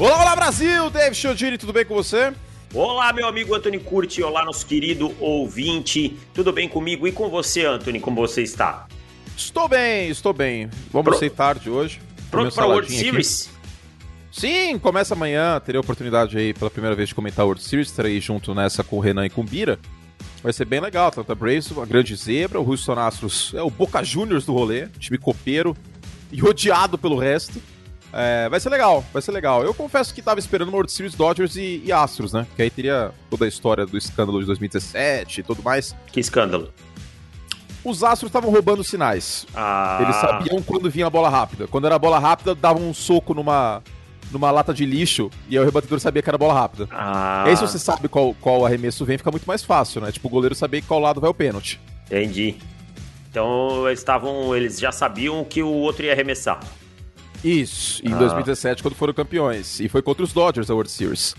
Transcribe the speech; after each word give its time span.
Olá, 0.00 0.22
olá 0.22 0.36
Brasil! 0.36 0.88
Dave 0.90 1.12
Chodini, 1.12 1.58
tudo 1.58 1.72
bem 1.72 1.84
com 1.84 1.92
você? 1.92 2.32
Olá, 2.72 3.12
meu 3.12 3.26
amigo 3.26 3.52
Anthony 3.52 3.80
Curti, 3.80 4.22
olá, 4.22 4.44
nosso 4.44 4.64
querido 4.64 5.12
ouvinte. 5.18 6.16
Tudo 6.32 6.52
bem 6.52 6.68
comigo 6.68 7.08
e 7.08 7.10
com 7.10 7.28
você, 7.28 7.64
Anthony? 7.64 7.98
Como 7.98 8.20
você 8.20 8.42
está? 8.44 8.86
Estou 9.36 9.68
bem, 9.68 10.08
estou 10.08 10.32
bem. 10.32 10.70
Vamos 10.92 11.10
Pro... 11.10 11.18
ser 11.18 11.30
tarde 11.30 11.68
hoje. 11.68 12.00
Pronto 12.30 12.54
para 12.54 12.62
a 12.62 12.68
World 12.68 12.92
Series? 12.92 13.48
Aqui. 13.48 14.40
Sim, 14.40 14.78
começa 14.78 15.14
amanhã. 15.14 15.58
Terei 15.58 15.78
a 15.78 15.80
oportunidade 15.80 16.38
aí 16.38 16.54
pela 16.54 16.70
primeira 16.70 16.94
vez 16.94 17.08
de 17.08 17.14
comentar 17.16 17.44
World 17.44 17.60
Series. 17.60 17.88
Estarei 17.88 18.20
junto 18.20 18.54
nessa 18.54 18.84
com 18.84 18.98
o 18.98 19.00
Renan 19.00 19.26
e 19.26 19.30
com 19.30 19.40
o 19.40 19.44
Bira. 19.44 19.80
Vai 20.44 20.52
ser 20.52 20.64
bem 20.64 20.78
legal. 20.78 21.08
Atlanta 21.08 21.34
Braves, 21.34 21.72
uma 21.72 21.84
grande 21.84 22.14
zebra. 22.14 22.60
O 22.60 22.70
Houston 22.70 22.92
Astros 23.00 23.52
é 23.52 23.62
o 23.62 23.70
Boca 23.70 24.04
Juniors 24.04 24.46
do 24.46 24.52
rolê, 24.52 24.86
time 25.00 25.18
copeiro 25.18 25.76
e 26.30 26.40
odiado 26.40 26.96
pelo 26.96 27.18
resto. 27.18 27.60
É, 28.12 28.48
vai 28.48 28.58
ser 28.58 28.70
legal, 28.70 29.04
vai 29.12 29.20
ser 29.20 29.32
legal. 29.32 29.62
Eu 29.62 29.74
confesso 29.74 30.14
que 30.14 30.22
tava 30.22 30.40
esperando 30.40 30.72
World 30.72 30.90
Series 30.90 31.14
Dodgers 31.14 31.56
e, 31.56 31.82
e, 31.84 31.92
Astros, 31.92 32.32
né? 32.32 32.46
Que 32.56 32.62
aí 32.62 32.70
teria 32.70 33.12
toda 33.28 33.44
a 33.44 33.48
história 33.48 33.86
do 33.86 33.96
escândalo 33.98 34.40
de 34.40 34.46
2017 34.46 35.40
e 35.40 35.42
tudo 35.42 35.62
mais. 35.62 35.94
Que 36.10 36.20
escândalo? 36.20 36.72
Os 37.84 38.02
Astros 38.02 38.28
estavam 38.28 38.50
roubando 38.50 38.82
sinais. 38.82 39.46
Ah. 39.54 39.98
Eles 40.02 40.16
sabiam 40.16 40.62
quando 40.62 40.90
vinha 40.90 41.06
a 41.06 41.10
bola 41.10 41.28
rápida. 41.28 41.66
Quando 41.66 41.86
era 41.86 41.94
a 41.94 41.98
bola 41.98 42.18
rápida, 42.18 42.54
davam 42.54 42.88
um 42.88 42.94
soco 42.94 43.34
numa, 43.34 43.82
numa 44.30 44.50
lata 44.50 44.74
de 44.74 44.84
lixo 44.84 45.30
e 45.48 45.56
aí 45.56 45.62
o 45.62 45.64
rebatedor 45.64 46.00
sabia 46.00 46.22
que 46.22 46.28
era 46.28 46.38
bola 46.38 46.54
rápida. 46.54 46.88
Ah. 46.90 47.44
E 47.46 47.50
aí, 47.50 47.56
se 47.56 47.62
você 47.62 47.78
sabe 47.78 48.08
qual, 48.08 48.34
qual 48.40 48.64
arremesso 48.64 49.04
vem, 49.04 49.18
fica 49.18 49.30
muito 49.30 49.46
mais 49.46 49.62
fácil, 49.62 50.00
né? 50.00 50.10
Tipo, 50.10 50.28
o 50.28 50.30
goleiro 50.30 50.54
saber 50.54 50.82
qual 50.82 51.00
lado 51.00 51.20
vai 51.20 51.30
o 51.30 51.34
pênalti. 51.34 51.80
Entendi. 52.06 52.56
Então 53.30 53.86
eles 53.86 54.00
estavam. 54.00 54.56
Eles 54.56 54.78
já 54.78 54.90
sabiam 54.90 55.44
que 55.44 55.62
o 55.62 55.70
outro 55.70 56.04
ia 56.04 56.12
arremessar. 56.12 56.60
Isso, 57.44 58.04
em 58.04 58.12
ah. 58.12 58.18
2017, 58.18 58.82
quando 58.82 58.94
foram 58.94 59.12
campeões. 59.14 59.78
E 59.80 59.88
foi 59.88 60.02
contra 60.02 60.24
os 60.24 60.32
Dodgers 60.32 60.70
a 60.70 60.74
World 60.74 60.90
Series. 60.90 61.34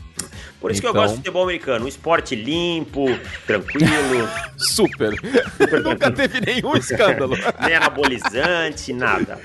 Por 0.59 0.71
isso 0.71 0.79
então... 0.79 0.91
que 0.91 0.97
eu 0.97 1.01
gosto 1.01 1.11
de 1.11 1.17
futebol 1.17 1.43
americano. 1.43 1.85
Um 1.85 1.87
esporte 1.87 2.35
limpo, 2.35 3.05
tranquilo. 3.45 4.29
Super. 4.57 5.13
Super 5.57 5.83
Nunca 5.83 6.11
teve 6.11 6.41
nenhum 6.41 6.75
escândalo. 6.75 7.35
Nem 7.61 7.75
anabolizante, 7.75 8.93
nada. 8.93 9.39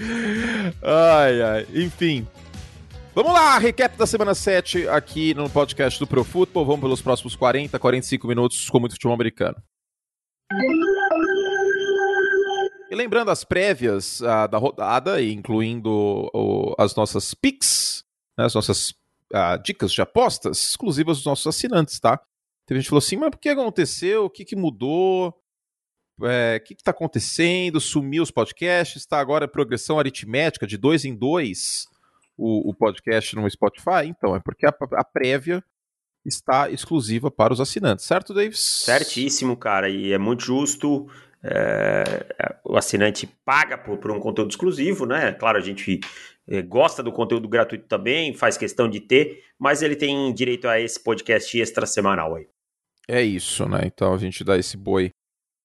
Ai, 0.82 1.42
ai. 1.42 1.66
Enfim. 1.74 2.26
Vamos 3.14 3.32
lá, 3.32 3.56
recap 3.58 3.96
da 3.96 4.06
semana 4.06 4.34
7 4.34 4.88
aqui 4.88 5.34
no 5.34 5.48
podcast 5.48 6.00
do 6.00 6.06
Pro 6.06 6.24
Football. 6.24 6.64
Vamos 6.64 6.80
pelos 6.80 7.00
próximos 7.00 7.36
40, 7.36 7.78
45 7.78 8.26
minutos 8.26 8.68
com 8.68 8.80
muito 8.80 8.92
futebol 8.92 9.14
americano. 9.14 9.56
E 12.94 12.96
lembrando 12.96 13.32
as 13.32 13.42
prévias 13.42 14.20
uh, 14.20 14.46
da 14.48 14.56
rodada, 14.56 15.20
incluindo 15.20 16.30
as 16.78 16.94
nossas 16.94 17.34
picks, 17.34 18.04
né, 18.38 18.44
as 18.44 18.54
nossas 18.54 18.90
uh, 19.32 19.60
dicas 19.64 19.90
de 19.90 20.00
apostas 20.00 20.68
exclusivas 20.70 21.16
dos 21.16 21.26
nossos 21.26 21.44
assinantes, 21.44 21.98
tá? 21.98 22.20
Teve 22.64 22.78
gente 22.78 22.84
que 22.84 22.90
falou 22.90 23.00
assim, 23.00 23.16
mas 23.16 23.30
por 23.30 23.40
que 23.40 23.48
aconteceu? 23.48 24.26
O 24.26 24.30
que, 24.30 24.44
que 24.44 24.54
mudou? 24.54 25.34
É, 26.22 26.60
o 26.62 26.64
que 26.64 26.74
está 26.74 26.92
acontecendo? 26.92 27.80
Sumiu 27.80 28.22
os 28.22 28.30
podcasts? 28.30 29.02
Está 29.02 29.18
agora 29.18 29.48
progressão 29.48 29.98
aritmética 29.98 30.64
de 30.64 30.78
dois 30.78 31.04
em 31.04 31.16
dois 31.16 31.88
o, 32.36 32.70
o 32.70 32.72
podcast 32.72 33.34
no 33.34 33.50
Spotify? 33.50 34.06
Então, 34.06 34.36
é 34.36 34.40
porque 34.40 34.66
a, 34.66 34.74
a 34.92 35.04
prévia 35.04 35.64
está 36.24 36.70
exclusiva 36.70 37.28
para 37.28 37.52
os 37.52 37.60
assinantes, 37.60 38.04
certo, 38.04 38.32
Davis? 38.32 38.60
Certíssimo, 38.84 39.56
cara, 39.56 39.90
e 39.90 40.12
é 40.12 40.18
muito 40.18 40.44
justo. 40.44 41.08
É, 41.46 42.26
o 42.64 42.76
assinante 42.76 43.26
paga 43.44 43.76
por, 43.76 43.98
por, 43.98 44.10
um 44.10 44.18
conteúdo 44.18 44.50
exclusivo, 44.50 45.04
né? 45.04 45.32
Claro, 45.32 45.58
a 45.58 45.60
gente 45.60 46.00
é, 46.48 46.62
gosta 46.62 47.02
do 47.02 47.12
conteúdo 47.12 47.46
gratuito 47.46 47.86
também, 47.86 48.32
faz 48.32 48.56
questão 48.56 48.88
de 48.88 49.00
ter, 49.00 49.44
mas 49.58 49.82
ele 49.82 49.94
tem 49.94 50.32
direito 50.32 50.66
a 50.66 50.80
esse 50.80 51.02
podcast 51.02 51.60
extra 51.60 51.84
semanal 51.84 52.34
aí. 52.34 52.48
É 53.06 53.22
isso, 53.22 53.68
né? 53.68 53.82
Então 53.84 54.14
a 54.14 54.18
gente 54.18 54.42
dá 54.42 54.56
esse 54.56 54.76
boi 54.76 55.10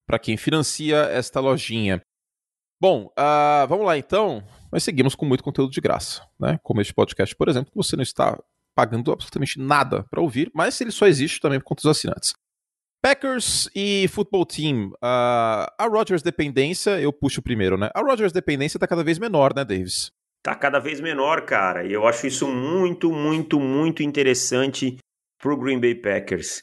para 0.06 0.18
quem 0.18 0.36
financia 0.36 0.96
esta 1.10 1.40
lojinha. 1.40 2.02
Bom, 2.78 3.06
uh, 3.18 3.66
vamos 3.66 3.86
lá 3.86 3.96
então. 3.96 4.42
Nós 4.70 4.84
seguimos 4.84 5.14
com 5.14 5.24
muito 5.24 5.42
conteúdo 5.42 5.70
de 5.70 5.80
graça, 5.80 6.26
né? 6.38 6.58
Como 6.62 6.80
este 6.80 6.92
podcast, 6.92 7.34
por 7.34 7.48
exemplo, 7.48 7.70
que 7.70 7.76
você 7.76 7.96
não 7.96 8.02
está 8.02 8.38
pagando 8.74 9.12
absolutamente 9.12 9.58
nada 9.58 10.04
para 10.10 10.20
ouvir, 10.20 10.50
mas 10.54 10.80
ele 10.80 10.90
só 10.90 11.06
existe 11.06 11.40
também 11.40 11.58
por 11.58 11.66
conta 11.66 11.82
dos 11.82 11.96
assinantes. 11.96 12.34
Packers 13.02 13.68
e 13.74 14.06
Football 14.08 14.44
Team. 14.46 14.88
Uh, 14.96 15.66
a 15.78 15.88
Rodgers 15.88 16.22
dependência, 16.22 17.00
eu 17.00 17.12
puxo 17.12 17.40
primeiro, 17.40 17.78
né? 17.78 17.90
A 17.94 18.00
Rodgers 18.00 18.32
dependência 18.32 18.78
tá 18.78 18.86
cada 18.86 19.02
vez 19.02 19.18
menor, 19.18 19.54
né, 19.54 19.64
Davis? 19.64 20.12
Tá 20.42 20.54
cada 20.54 20.78
vez 20.78 21.00
menor, 21.00 21.42
cara. 21.46 21.84
E 21.84 21.92
eu 21.92 22.06
acho 22.06 22.26
isso 22.26 22.46
muito, 22.46 23.10
muito, 23.10 23.58
muito 23.58 24.02
interessante 24.02 24.98
pro 25.38 25.56
Green 25.56 25.80
Bay 25.80 25.94
Packers. 25.94 26.62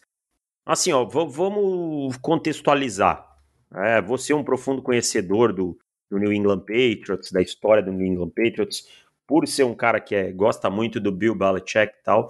Assim, 0.65 0.91
ó, 0.91 1.05
vamos 1.05 2.17
contextualizar. 2.17 3.25
É, 3.73 4.01
você 4.01 4.33
é 4.33 4.35
um 4.35 4.43
profundo 4.43 4.81
conhecedor 4.81 5.53
do, 5.53 5.77
do 6.09 6.17
New 6.19 6.31
England 6.31 6.59
Patriots, 6.59 7.31
da 7.31 7.41
história 7.41 7.81
do 7.81 7.91
New 7.91 8.05
England 8.05 8.29
Patriots, 8.29 8.87
por 9.27 9.47
ser 9.47 9.63
um 9.63 9.75
cara 9.75 9.99
que 9.99 10.15
é, 10.15 10.31
gosta 10.31 10.69
muito 10.69 10.99
do 10.99 11.11
Bill 11.11 11.35
Belichick 11.35 11.93
e 11.99 12.03
tal. 12.03 12.29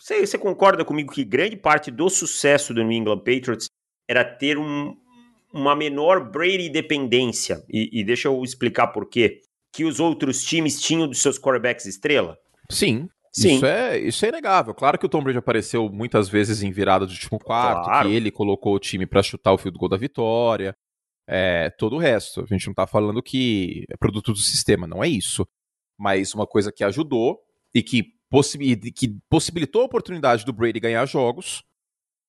Você, 0.00 0.26
você 0.26 0.38
concorda 0.38 0.84
comigo 0.84 1.12
que 1.12 1.24
grande 1.24 1.56
parte 1.56 1.90
do 1.90 2.08
sucesso 2.08 2.74
do 2.74 2.82
New 2.82 2.92
England 2.92 3.18
Patriots 3.18 3.68
era 4.08 4.24
ter 4.24 4.58
um, 4.58 4.94
uma 5.52 5.74
menor 5.74 6.30
Brady 6.30 6.68
dependência? 6.68 7.64
E, 7.68 8.00
e 8.00 8.04
deixa 8.04 8.28
eu 8.28 8.42
explicar 8.42 8.88
por 8.88 9.08
quê. 9.08 9.40
Que 9.72 9.84
os 9.84 9.98
outros 9.98 10.44
times 10.44 10.80
tinham 10.80 11.08
dos 11.08 11.20
seus 11.20 11.38
quarterbacks 11.38 11.86
estrela? 11.86 12.38
Sim, 12.70 13.08
Sim. 13.34 13.56
Isso 13.56 13.66
é, 13.66 13.98
isso 13.98 14.24
é 14.24 14.28
inegável. 14.28 14.72
Claro 14.72 14.96
que 14.96 15.04
o 15.04 15.08
Tom 15.08 15.20
Brady 15.20 15.38
apareceu 15.38 15.90
muitas 15.90 16.28
vezes 16.28 16.62
em 16.62 16.70
virada 16.70 17.04
de 17.04 17.14
último 17.14 17.40
quarto, 17.40 17.86
claro. 17.86 18.08
que 18.08 18.14
ele 18.14 18.30
colocou 18.30 18.76
o 18.76 18.78
time 18.78 19.06
para 19.06 19.24
chutar 19.24 19.52
o 19.52 19.58
field 19.58 19.76
goal 19.76 19.88
da 19.88 19.96
vitória, 19.96 20.74
é, 21.26 21.68
todo 21.70 21.96
o 21.96 21.98
resto. 21.98 22.42
A 22.42 22.46
gente 22.46 22.68
não 22.68 22.74
tá 22.74 22.86
falando 22.86 23.20
que 23.20 23.84
é 23.90 23.96
produto 23.96 24.32
do 24.32 24.38
sistema, 24.38 24.86
não 24.86 25.02
é 25.02 25.08
isso. 25.08 25.44
Mas 25.98 26.32
uma 26.32 26.46
coisa 26.46 26.70
que 26.70 26.84
ajudou 26.84 27.40
e 27.74 27.82
que 27.82 28.04
que 28.94 29.16
possibilitou 29.28 29.82
a 29.82 29.86
oportunidade 29.86 30.44
do 30.44 30.52
Brady 30.52 30.80
ganhar 30.80 31.06
jogos, 31.06 31.62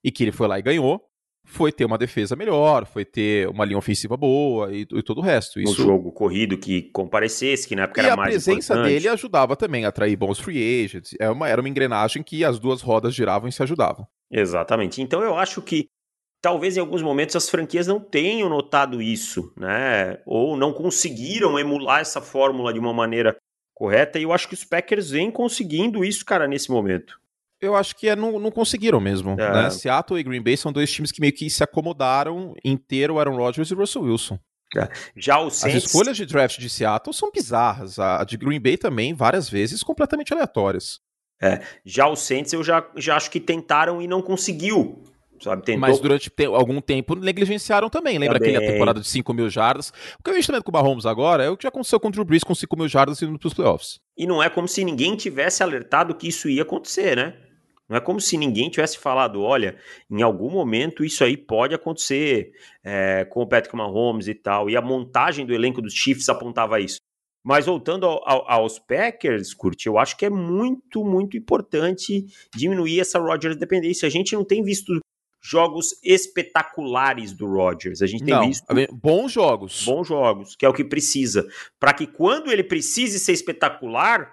e 0.03 0.11
que 0.11 0.23
ele 0.23 0.31
foi 0.31 0.47
lá 0.47 0.59
e 0.59 0.61
ganhou, 0.61 1.01
foi 1.45 1.71
ter 1.71 1.85
uma 1.85 1.97
defesa 1.97 2.35
melhor, 2.35 2.85
foi 2.85 3.05
ter 3.05 3.47
uma 3.47 3.63
linha 3.65 3.77
ofensiva 3.77 4.17
boa 4.17 4.73
e, 4.73 4.81
e 4.81 5.03
todo 5.03 5.19
o 5.19 5.21
resto. 5.21 5.59
Isso... 5.59 5.81
Um 5.81 5.85
jogo 5.85 6.11
corrido 6.11 6.57
que 6.57 6.83
comparecesse, 6.91 7.67
que 7.67 7.75
na 7.75 7.83
época 7.83 8.01
e 8.01 8.05
era 8.05 8.15
mais 8.15 8.47
importante. 8.47 8.71
a 8.71 8.75
presença 8.75 8.83
dele 8.83 9.07
ajudava 9.07 9.55
também 9.55 9.85
a 9.85 9.89
atrair 9.89 10.17
bons 10.17 10.39
free 10.39 10.83
agents. 10.83 11.15
Era 11.19 11.29
é 11.29 11.31
uma, 11.31 11.47
era 11.47 11.61
uma 11.61 11.69
engrenagem 11.69 12.23
que 12.23 12.43
as 12.43 12.59
duas 12.59 12.81
rodas 12.81 13.13
giravam 13.13 13.47
e 13.47 13.51
se 13.51 13.61
ajudavam. 13.63 14.07
Exatamente. 14.31 15.01
Então 15.01 15.21
eu 15.23 15.35
acho 15.35 15.61
que 15.61 15.87
talvez 16.41 16.77
em 16.77 16.79
alguns 16.79 17.01
momentos 17.01 17.35
as 17.35 17.49
franquias 17.49 17.87
não 17.87 17.99
tenham 17.99 18.49
notado 18.49 19.01
isso, 19.01 19.53
né? 19.57 20.19
Ou 20.25 20.57
não 20.57 20.73
conseguiram 20.73 21.57
emular 21.57 22.01
essa 22.01 22.21
fórmula 22.21 22.73
de 22.73 22.79
uma 22.79 22.93
maneira 22.93 23.35
correta, 23.75 24.17
e 24.17 24.23
eu 24.23 24.33
acho 24.33 24.47
que 24.47 24.53
os 24.55 24.63
Packers 24.63 25.11
vêm 25.11 25.29
conseguindo 25.29 26.03
isso, 26.03 26.25
cara, 26.25 26.47
nesse 26.47 26.71
momento. 26.71 27.19
Eu 27.61 27.75
acho 27.75 27.95
que 27.95 28.07
é, 28.07 28.15
não, 28.15 28.39
não 28.39 28.51
conseguiram 28.51 28.99
mesmo. 28.99 29.31
É. 29.31 29.63
Né? 29.63 29.69
Seattle 29.69 30.19
e 30.19 30.23
Green 30.23 30.41
Bay 30.41 30.57
são 30.57 30.71
dois 30.71 30.91
times 30.91 31.11
que 31.11 31.21
meio 31.21 31.33
que 31.33 31.49
se 31.49 31.63
acomodaram 31.63 32.55
em 32.63 32.77
ter 32.77 33.11
o 33.11 33.19
Aaron 33.19 33.35
Rodgers 33.35 33.69
e 33.69 33.73
Russell 33.73 34.03
Wilson. 34.03 34.39
É. 34.75 34.89
Já 35.15 35.39
o 35.39 35.49
Saints... 35.49 35.77
As 35.77 35.83
escolhas 35.85 36.17
de 36.17 36.25
draft 36.25 36.57
de 36.57 36.69
Seattle 36.69 37.13
são 37.13 37.31
bizarras. 37.31 37.99
A 37.99 38.23
de 38.23 38.37
Green 38.37 38.59
Bay 38.59 38.77
também, 38.77 39.13
várias 39.13 39.49
vezes, 39.49 39.83
completamente 39.83 40.33
aleatórias. 40.33 40.99
É. 41.41 41.61
Já 41.83 42.07
o 42.07 42.15
Saints 42.15 42.53
eu 42.53 42.63
já, 42.63 42.85
já 42.95 43.15
acho 43.15 43.29
que 43.29 43.39
tentaram 43.39 44.01
e 44.01 44.07
não 44.07 44.21
conseguiu. 44.21 45.03
Sabe, 45.41 45.63
tentou... 45.63 45.81
Mas 45.81 45.99
durante 45.99 46.29
te 46.29 46.45
algum 46.45 46.79
tempo 46.81 47.15
negligenciaram 47.15 47.89
também. 47.89 48.17
Lembra 48.17 48.39
também. 48.39 48.55
aquela 48.55 48.71
temporada 48.71 48.99
de 48.99 49.07
5 49.07 49.33
mil 49.33 49.49
jardas? 49.49 49.89
O 50.19 50.23
que 50.23 50.31
a 50.31 50.33
gente 50.33 50.47
tá 50.47 50.53
vendo 50.53 50.63
com 50.63 50.71
o 50.71 50.73
Mahomes 50.73 51.05
agora 51.05 51.43
é 51.43 51.49
o 51.49 51.57
que 51.57 51.63
já 51.63 51.69
aconteceu 51.69 51.99
com 51.99 52.07
o 52.07 52.11
Drew 52.11 52.25
Brees 52.25 52.43
com 52.43 52.55
5 52.55 52.77
mil 52.77 52.87
jardas 52.87 53.21
indo 53.21 53.37
pros 53.37 53.53
playoffs. 53.53 53.99
E 54.17 54.25
não 54.25 54.41
é 54.41 54.49
como 54.49 54.67
se 54.67 54.83
ninguém 54.83 55.15
tivesse 55.15 55.61
alertado 55.61 56.15
que 56.15 56.27
isso 56.27 56.49
ia 56.49 56.61
acontecer, 56.61 57.15
né? 57.15 57.35
Não 57.87 57.97
é 57.97 57.99
como 57.99 58.19
se 58.19 58.35
ninguém 58.35 58.69
tivesse 58.69 58.97
falado, 58.97 59.41
olha, 59.41 59.77
em 60.09 60.23
algum 60.23 60.49
momento 60.49 61.05
isso 61.05 61.23
aí 61.23 61.37
pode 61.37 61.75
acontecer 61.75 62.51
é, 62.83 63.25
com 63.25 63.41
o 63.41 63.47
Patrick 63.47 63.75
Mahomes 63.75 64.27
e 64.27 64.33
tal. 64.33 64.69
E 64.69 64.75
a 64.75 64.81
montagem 64.81 65.45
do 65.45 65.53
elenco 65.53 65.81
dos 65.81 65.93
Chiefs 65.93 66.27
apontava 66.27 66.79
isso. 66.79 66.97
Mas 67.45 67.67
voltando 67.67 68.07
ao, 68.07 68.27
ao, 68.27 68.51
aos 68.51 68.79
Packers, 68.79 69.53
Kurt, 69.53 69.85
eu 69.85 69.99
acho 69.99 70.17
que 70.17 70.25
é 70.25 70.31
muito, 70.31 71.05
muito 71.05 71.37
importante 71.37 72.25
diminuir 72.55 72.99
essa 72.99 73.19
Rodgers 73.19 73.55
dependência. 73.55 74.07
A 74.07 74.09
gente 74.09 74.33
não 74.33 74.43
tem 74.43 74.63
visto 74.63 74.99
jogos 75.45 75.99
espetaculares 76.03 77.31
do 77.31 77.45
Rodgers. 77.45 78.01
A 78.01 78.07
gente 78.07 78.23
tem 78.23 78.33
Não, 78.33 78.47
visto 78.47 78.65
bons 78.91 79.31
jogos. 79.31 79.85
Bons 79.85 80.07
jogos, 80.07 80.55
que 80.55 80.65
é 80.65 80.69
o 80.69 80.73
que 80.73 80.83
precisa. 80.83 81.47
Para 81.79 81.93
que 81.93 82.07
quando 82.07 82.51
ele 82.51 82.63
precise 82.63 83.19
ser 83.19 83.33
espetacular, 83.33 84.31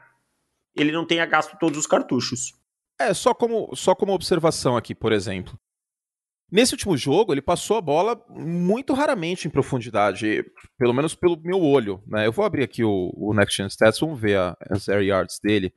ele 0.75 0.91
não 0.91 1.07
tenha 1.07 1.27
gasto 1.27 1.59
todos 1.59 1.79
os 1.79 1.87
cartuchos. 1.87 2.55
É, 2.99 3.13
só 3.13 3.35
como, 3.35 3.75
só 3.77 3.95
como 3.95 4.15
observação 4.15 4.75
aqui, 4.75 4.95
por 4.95 5.13
exemplo. 5.13 5.59
Nesse 6.51 6.73
último 6.73 6.97
jogo, 6.97 7.33
ele 7.33 7.43
passou 7.43 7.77
a 7.77 7.81
bola 7.81 8.23
muito 8.29 8.95
raramente 8.95 9.47
em 9.47 9.51
profundidade, 9.51 10.45
pelo 10.79 10.95
menos 10.95 11.15
pelo 11.15 11.39
meu 11.41 11.61
olho. 11.61 12.03
Né? 12.07 12.27
Eu 12.27 12.33
vou 12.33 12.45
abrir 12.45 12.63
aqui 12.63 12.85
o, 12.85 13.13
o 13.15 13.35
Next 13.35 13.57
Gen 13.57 13.67
Stats, 13.67 14.01
vamos 14.01 14.19
ver 14.21 14.39
a, 14.39 14.57
as 14.71 14.89
air 14.89 15.03
yards 15.03 15.39
dele. 15.43 15.75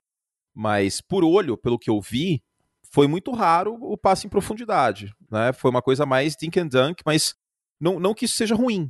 Mas 0.54 1.02
por 1.02 1.24
olho, 1.26 1.58
pelo 1.58 1.80
que 1.80 1.90
eu 1.90 2.00
vi, 2.00 2.42
foi 2.96 3.08
muito 3.08 3.34
raro 3.34 3.78
o 3.82 3.98
passe 3.98 4.26
em 4.26 4.30
profundidade, 4.30 5.14
né? 5.30 5.52
Foi 5.52 5.70
uma 5.70 5.82
coisa 5.82 6.06
mais 6.06 6.34
dink 6.34 6.58
and 6.58 6.68
dunk, 6.68 7.04
mas 7.06 7.36
não, 7.78 8.00
não 8.00 8.14
que 8.14 8.24
isso 8.24 8.38
seja 8.38 8.56
ruim, 8.56 8.90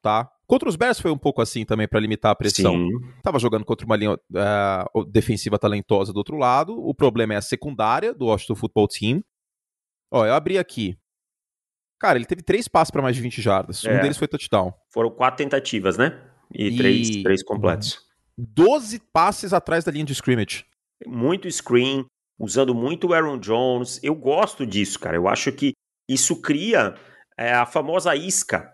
tá? 0.00 0.30
Contra 0.46 0.68
os 0.68 0.76
Bears 0.76 1.00
foi 1.00 1.10
um 1.10 1.18
pouco 1.18 1.42
assim 1.42 1.64
também 1.64 1.88
para 1.88 1.98
limitar 1.98 2.30
a 2.30 2.36
pressão. 2.36 2.76
Sim. 2.76 2.90
Tava 3.24 3.40
jogando 3.40 3.64
contra 3.64 3.84
uma 3.84 3.96
linha 3.96 4.14
uh, 4.14 5.04
defensiva 5.06 5.58
talentosa 5.58 6.12
do 6.12 6.18
outro 6.18 6.36
lado. 6.36 6.78
O 6.78 6.94
problema 6.94 7.34
é 7.34 7.36
a 7.36 7.42
secundária 7.42 8.14
do 8.14 8.26
Washington 8.26 8.54
Football 8.54 8.86
Team. 8.86 9.24
Ó, 10.12 10.24
eu 10.24 10.32
abri 10.32 10.56
aqui. 10.56 10.96
Cara, 11.98 12.16
ele 12.16 12.26
teve 12.26 12.42
três 12.42 12.68
passes 12.68 12.92
para 12.92 13.02
mais 13.02 13.16
de 13.16 13.22
20 13.22 13.42
jardas. 13.42 13.84
É. 13.84 13.98
Um 13.98 14.00
deles 14.00 14.16
foi 14.16 14.28
touchdown. 14.28 14.72
Foram 14.92 15.10
quatro 15.10 15.38
tentativas, 15.38 15.98
né? 15.98 16.22
E, 16.54 16.68
e... 16.68 16.76
Três, 16.76 17.22
três 17.24 17.42
completos. 17.42 17.98
12 18.38 19.00
passes 19.12 19.52
atrás 19.52 19.82
da 19.82 19.90
linha 19.90 20.04
de 20.04 20.12
scrimmage. 20.12 20.64
Muito 21.04 21.50
screen, 21.50 22.06
usando 22.38 22.74
muito 22.74 23.08
o 23.08 23.14
Aaron 23.14 23.38
Jones. 23.38 24.00
Eu 24.02 24.14
gosto 24.14 24.66
disso, 24.66 24.98
cara. 24.98 25.16
Eu 25.16 25.28
acho 25.28 25.52
que 25.52 25.72
isso 26.08 26.40
cria 26.40 26.94
é, 27.36 27.52
a 27.52 27.66
famosa 27.66 28.14
isca, 28.14 28.70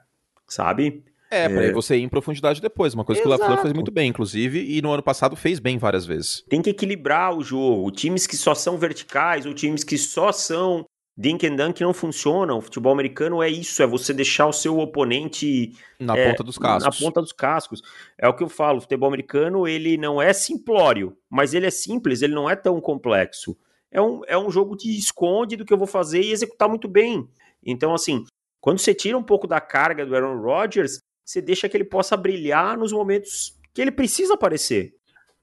sabe? 0.49 1.05
É, 1.31 1.49
pra 1.49 1.65
é. 1.67 1.73
você 1.73 1.97
ir 1.97 2.03
em 2.03 2.09
profundidade 2.09 2.61
depois. 2.61 2.93
Uma 2.93 3.05
coisa 3.05 3.21
Exato. 3.21 3.37
que 3.37 3.43
o 3.43 3.47
LaFleur 3.47 3.63
faz 3.63 3.73
muito 3.73 3.93
bem, 3.93 4.09
inclusive, 4.09 4.77
e 4.77 4.83
no 4.83 4.91
ano 4.91 5.03
passado 5.03 5.37
fez 5.37 5.61
bem 5.61 5.79
várias 5.79 6.05
vezes. 6.05 6.45
Tem 6.49 6.61
que 6.61 6.71
equilibrar 6.71 7.37
o 7.37 7.43
jogo. 7.43 7.91
Times 7.93 8.27
que 8.27 8.37
só 8.37 8.55
são 8.55 8.77
verticais, 8.77 9.47
ou 9.47 9.55
times 9.55 9.85
que 9.85 9.97
só 9.97 10.33
são 10.33 10.85
dink 11.21 11.47
and 11.47 11.57
dunk 11.57 11.83
não 11.83 11.93
funcionam. 11.93 12.59
O 12.59 12.61
futebol 12.63 12.93
americano 12.93 13.43
é 13.43 13.49
isso, 13.49 13.83
é 13.83 13.87
você 13.87 14.15
deixar 14.15 14.47
o 14.47 14.53
seu 14.53 14.79
oponente 14.79 15.77
na 15.99 16.17
é, 16.17 16.31
ponta 16.31 16.43
dos 16.43 16.57
cascos. 16.57 16.85
Na 16.85 17.07
ponta 17.07 17.21
dos 17.21 17.33
cascos. 17.33 17.83
É 18.17 18.27
o 18.27 18.35
que 18.35 18.43
eu 18.43 18.49
falo, 18.49 18.79
o 18.79 18.81
futebol 18.81 19.09
americano, 19.09 19.69
ele 19.69 19.99
não 19.99 20.21
é 20.21 20.33
simplório, 20.33 21.17
mas 21.29 21.53
ele 21.53 21.67
é 21.67 21.71
simples, 21.71 22.23
ele 22.23 22.35
não 22.35 22.49
é 22.49 22.57
tão 22.57 22.81
complexo. 22.81 23.57
É 23.93 24.01
um, 24.01 24.23
é 24.27 24.39
um 24.39 24.51
jogo 24.51 24.77
de 24.77 24.97
esconde 24.97 25.57
do 25.57 25.65
que 25.65 25.73
eu 25.73 25.79
vou 25.79 25.87
fazer 25.87 26.23
e 26.23 26.33
executar 26.33 26.69
muito 26.69 26.89
bem. 26.89 27.29
Então, 27.63 27.93
assim, 27.93 28.25
quando 28.61 28.79
você 28.79 28.95
tira 28.95 29.19
um 29.19 29.23
pouco 29.23 29.47
da 29.47 29.61
carga 29.61 30.07
do 30.07 30.15
Aaron 30.15 30.41
Rodgers, 30.41 31.01
você 31.25 31.43
deixa 31.43 31.69
que 31.69 31.77
ele 31.77 31.85
possa 31.85 32.17
brilhar 32.17 32.79
nos 32.79 32.93
momentos 32.93 33.59
que 33.75 33.83
ele 33.83 33.93
precisa 33.93 34.35
aparecer. 34.35 34.95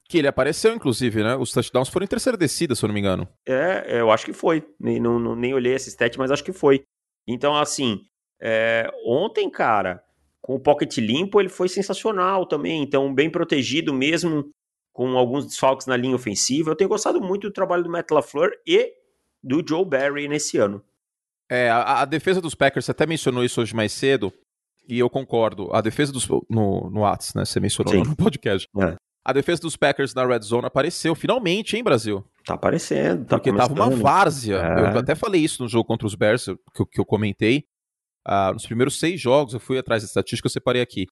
Que 0.09 0.19
ele 0.19 0.27
apareceu, 0.27 0.73
inclusive, 0.73 1.21
né? 1.21 1.35
Os 1.35 1.51
touchdowns 1.51 1.89
foram 1.89 2.05
em 2.05 2.07
terceira 2.07 2.37
descida, 2.37 2.75
se 2.75 2.83
eu 2.83 2.87
não 2.87 2.93
me 2.93 2.99
engano. 2.99 3.27
É, 3.45 3.99
eu 3.99 4.09
acho 4.09 4.25
que 4.25 4.33
foi. 4.33 4.65
Nem, 4.79 4.99
não, 4.99 5.35
nem 5.35 5.53
olhei 5.53 5.73
esse 5.73 5.89
stat, 5.89 6.17
mas 6.17 6.31
acho 6.31 6.43
que 6.43 6.53
foi. 6.53 6.83
Então, 7.27 7.55
assim, 7.55 8.01
é, 8.41 8.89
ontem, 9.05 9.49
cara, 9.49 10.01
com 10.41 10.55
o 10.55 10.59
pocket 10.59 10.97
limpo, 10.97 11.41
ele 11.41 11.49
foi 11.49 11.67
sensacional 11.67 12.45
também. 12.45 12.81
Então, 12.81 13.13
bem 13.13 13.29
protegido 13.29 13.93
mesmo, 13.93 14.49
com 14.93 15.17
alguns 15.17 15.45
desfalques 15.45 15.87
na 15.87 15.97
linha 15.97 16.15
ofensiva. 16.15 16.71
Eu 16.71 16.75
tenho 16.75 16.89
gostado 16.89 17.19
muito 17.19 17.47
do 17.47 17.53
trabalho 17.53 17.83
do 17.83 17.89
Matt 17.89 18.09
LaFleur 18.09 18.51
e 18.65 18.93
do 19.43 19.61
Joe 19.67 19.85
Barry 19.85 20.27
nesse 20.27 20.57
ano. 20.57 20.81
É, 21.49 21.69
a, 21.69 22.01
a 22.01 22.05
defesa 22.05 22.41
dos 22.41 22.55
Packers, 22.55 22.85
você 22.85 22.91
até 22.91 23.05
mencionou 23.05 23.43
isso 23.43 23.61
hoje 23.61 23.75
mais 23.75 23.91
cedo, 23.91 24.33
e 24.87 24.99
eu 24.99 25.09
concordo. 25.09 25.73
A 25.73 25.81
defesa 25.81 26.11
dos. 26.13 26.27
No, 26.49 26.89
no 26.89 27.01
Whats, 27.01 27.33
né? 27.33 27.43
Você 27.43 27.59
mencionou 27.59 27.93
Sim. 27.93 28.09
no 28.09 28.15
podcast. 28.15 28.67
É. 28.79 28.95
A 29.27 29.33
defesa 29.33 29.61
dos 29.61 29.75
Packers 29.75 30.13
na 30.13 30.25
Red 30.25 30.39
Zone 30.39 30.67
apareceu 30.67 31.13
finalmente, 31.13 31.75
hein, 31.75 31.83
Brasil? 31.83 32.23
Tá 32.45 32.53
aparecendo, 32.53 33.25
tá 33.25 33.35
Porque 33.35 33.51
começando. 33.51 33.75
tava 33.75 33.89
uma 33.89 33.97
várzea. 34.01 34.55
É. 34.55 34.95
Eu 34.95 34.99
até 34.99 35.15
falei 35.15 35.41
isso 35.41 35.61
no 35.61 35.67
jogo 35.67 35.83
contra 35.83 36.07
os 36.07 36.15
Bears, 36.15 36.45
que, 36.73 36.85
que 36.85 36.97
eu 36.97 37.05
comentei. 37.05 37.65
Uh, 38.25 38.53
nos 38.53 38.65
primeiros 38.65 38.97
seis 38.97 39.19
jogos, 39.19 39.53
eu 39.53 39.59
fui 39.59 39.77
atrás 39.77 40.01
da 40.01 40.07
estatística, 40.07 40.47
eu 40.47 40.49
separei 40.49 40.81
aqui. 40.81 41.07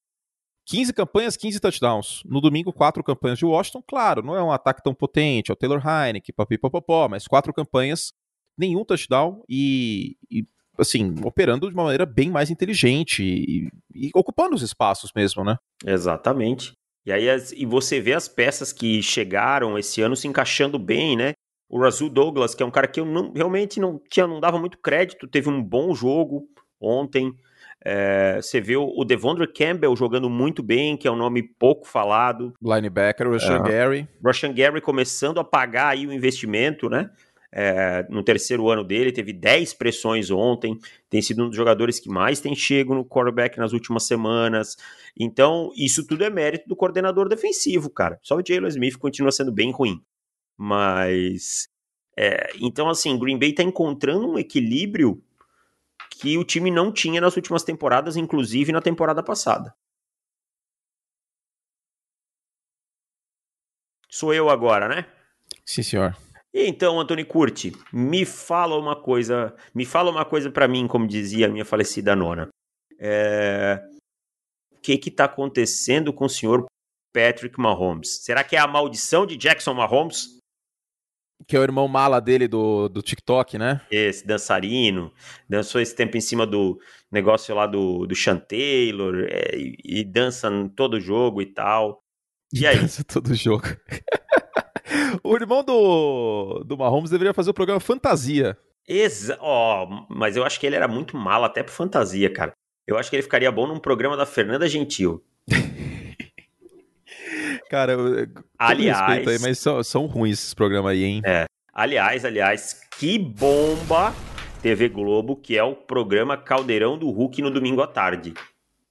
15 0.64 0.94
campanhas, 0.94 1.36
15 1.36 1.60
touchdowns. 1.60 2.22
No 2.24 2.40
domingo, 2.40 2.72
quatro 2.72 3.04
campanhas 3.04 3.38
de 3.38 3.44
Washington. 3.44 3.82
Claro, 3.86 4.22
não 4.22 4.34
é 4.34 4.42
um 4.42 4.50
ataque 4.50 4.82
tão 4.82 4.94
potente, 4.94 5.50
é 5.50 5.52
o 5.52 5.56
Taylor 5.56 5.82
Heineken, 5.86 6.34
papipopopó, 6.34 7.10
mas 7.10 7.28
quatro 7.28 7.52
campanhas, 7.52 8.14
nenhum 8.56 8.82
touchdown 8.82 9.42
e, 9.46 10.16
e 10.30 10.46
assim, 10.78 11.14
operando 11.22 11.68
de 11.68 11.74
uma 11.74 11.84
maneira 11.84 12.06
bem 12.06 12.30
mais 12.30 12.48
inteligente 12.48 13.22
e, 13.22 13.68
e, 13.94 14.10
ocupando 14.14 14.54
os 14.54 14.62
espaços 14.62 15.10
mesmo, 15.14 15.44
né? 15.44 15.58
Exatamente. 15.84 16.72
E 17.06 17.12
aí 17.12 17.30
as, 17.30 17.52
e 17.52 17.64
você 17.64 18.00
vê 18.00 18.12
as 18.12 18.26
peças 18.26 18.72
que 18.72 19.00
chegaram 19.00 19.78
esse 19.78 20.02
ano 20.02 20.16
se 20.16 20.26
encaixando 20.26 20.76
bem, 20.76 21.16
né? 21.16 21.34
O 21.68 21.80
Razul 21.80 22.10
Douglas, 22.10 22.54
que 22.54 22.62
é 22.62 22.66
um 22.66 22.70
cara 22.70 22.88
que 22.88 22.98
eu 22.98 23.06
não, 23.06 23.32
realmente 23.32 23.78
não 23.78 24.00
tinha, 24.10 24.26
não 24.26 24.40
dava 24.40 24.58
muito 24.58 24.78
crédito, 24.78 25.28
teve 25.28 25.48
um 25.48 25.62
bom 25.62 25.94
jogo 25.94 26.48
ontem. 26.80 27.32
É, 27.84 28.40
você 28.42 28.60
vê 28.60 28.76
o, 28.76 28.92
o 28.96 29.04
Devondre 29.04 29.46
Campbell 29.46 29.94
jogando 29.94 30.28
muito 30.28 30.62
bem, 30.62 30.96
que 30.96 31.06
é 31.06 31.10
um 31.10 31.16
nome 31.16 31.42
pouco 31.42 31.86
falado. 31.86 32.52
Linebacker, 32.60 33.28
o 33.28 33.32
Rashan 33.32 33.62
Gary. 33.62 34.08
Rashan 34.24 34.52
Gary 34.52 34.80
começando 34.80 35.38
a 35.38 35.44
pagar 35.44 35.88
aí 35.88 36.06
o 36.06 36.12
investimento, 36.12 36.88
né? 36.88 37.10
É, 37.52 38.06
no 38.08 38.22
terceiro 38.22 38.68
ano 38.68 38.84
dele, 38.84 39.12
teve 39.12 39.32
10 39.32 39.74
pressões 39.74 40.30
ontem, 40.30 40.78
tem 41.08 41.22
sido 41.22 41.44
um 41.44 41.48
dos 41.48 41.56
jogadores 41.56 42.00
que 42.00 42.08
mais 42.08 42.40
tem 42.40 42.54
chego 42.54 42.94
no 42.94 43.04
quarterback 43.04 43.58
nas 43.58 43.72
últimas 43.72 44.04
semanas. 44.04 44.76
Então, 45.18 45.70
isso 45.76 46.06
tudo 46.06 46.24
é 46.24 46.30
mérito 46.30 46.68
do 46.68 46.76
coordenador 46.76 47.28
defensivo, 47.28 47.88
cara. 47.90 48.18
Só 48.22 48.36
o 48.36 48.42
Jalen 48.46 48.68
Smith 48.68 48.98
continua 48.98 49.32
sendo 49.32 49.52
bem 49.52 49.72
ruim. 49.72 50.00
Mas. 50.56 51.68
É, 52.18 52.50
então, 52.60 52.88
assim, 52.88 53.18
Green 53.18 53.38
Bay 53.38 53.50
está 53.50 53.62
encontrando 53.62 54.26
um 54.26 54.38
equilíbrio 54.38 55.22
que 56.10 56.38
o 56.38 56.44
time 56.44 56.70
não 56.70 56.90
tinha 56.90 57.20
nas 57.20 57.36
últimas 57.36 57.62
temporadas, 57.62 58.16
inclusive 58.16 58.72
na 58.72 58.80
temporada 58.80 59.22
passada. 59.22 59.74
Sou 64.08 64.32
eu 64.32 64.48
agora, 64.48 64.88
né? 64.88 65.06
Sim, 65.64 65.82
senhor. 65.82 66.16
Então, 66.58 66.98
Antônio 66.98 67.26
Curti, 67.26 67.74
me 67.92 68.24
fala 68.24 68.78
uma 68.78 68.96
coisa, 68.96 69.54
me 69.74 69.84
fala 69.84 70.10
uma 70.10 70.24
coisa 70.24 70.50
para 70.50 70.66
mim, 70.66 70.86
como 70.88 71.06
dizia 71.06 71.46
a 71.46 71.50
minha 71.50 71.66
falecida 71.66 72.16
nona. 72.16 72.48
É... 72.98 73.78
O 74.72 74.80
que 74.80 74.96
que 74.96 75.10
tá 75.10 75.26
acontecendo 75.26 76.14
com 76.14 76.24
o 76.24 76.30
senhor 76.30 76.64
Patrick 77.12 77.60
Mahomes? 77.60 78.24
Será 78.24 78.42
que 78.42 78.56
é 78.56 78.58
a 78.58 78.66
maldição 78.66 79.26
de 79.26 79.36
Jackson 79.36 79.74
Mahomes? 79.74 80.38
Que 81.46 81.56
é 81.56 81.60
o 81.60 81.62
irmão 81.62 81.86
mala 81.86 82.20
dele 82.20 82.48
do, 82.48 82.88
do 82.88 83.02
TikTok, 83.02 83.58
né? 83.58 83.82
Esse, 83.90 84.26
dançarino. 84.26 85.12
Dançou 85.46 85.78
esse 85.78 85.94
tempo 85.94 86.16
em 86.16 86.22
cima 86.22 86.46
do 86.46 86.80
negócio 87.12 87.54
lá 87.54 87.66
do, 87.66 88.06
do 88.06 88.16
Sean 88.16 88.38
Taylor 88.38 89.26
é, 89.28 89.54
e, 89.58 89.76
e 90.00 90.04
dança 90.04 90.48
em 90.48 90.70
todo 90.70 90.98
jogo 90.98 91.42
e 91.42 91.46
tal. 91.52 92.00
E 92.50 92.66
aí? 92.66 92.78
Dança 92.78 93.04
todo 93.04 93.34
jogo. 93.34 93.64
o 95.22 95.36
irmão 95.36 95.64
do, 95.64 96.62
do 96.64 96.76
Mahomes 96.76 97.10
deveria 97.10 97.34
fazer 97.34 97.50
o 97.50 97.54
programa 97.54 97.80
Fantasia. 97.80 98.56
Exa 98.88 99.38
oh, 99.40 100.06
mas 100.08 100.36
eu 100.36 100.44
acho 100.44 100.60
que 100.60 100.66
ele 100.66 100.76
era 100.76 100.86
muito 100.86 101.16
mal 101.16 101.44
até 101.44 101.62
pro 101.62 101.72
Fantasia, 101.72 102.32
cara. 102.32 102.52
Eu 102.86 102.96
acho 102.96 103.10
que 103.10 103.16
ele 103.16 103.22
ficaria 103.22 103.50
bom 103.50 103.66
num 103.66 103.78
programa 103.78 104.16
da 104.16 104.24
Fernanda 104.24 104.68
Gentil. 104.68 105.22
cara, 107.68 107.92
eu, 107.92 108.28
aliás, 108.56 109.26
aí, 109.26 109.38
mas 109.40 109.58
são, 109.58 109.82
são 109.82 110.06
ruins 110.06 110.38
esses 110.38 110.54
programas 110.54 110.92
aí, 110.92 111.02
hein? 111.02 111.22
É. 111.24 111.46
Aliás, 111.72 112.24
aliás, 112.24 112.80
que 112.98 113.18
bomba 113.18 114.14
TV 114.62 114.88
Globo, 114.88 115.36
que 115.36 115.58
é 115.58 115.62
o 115.62 115.74
programa 115.74 116.36
Caldeirão 116.36 116.96
do 116.96 117.10
Hulk 117.10 117.42
no 117.42 117.50
domingo 117.50 117.82
à 117.82 117.86
tarde. 117.86 118.32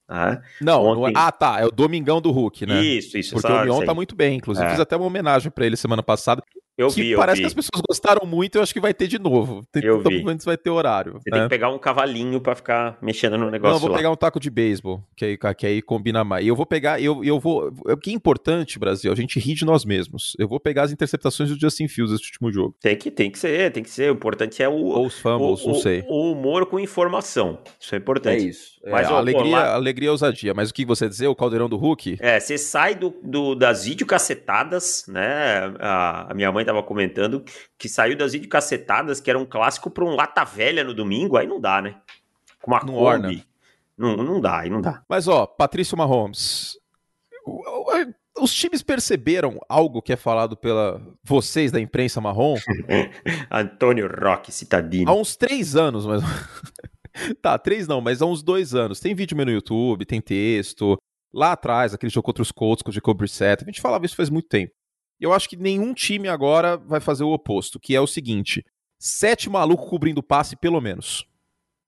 Ah, 0.08 0.40
não, 0.60 0.84
ontem... 0.84 1.00
não 1.00 1.08
é... 1.08 1.12
ah, 1.14 1.32
tá. 1.32 1.60
É 1.60 1.64
o 1.64 1.70
Domingão 1.70 2.20
do 2.20 2.30
Hulk, 2.30 2.64
né? 2.66 2.80
Isso, 2.80 3.18
isso. 3.18 3.34
Porque 3.34 3.52
o 3.52 3.64
Mion 3.64 3.84
tá 3.84 3.92
muito 3.92 4.14
bem. 4.14 4.36
Inclusive, 4.36 4.66
é. 4.66 4.70
fiz 4.70 4.80
até 4.80 4.96
uma 4.96 5.06
homenagem 5.06 5.50
para 5.50 5.66
ele 5.66 5.76
semana 5.76 6.02
passada. 6.02 6.42
Eu 6.76 6.88
que 6.88 7.02
vi, 7.02 7.16
parece 7.16 7.36
vi. 7.36 7.42
que 7.42 7.46
as 7.46 7.54
pessoas 7.54 7.82
gostaram 7.88 8.26
muito, 8.26 8.56
eu 8.56 8.62
acho 8.62 8.72
que 8.72 8.80
vai 8.80 8.92
ter 8.92 9.06
de 9.06 9.18
novo. 9.18 9.66
Tem, 9.72 9.82
eu 9.84 10.00
vi. 10.00 10.22
Menos 10.22 10.44
vai 10.44 10.56
ter 10.56 10.70
horário. 10.70 11.14
Você 11.14 11.30
né? 11.30 11.38
tem 11.38 11.42
que 11.42 11.48
pegar 11.48 11.70
um 11.70 11.78
cavalinho 11.78 12.40
para 12.40 12.54
ficar 12.54 12.98
mexendo 13.00 13.38
no 13.38 13.50
negócio. 13.50 13.70
Não, 13.70 13.76
eu 13.76 13.80
vou 13.80 13.90
lá. 13.90 13.96
pegar 13.96 14.10
um 14.10 14.16
taco 14.16 14.38
de 14.38 14.50
beisebol, 14.50 15.02
que 15.16 15.24
aí, 15.24 15.38
que 15.54 15.66
aí 15.66 15.80
combina 15.80 16.22
mais. 16.22 16.44
E 16.44 16.48
eu 16.48 16.56
vou 16.56 16.66
pegar, 16.66 17.00
eu, 17.00 17.24
eu 17.24 17.40
vou. 17.40 17.72
O 17.86 17.96
que 17.96 18.10
é 18.10 18.12
importante, 18.12 18.78
Brasil, 18.78 19.10
a 19.10 19.16
gente 19.16 19.38
ri 19.38 19.54
de 19.54 19.64
nós 19.64 19.84
mesmos. 19.84 20.36
Eu 20.38 20.48
vou 20.48 20.60
pegar 20.60 20.82
as 20.82 20.92
interceptações 20.92 21.48
do 21.50 21.58
Justin 21.58 21.88
Fields 21.88 22.12
nesse 22.12 22.26
último 22.26 22.52
jogo. 22.52 22.76
Tem 22.80 22.96
que, 22.96 23.10
tem 23.10 23.30
que 23.30 23.38
ser, 23.38 23.72
tem 23.72 23.82
que 23.82 23.90
ser. 23.90 24.10
O 24.10 24.14
importante 24.14 24.62
é 24.62 24.68
o. 24.68 24.74
Ou 24.74 25.06
os 25.06 25.18
fumbles, 25.18 25.64
o, 25.64 25.68
não 25.68 25.74
sei. 25.76 26.04
O, 26.08 26.14
o 26.14 26.32
humor 26.32 26.66
com 26.66 26.78
informação. 26.78 27.58
Isso 27.80 27.94
é 27.94 27.98
importante. 27.98 28.44
É 28.44 28.48
isso. 28.48 28.76
Mas, 28.90 29.08
é, 29.08 29.12
ó, 29.12 29.16
alegria, 29.16 29.56
lá... 29.56 29.74
alegria 29.74 30.06
e 30.06 30.10
ousadia. 30.10 30.54
Mas 30.54 30.70
o 30.70 30.74
que 30.74 30.84
você 30.84 31.08
dizer? 31.08 31.26
O 31.26 31.34
caldeirão 31.34 31.68
do 31.68 31.76
Hulk? 31.76 32.18
É, 32.20 32.38
você 32.38 32.56
sai 32.56 32.94
do, 32.94 33.14
do 33.22 33.54
das 33.54 33.84
videocacetadas, 33.84 35.04
né? 35.08 35.74
A, 35.80 36.30
a, 36.30 36.34
minha 36.34 36.52
mãe 36.52 36.64
tava 36.66 36.82
comentando 36.82 37.44
que 37.78 37.88
saiu 37.88 38.16
das 38.16 38.32
videocacetadas, 38.32 39.20
que 39.20 39.30
era 39.30 39.38
um 39.38 39.46
clássico 39.46 39.90
para 39.90 40.04
um 40.04 40.14
lata 40.14 40.44
velha 40.44 40.84
no 40.84 40.92
domingo, 40.92 41.36
aí 41.36 41.46
não 41.46 41.60
dá, 41.60 41.80
né? 41.80 41.96
Com 42.60 42.70
uma 42.70 42.80
Kombi. 42.80 43.44
Não, 43.96 44.16
não 44.16 44.40
dá, 44.40 44.60
aí 44.60 44.70
não 44.70 44.80
dá. 44.80 45.02
Mas, 45.08 45.26
ó, 45.26 45.46
Patrício 45.46 45.96
Mahomes. 45.96 46.76
Os 48.38 48.52
times 48.52 48.82
perceberam 48.82 49.58
algo 49.66 50.02
que 50.02 50.12
é 50.12 50.16
falado 50.16 50.56
pela 50.56 51.00
vocês 51.24 51.72
da 51.72 51.80
imprensa 51.80 52.20
marrom? 52.20 52.56
Antônio 53.50 54.08
Roque, 54.08 54.52
citadino. 54.52 55.10
Há 55.10 55.14
uns 55.14 55.36
três 55.36 55.74
anos, 55.74 56.04
mas 56.04 56.22
tá, 57.40 57.58
três 57.58 57.88
não, 57.88 58.02
mas 58.02 58.20
há 58.20 58.26
uns 58.26 58.42
dois 58.42 58.74
anos. 58.74 59.00
Tem 59.00 59.14
vídeo 59.14 59.36
meu 59.36 59.46
no 59.46 59.52
YouTube, 59.52 60.04
tem 60.04 60.20
texto. 60.20 60.98
Lá 61.32 61.52
atrás, 61.52 61.94
aquele 61.94 62.12
jogo 62.12 62.26
contra 62.26 62.42
os 62.42 62.52
Colts 62.52 62.82
com 62.82 62.90
o 62.90 62.92
Jacob 62.92 63.16
Brissett. 63.16 63.62
A 63.62 63.66
gente 63.66 63.80
falava 63.80 64.04
isso 64.04 64.16
faz 64.16 64.28
muito 64.28 64.48
tempo. 64.48 64.72
Eu 65.20 65.32
acho 65.32 65.48
que 65.48 65.56
nenhum 65.56 65.94
time 65.94 66.28
agora 66.28 66.76
vai 66.76 67.00
fazer 67.00 67.24
o 67.24 67.32
oposto, 67.32 67.80
que 67.80 67.94
é 67.94 68.00
o 68.00 68.06
seguinte: 68.06 68.64
sete 68.98 69.48
malucos 69.48 69.88
cobrindo 69.88 70.22
passe, 70.22 70.56
pelo 70.56 70.80
menos. 70.80 71.26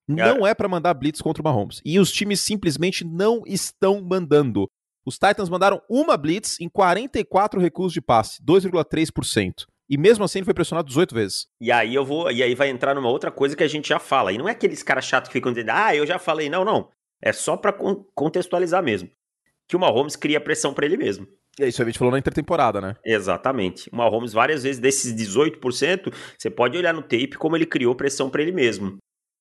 Não 0.09 0.47
é 0.47 0.55
para 0.55 0.69
mandar 0.69 0.95
blitz 0.95 1.21
contra 1.21 1.43
o 1.43 1.45
Mahomes. 1.45 1.83
E 1.85 1.99
os 1.99 2.11
times 2.11 2.41
simplesmente 2.41 3.05
não 3.05 3.43
estão 3.47 4.01
mandando. 4.01 4.67
Os 5.05 5.19
Titans 5.19 5.51
mandaram 5.51 5.83
uma 5.89 6.17
blitz 6.17 6.59
em 6.61 6.69
44 6.69 7.61
recursos 7.61 7.93
de 7.93 8.01
passe, 8.01 8.43
2,3%. 8.43 9.67
E 9.89 9.97
mesmo 9.97 10.25
assim 10.25 10.39
ele 10.39 10.45
foi 10.45 10.55
pressionado 10.55 10.89
18 10.89 11.15
vezes. 11.15 11.47
E 11.61 11.73
aí 11.73 11.95
eu 11.95 12.05
vou, 12.05 12.31
e 12.31 12.43
aí 12.43 12.55
vai 12.55 12.69
entrar 12.69 12.95
numa 12.95 13.09
outra 13.09 13.31
coisa 13.31 13.57
que 13.57 13.63
a 13.63 13.69
gente 13.69 13.89
já 13.89 13.99
fala. 13.99 14.33
E 14.33 14.39
não 14.39 14.49
é 14.49 14.53
aqueles 14.53 14.83
caras 14.83 15.05
chatos 15.05 15.29
que 15.29 15.33
ficam 15.33 15.53
dizendo: 15.53 15.71
"Ah, 15.71 15.95
eu 15.95 16.07
já 16.07 16.19
falei". 16.19 16.49
Não, 16.49 16.65
não. 16.65 16.91
É 17.23 17.33
só 17.33 17.57
para 17.57 17.73
contextualizar 18.15 18.83
mesmo. 18.83 19.11
Que 19.67 19.77
o 19.77 19.81
Mahomes 19.81 20.17
cria 20.17 20.41
pressão 20.41 20.73
para 20.73 20.87
ele 20.87 20.97
mesmo. 20.97 21.27
É 21.61 21.69
isso 21.69 21.83
a 21.83 21.85
gente 21.85 21.99
falou 21.99 22.13
na 22.13 22.19
intertemporada, 22.19 22.81
né? 22.81 22.97
Exatamente. 23.05 23.89
O 23.93 23.97
Mahomes, 23.97 24.33
várias 24.33 24.63
vezes, 24.63 24.81
desses 24.81 25.13
18%, 25.15 26.13
você 26.39 26.51
pode 26.51 26.79
olhar 26.79 26.95
no 26.95 27.03
tape 27.03 27.37
como 27.37 27.57
ele 27.57 27.67
criou 27.67 27.95
pressão 27.95 28.31
para 28.31 28.43
ele 28.43 28.53
mesmo. 28.53 28.97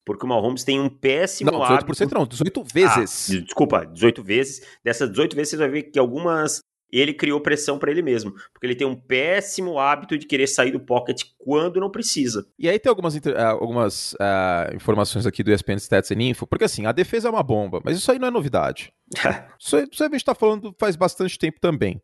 Porque 0.06 0.26
o 0.26 0.30
Mahomes 0.30 0.64
tem 0.64 0.80
um 0.80 0.90
péssimo 0.90 1.52
não, 1.52 1.60
18% 1.60 1.68
hábito... 1.70 2.16
não, 2.16 2.26
18 2.26 2.64
vezes. 2.64 3.30
Ah, 3.30 3.42
desculpa, 3.42 3.86
18 3.86 4.24
vezes. 4.24 4.66
Dessas 4.84 5.10
18 5.10 5.36
vezes 5.36 5.52
você 5.52 5.58
vai 5.58 5.70
ver 5.70 5.84
que 5.84 6.00
algumas 6.00 6.62
ele 6.92 7.14
criou 7.14 7.42
pressão 7.42 7.78
para 7.78 7.92
ele 7.92 8.02
mesmo, 8.02 8.32
porque 8.54 8.66
ele 8.66 8.76
tem 8.76 8.88
um 8.88 8.96
péssimo 8.96 9.78
hábito 9.78 10.18
de 10.18 10.26
querer 10.26 10.48
sair 10.48 10.72
do 10.72 10.80
pocket 10.80 11.24
quando 11.38 11.80
não 11.80 11.92
precisa. 11.92 12.46
E 12.58 12.70
aí 12.70 12.80
tem 12.80 12.90
algumas, 12.90 13.16
ah, 13.36 13.50
algumas 13.50 14.14
uh, 14.14 14.76
informações 14.76 15.26
aqui 15.26 15.44
do 15.44 15.52
ESPN 15.52 15.78
Stats 15.78 16.12
and 16.12 16.22
Info, 16.22 16.48
porque 16.48 16.64
assim, 16.64 16.86
a 16.86 16.92
defesa 16.92 17.28
é 17.28 17.32
uma 17.32 17.44
bomba, 17.44 17.82
mas 17.84 17.98
isso 17.98 18.12
aí 18.12 18.20
não 18.20 18.28
é 18.28 18.32
novidade. 18.32 18.94
isso, 19.60 19.76
aí, 19.76 19.88
isso 19.92 20.04
aí 20.04 20.08
a 20.08 20.12
gente 20.12 20.16
está 20.16 20.36
falando 20.36 20.74
faz 20.80 20.96
bastante 20.96 21.38
tempo 21.38 21.60
também. 21.60 22.02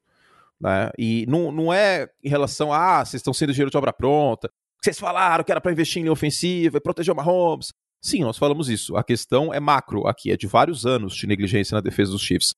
Né? 0.64 0.90
E 0.98 1.26
não, 1.28 1.52
não 1.52 1.74
é 1.74 2.08
em 2.24 2.30
relação 2.30 2.72
a, 2.72 3.02
ah, 3.02 3.06
vocês 3.06 3.20
estão 3.20 3.34
sendo 3.34 3.52
dinheiro 3.52 3.70
de 3.70 3.78
obra 3.78 3.92
pronta, 3.92 4.50
vocês 4.82 4.98
falaram 4.98 5.44
que 5.44 5.52
era 5.52 5.60
para 5.60 5.74
investir 5.74 6.00
em 6.00 6.04
linha 6.04 6.14
ofensiva 6.14 6.78
e 6.78 6.82
proteger 6.82 7.14
o 7.14 7.18
Mahomes. 7.18 7.74
Sim, 8.02 8.22
nós 8.22 8.38
falamos 8.38 8.70
isso. 8.70 8.96
A 8.96 9.04
questão 9.04 9.54
é 9.54 9.60
macro 9.60 10.08
aqui, 10.08 10.32
é 10.32 10.38
de 10.38 10.48
vários 10.48 10.86
anos 10.86 11.16
de 11.16 11.28
negligência 11.28 11.76
na 11.76 11.82
defesa 11.82 12.12
dos 12.12 12.22
Chiefs. 12.22 12.54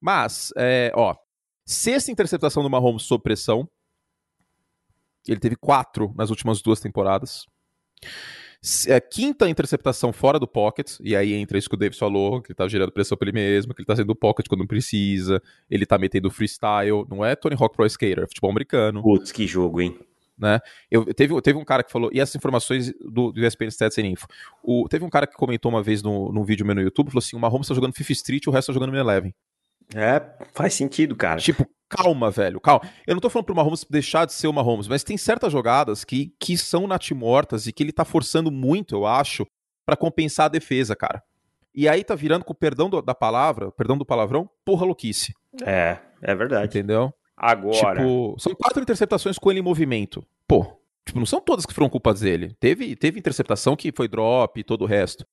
Mas, 0.00 0.52
é, 0.56 0.90
ó, 0.94 1.14
sexta 1.66 2.10
interceptação 2.10 2.62
do 2.62 2.70
Mahomes 2.70 3.02
sob 3.02 3.22
pressão. 3.22 3.68
Ele 5.26 5.40
teve 5.40 5.56
quatro 5.56 6.12
nas 6.16 6.30
últimas 6.30 6.60
duas 6.60 6.80
temporadas. 6.80 7.46
É, 8.86 8.98
quinta 8.98 9.48
interceptação 9.48 10.10
fora 10.10 10.38
do 10.38 10.48
pocket, 10.48 10.96
e 11.00 11.14
aí 11.14 11.34
entra 11.34 11.58
isso 11.58 11.68
que 11.68 11.74
o 11.74 11.78
Davis 11.78 11.98
falou, 11.98 12.40
que 12.40 12.50
ele 12.50 12.56
tá 12.56 12.66
gerando 12.66 12.90
pressão 12.90 13.16
pra 13.16 13.28
ele 13.28 13.34
mesmo, 13.34 13.74
que 13.74 13.82
ele 13.82 13.86
tá 13.86 13.94
sendo 13.94 14.14
pocket 14.14 14.46
quando 14.48 14.60
não 14.60 14.66
precisa, 14.66 15.42
ele 15.70 15.84
tá 15.84 15.98
metendo 15.98 16.30
freestyle, 16.30 17.06
não 17.10 17.22
é 17.22 17.36
Tony 17.36 17.56
Hawk 17.58 17.76
Pro 17.76 17.84
Skater, 17.84 18.20
é 18.20 18.26
futebol 18.26 18.50
americano. 18.50 19.02
Putz, 19.02 19.30
que 19.32 19.46
jogo, 19.46 19.82
hein? 19.82 19.98
Né? 20.36 20.60
Eu, 20.90 21.04
teve, 21.12 21.40
teve 21.42 21.58
um 21.58 21.64
cara 21.64 21.82
que 21.84 21.92
falou, 21.92 22.10
e 22.12 22.18
essas 22.18 22.34
informações 22.36 22.92
do, 23.00 23.32
do 23.32 23.46
ESPN 23.46 23.68
Stats 23.68 23.98
and 23.98 24.06
Info, 24.06 24.26
o, 24.62 24.88
teve 24.88 25.04
um 25.04 25.10
cara 25.10 25.26
que 25.26 25.36
comentou 25.36 25.70
uma 25.70 25.82
vez 25.82 26.02
no, 26.02 26.32
num 26.32 26.42
vídeo 26.42 26.64
meu 26.64 26.74
no 26.74 26.80
YouTube, 26.80 27.08
falou 27.08 27.18
assim, 27.18 27.36
o 27.36 27.38
Mahomes 27.38 27.68
tá 27.68 27.74
jogando 27.74 27.92
Fifth 27.92 28.10
Street, 28.10 28.46
o 28.46 28.50
resto 28.50 28.68
tá 28.68 28.72
jogando 28.72 28.96
Eleven. 28.96 29.34
É, 29.94 30.22
faz 30.52 30.74
sentido, 30.74 31.16
cara. 31.16 31.40
Tipo, 31.40 31.66
calma, 31.88 32.30
velho, 32.30 32.60
calma. 32.60 32.88
Eu 33.06 33.14
não 33.14 33.20
tô 33.20 33.28
falando 33.30 33.46
pro 33.46 33.54
Mahomes 33.54 33.84
deixar 33.88 34.24
de 34.24 34.32
ser 34.32 34.46
o 34.46 34.52
Mahomes, 34.52 34.88
mas 34.88 35.04
tem 35.04 35.16
certas 35.16 35.52
jogadas 35.52 36.04
que, 36.04 36.32
que 36.38 36.56
são 36.56 36.86
natimortas 36.86 37.66
e 37.66 37.72
que 37.72 37.82
ele 37.82 37.92
tá 37.92 38.04
forçando 38.04 38.50
muito, 38.50 38.94
eu 38.94 39.06
acho, 39.06 39.46
para 39.84 39.96
compensar 39.96 40.46
a 40.46 40.50
defesa, 40.50 40.96
cara. 40.96 41.22
E 41.74 41.88
aí 41.88 42.04
tá 42.04 42.14
virando, 42.14 42.44
com 42.44 42.52
o 42.52 42.56
perdão 42.56 42.88
do, 42.88 43.02
da 43.02 43.14
palavra, 43.14 43.72
perdão 43.72 43.98
do 43.98 44.06
palavrão, 44.06 44.48
porra 44.64 44.86
louquice. 44.86 45.34
É, 45.64 45.98
é 46.22 46.34
verdade. 46.34 46.66
Entendeu? 46.66 47.12
Agora. 47.36 48.00
Tipo, 48.00 48.36
são 48.38 48.54
quatro 48.54 48.80
interceptações 48.80 49.38
com 49.38 49.50
ele 49.50 49.60
em 49.60 49.62
movimento. 49.62 50.24
Pô, 50.46 50.80
tipo, 51.04 51.18
não 51.18 51.26
são 51.26 51.40
todas 51.40 51.66
que 51.66 51.74
foram 51.74 51.88
culpa 51.88 52.14
dele. 52.14 52.54
Teve, 52.60 52.94
teve 52.94 53.18
interceptação 53.18 53.74
que 53.74 53.92
foi 53.92 54.06
drop 54.06 54.58
e 54.58 54.64
todo 54.64 54.82
o 54.82 54.86
resto. 54.86 55.26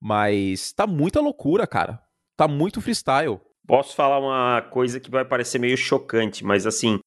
Mas 0.00 0.72
tá 0.72 0.86
muita 0.86 1.20
loucura, 1.20 1.66
cara. 1.66 2.02
Tá 2.36 2.48
muito 2.48 2.80
freestyle. 2.80 3.40
Posso 3.66 3.94
falar 3.94 4.18
uma 4.18 4.62
coisa 4.62 5.00
que 5.00 5.10
vai 5.10 5.24
parecer 5.24 5.58
meio 5.58 5.76
chocante, 5.76 6.44
mas 6.44 6.66
assim, 6.66 6.98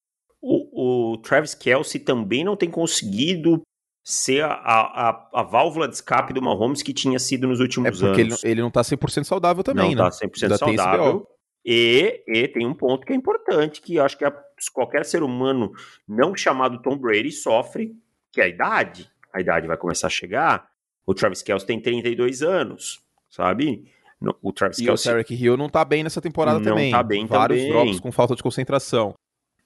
o, 0.41 1.13
o 1.13 1.17
Travis 1.17 1.53
Kelsey 1.53 2.01
também 2.01 2.43
não 2.43 2.55
tem 2.55 2.69
conseguido 2.69 3.61
ser 4.03 4.43
a, 4.43 4.53
a, 4.53 5.29
a, 5.35 5.43
válvula 5.43 5.87
de 5.87 5.95
escape 5.95 6.33
do 6.33 6.41
Mahomes 6.41 6.81
que 6.81 6.93
tinha 6.93 7.19
sido 7.19 7.47
nos 7.47 7.59
últimos 7.59 7.87
é 7.87 7.91
porque 7.91 8.21
anos. 8.21 8.43
Ele, 8.43 8.53
ele 8.53 8.61
não 8.61 8.71
tá 8.71 8.81
100% 8.81 9.23
saudável 9.23 9.63
também, 9.63 9.95
não 9.95 10.03
né? 10.03 10.03
Não 10.03 10.09
tá 10.09 10.25
100% 10.27 10.57
saudável. 10.57 11.27
E, 11.63 12.23
e 12.27 12.47
tem 12.47 12.65
um 12.65 12.73
ponto 12.73 13.05
que 13.05 13.13
é 13.13 13.15
importante, 13.15 13.81
que 13.81 13.99
acho 13.99 14.17
que 14.17 14.25
a, 14.25 14.33
qualquer 14.73 15.05
ser 15.05 15.21
humano 15.21 15.71
não 16.07 16.35
chamado 16.35 16.81
Tom 16.81 16.97
Brady 16.97 17.31
sofre, 17.31 17.93
que 18.31 18.41
é 18.41 18.45
a 18.45 18.47
idade. 18.47 19.09
A 19.33 19.39
idade 19.39 19.67
vai 19.67 19.77
começar 19.77 20.07
a 20.07 20.09
chegar. 20.09 20.67
O 21.05 21.13
Travis 21.13 21.41
Kelsey 21.41 21.67
tem 21.67 21.81
32 21.81 22.41
anos, 22.41 23.01
sabe? 23.29 23.91
O 24.41 24.51
Travis 24.51 24.79
e 24.79 24.85
Kelsey... 24.85 25.09
o 25.09 25.13
Tarek 25.13 25.33
Hill 25.33 25.55
não 25.55 25.69
tá 25.69 25.85
bem 25.85 26.03
nessa 26.03 26.21
temporada 26.21 26.59
não 26.59 26.65
também. 26.65 26.91
Não 26.91 26.97
tá 26.99 27.03
bem 27.03 27.25
Vários 27.25 27.59
também. 27.59 27.73
drops 27.73 27.99
com 27.99 28.11
falta 28.11 28.35
de 28.35 28.43
concentração. 28.43 29.13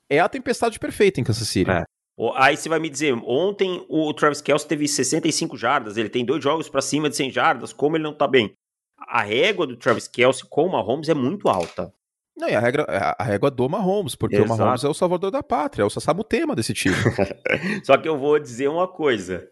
É 0.09 0.19
a 0.19 0.29
tempestade 0.29 0.79
perfeita 0.79 1.19
em 1.19 1.23
Kansas 1.23 1.47
City. 1.47 1.71
É. 1.71 1.83
Aí 2.35 2.55
você 2.55 2.69
vai 2.69 2.79
me 2.79 2.89
dizer, 2.89 3.13
ontem 3.25 3.83
o 3.89 4.13
Travis 4.13 4.41
Kelsey 4.41 4.67
teve 4.67 4.87
65 4.87 5.57
jardas, 5.57 5.97
ele 5.97 6.09
tem 6.09 6.23
dois 6.23 6.43
jogos 6.43 6.69
para 6.69 6.81
cima 6.81 7.09
de 7.09 7.15
100 7.15 7.31
jardas, 7.31 7.73
como 7.73 7.97
ele 7.97 8.03
não 8.03 8.13
tá 8.13 8.27
bem? 8.27 8.53
A 9.07 9.23
régua 9.23 9.65
do 9.65 9.75
Travis 9.75 10.07
Kelsey 10.07 10.45
com 10.47 10.67
o 10.67 10.71
Mahomes 10.71 11.09
é 11.09 11.15
muito 11.15 11.49
alta. 11.49 11.91
Não, 12.37 12.47
e 12.47 12.55
a, 12.55 12.59
regra, 12.59 12.83
a 13.17 13.23
régua 13.23 13.49
do 13.49 13.67
Mahomes, 13.67 14.15
porque 14.15 14.35
Exato. 14.35 14.53
o 14.53 14.57
Mahomes 14.57 14.83
é 14.83 14.87
o 14.87 14.93
salvador 14.93 15.31
da 15.31 15.43
pátria, 15.43 15.83
é 15.83 15.85
o 15.85 15.89
Sassabutema 15.89 16.55
desse 16.55 16.73
time. 16.73 16.95
Só 17.83 17.97
que 17.97 18.07
eu 18.07 18.17
vou 18.17 18.39
dizer 18.39 18.67
uma 18.67 18.87
coisa, 18.87 19.47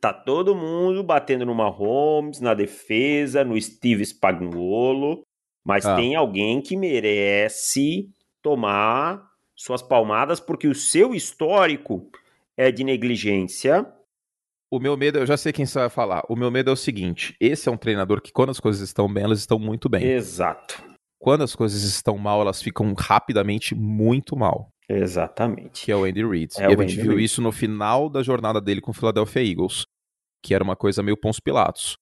tá 0.00 0.12
todo 0.12 0.54
mundo 0.54 1.02
batendo 1.02 1.46
no 1.46 1.54
Mahomes, 1.54 2.40
na 2.40 2.54
defesa, 2.54 3.44
no 3.44 3.60
Steve 3.60 4.04
Spagnuolo, 4.04 5.22
mas 5.64 5.86
ah. 5.86 5.96
tem 5.96 6.14
alguém 6.14 6.60
que 6.60 6.76
merece 6.76 8.10
tomar 8.42 9.26
suas 9.54 9.82
palmadas 9.82 10.38
porque 10.38 10.68
o 10.68 10.74
seu 10.74 11.14
histórico 11.14 12.10
é 12.56 12.70
de 12.70 12.84
negligência. 12.84 13.86
O 14.70 14.80
meu 14.80 14.96
medo, 14.96 15.18
eu 15.18 15.26
já 15.26 15.36
sei 15.36 15.52
quem 15.52 15.64
você 15.64 15.78
vai 15.78 15.88
falar. 15.88 16.24
O 16.28 16.36
meu 16.36 16.50
medo 16.50 16.70
é 16.70 16.72
o 16.72 16.76
seguinte: 16.76 17.36
esse 17.40 17.68
é 17.68 17.72
um 17.72 17.76
treinador 17.76 18.20
que, 18.20 18.32
quando 18.32 18.50
as 18.50 18.60
coisas 18.60 18.82
estão 18.82 19.12
bem, 19.12 19.24
elas 19.24 19.38
estão 19.38 19.58
muito 19.58 19.88
bem. 19.88 20.04
Exato. 20.04 20.82
Quando 21.18 21.42
as 21.42 21.54
coisas 21.54 21.82
estão 21.82 22.18
mal, 22.18 22.40
elas 22.40 22.60
ficam 22.60 22.92
rapidamente 22.94 23.74
muito 23.74 24.36
mal. 24.36 24.68
Exatamente. 24.88 25.84
Que 25.84 25.92
é 25.92 25.96
o 25.96 26.04
Andy 26.04 26.24
Reid. 26.24 26.52
É 26.58 26.70
e 26.70 26.74
a 26.74 26.82
gente 26.82 27.00
viu 27.00 27.12
Reed. 27.12 27.24
isso 27.24 27.42
no 27.42 27.50
final 27.50 28.08
da 28.08 28.22
jornada 28.22 28.60
dele 28.60 28.80
com 28.80 28.92
o 28.92 28.94
Philadelphia 28.94 29.42
Eagles, 29.42 29.84
que 30.42 30.54
era 30.54 30.62
uma 30.62 30.76
coisa 30.76 31.02
meio 31.02 31.16
Pons 31.16 31.40
Pilatos. 31.40 31.96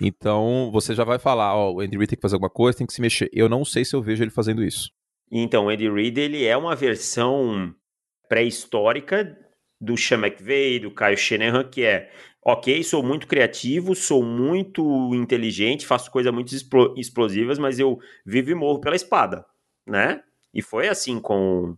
Então, 0.00 0.70
você 0.72 0.94
já 0.94 1.04
vai 1.04 1.18
falar, 1.18 1.54
ó, 1.54 1.72
o 1.72 1.80
Andy 1.80 1.96
Reid 1.96 2.10
tem 2.10 2.16
que 2.16 2.22
fazer 2.22 2.36
alguma 2.36 2.50
coisa, 2.50 2.78
tem 2.78 2.86
que 2.86 2.92
se 2.92 3.00
mexer. 3.00 3.28
Eu 3.32 3.48
não 3.48 3.64
sei 3.64 3.84
se 3.84 3.94
eu 3.94 4.02
vejo 4.02 4.22
ele 4.22 4.30
fazendo 4.30 4.64
isso. 4.64 4.90
Então, 5.30 5.66
o 5.66 5.68
Andy 5.68 5.90
Reid, 5.90 6.18
ele 6.18 6.44
é 6.44 6.56
uma 6.56 6.74
versão 6.74 7.74
pré-histórica 8.28 9.36
do 9.80 9.96
Sean 9.96 10.18
McVay, 10.18 10.78
do 10.78 10.94
Kyle 10.94 11.16
Shanahan, 11.16 11.64
que 11.64 11.82
é, 11.82 12.10
ok, 12.44 12.82
sou 12.84 13.02
muito 13.02 13.26
criativo, 13.26 13.94
sou 13.94 14.22
muito 14.22 15.14
inteligente, 15.14 15.86
faço 15.86 16.10
coisas 16.10 16.32
muito 16.32 16.54
explosivas, 16.96 17.58
mas 17.58 17.78
eu 17.78 17.98
vivo 18.24 18.50
e 18.50 18.54
morro 18.54 18.80
pela 18.80 18.96
espada, 18.96 19.44
né? 19.86 20.22
E 20.54 20.62
foi 20.62 20.88
assim 20.88 21.18
com 21.18 21.76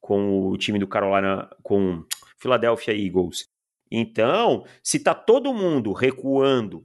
com 0.00 0.48
o 0.48 0.56
time 0.56 0.78
do 0.78 0.86
Carolina, 0.86 1.48
com 1.62 2.04
Philadelphia 2.38 2.94
Eagles. 2.94 3.48
Então, 3.90 4.64
se 4.82 5.00
tá 5.00 5.14
todo 5.14 5.54
mundo 5.54 5.92
recuando 5.92 6.84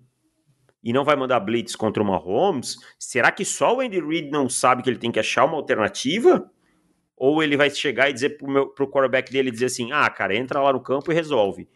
e 0.84 0.92
não 0.92 1.04
vai 1.04 1.16
mandar 1.16 1.40
blitz 1.40 1.76
contra 1.76 2.02
o 2.02 2.06
Mahomes, 2.06 2.78
será 3.00 3.32
que 3.32 3.46
só 3.46 3.76
o 3.76 3.82
Andy 3.82 4.00
Reid 4.02 4.30
não 4.30 4.50
sabe 4.50 4.84
que 4.84 4.90
ele 4.90 5.00
tem 5.00 5.12
que 5.12 5.20
achar 5.20 5.46
uma 5.46 5.56
alternativa? 5.56 6.50
Ou 7.16 7.42
ele 7.42 7.56
vai 7.56 7.70
chegar 7.70 8.10
e 8.10 8.14
dizer 8.14 8.38
pro, 8.38 8.50
meu, 8.50 8.68
pro 8.68 8.90
quarterback 8.90 9.32
dele 9.32 9.52
dizer 9.52 9.66
assim: 9.66 9.92
"Ah, 9.92 10.10
cara, 10.10 10.36
entra 10.36 10.62
lá 10.62 10.74
no 10.74 10.82
campo 10.82 11.12
e 11.12 11.16
resolve". 11.16 11.70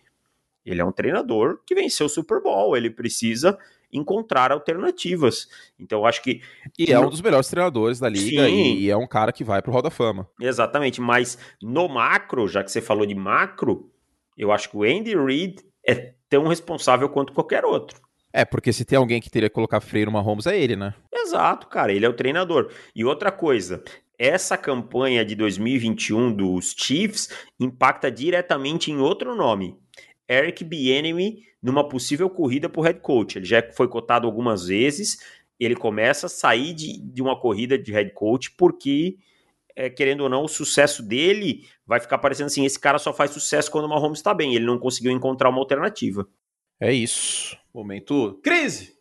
Ele 0.65 0.81
é 0.81 0.85
um 0.85 0.91
treinador 0.91 1.61
que 1.65 1.75
venceu 1.75 2.07
o 2.07 2.09
Super 2.09 2.41
Bowl, 2.41 2.75
ele 2.75 2.89
precisa 2.89 3.57
encontrar 3.91 4.51
alternativas. 4.51 5.47
Então, 5.79 6.05
acho 6.05 6.21
que. 6.21 6.41
E 6.77 6.91
é 6.91 6.99
um 6.99 7.09
dos 7.09 7.21
melhores 7.21 7.47
treinadores 7.47 7.99
da 7.99 8.09
liga 8.09 8.47
e, 8.49 8.83
e, 8.83 8.89
é 8.89 8.97
um 8.97 9.07
cara 9.07 9.31
que 9.31 9.43
vai 9.43 9.61
pro 9.61 9.71
Hall 9.71 9.81
da 9.81 9.89
Fama. 9.89 10.29
Exatamente, 10.39 11.01
mas 11.01 11.37
no 11.61 11.87
macro, 11.87 12.47
já 12.47 12.63
que 12.63 12.71
você 12.71 12.81
falou 12.81 13.05
de 13.05 13.15
macro, 13.15 13.91
eu 14.37 14.51
acho 14.51 14.69
que 14.69 14.77
o 14.77 14.83
Andy 14.83 15.15
Reid 15.15 15.63
é 15.87 16.13
tão 16.29 16.47
responsável 16.47 17.09
quanto 17.09 17.33
qualquer 17.33 17.65
outro. 17.65 18.01
É, 18.33 18.45
porque 18.45 18.73
se 18.73 18.85
tem 18.85 18.97
alguém 18.97 19.21
que 19.21 19.29
teria 19.29 19.49
que 19.49 19.55
colocar 19.55 19.79
freio 19.79 20.07
no 20.07 20.11
Mahomes 20.11 20.45
é 20.45 20.59
ele, 20.59 20.75
né? 20.75 20.93
Exato, 21.11 21.67
cara, 21.67 21.91
ele 21.91 22.05
é 22.05 22.09
o 22.09 22.13
treinador. 22.13 22.69
E 22.95 23.03
outra 23.03 23.31
coisa, 23.31 23.83
essa 24.19 24.57
campanha 24.57 25.23
de 25.23 25.35
2021 25.35 26.33
dos 26.33 26.75
Chiefs 26.77 27.29
impacta 27.59 28.11
diretamente 28.11 28.91
em 28.91 28.97
outro 28.97 29.35
nome. 29.35 29.77
Eric 30.29 30.63
Bieniemy 30.63 31.43
numa 31.61 31.87
possível 31.87 32.29
corrida 32.29 32.69
para 32.69 32.79
o 32.79 32.83
head 32.83 32.99
coach. 32.99 33.37
Ele 33.37 33.45
já 33.45 33.63
foi 33.73 33.87
cotado 33.87 34.27
algumas 34.27 34.67
vezes. 34.67 35.17
Ele 35.59 35.75
começa 35.75 36.27
a 36.27 36.29
sair 36.29 36.73
de, 36.73 36.99
de 36.99 37.21
uma 37.21 37.39
corrida 37.39 37.77
de 37.77 37.91
head 37.91 38.11
coach 38.11 38.51
porque 38.51 39.17
é, 39.77 39.91
querendo 39.91 40.21
ou 40.21 40.29
não, 40.29 40.43
o 40.43 40.47
sucesso 40.47 41.03
dele 41.03 41.67
vai 41.85 41.99
ficar 41.99 42.17
parecendo 42.17 42.47
assim: 42.47 42.65
esse 42.65 42.79
cara 42.79 42.97
só 42.97 43.13
faz 43.13 43.31
sucesso 43.31 43.71
quando 43.71 43.85
o 43.85 43.89
Mahomes 43.89 44.17
está 44.17 44.33
bem. 44.33 44.55
Ele 44.55 44.65
não 44.65 44.79
conseguiu 44.79 45.11
encontrar 45.11 45.49
uma 45.49 45.59
alternativa. 45.59 46.27
É 46.79 46.91
isso. 46.91 47.55
Momento 47.73 48.39
crise. 48.43 48.97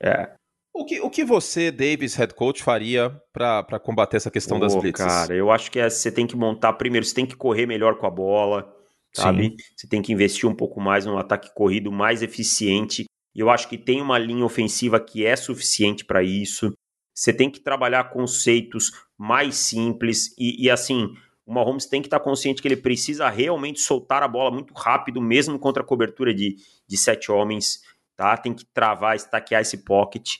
É. 0.00 0.30
O 0.72 0.84
que, 0.84 1.00
o 1.00 1.10
que 1.10 1.24
você, 1.24 1.70
Davis, 1.70 2.16
head 2.16 2.34
coach, 2.34 2.62
faria 2.62 3.10
para 3.32 3.78
combater 3.78 4.16
essa 4.16 4.30
questão 4.30 4.56
oh, 4.56 4.60
das 4.60 4.74
blitzes? 4.74 5.06
Cara, 5.06 5.34
eu 5.34 5.50
acho 5.50 5.70
que 5.70 5.78
é, 5.78 5.88
você 5.88 6.10
tem 6.10 6.26
que 6.26 6.36
montar 6.36 6.72
primeiro, 6.72 7.06
você 7.06 7.14
tem 7.14 7.26
que 7.26 7.36
correr 7.36 7.66
melhor 7.66 7.96
com 7.96 8.06
a 8.06 8.10
bola, 8.10 8.74
sabe? 9.14 9.44
Sim. 9.44 9.56
Você 9.76 9.86
tem 9.86 10.02
que 10.02 10.12
investir 10.12 10.48
um 10.48 10.54
pouco 10.54 10.80
mais 10.80 11.06
no 11.06 11.16
ataque 11.16 11.54
corrido 11.54 11.92
mais 11.92 12.22
eficiente. 12.22 13.04
E 13.34 13.40
eu 13.40 13.50
acho 13.50 13.68
que 13.68 13.78
tem 13.78 14.00
uma 14.00 14.18
linha 14.18 14.44
ofensiva 14.44 15.00
que 15.00 15.24
é 15.24 15.36
suficiente 15.36 16.04
para 16.04 16.22
isso. 16.22 16.72
Você 17.14 17.32
tem 17.32 17.50
que 17.50 17.60
trabalhar 17.60 18.10
conceitos 18.10 18.92
mais 19.16 19.56
simples 19.56 20.34
e, 20.36 20.64
e 20.64 20.70
assim, 20.70 21.14
o 21.46 21.52
Mahomes 21.52 21.86
tem 21.86 22.00
que 22.00 22.08
estar 22.08 22.18
tá 22.18 22.24
consciente 22.24 22.60
que 22.60 22.66
ele 22.66 22.76
precisa 22.76 23.28
realmente 23.28 23.80
soltar 23.80 24.22
a 24.22 24.28
bola 24.28 24.50
muito 24.50 24.74
rápido, 24.74 25.20
mesmo 25.20 25.58
contra 25.58 25.82
a 25.82 25.86
cobertura 25.86 26.34
de, 26.34 26.56
de 26.86 26.96
sete 26.96 27.30
homens, 27.30 27.82
tá? 28.16 28.36
Tem 28.36 28.52
que 28.52 28.64
travar, 28.64 29.14
estaquear 29.14 29.62
esse 29.62 29.78
pocket. 29.78 30.38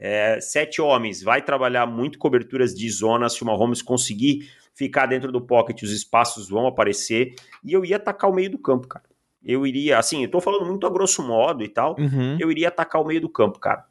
É, 0.00 0.40
sete 0.40 0.80
homens, 0.80 1.22
vai 1.22 1.42
trabalhar 1.42 1.86
muito 1.86 2.18
coberturas 2.18 2.74
de 2.74 2.88
zonas. 2.90 3.34
Se 3.34 3.42
o 3.42 3.46
Mahomes 3.46 3.82
conseguir 3.82 4.50
ficar 4.78 5.06
dentro 5.06 5.32
do 5.32 5.40
pocket, 5.40 5.82
os 5.82 5.90
espaços 5.90 6.48
vão 6.48 6.68
aparecer. 6.68 7.34
E 7.64 7.72
eu 7.72 7.84
ia 7.84 7.96
atacar 7.96 8.30
o 8.30 8.32
meio 8.34 8.48
do 8.48 8.58
campo, 8.58 8.86
cara. 8.86 9.04
Eu 9.42 9.66
iria, 9.66 9.98
assim, 9.98 10.22
eu 10.22 10.30
tô 10.30 10.40
falando 10.40 10.66
muito 10.66 10.86
a 10.86 10.90
grosso 10.90 11.20
modo 11.26 11.64
e 11.64 11.68
tal. 11.68 11.96
Uhum. 11.98 12.36
Eu 12.38 12.48
iria 12.50 12.68
atacar 12.68 13.02
o 13.02 13.04
meio 13.04 13.20
do 13.20 13.28
campo, 13.28 13.58
cara. 13.58 13.84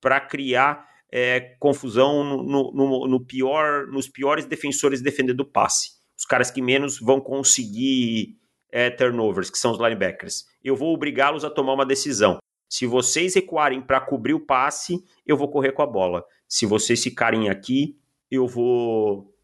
para 0.00 0.18
criar 0.18 0.88
é, 1.12 1.40
confusão 1.58 2.24
no, 2.24 2.72
no, 2.72 3.06
no, 3.06 3.20
pior, 3.20 3.86
nos 3.88 4.08
piores 4.08 4.46
defensores 4.46 5.02
defendendo 5.02 5.40
o 5.40 5.44
passe. 5.44 5.90
Os 6.16 6.24
caras 6.24 6.50
que 6.50 6.62
menos 6.62 6.98
vão 6.98 7.20
conseguir 7.20 8.38
é, 8.72 8.88
turnovers, 8.88 9.50
que 9.50 9.58
são 9.58 9.72
os 9.72 9.78
linebackers. 9.78 10.46
Eu 10.64 10.74
vou 10.74 10.94
obrigá-los 10.94 11.44
a 11.44 11.50
tomar 11.50 11.74
uma 11.74 11.84
decisão. 11.84 12.38
Se 12.66 12.86
vocês 12.86 13.34
recuarem 13.34 13.82
para 13.82 14.00
cobrir 14.00 14.32
o 14.32 14.40
passe, 14.40 15.04
eu 15.26 15.36
vou 15.36 15.50
correr 15.50 15.72
com 15.72 15.82
a 15.82 15.86
bola. 15.86 16.24
Se 16.48 16.64
vocês 16.64 17.02
ficarem 17.02 17.50
aqui, 17.50 17.98
eu 18.30 18.46
vou. 18.46 19.34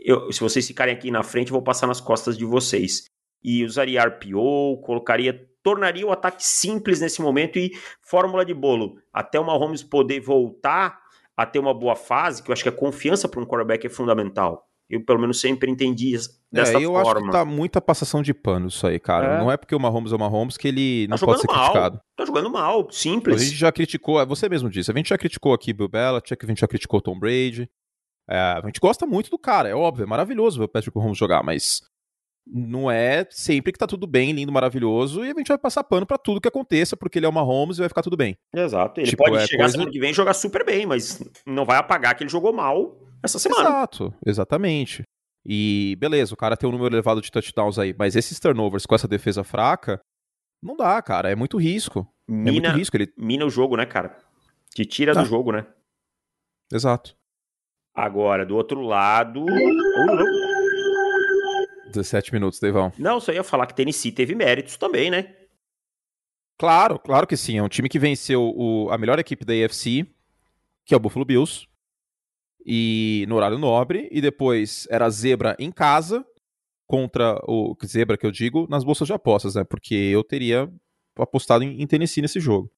Eu, 0.00 0.32
se 0.32 0.40
vocês 0.40 0.66
ficarem 0.66 0.94
aqui 0.94 1.10
na 1.10 1.22
frente, 1.22 1.48
eu 1.48 1.54
vou 1.54 1.62
passar 1.62 1.86
nas 1.86 2.00
costas 2.00 2.36
de 2.36 2.44
vocês. 2.44 3.04
E 3.42 3.64
usaria 3.64 4.04
RPO, 4.04 4.80
colocaria. 4.82 5.48
Tornaria 5.62 6.06
o 6.06 6.10
ataque 6.10 6.42
simples 6.42 7.00
nesse 7.00 7.20
momento 7.20 7.58
e 7.58 7.70
fórmula 8.00 8.46
de 8.46 8.54
bolo. 8.54 8.94
Até 9.12 9.38
o 9.38 9.44
Mahomes 9.44 9.82
poder 9.82 10.18
voltar 10.18 10.98
a 11.36 11.44
ter 11.44 11.58
uma 11.58 11.74
boa 11.74 11.94
fase, 11.94 12.42
que 12.42 12.50
eu 12.50 12.52
acho 12.54 12.62
que 12.62 12.68
a 12.70 12.72
confiança 12.72 13.28
para 13.28 13.40
um 13.40 13.44
quarterback 13.44 13.86
é 13.86 13.90
fundamental. 13.90 14.66
Eu, 14.90 15.04
pelo 15.04 15.20
menos, 15.20 15.40
sempre 15.40 15.70
entendi 15.70 16.16
dessa 16.50 16.72
é, 16.72 16.84
eu 16.84 16.92
forma. 16.92 17.10
Eu 17.10 17.16
acho 17.16 17.24
que 17.26 17.30
tá 17.30 17.44
muita 17.44 17.80
passação 17.80 18.22
de 18.22 18.34
pano 18.34 18.66
isso 18.66 18.84
aí, 18.84 18.98
cara. 18.98 19.36
É. 19.36 19.38
Não 19.38 19.50
é 19.50 19.56
porque 19.56 19.74
o 19.74 19.78
Mahomes 19.78 20.12
é 20.12 20.16
o 20.16 20.18
Mahomes 20.18 20.56
que 20.56 20.66
ele 20.66 21.06
tá 21.06 21.14
não 21.14 21.18
pode 21.18 21.40
ser 21.40 21.46
mal. 21.46 21.60
criticado. 21.60 22.00
Tá 22.16 22.24
jogando 22.26 22.50
mal, 22.50 22.90
simples. 22.90 23.40
A 23.40 23.44
gente 23.44 23.56
já 23.56 23.70
criticou, 23.70 24.26
você 24.26 24.48
mesmo 24.48 24.68
disse, 24.68 24.90
a 24.90 24.94
gente 24.94 25.10
já 25.10 25.16
criticou 25.16 25.54
aqui 25.54 25.72
Bill 25.72 25.88
Belichick, 25.88 26.44
a 26.44 26.48
gente 26.48 26.60
já 26.60 26.66
criticou 26.66 27.00
Tom 27.00 27.18
Brady. 27.18 27.70
É, 28.28 28.38
a 28.38 28.62
gente 28.64 28.80
gosta 28.80 29.06
muito 29.06 29.30
do 29.30 29.38
cara, 29.38 29.68
é 29.68 29.74
óbvio, 29.74 30.04
é 30.04 30.06
maravilhoso 30.06 30.58
ver 30.58 30.64
o 30.64 30.68
Patrick 30.68 30.96
Mahomes 30.96 31.18
jogar, 31.18 31.42
mas 31.42 31.82
não 32.46 32.90
é 32.90 33.26
sempre 33.30 33.72
que 33.72 33.78
tá 33.78 33.86
tudo 33.86 34.06
bem, 34.06 34.32
lindo, 34.32 34.52
maravilhoso, 34.52 35.24
e 35.24 35.30
a 35.30 35.34
gente 35.34 35.48
vai 35.48 35.58
passar 35.58 35.84
pano 35.84 36.06
para 36.06 36.18
tudo 36.18 36.40
que 36.40 36.48
aconteça, 36.48 36.96
porque 36.96 37.18
ele 37.18 37.26
é 37.26 37.28
o 37.28 37.32
Mahomes 37.32 37.76
e 37.76 37.80
vai 37.80 37.88
ficar 37.88 38.02
tudo 38.02 38.16
bem. 38.16 38.36
Exato. 38.54 39.00
Ele 39.00 39.10
tipo, 39.10 39.22
pode 39.22 39.36
é 39.36 39.46
chegar 39.46 39.64
coisa... 39.64 39.72
semana 39.72 39.90
que 39.90 40.00
vem 40.00 40.10
e 40.10 40.14
jogar 40.14 40.34
super 40.34 40.64
bem, 40.64 40.86
mas 40.86 41.22
não 41.46 41.64
vai 41.64 41.76
apagar 41.76 42.16
que 42.16 42.22
ele 42.22 42.30
jogou 42.30 42.52
mal 42.52 42.96
essa 43.22 43.38
semana. 43.38 43.68
Exato, 43.68 44.14
exatamente. 44.24 45.02
E 45.44 45.96
beleza, 45.98 46.34
o 46.34 46.36
cara 46.36 46.56
tem 46.56 46.68
um 46.68 46.72
número 46.72 46.94
elevado 46.94 47.20
de 47.20 47.30
touchdowns 47.30 47.78
aí, 47.78 47.94
mas 47.98 48.16
esses 48.16 48.38
turnovers 48.38 48.86
com 48.86 48.94
essa 48.94 49.08
defesa 49.08 49.42
fraca, 49.42 50.00
não 50.62 50.76
dá, 50.76 51.00
cara. 51.00 51.30
É 51.30 51.34
muito 51.34 51.56
risco. 51.56 52.06
Mina, 52.28 52.50
é 52.50 52.52
muito 52.52 52.70
risco. 52.70 52.96
Ele... 52.96 53.12
mina 53.16 53.46
o 53.46 53.50
jogo, 53.50 53.76
né, 53.76 53.86
cara? 53.86 54.18
Te 54.74 54.84
tira 54.84 55.12
ah. 55.12 55.22
do 55.22 55.28
jogo, 55.28 55.52
né? 55.52 55.66
Exato. 56.72 57.16
Agora, 57.94 58.46
do 58.46 58.56
outro 58.56 58.80
lado. 58.80 59.44
17 61.86 62.32
minutos, 62.32 62.60
Devão. 62.60 62.92
Não, 62.98 63.20
só 63.20 63.32
ia 63.32 63.42
falar 63.42 63.66
que 63.66 63.74
Tennessee 63.74 64.12
teve 64.12 64.34
méritos 64.34 64.76
também, 64.76 65.10
né? 65.10 65.34
Claro, 66.58 66.98
claro 66.98 67.26
que 67.26 67.36
sim. 67.36 67.58
É 67.58 67.62
um 67.62 67.68
time 67.68 67.88
que 67.88 67.98
venceu 67.98 68.42
o, 68.42 68.90
a 68.90 68.98
melhor 68.98 69.18
equipe 69.18 69.44
da 69.44 69.52
AFC, 69.52 70.06
que 70.84 70.94
é 70.94 70.96
o 70.96 71.00
Buffalo 71.00 71.24
Bills 71.24 71.66
e 72.64 73.24
no 73.28 73.36
horário 73.36 73.58
nobre, 73.58 74.08
e 74.12 74.20
depois 74.20 74.86
era 74.90 75.08
zebra 75.08 75.56
em 75.58 75.72
casa 75.72 76.24
contra 76.86 77.40
o 77.46 77.76
zebra 77.86 78.18
que 78.18 78.26
eu 78.26 78.30
digo 78.30 78.66
nas 78.68 78.84
bolsas 78.84 79.06
de 79.06 79.14
apostas, 79.14 79.54
né? 79.54 79.64
Porque 79.64 79.94
eu 79.94 80.22
teria 80.22 80.70
apostado 81.16 81.64
em, 81.64 81.80
em 81.80 81.86
Tennessee 81.86 82.20
nesse 82.20 82.40
jogo. 82.40 82.70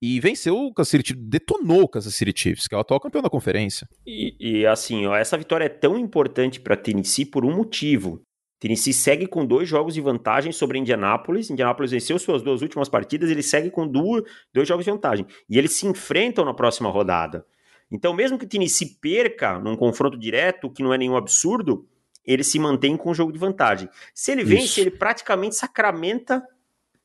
E 0.00 0.20
venceu 0.20 0.56
o 0.56 0.74
Kansas 0.74 0.90
City, 0.90 1.14
detonou 1.14 1.82
o 1.82 1.88
Kansas 1.88 2.14
City 2.14 2.32
Chiefs, 2.34 2.68
que 2.68 2.74
é 2.74 2.78
o 2.78 2.80
atual 2.80 3.00
campeão 3.00 3.22
da 3.22 3.30
conferência. 3.30 3.88
E, 4.06 4.36
e 4.38 4.66
assim, 4.66 5.06
ó, 5.06 5.16
essa 5.16 5.38
vitória 5.38 5.64
é 5.64 5.70
tão 5.70 5.98
importante 5.98 6.60
para 6.60 6.76
Tennessee 6.76 7.24
por 7.24 7.44
um 7.44 7.54
motivo. 7.54 8.22
Tennessee 8.58 8.92
segue 8.92 9.26
com 9.26 9.44
dois 9.44 9.68
jogos 9.68 9.94
de 9.94 10.00
vantagem 10.00 10.52
sobre 10.52 10.78
Indianápolis. 10.78 11.50
Indianápolis 11.50 11.90
venceu 11.90 12.18
suas 12.18 12.42
duas 12.42 12.62
últimas 12.62 12.88
partidas, 12.88 13.30
ele 13.30 13.42
segue 13.42 13.70
com 13.70 13.86
duas, 13.86 14.22
dois 14.52 14.68
jogos 14.68 14.84
de 14.84 14.90
vantagem. 14.90 15.26
E 15.48 15.58
eles 15.58 15.76
se 15.76 15.86
enfrentam 15.86 16.44
na 16.44 16.54
próxima 16.54 16.90
rodada. 16.90 17.46
Então, 17.90 18.12
mesmo 18.12 18.38
que 18.38 18.44
o 18.44 18.48
Tennessee 18.48 18.98
perca 19.00 19.58
num 19.58 19.76
confronto 19.76 20.18
direto, 20.18 20.70
que 20.70 20.82
não 20.82 20.92
é 20.92 20.98
nenhum 20.98 21.16
absurdo, 21.16 21.86
ele 22.24 22.42
se 22.42 22.58
mantém 22.58 22.96
com 22.96 23.10
o 23.10 23.14
jogo 23.14 23.32
de 23.32 23.38
vantagem. 23.38 23.88
Se 24.12 24.32
ele 24.32 24.42
vence, 24.42 24.64
Isso. 24.64 24.80
ele 24.80 24.90
praticamente 24.90 25.54
sacramenta 25.54 26.42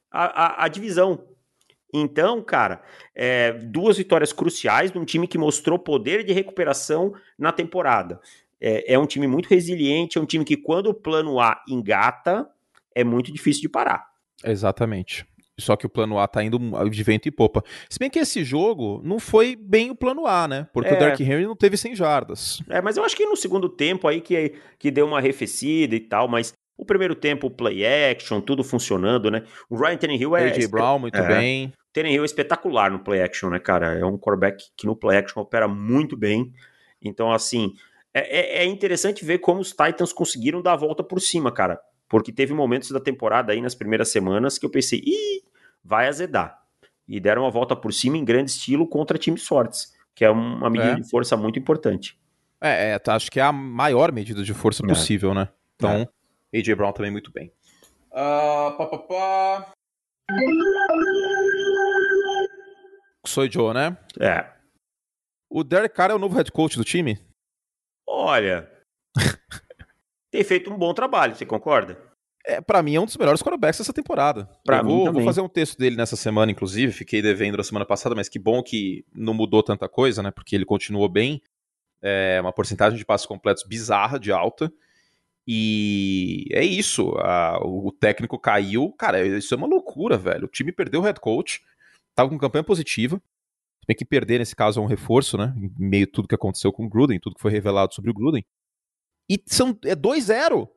a, 0.10 0.63
a, 0.63 0.65
a 0.65 0.67
divisão. 0.67 1.23
Então, 1.93 2.41
cara, 2.41 2.82
é, 3.13 3.51
duas 3.51 3.97
vitórias 3.97 4.32
cruciais 4.32 4.91
de 4.91 4.97
um 4.97 5.06
time 5.06 5.27
que 5.27 5.38
mostrou 5.38 5.77
poder 5.77 6.23
de 6.23 6.34
recuperação 6.34 7.13
na 7.38 7.51
temporada. 7.51 8.19
É, 8.60 8.93
é, 8.93 8.99
um 8.99 9.06
time 9.06 9.27
muito 9.27 9.49
resiliente, 9.49 10.17
é 10.17 10.21
um 10.21 10.25
time 10.25 10.45
que, 10.45 10.56
quando 10.56 10.88
o 10.88 10.93
plano 10.93 11.39
A 11.39 11.62
engata, 11.67 12.47
é 12.95 13.04
muito 13.04 13.32
difícil 13.32 13.63
de 13.63 13.69
parar. 13.69 14.06
Exatamente. 14.43 15.25
Só 15.60 15.75
que 15.75 15.86
o 15.86 15.89
plano 15.89 16.17
A 16.17 16.27
tá 16.27 16.43
indo 16.43 16.60
de 16.89 17.04
vento 17.04 17.27
e 17.27 17.32
popa. 17.32 17.63
Se 17.89 17.99
bem 17.99 18.10
que 18.10 18.19
esse 18.19 18.43
jogo 18.43 19.01
não 19.04 19.19
foi 19.19 19.56
bem 19.56 19.91
o 19.91 19.95
plano 19.95 20.25
A, 20.25 20.47
né? 20.47 20.67
Porque 20.73 20.89
é. 20.89 20.95
o 20.95 20.99
Dark 20.99 21.19
Henry 21.19 21.45
não 21.45 21.56
teve 21.56 21.77
100 21.77 21.95
jardas. 21.95 22.60
É, 22.69 22.82
mas 22.82 22.97
eu 22.97 23.04
acho 23.04 23.15
que 23.15 23.25
no 23.25 23.36
segundo 23.36 23.69
tempo 23.69 24.08
aí 24.08 24.21
que, 24.21 24.54
que 24.80 24.89
deu 24.89 25.06
uma 25.06 25.17
arrefecida 25.17 25.95
e 25.95 25.99
tal, 25.99 26.27
mas 26.27 26.54
o 26.77 26.86
primeiro 26.86 27.13
tempo, 27.13 27.49
play 27.49 27.86
action, 27.86 28.41
tudo 28.41 28.63
funcionando, 28.63 29.30
né? 29.30 29.43
O 29.69 29.77
Ryan 29.77 29.97
Tannehill 29.97 30.36
é... 30.36 30.47
A.J. 30.47 30.67
Brown, 30.67 30.97
muito 30.97 31.17
é. 31.17 31.27
bem. 31.27 31.73
Tannehill 31.93 32.23
é 32.23 32.25
espetacular 32.25 32.91
no 32.91 32.99
play 32.99 33.21
action, 33.21 33.49
né, 33.49 33.60
cara? 33.60 33.97
É 33.97 34.06
um 34.06 34.17
quarterback 34.17 34.65
que 34.75 34.86
no 34.86 34.95
play 34.95 35.17
action 35.17 35.41
opera 35.41 35.67
muito 35.67 36.15
bem. 36.15 36.51
Então, 37.01 37.32
assim, 37.32 37.73
é, 38.13 38.60
é, 38.60 38.63
é 38.63 38.65
interessante 38.65 39.25
ver 39.25 39.39
como 39.39 39.60
os 39.60 39.71
Titans 39.71 40.13
conseguiram 40.13 40.62
dar 40.62 40.73
a 40.73 40.77
volta 40.77 41.04
por 41.04 41.19
cima, 41.19 41.51
cara. 41.51 41.80
Porque 42.08 42.32
teve 42.32 42.54
momentos 42.54 42.91
da 42.91 42.99
temporada 42.99 43.54
aí 43.54 43.62
nas 43.62 43.75
primeiras 43.75 44.10
semanas 44.10 44.58
que 44.58 44.65
eu 44.65 44.69
pensei, 44.69 44.99
ih, 44.99 45.43
vai 45.84 46.08
azedar. 46.08 46.60
E 47.08 47.19
deram 47.19 47.43
uma 47.43 47.51
volta 47.51 47.75
por 47.75 47.93
cima 47.93 48.17
em 48.17 48.25
grande 48.25 48.51
estilo 48.51 48.88
contra 48.88 49.17
times 49.17 49.45
fortes, 49.45 49.93
que 50.13 50.23
é 50.23 50.30
uma 50.30 50.69
medida 50.69 50.93
é. 50.93 50.95
de 50.95 51.10
força 51.10 51.36
muito 51.36 51.58
importante. 51.58 52.17
É, 52.60 52.91
é, 52.91 52.99
tá, 52.99 53.15
acho 53.15 53.32
que 53.32 53.39
é 53.39 53.43
a 53.43 53.51
maior 53.51 54.12
medida 54.12 54.43
de 54.43 54.54
força 54.54 54.84
é. 54.86 54.88
possível, 54.88 55.34
né? 55.34 55.49
Então, 55.75 56.08
é. 56.54 56.60
AJ 56.60 56.75
Brown 56.75 56.93
também 56.93 57.12
muito 57.12 57.32
bem. 57.32 57.51
Uh, 58.12 58.77
pá, 58.77 58.86
pá, 58.86 58.97
pá. 58.97 59.71
Sou 63.32 63.50
Joe, 63.50 63.74
né? 63.74 63.98
É. 64.20 64.46
O 65.50 65.63
Derek 65.63 65.96
Carr 65.96 66.12
é 66.12 66.13
o 66.13 66.20
novo 66.20 66.36
head 66.36 66.52
coach 66.52 66.76
do 66.78 66.84
time? 66.84 67.17
Olha, 68.06 68.70
tem 70.30 70.44
feito 70.44 70.70
um 70.70 70.78
bom 70.78 70.94
trabalho, 70.94 71.34
você 71.34 71.46
concorda? 71.46 71.98
É, 72.46 72.60
para 72.60 72.84
mim 72.84 72.96
é 72.96 73.00
um 73.00 73.06
dos 73.06 73.15
melhores 73.15 73.41
quarterbacks 73.41 73.78
dessa 73.78 73.94
temporada. 73.94 74.50
Pra 74.65 74.80
eu 74.80 74.84
vou, 74.84 75.13
vou, 75.13 75.24
fazer 75.24 75.39
um 75.39 75.48
texto 75.48 75.78
dele 75.78 75.96
nessa 75.96 76.17
semana, 76.17 76.52
inclusive. 76.52 76.91
Fiquei 76.91 77.22
devendo 77.22 77.56
na 77.56 77.63
semana 77.63 77.86
passada, 77.86 78.15
mas 78.15 78.28
que 78.28 78.39
bom 78.39 78.62
que 78.62 79.06
não 79.13 79.34
mudou 79.34 79.63
tanta 79.63 79.88
coisa, 79.88 80.22
né? 80.22 80.30
Porque 80.30 80.56
ele 80.56 80.65
continuou 80.65 81.08
bem. 81.08 81.41
É 82.02 82.39
uma 82.41 82.52
porcentagem 82.52 82.98
de 82.98 83.06
passos 83.06 83.28
completos 83.28 83.63
bizarra, 83.63 84.20
de 84.20 84.32
alta. 84.32 84.74
E 85.48 86.48
é 86.52 86.65
isso. 86.65 87.13
A, 87.20 87.60
o 87.63 87.91
técnico 87.91 88.38
caiu. 88.38 88.91
Cara, 88.94 89.26
isso 89.26 89.54
é 89.54 89.58
uma 89.58 89.67
loucura, 89.67 90.17
velho. 90.17 90.46
O 90.46 90.52
time 90.52 90.72
perdeu 90.72 91.00
o 91.00 91.04
head 91.04 91.20
coach. 91.20 91.62
Tava 92.15 92.30
com 92.30 92.38
campanha 92.38 92.63
positiva. 92.63 93.21
Tem 93.88 93.95
que 93.95 94.06
perder, 94.06 94.39
nesse 94.39 94.56
caso, 94.56 94.80
é 94.80 94.84
um 94.84 94.88
reforço, 94.88 95.38
né? 95.38 95.54
Em 95.58 95.71
meio 95.78 96.06
a 96.06 96.12
tudo 96.12 96.28
que 96.28 96.36
aconteceu 96.36 96.71
com 96.71 96.86
o 96.86 96.89
Gruden, 96.89 97.19
tudo 97.19 97.36
que 97.36 97.41
foi 97.41 97.52
revelado 97.52 97.93
sobre 97.93 98.12
o 98.12 98.13
Gruden. 98.13 98.43
E 99.30 99.41
são, 99.47 99.78
é 99.86 99.95
2-0. 99.95 100.67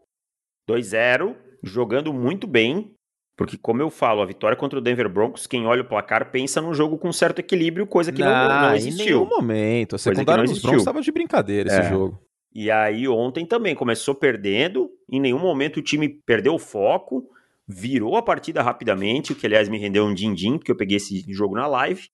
2-0, 0.68 1.37
jogando 1.62 2.12
muito 2.12 2.47
bem. 2.47 2.94
Porque, 3.37 3.59
como 3.59 3.83
eu 3.83 3.90
falo, 3.90 4.23
a 4.23 4.27
vitória 4.27 4.57
contra 4.57 4.79
o 4.79 4.83
Denver 4.83 5.09
Broncos, 5.09 5.47
quem 5.47 5.66
olha 5.66 5.83
o 5.83 5.88
placar 5.88 6.31
pensa 6.31 6.61
num 6.61 6.73
jogo 6.73 6.97
com 6.97 7.12
certo 7.12 7.40
equilíbrio, 7.40 7.87
coisa 7.87 8.12
que 8.12 8.23
não, 8.23 8.31
não, 8.31 8.61
não 8.62 8.77
existiu. 8.77 9.05
Em 9.05 9.09
nenhum 9.09 9.29
momento. 9.29 9.97
A 9.97 9.99
secundária 9.99 10.44
dos 10.44 10.62
Broncos 10.62 10.83
estava 10.83 11.01
de 11.01 11.11
brincadeira 11.11 11.68
esse 11.68 11.81
é. 11.81 11.88
jogo. 11.88 12.20
E 12.55 12.70
aí 12.70 13.09
ontem 13.09 13.44
também 13.44 13.75
começou 13.75 14.14
perdendo, 14.14 14.88
em 15.11 15.20
nenhum 15.20 15.40
momento 15.40 15.79
o 15.79 15.83
time 15.83 16.09
perdeu 16.09 16.55
o 16.55 16.59
foco, 16.59 17.29
virou 17.66 18.16
a 18.16 18.22
partida 18.22 18.62
rapidamente, 18.62 19.33
o 19.33 19.37
que 19.37 19.46
aliás 19.46 19.68
me 19.68 19.79
rendeu 19.79 20.05
um 20.05 20.14
din-din, 20.14 20.59
porque 20.59 20.70
eu 20.70 20.77
peguei 20.77 20.96
esse 20.96 21.24
jogo 21.33 21.55
na 21.55 21.66
live 21.66 22.09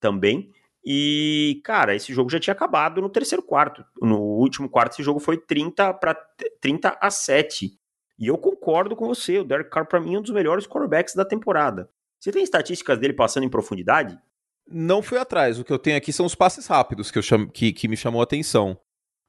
também. 0.00 0.50
E, 0.84 1.60
cara, 1.64 1.94
esse 1.94 2.12
jogo 2.12 2.30
já 2.30 2.38
tinha 2.38 2.52
acabado 2.52 3.00
no 3.00 3.08
terceiro 3.08 3.42
quarto. 3.42 3.84
No 4.00 4.20
último 4.20 4.68
quarto, 4.68 4.92
esse 4.92 5.02
jogo 5.02 5.18
foi 5.18 5.38
30 5.38 5.94
para 5.94 6.14
30 6.60 6.98
a 7.00 7.10
7. 7.10 7.70
E 8.18 8.26
eu 8.26 8.36
concordo 8.36 8.94
com 8.94 9.06
você, 9.06 9.38
o 9.38 9.44
Derek 9.44 9.70
Carr 9.70 9.86
para 9.86 10.00
mim 10.00 10.14
é 10.14 10.18
um 10.18 10.22
dos 10.22 10.30
melhores 10.30 10.66
quarterbacks 10.66 11.14
da 11.14 11.24
temporada. 11.24 11.88
Você 12.20 12.30
tem 12.30 12.42
estatísticas 12.42 12.98
dele 12.98 13.12
passando 13.12 13.44
em 13.44 13.50
profundidade? 13.50 14.18
Não 14.66 15.02
fui 15.02 15.18
atrás. 15.18 15.58
O 15.58 15.64
que 15.64 15.72
eu 15.72 15.78
tenho 15.78 15.96
aqui 15.96 16.12
são 16.12 16.24
os 16.24 16.34
passes 16.34 16.66
rápidos 16.66 17.10
que, 17.10 17.18
eu 17.18 17.22
chamo, 17.22 17.50
que, 17.50 17.72
que 17.72 17.88
me 17.88 17.96
chamou 17.96 18.20
a 18.20 18.24
atenção. 18.24 18.78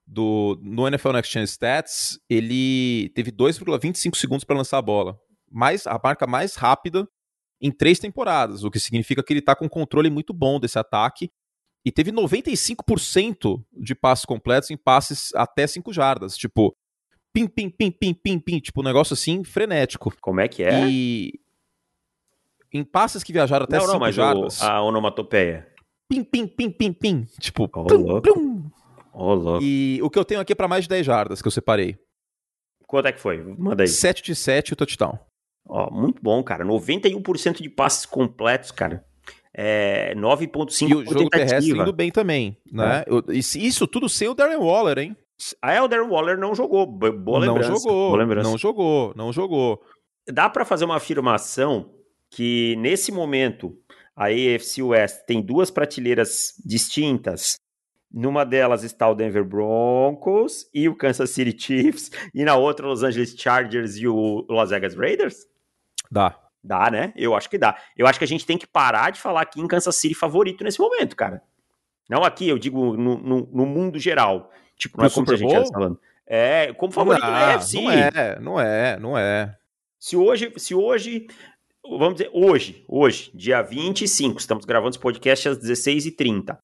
Do, 0.06 0.58
no 0.62 0.86
NFL 0.86 1.12
Next 1.12 1.32
Gen 1.32 1.42
Stats, 1.42 2.20
ele 2.30 3.10
teve 3.14 3.32
2,25 3.32 4.14
segundos 4.14 4.44
para 4.44 4.56
lançar 4.56 4.78
a 4.78 4.82
bola. 4.82 5.20
Mais, 5.50 5.86
a 5.86 5.98
marca 6.02 6.26
mais 6.26 6.54
rápida 6.56 7.08
em 7.60 7.70
três 7.70 7.98
temporadas, 7.98 8.64
o 8.64 8.70
que 8.70 8.78
significa 8.78 9.22
que 9.22 9.32
ele 9.32 9.40
está 9.40 9.54
com 9.54 9.66
um 9.66 9.68
controle 9.68 10.10
muito 10.10 10.32
bom 10.32 10.60
desse 10.60 10.78
ataque. 10.78 11.30
E 11.84 11.92
teve 11.92 12.10
95% 12.10 13.62
de 13.72 13.94
passes 13.94 14.24
completos 14.24 14.70
em 14.70 14.76
passes 14.76 15.32
até 15.34 15.66
5 15.66 15.92
jardas. 15.92 16.36
Tipo, 16.36 16.76
pim, 17.32 17.46
pim, 17.46 17.70
pim, 17.70 17.92
pim, 17.92 18.12
pim, 18.12 18.38
pim. 18.40 18.58
Tipo, 18.58 18.80
um 18.80 18.84
negócio 18.84 19.14
assim 19.14 19.44
frenético. 19.44 20.12
Como 20.20 20.40
é 20.40 20.48
que 20.48 20.64
é? 20.64 20.88
E 20.88 21.38
em 22.72 22.82
passes 22.82 23.22
que 23.22 23.32
viajaram 23.32 23.64
até 23.64 23.78
5 23.78 24.12
jardas. 24.12 24.60
O, 24.60 24.64
a 24.64 24.82
onomatopeia. 24.82 25.68
Pim, 26.08 26.24
pim, 26.24 26.46
pim, 26.46 26.70
pim, 26.70 26.92
pim. 26.92 27.26
Tipo, 27.40 27.64
oh, 27.64 27.84
plum, 27.84 28.02
louco. 28.02 28.22
Plum. 28.22 28.70
Oh, 29.12 29.34
louco. 29.34 29.64
E 29.64 30.00
o 30.02 30.10
que 30.10 30.18
eu 30.18 30.24
tenho 30.24 30.40
aqui 30.40 30.52
é 30.52 30.56
para 30.56 30.68
mais 30.68 30.84
de 30.84 30.88
10 30.88 31.06
jardas 31.06 31.40
que 31.40 31.46
eu 31.46 31.52
separei. 31.52 31.96
Quanto 32.86 33.06
é 33.06 33.12
que 33.12 33.20
foi? 33.20 33.38
Manda 33.42 33.84
aí. 33.84 33.88
7 33.88 34.22
de 34.22 34.34
7 34.34 34.72
o 34.72 34.76
touchdown. 34.76 35.18
Ó, 35.68 35.90
muito 35.90 36.22
bom, 36.22 36.42
cara. 36.42 36.64
91% 36.64 37.60
de 37.60 37.68
passes 37.68 38.06
completos, 38.06 38.70
cara. 38.70 39.04
É, 39.52 40.14
9.5 40.14 40.88
E 40.88 40.94
o 40.94 41.04
jogo 41.04 41.30
terrestre 41.30 41.70
indo 41.70 41.92
bem 41.92 42.10
também, 42.10 42.58
né? 42.70 43.04
É. 43.06 43.34
Isso 43.34 43.86
tudo 43.86 44.08
sem 44.08 44.28
o 44.28 44.34
Darren 44.34 44.58
Waller, 44.58 44.98
hein? 44.98 45.16
Ah, 45.62 45.72
é, 45.72 45.82
o 45.82 45.88
Darren 45.88 46.08
Waller 46.08 46.38
não 46.38 46.54
jogou. 46.54 46.86
Boa 46.86 47.38
lembrança. 47.38 47.70
Não 47.70 47.78
jogou, 47.78 48.16
lembrança. 48.16 48.50
não 48.50 48.58
jogou, 48.58 49.12
não 49.16 49.32
jogou. 49.32 49.82
Dá 50.28 50.50
para 50.50 50.64
fazer 50.64 50.84
uma 50.84 50.96
afirmação 50.96 51.90
que 52.30 52.76
nesse 52.76 53.10
momento 53.10 53.74
a 54.14 54.26
AFC 54.26 54.82
West 54.82 55.24
tem 55.26 55.40
duas 55.40 55.70
prateleiras 55.70 56.54
distintas. 56.64 57.56
Numa 58.12 58.44
delas 58.44 58.82
está 58.82 59.08
o 59.08 59.14
Denver 59.14 59.44
Broncos 59.44 60.68
e 60.72 60.88
o 60.88 60.94
Kansas 60.94 61.30
City 61.30 61.54
Chiefs, 61.58 62.10
e 62.34 62.44
na 62.44 62.56
outra 62.56 62.86
Los 62.86 63.02
Angeles 63.02 63.34
Chargers 63.36 63.96
e 63.96 64.06
o 64.06 64.46
Las 64.48 64.70
Vegas 64.70 64.94
Raiders? 64.94 65.46
Dá. 66.10 66.38
Dá, 66.62 66.90
né? 66.90 67.12
Eu 67.16 67.34
acho 67.34 67.48
que 67.48 67.58
dá. 67.58 67.76
Eu 67.96 68.06
acho 68.06 68.18
que 68.18 68.24
a 68.24 68.28
gente 68.28 68.44
tem 68.44 68.58
que 68.58 68.66
parar 68.66 69.10
de 69.10 69.20
falar 69.20 69.42
aqui 69.42 69.60
em 69.60 69.68
Kansas 69.68 69.94
City 69.96 70.14
favorito 70.14 70.64
nesse 70.64 70.80
momento, 70.80 71.14
cara. 71.14 71.42
Não 72.08 72.24
aqui, 72.24 72.48
eu 72.48 72.58
digo 72.58 72.96
no, 72.96 73.18
no, 73.18 73.48
no 73.52 73.66
mundo 73.66 73.98
geral. 73.98 74.50
Tipo, 74.76 74.98
não 74.98 75.06
é 75.06 75.10
como 75.10 75.30
a 75.30 75.36
gente 75.36 75.54
está 75.54 75.72
falando. 75.72 76.00
É, 76.26 76.72
como 76.72 76.92
favorito 76.92 77.24
não, 77.24 77.32
da 77.32 77.54
UFC. 77.54 77.80
Não 77.80 77.90
é, 77.90 78.40
não 78.40 78.60
é, 78.60 78.98
não 78.98 79.18
é. 79.18 79.56
Se 79.98 80.16
hoje, 80.16 80.52
se 80.56 80.74
hoje, 80.74 81.28
vamos 81.84 82.14
dizer, 82.14 82.30
hoje, 82.32 82.84
hoje, 82.88 83.30
dia 83.34 83.62
25, 83.62 84.38
estamos 84.38 84.64
gravando 84.64 84.90
esse 84.90 84.98
podcast 84.98 85.48
às 85.48 85.58
16h30. 85.58 86.58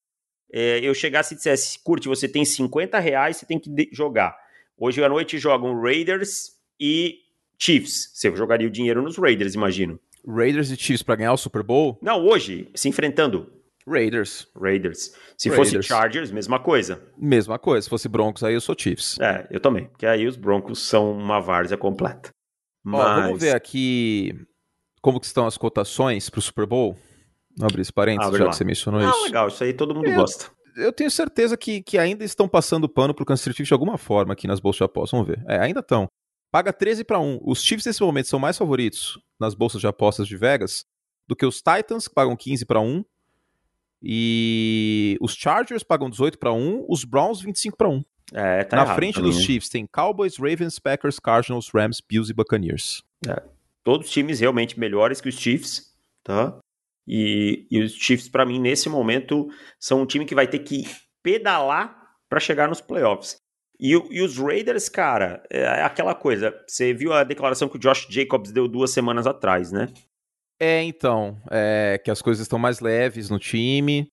É, 0.52 0.80
eu 0.80 0.92
chegasse 0.94 1.32
e 1.32 1.36
dissesse, 1.36 1.78
curte, 1.82 2.08
você 2.08 2.28
tem 2.28 2.44
50 2.44 2.98
reais, 2.98 3.36
você 3.36 3.46
tem 3.46 3.58
que 3.58 3.88
jogar. 3.92 4.36
Hoje 4.76 5.02
à 5.02 5.08
noite 5.08 5.38
jogam 5.38 5.80
Raiders 5.80 6.52
e 6.78 7.20
Chiefs. 7.62 8.10
Você 8.12 8.34
jogaria 8.34 8.66
o 8.66 8.70
dinheiro 8.70 9.00
nos 9.00 9.16
Raiders, 9.16 9.54
imagino. 9.54 10.00
Raiders 10.26 10.70
e 10.70 10.76
Chiefs 10.76 11.02
para 11.02 11.14
ganhar 11.14 11.32
o 11.32 11.36
Super 11.36 11.62
Bowl? 11.62 11.96
Não, 12.02 12.24
hoje, 12.24 12.68
se 12.74 12.88
enfrentando. 12.88 13.52
Raiders. 13.86 14.48
Raiders. 14.60 15.12
Se 15.36 15.48
Raiders. 15.48 15.70
fosse 15.70 15.82
Chargers, 15.82 16.32
mesma 16.32 16.58
coisa. 16.58 17.00
Mesma 17.16 17.60
coisa. 17.60 17.84
Se 17.84 17.90
fosse 17.90 18.08
Broncos, 18.08 18.42
aí 18.42 18.54
eu 18.54 18.60
sou 18.60 18.74
Chiefs. 18.76 19.16
É, 19.20 19.46
eu 19.48 19.60
também. 19.60 19.86
Porque 19.86 20.06
aí 20.06 20.26
os 20.26 20.36
Broncos 20.36 20.80
são 20.80 21.12
uma 21.12 21.40
várzea 21.40 21.76
completa. 21.76 22.30
Mas... 22.84 23.00
Ó, 23.00 23.22
vamos 23.22 23.40
ver 23.40 23.54
aqui 23.54 24.34
como 25.00 25.20
que 25.20 25.26
estão 25.26 25.46
as 25.46 25.56
cotações 25.56 26.28
para 26.28 26.38
o 26.40 26.42
Super 26.42 26.66
Bowl. 26.66 26.96
Vou 27.56 27.68
abrir 27.68 27.82
esse 27.82 27.92
parênteses, 27.92 28.26
Abre 28.26 28.38
já 28.38 28.44
lá. 28.44 28.50
que 28.50 28.56
você 28.56 28.64
mencionou 28.64 29.00
ah, 29.00 29.08
isso. 29.08 29.22
legal. 29.24 29.48
Isso 29.48 29.62
aí 29.62 29.72
todo 29.72 29.94
mundo 29.94 30.08
eu, 30.08 30.16
gosta. 30.16 30.46
Eu 30.76 30.92
tenho 30.92 31.10
certeza 31.10 31.56
que, 31.56 31.80
que 31.80 31.96
ainda 31.96 32.24
estão 32.24 32.48
passando 32.48 32.88
pano 32.88 33.14
para 33.14 33.22
o 33.22 33.26
Kansas 33.26 33.44
City 33.44 33.58
Chiefs 33.58 33.68
de 33.68 33.74
alguma 33.74 33.98
forma 33.98 34.32
aqui 34.32 34.48
nas 34.48 34.58
bolsas 34.58 34.78
de 34.78 34.84
apostas. 34.84 35.12
Vamos 35.12 35.28
ver. 35.28 35.44
É, 35.46 35.60
ainda 35.60 35.78
estão. 35.78 36.08
Paga 36.52 36.70
13 36.70 37.02
para 37.02 37.18
1. 37.18 37.40
Os 37.42 37.62
Chiefs 37.62 37.86
nesse 37.86 38.02
momento 38.02 38.28
são 38.28 38.38
mais 38.38 38.58
favoritos 38.58 39.18
nas 39.40 39.54
bolsas 39.54 39.80
de 39.80 39.86
apostas 39.86 40.28
de 40.28 40.36
Vegas 40.36 40.84
do 41.26 41.34
que 41.34 41.46
os 41.46 41.62
Titans, 41.62 42.06
que 42.06 42.14
pagam 42.14 42.36
15 42.36 42.66
para 42.66 42.78
1. 42.78 43.02
E 44.02 45.16
os 45.18 45.32
Chargers 45.34 45.82
pagam 45.82 46.10
18 46.10 46.38
para 46.38 46.52
1, 46.52 46.84
os 46.88 47.04
Browns 47.04 47.40
25 47.40 47.76
para 47.76 47.88
1. 47.88 48.04
É, 48.34 48.64
tá 48.64 48.76
Na 48.76 48.82
errado, 48.82 48.96
frente 48.96 49.20
dos 49.20 49.40
Chiefs 49.40 49.70
tem 49.70 49.86
Cowboys, 49.86 50.36
Ravens, 50.36 50.78
Packers, 50.78 51.18
Cardinals, 51.18 51.70
Rams, 51.72 52.02
Bills 52.06 52.30
e 52.30 52.34
Buccaneers. 52.34 53.02
É. 53.26 53.42
Todos 53.82 54.10
times 54.10 54.40
realmente 54.40 54.78
melhores 54.78 55.22
que 55.22 55.30
os 55.30 55.38
Chiefs, 55.38 55.94
tá? 56.22 56.58
E, 57.08 57.66
e 57.70 57.80
os 57.80 57.92
Chiefs, 57.92 58.28
para 58.28 58.44
mim, 58.44 58.58
nesse 58.58 58.90
momento, 58.90 59.48
são 59.80 60.02
um 60.02 60.06
time 60.06 60.26
que 60.26 60.34
vai 60.34 60.46
ter 60.46 60.58
que 60.58 60.84
pedalar 61.22 61.96
para 62.28 62.40
chegar 62.40 62.68
nos 62.68 62.80
playoffs. 62.80 63.41
E, 63.82 63.90
e, 63.90 64.22
os 64.22 64.38
Raiders, 64.38 64.88
cara, 64.88 65.42
é 65.50 65.82
aquela 65.82 66.14
coisa. 66.14 66.56
Você 66.68 66.94
viu 66.94 67.12
a 67.12 67.24
declaração 67.24 67.68
que 67.68 67.74
o 67.74 67.80
Josh 67.80 68.06
Jacobs 68.08 68.52
deu 68.52 68.68
duas 68.68 68.92
semanas 68.92 69.26
atrás, 69.26 69.72
né? 69.72 69.88
É, 70.60 70.84
então. 70.84 71.36
É, 71.50 72.00
que 72.02 72.08
as 72.08 72.22
coisas 72.22 72.42
estão 72.42 72.60
mais 72.60 72.78
leves 72.78 73.28
no 73.28 73.40
time. 73.40 74.06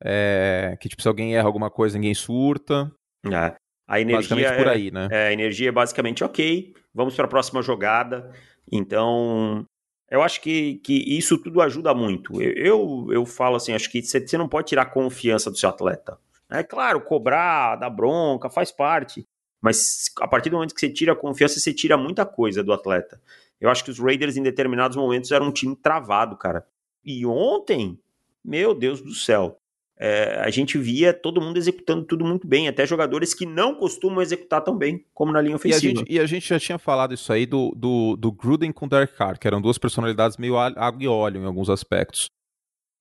É, 0.00 0.78
que, 0.80 0.88
tipo, 0.88 1.02
se 1.02 1.08
alguém 1.08 1.34
erra 1.34 1.48
alguma 1.48 1.68
coisa, 1.68 1.98
ninguém 1.98 2.14
surta. 2.14 2.88
É. 3.26 3.56
A 3.88 4.00
energia 4.00 4.36
basicamente 4.36 4.56
por 4.56 4.68
aí, 4.68 4.90
né? 4.92 5.08
É, 5.10 5.26
a 5.26 5.32
energia 5.32 5.70
é 5.70 5.72
basicamente 5.72 6.22
ok. 6.22 6.72
Vamos 6.94 7.16
para 7.16 7.24
a 7.24 7.28
próxima 7.28 7.62
jogada. 7.62 8.30
Então, 8.70 9.66
eu 10.08 10.22
acho 10.22 10.40
que, 10.40 10.76
que 10.84 11.18
isso 11.18 11.36
tudo 11.36 11.60
ajuda 11.60 11.92
muito. 11.92 12.40
Eu, 12.40 12.52
eu, 12.52 13.08
eu 13.10 13.26
falo 13.26 13.56
assim, 13.56 13.72
acho 13.72 13.90
que 13.90 14.00
você 14.00 14.38
não 14.38 14.48
pode 14.48 14.68
tirar 14.68 14.82
a 14.82 14.86
confiança 14.86 15.50
do 15.50 15.56
seu 15.58 15.68
atleta. 15.68 16.16
É 16.50 16.62
claro, 16.62 17.00
cobrar, 17.00 17.76
dar 17.76 17.90
bronca, 17.90 18.50
faz 18.50 18.72
parte. 18.72 19.26
Mas 19.60 20.10
a 20.20 20.26
partir 20.26 20.50
do 20.50 20.56
momento 20.56 20.74
que 20.74 20.80
você 20.80 20.90
tira 20.90 21.12
a 21.12 21.16
confiança, 21.16 21.60
você 21.60 21.72
tira 21.72 21.96
muita 21.96 22.24
coisa 22.24 22.62
do 22.62 22.72
atleta. 22.72 23.20
Eu 23.60 23.68
acho 23.68 23.84
que 23.84 23.90
os 23.90 23.98
Raiders, 23.98 24.36
em 24.36 24.42
determinados 24.42 24.96
momentos, 24.96 25.30
eram 25.30 25.48
um 25.48 25.52
time 25.52 25.76
travado, 25.76 26.36
cara. 26.36 26.66
E 27.04 27.26
ontem, 27.26 27.98
meu 28.42 28.74
Deus 28.74 29.02
do 29.02 29.14
céu, 29.14 29.60
é, 29.98 30.40
a 30.40 30.48
gente 30.48 30.78
via 30.78 31.12
todo 31.12 31.42
mundo 31.42 31.58
executando 31.58 32.04
tudo 32.06 32.24
muito 32.24 32.46
bem, 32.46 32.68
até 32.68 32.86
jogadores 32.86 33.34
que 33.34 33.44
não 33.44 33.74
costumam 33.74 34.22
executar 34.22 34.62
tão 34.62 34.74
bem 34.74 35.04
como 35.12 35.30
na 35.30 35.42
linha 35.42 35.56
ofensiva. 35.56 35.84
E 35.84 35.90
a 35.92 35.98
gente, 35.98 36.12
e 36.14 36.20
a 36.20 36.26
gente 36.26 36.48
já 36.48 36.58
tinha 36.58 36.78
falado 36.78 37.12
isso 37.12 37.30
aí 37.30 37.44
do, 37.44 37.70
do, 37.76 38.16
do 38.16 38.32
Gruden 38.32 38.72
com 38.72 38.86
o 38.86 38.88
Derek 38.88 39.14
Carr, 39.14 39.38
que 39.38 39.46
eram 39.46 39.60
duas 39.60 39.76
personalidades 39.76 40.38
meio 40.38 40.56
água 40.56 41.02
e 41.02 41.06
óleo 41.06 41.42
em 41.42 41.44
alguns 41.44 41.68
aspectos. 41.68 42.30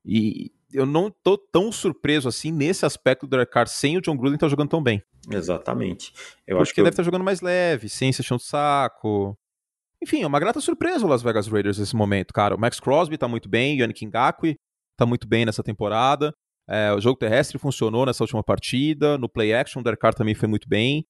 E 0.05 0.51
eu 0.73 0.85
não 0.85 1.11
tô 1.23 1.37
tão 1.37 1.71
surpreso 1.71 2.27
assim 2.27 2.51
nesse 2.51 2.85
aspecto 2.85 3.25
do 3.25 3.29
Derek 3.29 3.51
Carr 3.51 3.67
sem 3.67 3.97
o 3.97 4.01
John 4.01 4.15
Gruden 4.15 4.35
estar 4.35 4.45
tá 4.47 4.49
jogando 4.49 4.69
tão 4.69 4.81
bem. 4.81 5.03
Exatamente. 5.31 6.13
Eu 6.47 6.57
Porque 6.57 6.61
acho 6.61 6.73
que 6.73 6.81
deve 6.81 6.89
estar 6.89 7.03
tá 7.03 7.05
jogando 7.05 7.23
mais 7.23 7.41
leve, 7.41 7.89
sem 7.89 8.11
se 8.11 8.21
de 8.21 8.43
saco. 8.43 9.37
Enfim, 10.01 10.21
é 10.21 10.27
uma 10.27 10.39
grata 10.39 10.61
surpresa 10.61 11.05
o 11.05 11.09
Las 11.09 11.21
Vegas 11.21 11.47
Raiders 11.47 11.77
nesse 11.77 11.95
momento, 11.95 12.33
cara. 12.33 12.55
O 12.55 12.59
Max 12.59 12.79
Crosby 12.79 13.17
tá 13.17 13.27
muito 13.27 13.49
bem, 13.49 13.77
o 13.77 13.81
Yannick 13.81 14.05
Ngakwe 14.05 14.57
tá 14.97 15.05
muito 15.05 15.27
bem 15.27 15.45
nessa 15.45 15.63
temporada. 15.63 16.33
É, 16.67 16.93
o 16.93 17.01
jogo 17.01 17.17
terrestre 17.17 17.57
funcionou 17.57 18.05
nessa 18.05 18.23
última 18.23 18.43
partida. 18.43 19.17
No 19.17 19.27
play 19.27 19.53
action, 19.53 19.81
o 19.81 19.83
Derek 19.83 19.99
Carr 19.99 20.13
também 20.13 20.35
foi 20.35 20.47
muito 20.47 20.69
bem. 20.69 21.05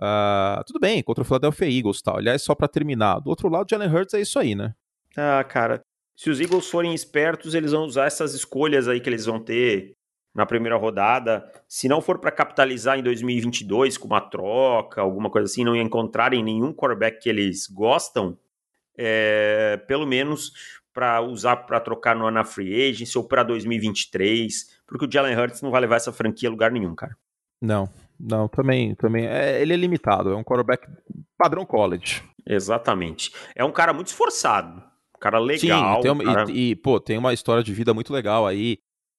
Uh, 0.00 0.62
tudo 0.64 0.78
bem, 0.78 1.02
contra 1.02 1.22
o 1.22 1.24
Philadelphia 1.24 1.68
Eagles 1.68 2.02
tal. 2.02 2.18
Aliás, 2.18 2.42
só 2.42 2.54
para 2.54 2.68
terminar. 2.68 3.20
Do 3.20 3.30
outro 3.30 3.48
lado, 3.48 3.66
o 3.66 3.68
Jalen 3.68 3.92
Hurts 3.92 4.14
é 4.14 4.20
isso 4.20 4.38
aí, 4.38 4.54
né? 4.54 4.74
Ah, 5.16 5.42
cara, 5.42 5.80
se 6.18 6.30
os 6.30 6.40
Eagles 6.40 6.68
forem 6.68 6.92
espertos, 6.92 7.54
eles 7.54 7.70
vão 7.70 7.84
usar 7.84 8.06
essas 8.06 8.34
escolhas 8.34 8.88
aí 8.88 8.98
que 8.98 9.08
eles 9.08 9.26
vão 9.26 9.38
ter 9.38 9.92
na 10.34 10.44
primeira 10.44 10.76
rodada. 10.76 11.48
Se 11.68 11.86
não 11.86 12.00
for 12.00 12.18
para 12.18 12.32
capitalizar 12.32 12.98
em 12.98 13.04
2022 13.04 13.96
com 13.96 14.08
uma 14.08 14.20
troca, 14.20 15.00
alguma 15.00 15.30
coisa 15.30 15.46
assim, 15.46 15.62
não 15.62 15.76
encontrarem 15.76 16.42
nenhum 16.42 16.72
quarterback 16.72 17.22
que 17.22 17.28
eles 17.28 17.68
gostam, 17.68 18.36
é, 18.98 19.76
pelo 19.86 20.04
menos 20.04 20.80
para 20.92 21.20
usar 21.20 21.58
para 21.58 21.78
trocar 21.78 22.16
no, 22.16 22.28
na 22.32 22.44
free 22.44 22.90
agency 22.90 23.16
ou 23.16 23.22
para 23.22 23.44
2023, 23.44 24.80
porque 24.88 25.06
o 25.06 25.08
Jalen 25.10 25.38
Hurts 25.38 25.62
não 25.62 25.70
vai 25.70 25.82
levar 25.82 25.96
essa 25.96 26.12
franquia 26.12 26.48
a 26.48 26.50
lugar 26.50 26.72
nenhum, 26.72 26.96
cara. 26.96 27.16
Não, 27.62 27.88
não, 28.18 28.48
também, 28.48 28.92
também. 28.96 29.24
É, 29.24 29.62
ele 29.62 29.72
é 29.72 29.76
limitado, 29.76 30.32
é 30.32 30.36
um 30.36 30.42
quarterback 30.42 30.84
padrão 31.36 31.64
college. 31.64 32.24
Exatamente. 32.44 33.32
É 33.54 33.64
um 33.64 33.70
cara 33.70 33.92
muito 33.92 34.08
esforçado 34.08 34.82
cara 35.18 35.38
legal. 35.38 35.94
Sim, 35.94 35.98
e, 35.98 36.02
tem 36.02 36.10
uma, 36.10 36.24
cara... 36.24 36.50
E, 36.50 36.70
e, 36.70 36.76
pô, 36.76 37.00
tem 37.00 37.18
uma 37.18 37.32
história 37.32 37.62
de 37.62 37.72
vida 37.72 37.92
muito 37.94 38.12
legal 38.12 38.46
aí. 38.46 38.78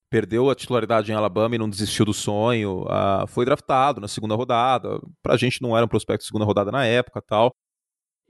perdeu 0.10 0.50
a 0.50 0.56
titularidade 0.56 1.12
em 1.12 1.16
Alabama 1.16 1.56
e 1.56 1.60
não 1.60 1.70
desistiu 1.70 2.06
do 2.06 2.14
sonho, 2.14 2.84
uh, 2.84 3.28
foi 3.28 3.46
draftado 3.46 4.02
na 4.02 4.08
segunda 4.08 4.36
rodada. 4.36 5.00
Pra 5.22 5.38
gente 5.38 5.62
não 5.62 5.76
era 5.76 5.86
um 5.86 5.90
prospecto 5.90 6.24
de 6.24 6.28
segunda 6.28 6.46
rodada 6.46 6.72
na 6.72 6.86
época 6.86 7.22
tal. 7.22 7.54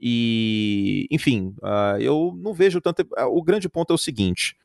E, 0.00 1.06
enfim, 1.10 1.54
uh, 1.62 2.00
eu 2.00 2.34
não 2.38 2.54
vejo 2.54 2.80
tanto. 2.80 3.06
O 3.28 3.42
grande 3.42 3.68
ponto 3.68 3.92
é 3.92 3.94
o 3.94 3.98
seguinte: 3.98 4.56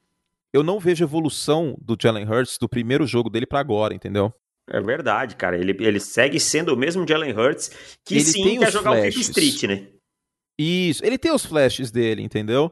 eu 0.54 0.64
não 0.64 0.80
vejo 0.80 1.04
evolução 1.04 1.78
do 1.82 1.98
Jalen 2.02 2.26
Hurts 2.26 2.58
do 2.58 2.70
primeiro 2.70 3.06
jogo 3.06 3.30
dele 3.30 3.46
para 3.46 3.60
agora, 3.60 3.94
entendeu? 3.94 4.34
É 4.70 4.80
verdade, 4.80 5.36
cara. 5.36 5.58
Ele, 5.58 5.76
ele 5.80 6.00
segue 6.00 6.40
sendo 6.40 6.74
o 6.74 6.78
mesmo 6.78 7.06
Jalen 7.08 7.34
Hurts 7.34 7.70
que 8.06 8.16
ele 8.16 8.24
sim 8.24 8.60
quer 8.60 8.72
jogar 8.72 8.92
flashes. 8.92 9.16
o 9.16 9.34
Flip 9.34 9.50
Street, 9.50 9.64
né? 9.64 9.88
Isso, 10.58 11.06
ele 11.06 11.18
tem 11.18 11.34
os 11.34 11.46
flashes 11.46 11.92
dele, 11.92 12.22
entendeu? 12.22 12.72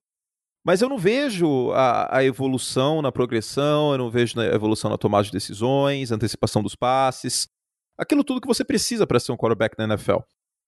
Mas 0.64 0.82
eu 0.82 0.88
não 0.88 0.98
vejo 0.98 1.72
a, 1.72 2.18
a, 2.18 2.24
evolução 2.24 3.02
na 3.02 3.12
progressão, 3.12 3.92
eu 3.92 3.98
não 3.98 4.10
vejo 4.10 4.40
a 4.40 4.46
evolução 4.46 4.90
na 4.90 4.98
tomada 4.98 5.26
de 5.26 5.32
decisões, 5.32 6.12
antecipação 6.12 6.64
dos 6.64 6.76
passes, 6.76 7.50
aquilo 7.98 8.24
tudo 8.24 8.40
que 8.40 8.48
você 8.48 8.64
precisa 8.64 9.06
para 9.06 9.20
ser 9.20 9.34
um 9.34 9.38
quarterback 9.38 9.78
na 9.78 9.84
NFL. 9.86 10.20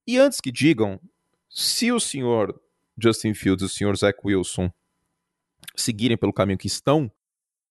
E 0.06 0.18
antes 0.18 0.42
que 0.42 0.52
digam, 0.52 1.00
se 1.50 1.92
o 1.92 2.00
senhor 2.00 2.60
Justin 2.98 3.34
Fields 3.34 3.64
e 3.64 3.66
o 3.66 3.70
senhor 3.70 3.96
Zach 3.96 4.20
Wilson 4.24 4.70
seguirem 5.76 6.18
pelo 6.18 6.34
caminho 6.34 6.58
que 6.58 6.68
estão, 6.68 7.10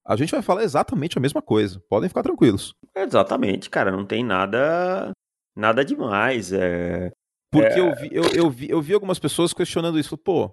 a 0.05 0.17
gente 0.17 0.31
vai 0.31 0.43
falar 0.43 0.63
exatamente 0.63 1.17
a 1.17 1.21
mesma 1.21 1.41
coisa. 1.41 1.81
Podem 1.89 2.09
ficar 2.09 2.23
tranquilos. 2.23 2.75
Exatamente, 2.95 3.71
cara. 3.71 3.91
Não 3.91 4.05
tem 4.05 4.25
nada 4.25 5.13
nada 5.57 5.85
demais. 5.85 6.53
É... 6.53 7.11
Porque 7.51 7.67
é... 7.67 7.81
Eu, 7.81 7.95
vi, 7.95 8.09
eu, 8.13 8.25
eu, 8.35 8.51
vi, 8.51 8.71
eu 8.71 8.83
vi 8.83 8.95
algumas 8.95 9.19
pessoas 9.19 9.53
questionando 9.53 9.99
isso. 9.99 10.19
Pô, 10.19 10.51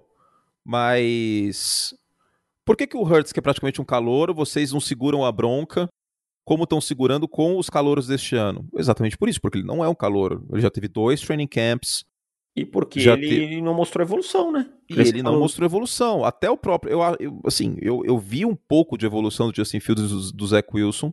mas 0.64 1.94
por 2.64 2.76
que, 2.76 2.86
que 2.86 2.96
o 2.96 3.02
Hertz, 3.02 3.32
que 3.32 3.38
é 3.38 3.42
praticamente 3.42 3.80
um 3.80 3.84
calor, 3.84 4.32
vocês 4.32 4.72
não 4.72 4.80
seguram 4.80 5.24
a 5.24 5.32
bronca 5.32 5.88
como 6.44 6.64
estão 6.64 6.80
segurando 6.80 7.28
com 7.28 7.56
os 7.56 7.68
calouros 7.68 8.06
deste 8.06 8.36
ano? 8.36 8.66
Exatamente 8.76 9.16
por 9.16 9.28
isso, 9.28 9.40
porque 9.40 9.58
ele 9.58 9.66
não 9.66 9.84
é 9.84 9.88
um 9.88 9.94
calor. 9.94 10.42
Ele 10.50 10.60
já 10.60 10.70
teve 10.70 10.88
dois 10.88 11.20
training 11.20 11.46
camps. 11.46 12.04
E 12.54 12.64
porque 12.66 13.00
já 13.00 13.14
ele 13.14 13.48
te... 13.48 13.62
não 13.62 13.74
mostrou 13.74 14.04
evolução, 14.04 14.52
né? 14.52 14.70
E 14.88 15.00
ele 15.00 15.22
não 15.22 15.38
mostrou 15.38 15.66
evolução. 15.66 16.24
Até 16.24 16.50
o 16.50 16.56
próprio. 16.56 16.92
Eu, 16.92 17.16
eu, 17.18 17.40
assim, 17.46 17.76
eu, 17.80 18.04
eu 18.04 18.18
vi 18.18 18.44
um 18.44 18.54
pouco 18.54 18.98
de 18.98 19.06
evolução 19.06 19.50
do 19.50 19.56
Justin 19.56 19.80
Fields 19.80 20.04
e 20.04 20.08
do, 20.08 20.32
do 20.32 20.46
Zach 20.46 20.68
Wilson 20.72 21.12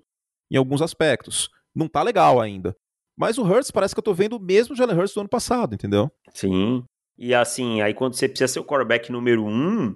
em 0.52 0.58
alguns 0.58 0.82
aspectos. 0.82 1.50
Não 1.74 1.88
tá 1.88 2.04
legal 2.04 2.42
ainda. 2.42 2.76
Mas 3.18 3.38
o 3.38 3.44
Hurts 3.44 3.72
parece 3.72 3.94
que 3.94 4.00
eu 4.00 4.04
tô 4.04 4.14
vendo 4.14 4.38
o 4.38 4.40
mesmo 4.40 4.76
Jalen 4.76 4.98
Hurts 4.98 5.14
do 5.14 5.22
ano 5.22 5.30
passado, 5.30 5.74
entendeu? 5.74 6.12
Sim. 6.34 6.84
E 7.19 7.36
assim, 7.36 7.82
aí 7.82 7.93
quando 7.93 8.13
você 8.13 8.29
precisa 8.29 8.47
ser 8.47 8.60
o 8.62 8.65
quarterback 8.65 9.12
número 9.12 9.45
um 9.45 9.93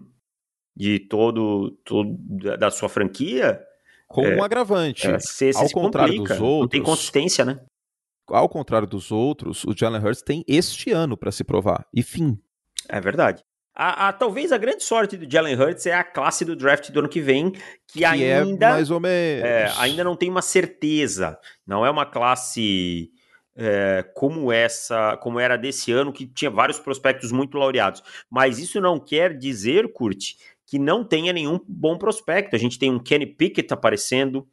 de 0.76 1.00
todo, 1.00 1.72
todo 1.86 2.18
da 2.58 2.70
sua 2.70 2.90
franquia. 2.90 3.62
Com 4.08 4.26
é, 4.26 4.36
um 4.36 4.44
agravante. 4.44 5.08
É, 5.08 5.18
você, 5.18 5.54
você 5.54 5.64
ao 5.64 5.70
contrário 5.70 6.18
complica. 6.18 6.34
dos 6.34 6.44
outros. 6.44 6.62
Não 6.62 6.68
tem 6.68 6.84
consistência, 6.84 7.46
né? 7.46 7.62
ao 8.28 8.48
contrário 8.48 8.88
dos 8.88 9.12
outros, 9.12 9.64
o 9.66 9.76
Jalen 9.76 10.02
Hurts 10.02 10.22
tem 10.22 10.46
este 10.48 10.92
ano 10.92 11.18
para 11.18 11.32
se 11.32 11.44
provar. 11.44 11.86
E 11.94 12.02
fim. 12.02 12.40
É 12.90 13.00
verdade. 13.00 13.44
A, 13.76 14.10
a, 14.10 14.14
talvez 14.14 14.52
a 14.52 14.58
grande 14.58 14.84
sorte 14.84 15.18
do 15.18 15.30
Jalen 15.30 15.56
Hurts 15.56 15.86
é 15.88 15.94
a 15.94 16.04
classe 16.04 16.46
do 16.46 16.56
draft 16.56 16.92
do 16.92 17.00
ano 17.00 17.10
que 17.10 17.20
vem, 17.20 17.52
que, 17.52 18.00
que 18.00 18.06
é 18.06 18.08
ainda, 18.08 18.68
é 18.68 18.72
mais 18.72 18.92
ou 18.92 19.00
menos. 19.00 19.44
É, 19.44 19.72
ainda 19.78 20.04
não 20.04 20.16
tem 20.16 20.30
uma 20.30 20.44
certeza. 20.44 21.40
Não 21.66 21.86
é 21.86 21.90
uma 21.90 22.06
classe 22.06 23.10
é, 23.56 24.04
como 24.16 24.52
essa, 24.52 25.18
como 25.18 25.40
era 25.40 25.58
desse 25.58 25.92
ano, 25.92 26.12
que 26.12 26.26
tinha 26.26 26.50
vários 26.50 26.80
prospectos 26.80 27.32
muito 27.32 27.58
laureados. 27.58 28.04
Mas 28.30 28.60
isso 28.60 28.82
não 28.82 29.00
quer 29.00 29.38
dizer, 29.38 29.92
Kurt, 29.94 30.34
que 30.66 30.80
não 30.80 31.04
tenha 31.04 31.32
nenhum 31.32 31.60
bom 31.68 31.98
prospecto. 31.98 32.56
A 32.56 32.60
gente 32.60 32.80
tem 32.80 32.92
um 32.92 33.00
Kenny 33.00 33.26
Pickett 33.26 33.74
aparecendo, 33.74 34.48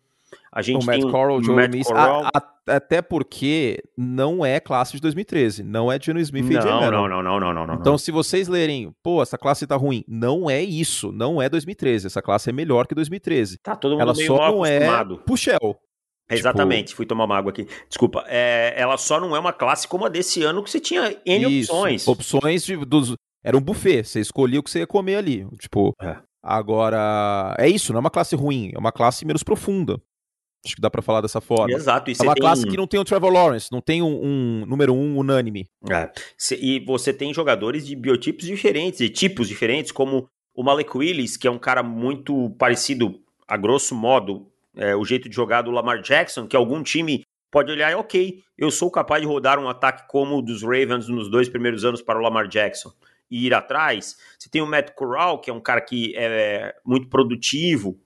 a 0.53 0.63
gente 0.63 0.83
o 0.83 0.87
Matt 0.87 1.01
tem 1.01 1.11
Corral, 1.11 1.43
Joe 1.43 1.55
Matt 1.55 1.83
Corral. 1.83 2.25
A, 2.25 2.39
a, 2.39 2.77
até 2.77 3.01
porque 3.01 3.83
não 3.97 4.45
é 4.45 4.61
classe 4.61 4.93
de 4.93 5.01
2013, 5.01 5.63
não 5.63 5.91
é 5.91 5.99
Geno 6.01 6.21
Smith 6.21 6.45
não, 6.45 6.51
e 6.51 6.63
Jay 6.63 6.71
não, 6.71 6.91
não, 6.91 7.09
não, 7.09 7.41
não, 7.41 7.55
não, 7.55 7.67
não. 7.67 7.75
Então, 7.75 7.97
se 7.97 8.11
vocês 8.11 8.49
lerem, 8.49 8.95
pô, 9.03 9.23
essa 9.23 9.39
classe 9.39 9.67
tá 9.67 9.77
ruim, 9.77 10.05
não 10.07 10.51
é 10.51 10.63
isso, 10.63 11.13
não 11.13 11.41
é 11.41 11.49
2013. 11.49 12.07
Essa 12.07 12.21
classe 12.21 12.51
é 12.51 12.53
melhor 12.53 12.87
que 12.87 12.95
2013. 12.95 13.59
Tá 13.59 13.77
todo 13.77 13.93
mundo 13.93 14.03
Ela 14.03 14.15
meio 14.15 14.27
só 14.27 14.51
não 14.51 14.67
é 14.67 14.77
é 14.77 15.05
Puxel. 15.27 15.81
Exatamente, 16.31 16.89
tipo... 16.89 16.97
fui 16.99 17.07
tomar 17.07 17.25
uma 17.25 17.37
água 17.37 17.51
aqui. 17.51 17.67
Desculpa, 17.89 18.25
é, 18.27 18.75
ela 18.77 18.97
só 18.97 19.21
não 19.21 19.35
é 19.35 19.39
uma 19.39 19.53
classe 19.53 19.87
como 19.89 20.05
a 20.05 20.09
desse 20.09 20.43
ano 20.43 20.63
que 20.63 20.71
você 20.71 20.81
tinha 20.81 21.17
N 21.25 21.61
isso, 21.61 21.73
opções. 21.73 22.09
Opções 22.09 22.65
de, 22.65 22.77
dos. 22.77 23.15
Era 23.43 23.57
um 23.57 23.61
buffet, 23.61 24.05
você 24.05 24.21
escolhia 24.21 24.61
o 24.61 24.63
que 24.63 24.71
você 24.71 24.81
ia 24.81 24.87
comer 24.87 25.17
ali. 25.17 25.47
Tipo, 25.59 25.95
é. 26.01 26.17
agora. 26.43 27.55
É 27.59 27.69
isso, 27.69 27.93
não 27.93 27.99
é 27.99 28.01
uma 28.01 28.11
classe 28.11 28.37
ruim, 28.37 28.71
é 28.75 28.79
uma 28.79 28.93
classe 28.93 29.25
menos 29.25 29.43
profunda. 29.43 30.01
Acho 30.65 30.77
que 30.77 30.83
dá 30.83 30.91
para 30.91 31.01
falar 31.01 31.23
dessa 31.23 31.41
forma. 31.41 31.75
Exato. 31.75 32.11
E 32.11 32.15
é 32.19 32.23
uma 32.23 32.35
classe 32.35 32.67
que 32.67 32.77
não 32.77 32.87
tem 32.87 33.01
o 33.01 33.05
Trevor 33.05 33.33
Lawrence, 33.33 33.69
não 33.73 33.81
tem 33.81 34.03
um, 34.03 34.21
um 34.23 34.67
número 34.67 34.93
um 34.93 35.17
unânime. 35.17 35.67
É. 35.91 36.11
E 36.61 36.81
você 36.81 37.15
tem 37.15 37.33
jogadores 37.33 37.87
de 37.87 37.97
biotipos 37.97 38.45
diferentes, 38.45 38.99
de 38.99 39.09
tipos 39.09 39.49
diferentes, 39.49 39.91
como 39.91 40.29
o 40.55 40.63
Malek 40.63 40.95
Willis, 40.95 41.39
que 41.39 41.49
é 41.49 41.51
um 41.51 41.59
cara 41.59 41.83
muito 41.83 42.51
parecido, 42.59 43.19
a 43.49 43.57
grosso 43.57 43.95
modo, 43.95 44.50
é, 44.77 44.95
o 44.95 45.05
jeito 45.05 45.29
de 45.29 45.35
jogar 45.35 45.63
do 45.63 45.71
Lamar 45.71 46.01
Jackson, 46.01 46.47
que 46.47 46.57
algum 46.57 46.83
time 46.83 47.25
pode 47.51 47.73
olhar, 47.73 47.97
ok, 47.97 48.43
eu 48.57 48.71
sou 48.71 48.91
capaz 48.91 49.21
de 49.23 49.29
rodar 49.29 49.59
um 49.59 49.69
ataque 49.69 50.09
como 50.09 50.39
o 50.39 50.43
dos 50.43 50.63
Ravens 50.63 51.09
nos 51.09 51.31
dois 51.31 51.49
primeiros 51.49 51.85
anos 51.85 52.01
para 52.01 52.19
o 52.19 52.23
Lamar 52.23 52.47
Jackson 52.47 52.93
e 53.31 53.47
ir 53.47 53.55
atrás. 53.55 54.17
Você 54.39 54.49
tem 54.49 54.63
o 54.63 54.67
Matt 54.67 54.91
Corral, 54.93 55.41
que 55.41 55.51
é 55.51 55.53
um 55.53 55.61
cara 55.61 55.81
que 55.81 56.15
é 56.17 56.75
muito 56.85 57.09
produtivo, 57.09 57.99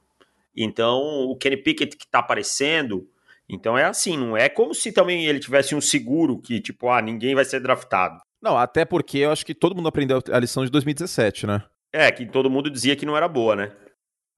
então, 0.56 1.00
o 1.00 1.36
Kenny 1.36 1.56
Pickett 1.56 1.96
que 1.96 2.06
tá 2.06 2.20
aparecendo. 2.20 3.08
Então 3.48 3.76
é 3.76 3.84
assim, 3.84 4.16
não 4.16 4.36
é 4.36 4.48
como 4.48 4.72
se 4.72 4.92
também 4.92 5.26
ele 5.26 5.38
tivesse 5.38 5.74
um 5.74 5.80
seguro 5.80 6.38
que, 6.38 6.60
tipo, 6.60 6.88
ah, 6.88 7.02
ninguém 7.02 7.34
vai 7.34 7.44
ser 7.44 7.60
draftado. 7.60 8.20
Não, 8.40 8.56
até 8.56 8.84
porque 8.84 9.18
eu 9.18 9.30
acho 9.30 9.44
que 9.44 9.54
todo 9.54 9.74
mundo 9.74 9.88
aprendeu 9.88 10.22
a 10.30 10.38
lição 10.38 10.64
de 10.64 10.70
2017, 10.70 11.46
né? 11.46 11.62
É, 11.92 12.10
que 12.10 12.26
todo 12.26 12.50
mundo 12.50 12.70
dizia 12.70 12.96
que 12.96 13.06
não 13.06 13.16
era 13.16 13.28
boa, 13.28 13.54
né? 13.54 13.72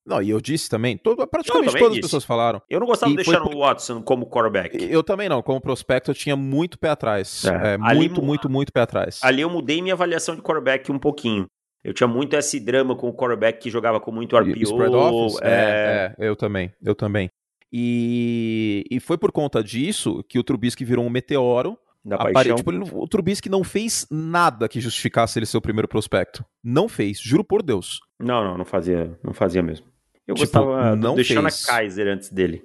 Não, 0.06 0.22
e 0.22 0.30
eu 0.30 0.40
disse 0.40 0.70
também, 0.70 0.96
todo, 0.96 1.26
praticamente 1.26 1.72
todas 1.72 1.88
disse. 1.88 2.00
as 2.00 2.06
pessoas 2.06 2.24
falaram. 2.24 2.62
Eu 2.70 2.78
não 2.78 2.86
gostava 2.86 3.10
e 3.12 3.16
de 3.16 3.24
deixar 3.24 3.42
o 3.42 3.58
Watson 3.58 4.00
como 4.00 4.26
quarterback. 4.26 4.78
Eu 4.88 5.02
também 5.02 5.28
não, 5.28 5.42
como 5.42 5.60
prospecto 5.60 6.12
eu 6.12 6.14
tinha 6.14 6.36
muito 6.36 6.78
pé 6.78 6.90
atrás. 6.90 7.44
É. 7.44 7.74
É, 7.74 7.78
muito, 7.78 8.22
muito, 8.22 8.48
muito 8.48 8.72
pé 8.72 8.82
atrás. 8.82 9.18
Ali 9.22 9.42
eu 9.42 9.50
mudei 9.50 9.82
minha 9.82 9.94
avaliação 9.94 10.36
de 10.36 10.42
quarterback 10.42 10.92
um 10.92 10.98
pouquinho. 10.98 11.46
Eu 11.82 11.92
tinha 11.92 12.06
muito 12.06 12.34
esse 12.34 12.60
drama 12.60 12.96
com 12.96 13.08
o 13.08 13.14
quarterback 13.14 13.60
que 13.60 13.70
jogava 13.70 14.00
com 14.00 14.12
muito 14.12 14.36
RPO. 14.36 14.62
Spread 14.62 14.94
office? 14.94 15.40
É... 15.42 16.14
é, 16.18 16.24
é, 16.24 16.28
eu 16.28 16.36
também, 16.36 16.72
eu 16.82 16.94
também. 16.94 17.30
E, 17.72 18.84
e 18.90 19.00
foi 19.00 19.18
por 19.18 19.32
conta 19.32 19.62
disso 19.62 20.24
que 20.28 20.38
o 20.38 20.44
Trubisky 20.44 20.84
virou 20.84 21.04
um 21.04 21.10
meteoro. 21.10 21.76
Da 22.04 22.18
paixão. 22.18 22.54
Tipo, 22.54 22.72
ele, 22.72 22.84
o 22.92 23.08
Trubisky 23.08 23.48
não 23.48 23.64
fez 23.64 24.06
nada 24.08 24.68
que 24.68 24.80
justificasse 24.80 25.38
ele 25.38 25.46
ser 25.46 25.56
o 25.56 25.60
primeiro 25.60 25.88
prospecto. 25.88 26.44
Não 26.62 26.88
fez, 26.88 27.20
juro 27.20 27.42
por 27.42 27.62
Deus. 27.64 27.98
Não, 28.20 28.44
não, 28.44 28.56
não 28.58 28.64
fazia, 28.64 29.18
não 29.24 29.32
fazia 29.32 29.60
mesmo. 29.60 29.86
Eu 30.26 30.34
tipo, 30.34 30.46
gostava 30.46 30.96
não 30.96 31.14
do 31.14 31.24
Shona 31.24 31.50
Kaiser 31.50 32.08
antes 32.08 32.30
dele. 32.30 32.64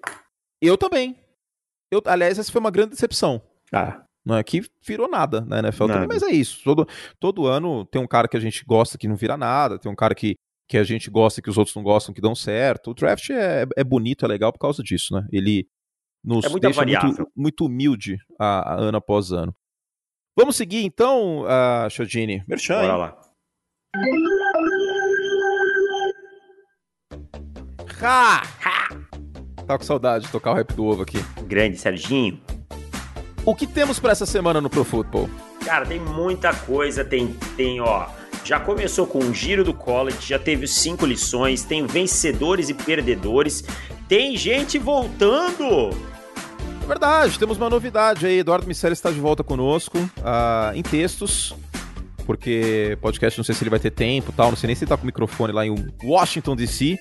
Eu 0.62 0.78
também. 0.78 1.16
Eu, 1.92 2.02
aliás, 2.06 2.40
essa 2.40 2.52
foi 2.52 2.60
uma 2.60 2.72
grande 2.72 2.92
decepção. 2.92 3.42
Ah. 3.72 4.04
Não 4.26 4.36
é 4.36 4.44
que 4.44 4.62
virou 4.86 5.10
nada 5.10 5.42
na 5.42 5.60
NFL 5.60 5.88
nada. 5.88 5.94
também, 6.02 6.08
mas 6.08 6.24
é 6.24 6.32
isso. 6.32 6.64
Todo, 6.64 6.88
todo 7.20 7.48
ano 7.48 7.86
tem 7.86 8.02
um 8.02 8.08
cara 8.08 8.28
que 8.28 8.38
a 8.38 8.40
gente 8.40 8.64
gosta 8.66 8.98
que 8.98 9.08
não 9.08 9.16
vira 9.16 9.36
nada, 9.36 9.80
tem 9.80 9.92
um 9.92 9.96
cara 9.96 10.14
que, 10.14 10.36
que 10.70 10.78
a 10.78 10.84
gente 10.84 11.10
gosta 11.10 11.42
que 11.42 11.50
os 11.50 11.58
outros 11.58 11.76
não 11.76 11.84
gostam 11.84 12.14
que 12.14 12.22
dão 12.22 12.36
certo. 12.36 12.92
O 12.92 12.94
draft 12.94 13.30
é, 13.32 13.66
é 13.76 13.84
bonito, 13.84 14.24
é 14.26 14.28
legal 14.28 14.54
por 14.54 14.60
causa 14.60 14.84
disso, 14.84 15.16
né? 15.16 15.28
Ele 15.32 15.68
nos 16.24 16.46
é 16.46 16.60
deixa 16.60 16.86
muito, 16.86 17.32
muito, 17.36 17.66
humilde 17.66 18.18
a, 18.40 18.74
a, 18.74 18.80
ano 18.80 18.98
após 18.98 19.32
ano. 19.32 19.56
Vamos 20.38 20.56
seguir 20.56 20.84
então, 20.86 21.42
uh, 21.42 21.90
Chodini. 21.90 22.44
Merchan. 22.48 22.82
Bora 22.82 22.96
lá. 22.96 23.22
Ha! 28.02 28.42
ha! 28.66 28.90
Tá 29.68 29.78
com 29.78 29.84
saudade 29.84 30.26
de 30.26 30.32
tocar 30.32 30.52
o 30.52 30.54
rap 30.56 30.74
do 30.74 30.86
ovo 30.86 31.04
aqui. 31.04 31.24
Grande 31.44 31.78
Serginho. 31.78 32.42
O 33.46 33.56
que 33.56 33.68
temos 33.68 34.00
para 34.00 34.12
essa 34.12 34.26
semana 34.26 34.60
no 34.60 34.70
Pro 34.70 34.84
Football? 34.84 35.30
Cara, 35.64 35.86
tem 35.86 36.00
muita 36.00 36.54
coisa, 36.54 37.06
tem, 37.06 37.28
tem, 37.56 37.80
ó. 37.80 38.08
Já 38.44 38.60
começou 38.60 39.06
com 39.06 39.20
o 39.20 39.34
giro 39.34 39.64
do 39.64 39.74
college, 39.74 40.18
já 40.22 40.40
teve 40.40 40.68
cinco 40.68 41.06
lições, 41.06 41.64
tem 41.64 41.86
vencedores 41.86 42.70
e 42.70 42.74
perdedores, 42.74 43.64
tem 44.08 44.36
gente 44.36 44.80
voltando. 44.80 45.92
É 46.84 46.88
verdade, 46.88 47.38
temos 47.38 47.58
uma 47.58 47.70
novidade 47.70 48.26
aí. 48.26 48.40
Eduardo 48.40 48.68
Miceli 48.68 48.94
está 48.94 49.12
de 49.12 49.20
volta 49.20 49.44
conosco 49.44 50.00
uh, 50.00 50.76
em 50.76 50.82
textos, 50.82 51.56
porque 52.26 52.98
podcast 53.00 53.38
não 53.38 53.46
sei 53.46 53.54
se 53.54 53.64
ele 53.64 53.70
vai 53.70 53.80
ter 53.80 53.92
tempo 53.92 54.32
tal, 54.32 54.50
não 54.50 54.58
sei 54.58 54.68
nem 54.68 54.76
se 54.76 54.84
ele 54.84 54.90
tá 54.90 54.98
com 54.98 55.04
o 55.04 55.06
microfone 55.06 55.54
lá 55.54 55.66
em 55.66 55.76
Washington 56.04 56.56
DC. 56.56 56.98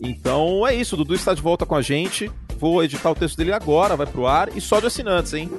Então 0.00 0.66
é 0.66 0.74
isso, 0.74 0.94
o 0.94 0.98
Dudu 0.98 1.14
está 1.14 1.32
de 1.34 1.42
volta 1.42 1.64
com 1.64 1.74
a 1.74 1.82
gente. 1.82 2.30
Vou 2.58 2.82
editar 2.82 3.10
o 3.10 3.14
texto 3.14 3.36
dele 3.36 3.52
agora, 3.52 3.96
vai 3.96 4.06
pro 4.06 4.26
ar, 4.26 4.48
e 4.56 4.60
só 4.60 4.80
de 4.80 4.86
assinantes, 4.86 5.34
hein? 5.34 5.50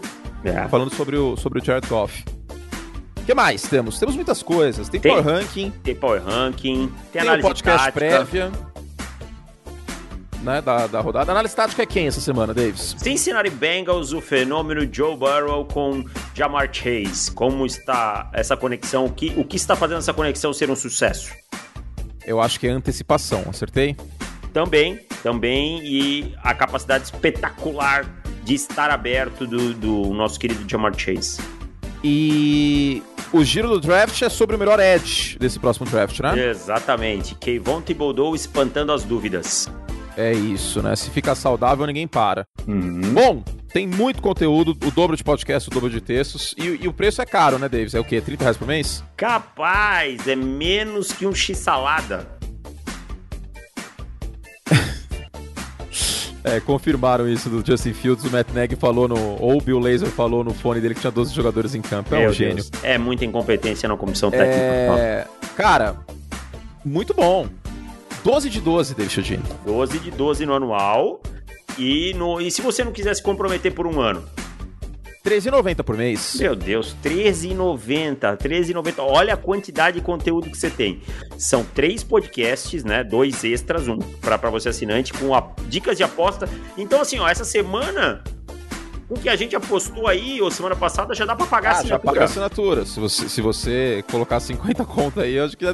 É. 0.44 0.68
Falando 0.68 0.94
sobre 0.94 1.18
o, 1.18 1.36
sobre 1.38 1.60
o 1.60 1.64
Jared 1.64 1.88
Goff. 1.88 2.24
O 3.18 3.26
que 3.26 3.34
mais 3.34 3.64
temos? 3.64 4.00
Temos 4.00 4.16
muitas 4.16 4.42
coisas. 4.42 4.88
Tem, 4.88 5.02
tem 5.02 5.12
Power 5.12 5.26
Ranking. 5.26 5.72
Tem 5.84 5.96
Power 5.96 6.24
Ranking. 6.24 6.92
Tem, 7.12 7.22
tem 7.22 7.42
podcast 7.42 7.92
tática. 7.92 7.92
prévia. 8.00 8.52
né, 10.42 10.62
da, 10.62 10.88
da 10.88 11.02
rodada. 11.02 11.32
Análise 11.32 11.54
tática 11.56 11.84
é 11.84 11.86
quem 11.86 12.08
essa 12.08 12.22
semana, 12.22 12.54
Davis? 12.54 12.96
Cincinnati 12.98 13.50
Bengals, 13.50 14.14
o 14.14 14.22
fenômeno 14.22 14.88
Joe 14.92 15.18
Burrow 15.18 15.66
com 15.66 16.06
Jamar 16.34 16.70
Chase. 16.72 17.30
Como 17.32 17.66
está 17.66 18.30
essa 18.34 18.56
conexão? 18.56 19.06
O 19.06 19.12
que, 19.12 19.34
o 19.36 19.44
que 19.44 19.58
está 19.58 19.76
fazendo 19.76 19.98
essa 19.98 20.14
conexão 20.14 20.54
ser 20.54 20.70
um 20.72 20.76
sucesso? 20.76 21.32
Eu 22.26 22.42
acho 22.42 22.60
que 22.60 22.68
é 22.68 22.70
antecipação, 22.72 23.44
acertei? 23.50 23.96
Também, 24.58 25.00
também, 25.22 25.82
e 25.84 26.34
a 26.42 26.52
capacidade 26.52 27.04
espetacular 27.04 28.08
de 28.44 28.56
estar 28.56 28.90
aberto 28.90 29.46
do, 29.46 29.72
do 29.76 30.12
nosso 30.16 30.40
querido 30.40 30.68
Jamar 30.68 30.98
Chase. 30.98 31.40
E 32.04 33.04
o 33.32 33.44
giro 33.44 33.70
do 33.70 33.80
draft 33.80 34.20
é 34.20 34.30
sobre 34.30 34.56
o 34.56 34.60
melhor 34.60 34.80
edge 34.80 35.38
desse 35.38 35.60
próximo 35.60 35.86
draft, 35.86 36.20
né? 36.22 36.50
Exatamente. 36.50 37.36
Kayvon 37.36 37.82
Thibodeau 37.82 38.34
espantando 38.34 38.92
as 38.92 39.04
dúvidas. 39.04 39.70
É 40.18 40.34
isso, 40.34 40.82
né? 40.82 40.96
Se 40.96 41.12
fica 41.12 41.36
saudável, 41.36 41.86
ninguém 41.86 42.08
para. 42.08 42.44
Uhum. 42.68 43.14
Bom, 43.14 43.44
tem 43.72 43.86
muito 43.86 44.24
conteúdo, 44.24 44.72
o 44.72 44.90
dobro 44.90 45.16
de 45.16 45.24
podcast, 45.24 45.70
o 45.70 45.72
dobro 45.72 45.92
de 45.92 46.02
textos. 46.02 46.56
E, 46.58 46.80
e 46.82 46.88
o 46.88 46.94
preço 46.94 47.22
é 47.22 47.28
caro, 47.28 47.60
né, 47.60 47.70
Davis? 47.70 47.94
É 47.94 48.00
o 48.00 48.04
quê? 48.04 48.20
30 48.20 48.44
reais 48.44 48.58
por 48.58 48.68
mês? 48.68 49.04
Capaz, 49.16 50.28
é 50.28 50.36
menos 50.36 51.12
que 51.12 51.28
um 51.28 51.36
x-salada. 51.36 52.37
É, 56.48 56.60
confirmaram 56.60 57.28
isso 57.28 57.50
do 57.50 57.66
Justin 57.66 57.94
Fields, 57.94 58.24
o 58.26 58.32
Matt 58.32 58.48
Nagy 58.54 58.76
falou 58.76 59.08
no. 59.08 59.18
Ou 59.42 59.58
o 59.58 59.62
Bill 59.62 59.80
Laser 59.80 60.08
falou 60.08 60.44
no 60.44 60.54
fone 60.54 60.80
dele 60.80 60.96
que 60.96 61.02
tinha 61.02 61.12
12 61.12 61.34
jogadores 61.34 61.76
em 61.76 61.82
campo. 61.82 62.16
É 62.16 62.20
Meu 62.20 62.30
um 62.30 62.34
gênio. 62.34 62.56
Deus, 62.56 62.72
É 62.84 62.98
muita 62.98 63.26
incompetência 63.26 63.88
na 63.90 63.98
comissão 63.98 64.32
técnica. 64.32 64.58
É. 64.58 65.28
Cara, 65.56 65.98
muito 66.86 67.14
bom. 67.14 67.48
12 68.24 68.50
de 68.50 68.62
12, 68.62 68.96
David 68.96 69.14
Chodini. 69.14 69.44
12 69.66 70.00
de 70.00 70.12
12 70.12 70.46
no 70.46 70.54
anual. 70.54 71.22
E, 71.78 72.14
no, 72.16 72.42
e 72.42 72.50
se 72.50 72.62
você 72.62 72.84
não 72.84 72.92
quiser 72.92 73.14
se 73.16 73.22
comprometer 73.22 73.74
por 73.74 73.86
um 73.86 74.00
ano? 74.00 74.24
13,90 75.28 75.84
por 75.84 75.98
mês. 75.98 76.38
Meu 76.40 76.56
Deus, 76.56 76.96
R$13,90. 77.04 78.38
R$13,90. 78.42 78.94
Olha 79.00 79.34
a 79.34 79.38
quantidade 79.38 80.00
de 80.00 80.06
conteúdo 80.06 80.50
que 80.50 80.58
você 80.58 80.70
tem. 80.70 81.02
São 81.38 81.66
três 81.66 82.02
podcasts, 82.04 82.84
né? 82.86 83.04
Dois 83.04 83.44
extras, 83.44 83.88
um 83.90 83.98
para 84.22 84.38
você 84.50 84.70
assinante, 84.70 85.12
com 85.14 85.36
a- 85.36 85.52
dicas 85.68 85.98
de 85.98 86.04
aposta. 86.04 86.48
Então, 86.78 87.02
assim, 87.02 87.20
ó, 87.20 87.28
essa 87.28 87.44
semana, 87.44 88.24
com 89.08 89.16
o 89.16 89.20
que 89.20 89.30
a 89.30 89.36
gente 89.36 89.56
apostou 89.56 90.08
aí, 90.08 90.42
ou 90.42 90.52
semana 90.52 90.76
passada, 90.76 91.14
já 91.16 91.26
dá 91.26 91.36
para 91.36 91.46
pagar 91.46 91.70
Ah, 91.70 91.80
assim 91.80 91.88
já 91.88 91.98
paga 92.00 92.22
a 92.22 92.26
assinatura. 92.26 92.86
Se 92.86 93.00
você, 93.00 93.30
se 93.30 93.42
você 93.42 94.04
colocar 94.12 94.40
50 94.40 94.84
conta 94.86 95.22
aí, 95.22 95.36
eu 95.36 95.46
acho 95.46 95.58
que. 95.58 95.66
já 95.66 95.74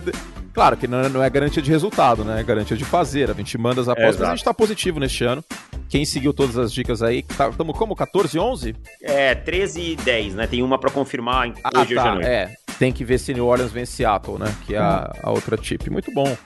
Claro 0.54 0.78
que 0.78 0.88
não 0.88 1.00
é, 1.24 1.26
é 1.26 1.30
garantia 1.32 1.63
de 1.63 1.72
resultado, 1.72 2.24
né? 2.24 2.39
É 2.39 2.43
garantia 2.43 2.78
de 2.78 2.86
fazer. 2.86 3.32
A 3.32 3.34
gente 3.34 3.58
manda 3.58 3.82
as 3.82 3.88
apostas, 3.88 4.06
mas 4.06 4.15
Exato. 4.17 4.32
a 4.32 4.36
gente 4.36 4.46
tá 4.46 4.54
positivo 4.54 5.00
neste 5.00 5.24
ano. 5.24 5.43
Quem 5.89 6.06
seguiu 6.06 6.32
todas 6.32 6.58
as 6.60 6.72
dicas 6.72 7.02
aí, 7.02 7.26
estamos 7.50 7.76
como? 7.76 7.96
14, 7.96 8.38
11? 8.38 8.76
É, 9.02 9.34
13 9.34 9.82
e 9.82 9.96
10, 9.96 10.36
né? 10.36 10.46
Tem 10.46 10.62
uma 10.62 10.78
para 10.78 10.91
confirmar 10.91 11.52
Ah, 11.63 11.72
hoje, 11.80 11.86
hoje 11.93 11.98
à 11.98 12.04
tá. 12.04 12.13
noite. 12.13 12.28
É. 12.28 12.56
Tem 12.78 12.91
que 12.91 13.04
ver 13.04 13.17
se 13.17 13.34
New 13.34 13.48
Orleans 13.48 13.72
vence 13.72 13.93
Seattle, 13.93 14.38
né? 14.38 14.54
Que 14.65 14.76
é 14.76 14.80
a, 14.80 15.12
a 15.24 15.32
outra 15.32 15.58
tip. 15.58 15.89
Muito 15.89 16.12
bom. 16.13 16.38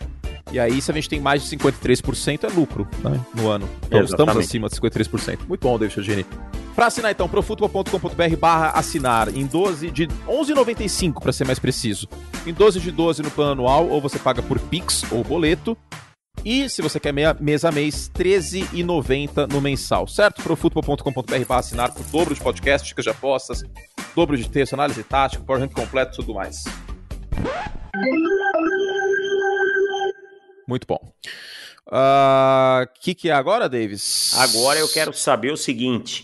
E 0.51 0.60
aí, 0.60 0.81
se 0.81 0.91
a 0.91 0.93
gente 0.93 1.10
tem 1.10 1.19
mais 1.19 1.43
de 1.43 1.57
53%, 1.57 2.43
é 2.43 2.47
lucro 2.53 2.88
né? 3.03 3.19
no 3.33 3.49
ano. 3.49 3.67
Então, 3.86 4.01
estamos 4.01 4.38
acima 4.38 4.69
de 4.69 4.75
53%. 4.75 5.39
Muito 5.47 5.62
bom, 5.62 5.77
David 5.77 5.95
Chodini. 5.95 6.25
Pra 6.75 6.88
assinar, 6.88 7.12
então, 7.12 7.27
profutbol.com.br 7.27 8.38
barra 8.39 8.69
assinar 8.69 9.36
em 9.36 9.45
12 9.45 9.89
de 9.89 10.07
11,95 10.27 11.21
para 11.21 11.33
ser 11.33 11.45
mais 11.45 11.60
preciso. 11.60 12.07
Em 12.45 12.53
12 12.53 12.79
de 12.79 12.91
12 12.91 13.23
no 13.23 13.31
plano 13.31 13.53
anual, 13.53 13.89
ou 13.89 13.99
você 13.99 14.19
paga 14.19 14.41
por 14.41 14.60
Pix 14.60 15.03
ou 15.12 15.23
boleto. 15.23 15.75
E 16.45 16.69
se 16.69 16.81
você 16.81 16.99
quer 16.99 17.12
meia, 17.12 17.36
mês 17.39 17.65
a 17.65 17.71
mês, 17.71 18.10
R$13,90 18.15 19.51
no 19.51 19.60
mensal, 19.60 20.07
certo? 20.07 20.41
Profutbol.com.br 20.43 21.45
barra 21.47 21.60
assinar 21.60 21.91
por 21.91 22.05
dobro 22.05 22.33
de 22.33 22.39
podcast, 22.39 22.88
dicas 22.88 23.03
de 23.03 23.10
apostas, 23.10 23.63
dobro 24.15 24.38
de 24.38 24.47
texto, 24.49 24.73
análise 24.73 25.03
tática, 25.03 25.43
power 25.43 25.62
rank 25.62 25.73
completo 25.73 26.13
e 26.13 26.15
tudo 26.17 26.36
mais. 26.36 26.63
Muito 30.67 30.86
bom. 30.86 30.99
O 31.89 32.88
que, 32.99 33.15
que 33.15 33.30
é 33.30 33.34
agora, 33.34 33.69
Davis? 33.69 34.34
Agora 34.38 34.77
eu 34.80 34.89
quero 34.89 35.13
saber 35.13 35.51
o 35.53 35.58
seguinte: 35.58 36.23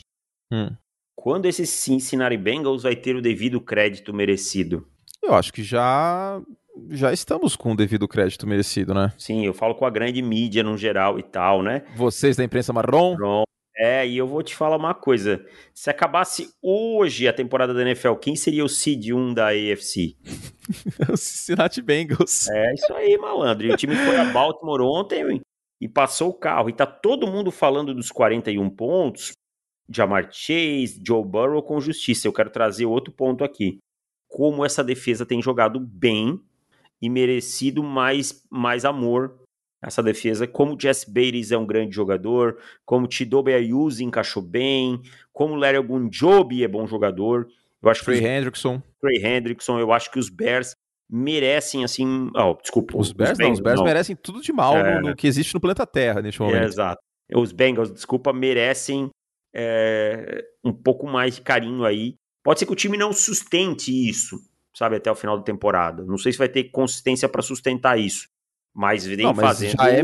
Hum. 0.52 0.70
quando 1.16 1.46
esse 1.46 1.66
Cincinnati 1.66 2.38
Bengals 2.38 2.84
vai 2.84 2.96
ter 2.96 3.16
o 3.16 3.22
devido 3.22 3.62
crédito 3.62 4.14
merecido? 4.14 4.86
Eu 5.22 5.34
acho 5.34 5.54
que 5.54 5.64
já 5.64 6.42
já 6.90 7.14
estamos 7.14 7.56
com 7.56 7.72
o 7.72 7.76
devido 7.76 8.08
crédito 8.08 8.48
merecido, 8.48 8.94
né? 8.94 9.14
Sim, 9.18 9.46
eu 9.46 9.54
falo 9.54 9.76
com 9.76 9.86
a 9.86 9.90
grande 9.90 10.22
mídia 10.22 10.64
no 10.64 10.78
geral 10.78 11.18
e 11.20 11.24
tal, 11.24 11.62
né? 11.62 11.84
Vocês 11.96 12.36
da 12.36 12.44
imprensa 12.44 12.74
marrom, 12.74 13.16
Pronto. 13.16 13.48
É, 13.76 14.08
e 14.08 14.18
eu 14.18 14.28
vou 14.28 14.44
te 14.44 14.56
falar 14.56 14.78
uma 14.78 14.94
coisa. 14.94 15.44
Se 15.74 15.90
acabasse 15.90 16.54
hoje 16.62 17.28
a 17.28 17.34
temporada 17.34 17.74
da 17.74 17.82
NFL, 17.82 18.16
quem 18.16 18.36
seria 18.36 18.64
o 18.64 18.70
seed 18.70 19.12
1 19.12 19.34
da 19.34 19.48
AFC? 19.48 20.16
o 21.12 21.18
Cincinnati 21.18 21.82
Bengals. 21.82 22.50
É 22.50 22.74
isso 22.74 22.94
aí, 22.94 23.18
malandro. 23.18 23.66
E 23.66 23.72
o 23.72 23.78
time 23.78 23.96
foi 23.96 24.16
a 24.16 24.26
Baltimore 24.26 24.82
ontem 24.82 25.42
e 25.82 25.90
passou 25.90 26.30
o 26.30 26.34
carro. 26.34 26.70
E 26.70 26.74
tá 26.74 26.86
todo 26.86 27.28
mundo 27.28 27.52
falando 27.52 27.94
dos 27.94 28.12
41 28.12 28.70
pontos. 28.70 29.34
Jamar 29.90 30.30
Chase, 30.32 31.02
Joe 31.06 31.26
Burrow 31.26 31.62
com 31.62 31.82
justiça. 31.82 32.28
Eu 32.28 32.34
quero 32.34 32.50
trazer 32.50 32.86
outro 32.86 33.12
ponto 33.12 33.44
aqui. 33.44 33.80
Como 34.30 34.64
essa 34.64 34.84
defesa 34.84 35.26
tem 35.26 35.42
jogado 35.42 35.80
bem 35.80 36.40
e 37.02 37.10
merecido 37.10 37.84
mais, 37.84 38.46
mais 38.50 38.86
amor. 38.86 39.43
Essa 39.86 40.02
defesa, 40.02 40.48
como 40.48 40.76
o 40.76 40.80
Jess 40.80 41.04
Bates 41.04 41.52
é 41.52 41.58
um 41.58 41.66
grande 41.66 41.94
jogador, 41.94 42.58
como 42.86 43.06
o 43.06 43.08
Tidobe 43.08 43.54
Ayuso 43.54 44.02
encaixou 44.04 44.42
bem, 44.42 45.02
como 45.34 45.54
o 45.54 45.58
Larry 45.58 45.78
Ogunjobi 45.80 46.64
é 46.64 46.68
bom 46.68 46.88
jogador. 46.88 47.48
Eu 47.82 47.90
acho 47.90 48.00
que 48.00 48.06
Trey 48.06 48.20
os 48.20 48.26
Hendrickson. 48.26 48.82
Trey 49.02 49.26
Hendrickson, 49.26 49.78
eu 49.80 49.92
acho 49.92 50.10
que 50.10 50.18
os 50.20 50.30
Bears 50.30 50.74
merecem, 51.12 51.84
assim. 51.84 52.32
Oh, 52.36 52.54
desculpa. 52.62 52.98
Os 52.98 53.12
Bears 53.12 53.38
não, 53.38 53.52
os 53.52 53.60
Bengals, 53.60 53.60
Bears 53.60 53.80
não. 53.80 53.86
merecem 53.86 54.16
tudo 54.16 54.42
de 54.42 54.54
mal 54.54 54.78
É. 54.78 55.02
no, 55.02 55.10
no 55.10 55.16
que 55.16 55.28
existe 55.28 55.54
no 55.54 55.60
planeta 55.60 55.86
Terra 55.86 56.22
neste 56.22 56.42
É, 56.42 56.46
momento. 56.46 56.64
exato. 56.64 57.02
Os 57.36 57.52
Bengals, 57.52 57.92
desculpa, 57.92 58.32
merecem 58.32 59.10
é, 59.54 60.46
um 60.64 60.72
pouco 60.72 61.06
mais 61.06 61.36
de 61.36 61.42
carinho 61.42 61.84
aí. 61.84 62.16
Pode 62.44 62.60
ser 62.60 62.66
que 62.66 62.72
o 62.74 62.76
time 62.76 62.98
não 62.98 63.12
sustente 63.14 63.92
isso, 64.10 64.38
sabe, 64.74 64.96
até 64.96 65.12
o 65.12 65.16
final 65.16 65.38
da 65.38 65.44
temporada. 65.44 66.04
Não 66.04 66.18
sei 66.18 66.32
se 66.32 66.38
vai 66.38 66.50
ter 66.50 66.66
consistência 66.66 67.28
para 67.30 67.42
sustentar 67.42 68.00
isso. 68.00 68.28
Mas 68.74 69.06
vem 69.06 69.18
Não, 69.18 69.34
mas 69.34 69.46
fazendo. 69.46 69.76
já 69.78 69.90
é- 69.92 70.04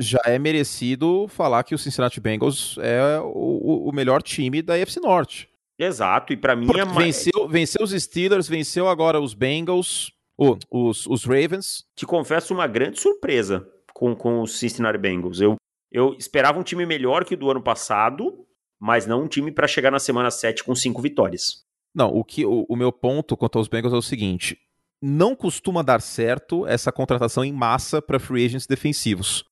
Já 0.00 0.20
é 0.26 0.38
merecido 0.38 1.26
falar 1.28 1.64
que 1.64 1.74
o 1.74 1.78
Cincinnati 1.78 2.20
Bengals 2.20 2.76
é 2.80 3.18
o, 3.20 3.88
o 3.88 3.92
melhor 3.92 4.22
time 4.22 4.62
da 4.62 4.74
AFC 4.74 5.00
Norte. 5.00 5.48
Exato, 5.76 6.32
e 6.32 6.36
para 6.36 6.54
mim 6.54 6.66
Porque 6.66 6.80
é 6.80 6.84
mais. 6.84 6.96
venceu, 6.98 7.48
venceu 7.48 7.82
os 7.84 7.90
Steelers, 7.90 8.46
venceu 8.48 8.88
agora 8.88 9.20
os 9.20 9.34
Bengals, 9.34 10.12
oh, 10.36 10.56
os, 10.70 11.04
os 11.06 11.24
Ravens. 11.24 11.84
Te 11.96 12.06
confesso 12.06 12.54
uma 12.54 12.66
grande 12.68 13.00
surpresa 13.00 13.66
com, 13.92 14.14
com 14.14 14.40
os 14.40 14.58
Cincinnati 14.58 14.98
Bengals. 14.98 15.40
Eu, 15.40 15.56
eu 15.90 16.14
esperava 16.18 16.58
um 16.60 16.64
time 16.64 16.86
melhor 16.86 17.24
que 17.24 17.34
o 17.34 17.36
do 17.36 17.50
ano 17.50 17.62
passado, 17.62 18.44
mas 18.80 19.04
não 19.06 19.24
um 19.24 19.28
time 19.28 19.50
para 19.50 19.66
chegar 19.66 19.90
na 19.90 19.98
semana 19.98 20.30
7 20.30 20.62
com 20.62 20.74
cinco 20.76 21.02
vitórias. 21.02 21.64
Não, 21.94 22.08
o, 22.14 22.22
que, 22.22 22.46
o, 22.46 22.64
o 22.68 22.76
meu 22.76 22.92
ponto 22.92 23.36
quanto 23.36 23.58
aos 23.58 23.66
Bengals 23.66 23.94
é 23.94 23.96
o 23.96 24.02
seguinte: 24.02 24.56
não 25.02 25.34
costuma 25.36 25.82
dar 25.82 26.00
certo 26.00 26.66
essa 26.66 26.90
contratação 26.92 27.44
em 27.44 27.52
massa 27.52 28.02
para 28.02 28.18
free 28.18 28.44
agents 28.44 28.66
defensivos. 28.66 29.44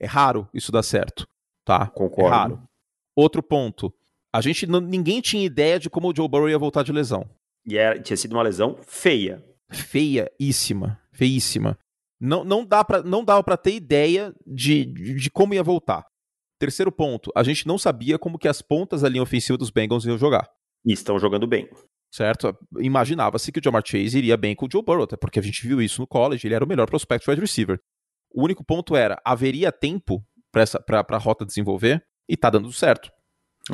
É 0.00 0.06
raro 0.06 0.48
isso 0.52 0.72
dar 0.72 0.82
certo, 0.82 1.26
tá? 1.64 1.86
Concordo. 1.86 2.34
É 2.34 2.38
raro. 2.38 2.62
Outro 3.16 3.42
ponto: 3.42 3.92
a 4.34 4.40
gente 4.40 4.66
não- 4.66 4.80
ninguém 4.80 5.20
tinha 5.20 5.44
ideia 5.44 5.78
de 5.78 5.88
como 5.88 6.10
o 6.10 6.16
Joe 6.16 6.28
Burrow 6.28 6.48
ia 6.48 6.58
voltar 6.58 6.82
de 6.82 6.92
lesão. 6.92 7.28
E 7.64 7.78
era, 7.78 8.00
tinha 8.00 8.16
sido 8.16 8.32
uma 8.32 8.42
lesão 8.42 8.76
feia. 8.82 9.44
Feíssima, 9.70 11.00
feíssima. 11.12 11.78
Não, 12.20 12.44
não, 12.44 12.64
dá 12.64 12.84
pra, 12.84 13.02
não 13.02 13.24
dava 13.24 13.42
para 13.42 13.56
ter 13.56 13.74
ideia 13.74 14.34
de, 14.46 14.84
de, 14.86 15.14
de 15.14 15.30
como 15.30 15.54
ia 15.54 15.62
voltar. 15.62 16.04
Terceiro 16.58 16.90
ponto: 16.90 17.30
a 17.36 17.42
gente 17.42 17.66
não 17.66 17.78
sabia 17.78 18.18
como 18.18 18.38
que 18.38 18.48
as 18.48 18.60
pontas 18.62 19.02
da 19.02 19.08
linha 19.08 19.22
ofensiva 19.22 19.56
dos 19.56 19.70
Bengals 19.70 20.04
iam 20.04 20.18
jogar. 20.18 20.48
E 20.84 20.92
estão 20.92 21.18
jogando 21.18 21.46
bem. 21.46 21.68
Certo? 22.12 22.56
Imaginava-se 22.78 23.50
que 23.50 23.58
o 23.58 23.62
Jamar 23.64 23.82
Chase 23.84 24.18
iria 24.18 24.36
bem 24.36 24.54
com 24.54 24.66
o 24.66 24.68
Joe 24.70 24.82
Burrow, 24.82 25.04
até 25.04 25.16
porque 25.16 25.38
a 25.38 25.42
gente 25.42 25.66
viu 25.66 25.80
isso 25.80 26.00
no 26.00 26.06
college, 26.06 26.46
ele 26.46 26.54
era 26.54 26.64
o 26.64 26.68
melhor 26.68 26.86
prospect 26.88 27.28
wide 27.28 27.40
receiver. 27.40 27.80
O 28.32 28.44
único 28.44 28.62
ponto 28.64 28.94
era, 28.94 29.20
haveria 29.24 29.72
tempo 29.72 30.22
para 30.52 31.04
a 31.08 31.18
rota 31.18 31.44
desenvolver? 31.46 32.04
E 32.28 32.36
tá 32.36 32.50
dando 32.50 32.70
certo, 32.72 33.10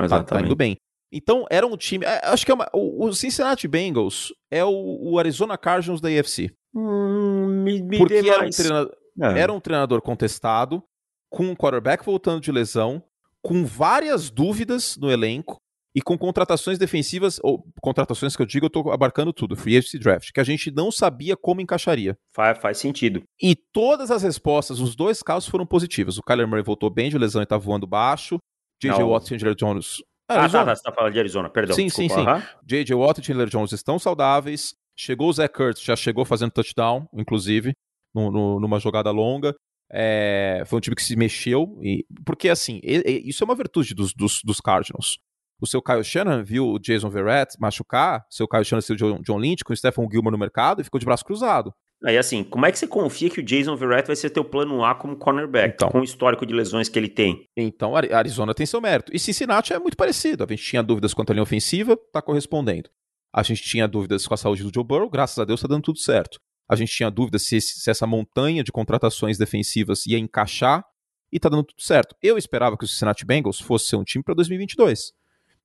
tá, 0.08 0.22
tá 0.22 0.40
indo 0.40 0.54
bem. 0.56 0.76
Então, 1.12 1.46
era 1.50 1.66
um 1.66 1.76
time, 1.76 2.04
é, 2.04 2.20
acho 2.26 2.44
que 2.44 2.52
é 2.52 2.54
uma- 2.54 2.68
o, 2.74 3.12
Cincinnati 3.12 3.66
Bengals 3.66 4.32
é 4.50 4.62
o, 4.64 4.70
o 5.12 5.18
Arizona 5.18 5.56
Cardinals 5.58 6.00
da 6.00 6.08
AFC, 6.08 6.50
Hum, 6.74 7.62
me, 7.64 7.82
me 7.82 7.96
porque 7.98 8.14
era 8.14 8.46
um, 8.46 8.50
treinador, 8.50 8.92
É. 9.22 9.38
era 9.40 9.52
um 9.52 9.58
treinador 9.60 10.02
contestado, 10.02 10.82
com 11.30 11.44
um 11.44 11.56
quarterback 11.56 12.04
voltando 12.04 12.40
de 12.42 12.52
lesão, 12.52 13.02
com 13.42 13.64
várias 13.64 14.28
dúvidas 14.30 14.96
no 14.98 15.10
elenco, 15.10 15.56
e 15.94 16.02
com 16.02 16.16
contratações 16.16 16.78
defensivas, 16.78 17.40
ou 17.42 17.64
contratações 17.80 18.36
que 18.36 18.42
eu 18.42 18.46
digo, 18.46 18.66
eu 18.66 18.70
tô 18.70 18.90
abarcando 18.90 19.32
tudo, 19.32 19.56
free 19.56 19.76
agency 19.76 19.98
draft, 19.98 20.30
que 20.32 20.40
a 20.40 20.44
gente 20.44 20.70
não 20.70 20.90
sabia 20.90 21.36
como 21.36 21.60
encaixaria. 21.60 22.16
Faz, 22.34 22.58
faz 22.58 22.78
sentido. 22.78 23.22
E 23.40 23.56
todas 23.72 24.10
as 24.10 24.22
respostas, 24.22 24.80
os 24.80 24.94
dois 24.94 25.22
casos 25.22 25.48
foram 25.48 25.66
positivas. 25.66 26.18
O 26.18 26.22
Kyler 26.22 26.46
Murray 26.46 26.62
voltou 26.62 26.90
bem 26.90 27.10
de 27.10 27.18
lesão 27.18 27.42
e 27.42 27.46
tá 27.46 27.56
voando 27.56 27.86
baixo. 27.86 28.38
J.J. 28.80 29.02
Watt 29.02 29.24
e 29.24 29.28
Chandler 29.28 29.54
Jones. 29.54 30.02
Ah, 30.28 30.44
ah 30.44 30.48
tá, 30.48 30.64
tá, 30.64 30.76
você 30.76 30.82
tá 30.82 30.92
falando 30.92 31.12
de 31.12 31.18
Arizona, 31.18 31.50
perdão. 31.50 31.74
Sim, 31.74 31.86
desculpa. 31.86 32.14
sim, 32.14 32.20
sim. 32.20 32.30
Uhum. 32.30 32.42
J.J. 32.64 32.94
Watt 32.94 33.20
e 33.20 33.24
Chandler 33.24 33.48
Jones 33.48 33.72
estão 33.72 33.98
saudáveis. 33.98 34.74
Chegou 34.96 35.28
o 35.28 35.32
Zach 35.32 35.52
Kurtz, 35.52 35.82
já 35.82 35.96
chegou 35.96 36.24
fazendo 36.24 36.50
touchdown, 36.50 37.08
inclusive, 37.12 37.72
no, 38.14 38.30
no, 38.30 38.60
numa 38.60 38.78
jogada 38.78 39.10
longa. 39.10 39.54
É, 39.90 40.62
foi 40.66 40.76
um 40.76 40.80
time 40.80 40.94
que 40.94 41.02
se 41.02 41.16
mexeu, 41.16 41.78
e, 41.82 42.04
porque 42.26 42.50
assim, 42.50 42.78
e, 42.82 43.02
e, 43.06 43.28
isso 43.28 43.42
é 43.42 43.46
uma 43.46 43.54
virtude 43.54 43.94
dos, 43.94 44.12
dos, 44.12 44.42
dos 44.44 44.60
Cardinals 44.60 45.18
o 45.60 45.66
seu 45.66 45.82
Kyle 45.82 46.04
Shannon 46.04 46.44
viu 46.44 46.66
o 46.66 46.78
Jason 46.78 47.10
Verrett 47.10 47.56
machucar, 47.58 48.20
o 48.30 48.34
seu 48.34 48.46
Kyle 48.46 48.64
Shannon 48.64 48.80
seu 48.80 48.96
John, 48.96 49.20
John 49.22 49.38
Lynch 49.38 49.64
com 49.64 49.72
o 49.72 49.76
Stephen 49.76 50.08
Gilmore 50.10 50.32
no 50.32 50.38
mercado 50.38 50.80
e 50.80 50.84
ficou 50.84 51.00
de 51.00 51.06
braço 51.06 51.24
cruzado. 51.24 51.72
Aí 52.04 52.16
assim, 52.16 52.44
como 52.44 52.64
é 52.64 52.70
que 52.70 52.78
você 52.78 52.86
confia 52.86 53.28
que 53.28 53.40
o 53.40 53.42
Jason 53.42 53.74
Verrett 53.74 54.06
vai 54.06 54.14
ser 54.14 54.30
teu 54.30 54.44
plano 54.44 54.84
A 54.84 54.94
como 54.94 55.16
cornerback, 55.16 55.74
então, 55.74 55.88
com 55.88 56.00
o 56.00 56.04
histórico 56.04 56.46
de 56.46 56.54
lesões 56.54 56.88
que 56.88 56.96
ele 56.96 57.08
tem? 57.08 57.44
Então, 57.56 57.94
Arizona 57.96 58.54
tem 58.54 58.66
seu 58.66 58.80
mérito. 58.80 59.10
E 59.14 59.18
Cincinnati 59.18 59.72
é 59.72 59.78
muito 59.80 59.96
parecido. 59.96 60.44
A 60.44 60.46
gente 60.48 60.62
tinha 60.62 60.82
dúvidas 60.82 61.12
quanto 61.12 61.30
à 61.30 61.32
linha 61.32 61.42
ofensiva, 61.42 61.98
tá 62.12 62.22
correspondendo. 62.22 62.88
A 63.34 63.42
gente 63.42 63.62
tinha 63.62 63.88
dúvidas 63.88 64.26
com 64.28 64.34
a 64.34 64.36
saúde 64.36 64.62
do 64.62 64.70
Joe 64.72 64.84
Burrow, 64.84 65.10
graças 65.10 65.38
a 65.38 65.44
Deus 65.44 65.60
tá 65.60 65.66
dando 65.66 65.82
tudo 65.82 65.98
certo. 65.98 66.38
A 66.70 66.76
gente 66.76 66.92
tinha 66.92 67.10
dúvidas 67.10 67.46
se, 67.46 67.60
se 67.60 67.90
essa 67.90 68.06
montanha 68.06 68.62
de 68.62 68.70
contratações 68.70 69.36
defensivas 69.36 70.06
ia 70.06 70.18
encaixar 70.18 70.84
e 71.32 71.40
tá 71.40 71.48
dando 71.48 71.64
tudo 71.64 71.82
certo. 71.82 72.14
Eu 72.22 72.38
esperava 72.38 72.76
que 72.76 72.84
o 72.84 72.88
Cincinnati 72.88 73.26
Bengals 73.26 73.60
fosse 73.60 73.88
ser 73.88 73.96
um 73.96 74.04
time 74.04 74.22
para 74.22 74.34
2022 74.34 75.17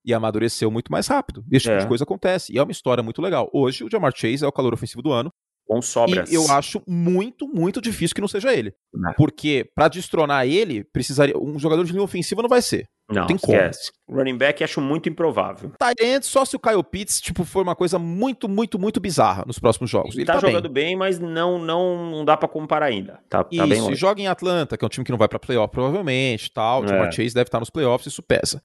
e 0.05 0.13
amadureceu 0.13 0.69
muito 0.69 0.91
mais 0.91 1.07
rápido. 1.07 1.43
Esse 1.51 1.65
tipo 1.65 1.75
é. 1.75 1.79
de 1.79 1.87
coisa 1.87 2.03
acontece. 2.03 2.53
E 2.53 2.57
é 2.57 2.63
uma 2.63 2.71
história 2.71 3.03
muito 3.03 3.21
legal. 3.21 3.49
Hoje, 3.53 3.83
o 3.83 3.89
Jamar 3.89 4.13
Chase 4.15 4.43
é 4.43 4.47
o 4.47 4.51
calor 4.51 4.73
ofensivo 4.73 5.01
do 5.01 5.11
ano. 5.11 5.31
Com 5.65 5.81
sobras. 5.81 6.29
E 6.29 6.35
eu 6.35 6.51
acho 6.51 6.81
muito, 6.85 7.47
muito 7.47 7.79
difícil 7.79 8.13
que 8.13 8.21
não 8.21 8.27
seja 8.27 8.53
ele. 8.53 8.73
Não. 8.93 9.13
Porque 9.13 9.65
para 9.73 9.87
destronar 9.87 10.45
ele, 10.45 10.83
precisaria. 10.83 11.37
Um 11.37 11.57
jogador 11.57 11.85
de 11.85 11.91
linha 11.91 12.03
ofensiva 12.03 12.41
não 12.41 12.49
vai 12.49 12.61
ser. 12.61 12.85
Não, 13.09 13.25
tem 13.27 13.35
esquece. 13.35 13.91
como. 14.05 14.19
Running 14.19 14.37
back 14.37 14.63
acho 14.63 14.81
muito 14.81 15.07
improvável. 15.07 15.71
Tyrant 15.77 16.23
só 16.23 16.43
se 16.43 16.55
o 16.55 16.59
Kyle 16.59 16.83
Pitts, 16.83 17.21
tipo, 17.21 17.45
for 17.45 17.63
uma 17.63 17.75
coisa 17.75 17.97
muito, 17.97 18.49
muito, 18.49 18.77
muito 18.77 18.99
bizarra 18.99 19.43
nos 19.45 19.59
próximos 19.59 19.89
jogos. 19.89 20.11
Ele, 20.11 20.21
ele 20.21 20.25
tá, 20.25 20.33
tá 20.33 20.39
jogando 20.39 20.69
bem. 20.69 20.87
bem, 20.87 20.95
mas 20.95 21.19
não, 21.19 21.57
não, 21.57 22.11
não 22.11 22.25
dá 22.25 22.35
para 22.35 22.49
comparar 22.49 22.87
ainda. 22.87 23.19
Tá, 23.29 23.45
isso, 23.49 23.61
tá 23.61 23.67
bem 23.67 23.81
longe. 23.81 23.95
joga 23.95 24.21
em 24.21 24.27
Atlanta, 24.27 24.77
que 24.77 24.83
é 24.83 24.85
um 24.85 24.89
time 24.89 25.05
que 25.05 25.11
não 25.11 25.17
vai 25.17 25.27
pra 25.27 25.39
playoff 25.39 25.71
provavelmente, 25.71 26.51
tal. 26.51 26.81
O 26.81 26.85
é. 26.85 26.87
Jamar 26.89 27.11
Chase 27.11 27.33
deve 27.33 27.47
estar 27.47 27.59
nos 27.59 27.69
playoffs, 27.69 28.11
isso 28.11 28.21
pesa. 28.21 28.61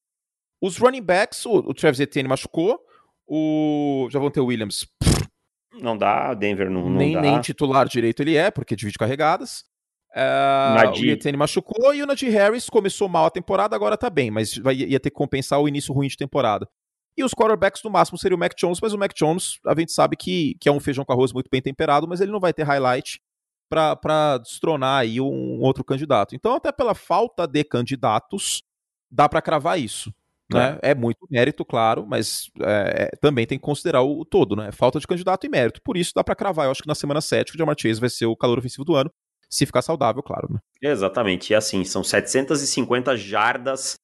Os 0.61 0.77
running 0.77 1.03
backs, 1.03 1.45
o, 1.47 1.57
o 1.59 1.75
Travis 1.75 2.01
Etienne 2.01 2.29
machucou, 2.29 2.81
o 3.27 4.09
Javonte 4.11 4.41
Williams... 4.41 4.87
não 5.81 5.97
dá, 5.97 6.35
Denver 6.35 6.71
não, 6.71 6.83
não 6.83 6.91
nem, 6.91 7.13
dá. 7.13 7.21
Nem 7.21 7.41
titular 7.41 7.89
direito 7.89 8.21
ele 8.21 8.37
é, 8.37 8.51
porque 8.51 8.77
divide 8.77 8.99
carregadas. 8.99 9.65
Uh, 10.11 10.91
o 10.91 11.05
Etienne 11.05 11.37
machucou 11.37 11.95
e 11.95 12.03
o 12.03 12.07
Najee 12.07 12.31
Harris 12.31 12.69
começou 12.69 13.09
mal 13.09 13.27
a 13.27 13.31
temporada, 13.31 13.77
agora 13.77 13.97
tá 13.97 14.09
bem, 14.09 14.31
mas 14.31 14.57
vai, 14.57 14.75
ia 14.75 14.99
ter 14.99 15.11
que 15.11 15.17
compensar 15.17 15.61
o 15.61 15.69
início 15.69 15.93
ruim 15.93 16.09
de 16.09 16.17
temporada. 16.17 16.69
E 17.17 17.23
os 17.23 17.35
quarterbacks 17.35 17.83
no 17.83 17.91
máximo 17.91 18.17
seria 18.17 18.37
o 18.37 18.39
Mac 18.39 18.55
Jones, 18.57 18.79
mas 18.81 18.93
o 18.93 18.99
Mac 18.99 19.13
Jones 19.15 19.59
a 19.67 19.75
gente 19.79 19.93
sabe 19.93 20.17
que, 20.17 20.57
que 20.61 20.69
é 20.69 20.73
um 20.73 20.81
feijão 20.81 21.05
com 21.05 21.13
arroz 21.13 21.33
muito 21.33 21.49
bem 21.51 21.61
temperado, 21.61 22.07
mas 22.09 22.21
ele 22.21 22.33
não 22.33 22.41
vai 22.41 22.53
ter 22.53 22.63
highlight 22.63 23.21
para 23.69 24.39
destronar 24.39 25.01
aí 25.01 25.21
um, 25.21 25.27
um 25.27 25.61
outro 25.61 25.85
candidato. 25.85 26.35
Então, 26.35 26.55
até 26.55 26.73
pela 26.73 26.95
falta 26.95 27.47
de 27.47 27.63
candidatos, 27.65 28.63
dá 29.11 29.29
para 29.29 29.43
cravar 29.43 29.79
isso. 29.79 30.13
Né? 30.51 30.79
É. 30.83 30.91
é 30.91 30.95
muito 30.95 31.27
mérito, 31.31 31.65
claro, 31.65 32.07
mas 32.07 32.51
é, 32.61 33.11
é, 33.13 33.17
também 33.21 33.47
tem 33.47 33.59
que 33.59 33.65
considerar 33.65 34.03
o, 34.03 34.21
o, 34.21 34.25
todo, 34.25 34.57
né? 34.57 34.73
Falta 34.73 34.99
de 34.99 35.07
candidato 35.07 35.45
e 35.47 35.49
mérito. 35.49 35.81
Por 35.83 35.97
isso 35.97 36.13
dá 36.15 36.25
para 36.25 36.35
cravar. 36.35 36.67
Eu 36.67 36.71
acho 36.71 36.83
que 36.83 36.89
na 36.89 36.95
semana 36.95 37.21
7 37.21 37.55
o 37.55 37.59
Jamar 37.59 37.77
Chase 37.79 38.01
vai 38.01 38.09
ser 38.09 38.27
o 38.27 38.37
calor 38.37 38.59
ofensivo 38.59 38.85
do 38.85 38.95
ano, 38.95 39.11
se 39.51 39.67
ficar 39.67 39.83
saudável, 39.83 40.23
claro. 40.23 40.49
Né? 40.51 40.59
Exatamente. 40.83 41.53
E 41.53 41.55
assim, 41.55 41.85
são 41.85 42.03
750 42.03 43.17
jardas 43.17 43.97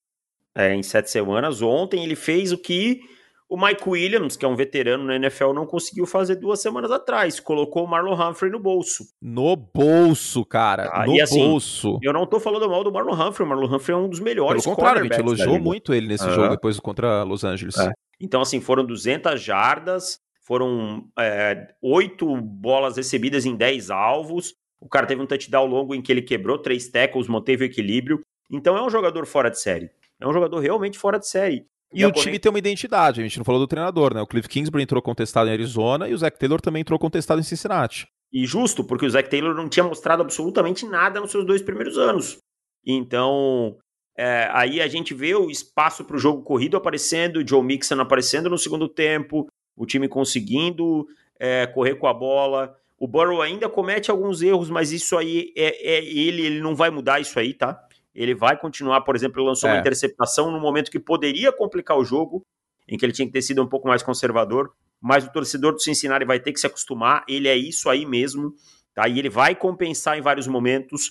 é, 0.55 0.75
em 0.75 0.83
sete 0.83 1.11
semanas. 1.11 1.63
Ontem 1.63 2.05
ele 2.05 2.15
fez 2.15 2.53
o 2.53 2.59
que 2.59 3.01
o 3.49 3.57
Mike 3.57 3.89
Williams, 3.89 4.37
que 4.37 4.45
é 4.45 4.49
um 4.49 4.57
veterano 4.57 5.05
na 5.05 5.17
NFL, 5.17 5.53
não 5.53 5.67
conseguiu 5.67 6.07
fazer 6.07 6.37
duas 6.37 6.61
semanas 6.61 6.91
atrás. 6.91 7.39
Colocou 7.39 7.85
o 7.85 7.87
Marlon 7.89 8.15
Humphrey 8.15 8.51
no 8.51 8.59
bolso. 8.59 9.05
No 9.21 9.55
bolso, 9.55 10.45
cara. 10.45 10.91
Ah, 10.93 11.07
no 11.07 11.21
assim, 11.21 11.47
bolso. 11.47 11.99
Eu 12.03 12.13
não 12.13 12.27
tô 12.27 12.41
falando 12.41 12.69
mal 12.69 12.83
do 12.83 12.93
Marlon 12.93 13.13
Humphrey. 13.13 13.47
O 13.47 13.49
Marlon 13.49 13.77
Humphrey 13.77 13.95
é 13.95 13.99
um 13.99 14.09
dos 14.09 14.21
melhores 14.21 14.65
Pelo 14.65 14.75
contrário, 14.75 15.01
a 15.01 15.05
gente 15.05 15.19
elogiou 15.19 15.59
muito 15.59 15.93
ele 15.93 16.09
nesse 16.09 16.29
jogo 16.31 16.49
depois 16.49 16.81
contra 16.81 17.23
Los 17.23 17.45
Angeles. 17.45 17.77
É. 17.79 17.93
Então, 18.21 18.41
assim, 18.41 18.61
foram 18.61 18.85
200 18.85 19.41
jardas, 19.41 20.19
foram 20.47 21.05
é, 21.19 21.69
oito 21.83 22.35
bolas 22.37 22.97
recebidas 22.97 23.45
em 23.45 23.55
10 23.55 23.91
alvos. 23.91 24.55
O 24.81 24.89
cara 24.89 25.07
teve 25.07 25.23
um 25.23 25.27
touchdown 25.27 25.67
longo 25.67 25.95
em 25.95 26.03
que 26.03 26.11
ele 26.11 26.23
quebrou 26.23 26.59
três 26.59 26.89
tackles, 26.89 27.29
manteve 27.29 27.65
o 27.65 27.67
equilíbrio. 27.67 28.21
Então 28.51 28.77
é 28.77 28.83
um 28.83 28.91
jogador 28.91 29.27
fora 29.27 29.51
de 29.51 29.61
série. 29.61 29.91
É 30.21 30.27
um 30.27 30.33
jogador 30.33 30.59
realmente 30.61 30.99
fora 30.99 31.19
de 31.19 31.29
série. 31.29 31.67
E, 31.95 32.05
o 32.05 32.13
time 32.13 32.39
tem 32.39 32.51
uma 32.51 32.59
identidade, 32.59 33.21
a 33.21 33.23
gente 33.23 33.39
não 33.39 33.45
falou 33.45 33.61
do 33.61 33.67
treinador, 33.67 34.13
né? 34.13 34.21
O 34.21 34.27
Cliff 34.27 34.49
Kingsbury 34.49 34.83
entrou 34.83 35.01
contestado 35.01 35.49
em 35.49 35.53
Arizona 35.53 36.09
e 36.09 36.15
o 36.15 36.19
Zach 36.19 36.39
Taylor 36.39 36.61
também 36.61 36.81
entrou 36.81 36.99
contestado 36.99 37.41
em 37.41 37.45
Cincinnati. 37.45 38.07
E 38.33 38.45
justo, 38.47 38.83
porque 38.83 39.07
o 39.07 39.11
Zach 39.11 39.31
Taylor 39.31 39.55
não 39.55 39.69
tinha 39.69 39.85
mostrado 39.85 40.23
absolutamente 40.23 40.85
nada 40.85 41.21
nos 41.21 41.31
seus 41.31 41.47
dois 41.47 41.63
primeiros 41.63 41.97
anos. 41.97 42.39
Então, 42.85 43.77
é, 44.17 44.49
aí 44.53 44.81
a 44.81 44.89
gente 44.89 45.15
vê 45.15 45.35
o 45.35 45.51
espaço 45.51 46.05
para 46.05 46.17
o 46.17 46.19
jogo 46.19 46.43
corrido 46.43 46.77
aparecendo, 46.77 47.37
o 47.37 47.49
Joe 47.49 47.63
Mixon 47.63 48.01
aparecendo 48.01 48.51
no 48.51 48.59
segundo 48.59 48.89
tempo, 48.89 49.47
o 49.77 49.87
time 49.87 50.09
conseguindo 50.09 51.07
é, 51.39 51.67
correr 51.67 51.95
com 51.95 52.07
a 52.07 52.15
bola. 52.15 52.77
O 52.99 53.07
Burrow 53.07 53.43
ainda 53.43 53.69
comete 53.69 54.11
alguns 54.11 54.43
erros, 54.43 54.71
mas 54.71 54.93
isso 54.93 55.17
aí 55.17 55.53
é, 55.57 55.97
é 55.97 56.05
ele, 56.05 56.43
ele 56.43 56.61
não 56.61 56.75
vai 56.75 56.91
mudar 56.91 57.21
isso 57.21 57.39
aí, 57.39 57.55
tá? 57.55 57.81
Ele 58.15 58.35
vai 58.35 58.59
continuar, 58.59 59.01
por 59.01 59.17
exemplo, 59.17 59.41
ele 59.41 59.49
lançou 59.49 59.69
é. 59.69 59.73
uma 59.73 59.81
interceptação 59.81 60.51
no 60.51 60.61
momento 60.61 60.91
que 60.91 61.01
poderia 61.01 61.53
complicar 61.53 61.99
o 61.99 62.05
jogo, 62.05 62.43
em 62.89 62.97
que 62.97 63.05
ele 63.05 63.13
tinha 63.13 63.27
que 63.27 63.33
ter 63.33 63.43
sido 63.43 63.63
um 63.63 63.69
pouco 63.69 63.89
mais 63.89 64.03
conservador, 64.03 64.73
mas 65.01 65.27
o 65.27 65.33
torcedor 65.33 65.73
do 65.73 65.83
Cincinnati 65.83 66.25
vai 66.25 66.39
ter 66.39 66.53
que 66.53 66.61
se 66.61 66.67
acostumar, 66.67 67.25
ele 67.29 67.49
é 67.49 67.57
isso 67.57 67.91
aí 67.91 68.07
mesmo, 68.07 68.55
tá? 68.95 69.09
E 69.09 69.19
ele 69.19 69.29
vai 69.29 69.55
compensar 69.55 70.17
em 70.17 70.23
vários 70.23 70.47
momentos. 70.47 71.11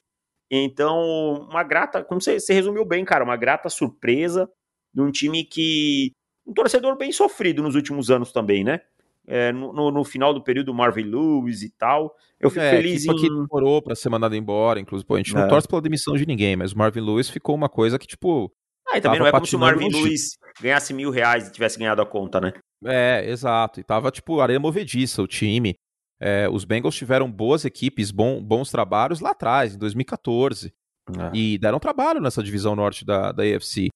Então, 0.50 1.48
uma 1.50 1.64
grata, 1.64 2.04
como 2.04 2.22
você, 2.22 2.40
você 2.40 2.54
resumiu 2.54 2.86
bem, 2.86 3.04
cara, 3.04 3.24
uma 3.24 3.38
grata 3.38 3.70
surpresa 3.70 4.50
de 4.94 5.02
um 5.02 5.12
time 5.12 5.44
que. 5.44 6.12
Um 6.46 6.54
torcedor 6.54 6.98
bem 6.98 7.12
sofrido 7.12 7.64
nos 7.64 7.74
últimos 7.74 8.12
anos 8.12 8.32
também, 8.32 8.64
né? 8.64 8.82
É, 9.28 9.52
no, 9.52 9.92
no, 9.92 10.04
final 10.04 10.34
do 10.34 10.44
período 10.44 10.74
Marvin 10.74 11.04
Lewis 11.04 11.62
e 11.62 11.70
tal. 11.70 12.16
Eu 12.40 12.50
fico 12.50 12.64
é, 12.64 12.72
feliz 12.72 13.06
em... 13.06 13.16
que 13.16 13.30
demorou 13.30 13.82
para 13.82 13.96
ser 13.96 14.10
mandado 14.10 14.36
embora, 14.36 14.80
inclusive. 14.80 15.08
Pô, 15.08 15.16
a 15.16 15.18
gente 15.18 15.36
é. 15.36 15.40
não 15.40 15.48
torce 15.48 15.68
pela 15.68 15.82
demissão 15.82 16.16
de 16.16 16.26
ninguém, 16.26 16.56
mas 16.56 16.74
o 16.74 16.78
Marvin 16.78 17.02
Lewis 17.02 17.30
ficou 17.30 17.56
uma 17.56 17.70
coisa 17.70 17.98
que, 17.98 18.08
tipo... 18.08 18.52
Ah, 18.88 18.98
e 18.98 19.02
também 19.02 19.20
não 19.20 19.28
é 19.28 19.32
como 19.32 19.46
se 19.46 19.56
o 19.56 19.60
Marvin 19.60 19.88
Lewis 19.90 20.38
ganhasse 20.62 20.94
mil 20.94 21.10
reais 21.10 21.48
e 21.48 21.52
tivesse 21.52 21.80
ganhado 21.80 22.02
a 22.02 22.06
conta, 22.06 22.42
né? 22.42 22.54
É, 22.86 23.24
exato. 23.30 23.80
E 23.80 23.84
tava, 23.84 24.12
tipo, 24.12 24.42
areia 24.42 24.60
movediça 24.60 25.22
o 25.22 25.28
time. 25.28 25.76
É, 26.20 26.50
os 26.50 26.66
Bengals 26.66 26.96
tiveram 26.96 27.32
boas 27.32 27.64
equipes, 27.66 28.12
bom, 28.12 28.42
bons 28.44 28.70
trabalhos 28.70 29.22
lá 29.22 29.32
atrás, 29.32 29.76
em 29.76 29.78
2014. 29.78 30.74
É. 31.10 31.38
E 31.38 31.58
deram 31.58 31.80
trabalho 31.80 32.22
nessa 32.22 32.44
divisão 32.44 32.76
norte 32.76 33.06
da, 33.06 33.32
da 33.32 33.44
AFC. 33.44 33.88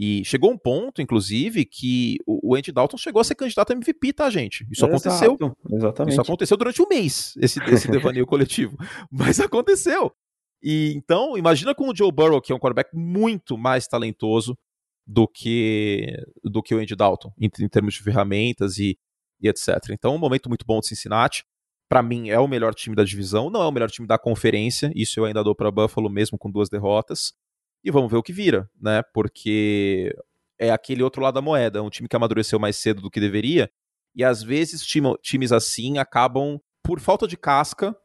E 0.00 0.24
chegou 0.24 0.52
um 0.52 0.56
ponto, 0.56 1.02
inclusive, 1.02 1.64
que 1.64 2.18
o 2.24 2.54
Andy 2.54 2.70
Dalton 2.70 2.96
chegou 2.96 3.20
a 3.20 3.24
ser 3.24 3.34
candidato 3.34 3.72
a 3.72 3.74
MVP, 3.74 4.12
tá, 4.12 4.30
gente? 4.30 4.64
Isso 4.70 4.86
Exato, 4.86 5.08
aconteceu. 5.08 5.56
Exatamente. 5.72 6.12
Isso 6.12 6.20
aconteceu 6.20 6.56
durante 6.56 6.80
um 6.80 6.86
mês, 6.88 7.34
esse, 7.36 7.58
esse 7.64 7.90
devaneio 7.90 8.24
coletivo. 8.24 8.76
Mas 9.10 9.40
aconteceu. 9.40 10.12
E 10.62 10.92
então, 10.94 11.36
imagina 11.36 11.74
com 11.74 11.88
o 11.88 11.96
Joe 11.96 12.12
Burrow, 12.12 12.40
que 12.40 12.52
é 12.52 12.54
um 12.54 12.60
quarterback 12.60 12.94
muito 12.94 13.58
mais 13.58 13.88
talentoso 13.88 14.56
do 15.04 15.26
que 15.26 16.06
do 16.44 16.62
que 16.62 16.76
o 16.76 16.78
Andy 16.78 16.94
Dalton, 16.94 17.32
em, 17.36 17.50
em 17.60 17.68
termos 17.68 17.94
de 17.94 18.02
ferramentas 18.02 18.78
e, 18.78 18.96
e 19.40 19.48
etc. 19.48 19.78
Então, 19.90 20.14
um 20.14 20.18
momento 20.18 20.48
muito 20.48 20.64
bom 20.64 20.78
de 20.78 20.86
Cincinnati. 20.86 21.44
Para 21.88 22.04
mim, 22.04 22.28
é 22.28 22.38
o 22.38 22.46
melhor 22.46 22.72
time 22.72 22.94
da 22.94 23.02
divisão, 23.02 23.50
não 23.50 23.62
é 23.62 23.66
o 23.66 23.72
melhor 23.72 23.90
time 23.90 24.06
da 24.06 24.16
conferência. 24.16 24.92
Isso 24.94 25.18
eu 25.18 25.24
ainda 25.24 25.42
dou 25.42 25.56
para 25.56 25.72
Buffalo, 25.72 26.08
mesmo 26.08 26.38
com 26.38 26.48
duas 26.48 26.68
derrotas 26.68 27.32
e 27.84 27.90
vamos 27.90 28.10
ver 28.10 28.16
o 28.16 28.22
que 28.22 28.32
vira, 28.32 28.68
né? 28.80 29.02
Porque 29.12 30.14
é 30.58 30.70
aquele 30.70 31.02
outro 31.02 31.22
lado 31.22 31.34
da 31.34 31.42
moeda, 31.42 31.82
um 31.82 31.90
time 31.90 32.08
que 32.08 32.16
amadureceu 32.16 32.58
mais 32.58 32.76
cedo 32.76 33.00
do 33.00 33.10
que 33.10 33.20
deveria, 33.20 33.70
e 34.14 34.24
às 34.24 34.42
vezes 34.42 34.84
time, 34.84 35.14
times 35.22 35.52
assim 35.52 35.98
acabam, 35.98 36.58
por 36.82 37.00
falta 37.00 37.26
de 37.26 37.36
casca, 37.36 37.96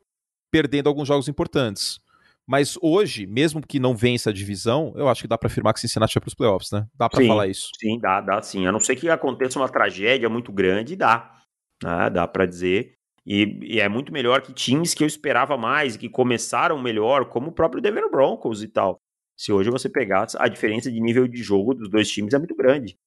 perdendo 0.51 0.87
alguns 0.87 1.07
jogos 1.07 1.27
importantes. 1.27 1.99
Mas 2.45 2.77
hoje, 2.81 3.25
mesmo 3.25 3.65
que 3.65 3.79
não 3.79 3.95
vença 3.95 4.29
a 4.29 4.33
divisão, 4.33 4.93
eu 4.97 5.07
acho 5.07 5.21
que 5.21 5.27
dá 5.27 5.37
para 5.37 5.47
afirmar 5.47 5.73
que 5.73 5.79
Cincinnati 5.79 6.13
vai 6.13 6.21
para 6.21 6.27
os 6.27 6.33
playoffs, 6.33 6.71
né? 6.71 6.85
Dá 6.93 7.09
para 7.09 7.25
falar 7.25 7.47
isso. 7.47 7.69
Sim, 7.79 7.97
dá, 7.99 8.19
dá 8.19 8.41
sim. 8.41 8.67
A 8.67 8.71
não 8.71 8.79
ser 8.79 8.97
que 8.97 9.09
aconteça 9.09 9.57
uma 9.57 9.69
tragédia 9.69 10.29
muito 10.29 10.51
grande, 10.51 10.95
dá. 10.95 11.37
Né? 11.81 12.09
Dá 12.09 12.27
para 12.27 12.45
dizer. 12.45 12.95
E, 13.25 13.59
e, 13.61 13.79
é 13.79 13.87
muito 13.87 14.11
melhor 14.11 14.41
que 14.41 14.51
times 14.51 14.93
que 14.93 15.01
eu 15.01 15.07
esperava 15.07 15.57
mais, 15.57 15.95
que 15.95 16.09
começaram 16.09 16.81
melhor, 16.81 17.29
como 17.29 17.47
o 17.47 17.53
próprio 17.53 17.81
Denver 17.81 18.11
Broncos 18.11 18.61
e 18.61 18.67
tal. 18.67 18.99
Se 19.43 19.51
hoje 19.51 19.69
você 19.69 19.89
pegar, 19.89 20.25
a 20.37 20.47
diferença 20.47 20.89
de 20.89 21.01
nível 21.01 21.27
de 21.27 21.43
jogo 21.43 21.73
dos 21.73 21.89
dois 21.89 22.07
times 22.09 22.33
é 22.33 22.37
muito 22.37 22.55
grande. 22.55 22.97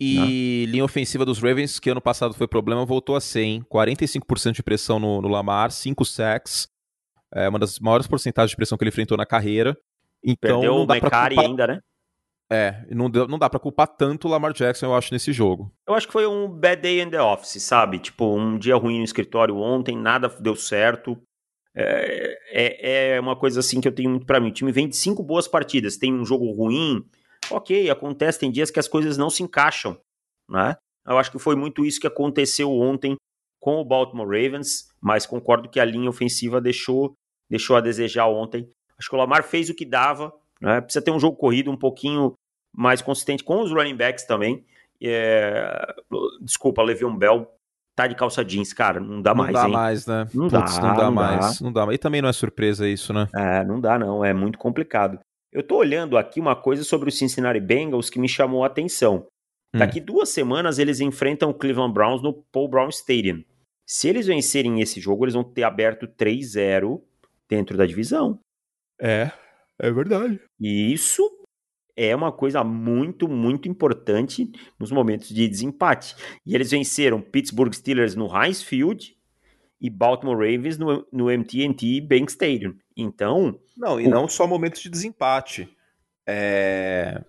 E 0.00 0.64
linha 0.70 0.86
ofensiva 0.86 1.22
dos 1.22 1.38
Ravens, 1.38 1.78
que 1.78 1.90
ano 1.90 2.00
passado 2.00 2.32
foi 2.32 2.48
problema, 2.48 2.86
voltou 2.86 3.14
a 3.14 3.20
ser, 3.20 3.42
hein? 3.42 3.66
45% 3.70 4.52
de 4.52 4.62
pressão 4.62 4.98
no, 4.98 5.20
no 5.20 5.28
Lamar, 5.28 5.70
5 5.70 6.02
sacks. 6.06 6.66
É 7.34 7.46
uma 7.46 7.58
das 7.58 7.78
maiores 7.78 8.06
porcentagens 8.06 8.52
de 8.52 8.56
pressão 8.56 8.78
que 8.78 8.84
ele 8.84 8.88
enfrentou 8.88 9.18
na 9.18 9.26
carreira. 9.26 9.76
Então, 10.24 10.60
Perdeu 10.60 10.76
não 10.76 10.84
o 10.84 10.86
dá 10.86 10.94
pra 10.94 11.04
Mecari 11.04 11.34
culpar... 11.34 11.50
ainda, 11.50 11.66
né? 11.66 11.80
É, 12.50 12.86
não, 12.90 13.10
deu, 13.10 13.28
não 13.28 13.38
dá 13.38 13.50
pra 13.50 13.60
culpar 13.60 13.86
tanto 13.86 14.28
o 14.28 14.30
Lamar 14.30 14.54
Jackson, 14.54 14.86
eu 14.86 14.94
acho, 14.94 15.12
nesse 15.12 15.30
jogo. 15.30 15.70
Eu 15.86 15.94
acho 15.94 16.06
que 16.06 16.12
foi 16.14 16.26
um 16.26 16.48
bad 16.48 16.80
day 16.80 17.02
in 17.02 17.10
the 17.10 17.20
office, 17.20 17.62
sabe? 17.62 17.98
Tipo, 17.98 18.34
um 18.34 18.56
dia 18.56 18.76
ruim 18.76 18.96
no 18.96 19.04
escritório 19.04 19.58
ontem, 19.58 19.94
nada 19.94 20.26
deu 20.40 20.56
certo. 20.56 21.22
É, 21.74 22.38
é, 22.50 23.14
é 23.14 23.20
uma 23.20 23.34
coisa 23.34 23.60
assim 23.60 23.80
que 23.80 23.88
eu 23.88 23.94
tenho 23.94 24.10
muito 24.10 24.26
pra 24.26 24.40
mim. 24.40 24.48
O 24.48 24.52
time 24.52 24.72
vem 24.72 24.88
de 24.88 24.96
cinco 24.96 25.22
boas 25.22 25.48
partidas, 25.48 25.96
tem 25.96 26.12
um 26.12 26.24
jogo 26.24 26.50
ruim, 26.52 27.04
ok, 27.50 27.90
acontece, 27.90 28.40
tem 28.40 28.50
dias 28.50 28.70
que 28.70 28.78
as 28.78 28.88
coisas 28.88 29.16
não 29.16 29.30
se 29.30 29.42
encaixam, 29.42 29.98
né? 30.48 30.76
Eu 31.06 31.18
acho 31.18 31.32
que 31.32 31.38
foi 31.38 31.56
muito 31.56 31.84
isso 31.84 32.00
que 32.00 32.06
aconteceu 32.06 32.70
ontem 32.70 33.16
com 33.58 33.76
o 33.76 33.84
Baltimore 33.84 34.26
Ravens, 34.26 34.88
mas 35.00 35.26
concordo 35.26 35.68
que 35.68 35.80
a 35.80 35.84
linha 35.84 36.08
ofensiva 36.08 36.60
deixou, 36.60 37.14
deixou 37.48 37.76
a 37.76 37.80
desejar 37.80 38.26
ontem. 38.28 38.68
Acho 38.98 39.08
que 39.08 39.14
o 39.14 39.18
Lamar 39.18 39.42
fez 39.42 39.68
o 39.68 39.74
que 39.74 39.84
dava, 39.84 40.32
né? 40.60 40.80
Precisa 40.80 41.04
ter 41.04 41.10
um 41.10 41.18
jogo 41.18 41.36
corrido 41.36 41.70
um 41.70 41.76
pouquinho 41.76 42.34
mais 42.72 43.02
consistente 43.02 43.42
com 43.42 43.60
os 43.60 43.70
running 43.70 43.96
backs 43.96 44.24
também. 44.24 44.64
É... 45.02 45.94
Desculpa, 46.40 46.82
Le'Veon 46.82 47.16
Bell 47.16 47.48
tá 47.94 48.06
de 48.06 48.14
calça 48.14 48.44
jeans, 48.44 48.72
cara, 48.72 49.00
não 49.00 49.20
dá 49.20 49.34
não 49.34 49.44
mais, 49.44 49.52
dá 49.52 49.66
hein? 49.66 49.72
mais, 49.72 50.06
né? 50.06 50.28
Não 50.34 50.48
Putz, 50.48 50.78
dá, 50.78 50.82
não 50.82 50.96
dá 50.96 51.04
não 51.04 51.12
mais. 51.12 51.60
Não 51.60 51.72
dá. 51.72 51.86
E 51.92 51.98
também 51.98 52.22
não 52.22 52.28
é 52.28 52.32
surpresa 52.32 52.88
isso, 52.88 53.12
né? 53.12 53.28
É, 53.34 53.64
não 53.64 53.80
dá 53.80 53.98
não, 53.98 54.24
é 54.24 54.32
muito 54.32 54.58
complicado. 54.58 55.18
Eu 55.52 55.62
tô 55.62 55.76
olhando 55.76 56.16
aqui 56.16 56.40
uma 56.40 56.56
coisa 56.56 56.82
sobre 56.82 57.08
o 57.08 57.12
Cincinnati 57.12 57.60
Bengals 57.60 58.08
que 58.08 58.18
me 58.18 58.28
chamou 58.28 58.64
a 58.64 58.66
atenção. 58.66 59.26
Hum. 59.74 59.78
Daqui 59.78 60.00
duas 60.00 60.30
semanas 60.30 60.78
eles 60.78 61.00
enfrentam 61.00 61.50
o 61.50 61.54
Cleveland 61.54 61.92
Browns 61.92 62.22
no 62.22 62.32
Paul 62.50 62.68
Brown 62.68 62.88
Stadium. 62.88 63.44
Se 63.86 64.08
eles 64.08 64.26
vencerem 64.26 64.80
esse 64.80 65.00
jogo, 65.00 65.24
eles 65.24 65.34
vão 65.34 65.44
ter 65.44 65.64
aberto 65.64 66.06
3-0 66.06 67.02
dentro 67.48 67.76
da 67.76 67.84
divisão. 67.84 68.38
É, 68.98 69.30
é 69.78 69.90
verdade. 69.90 70.40
E 70.58 70.92
isso 70.92 71.41
é 71.96 72.14
uma 72.14 72.32
coisa 72.32 72.64
muito, 72.64 73.28
muito 73.28 73.68
importante 73.68 74.50
nos 74.78 74.90
momentos 74.90 75.28
de 75.28 75.48
desempate. 75.48 76.14
E 76.44 76.54
eles 76.54 76.70
venceram 76.70 77.20
Pittsburgh 77.20 77.72
Steelers 77.72 78.14
no 78.14 78.26
Heinz 78.26 78.62
Field 78.62 79.16
e 79.80 79.90
Baltimore 79.90 80.36
Ravens 80.36 80.78
no, 80.78 81.06
no 81.12 81.26
MT&T 81.26 82.00
Bank 82.02 82.30
Stadium. 82.30 82.74
Então, 82.96 83.58
Não, 83.76 84.00
e 84.00 84.06
não 84.06 84.28
só 84.28 84.46
momentos 84.46 84.80
de 84.80 84.88
desempate. 84.88 85.68
É. 86.26 87.22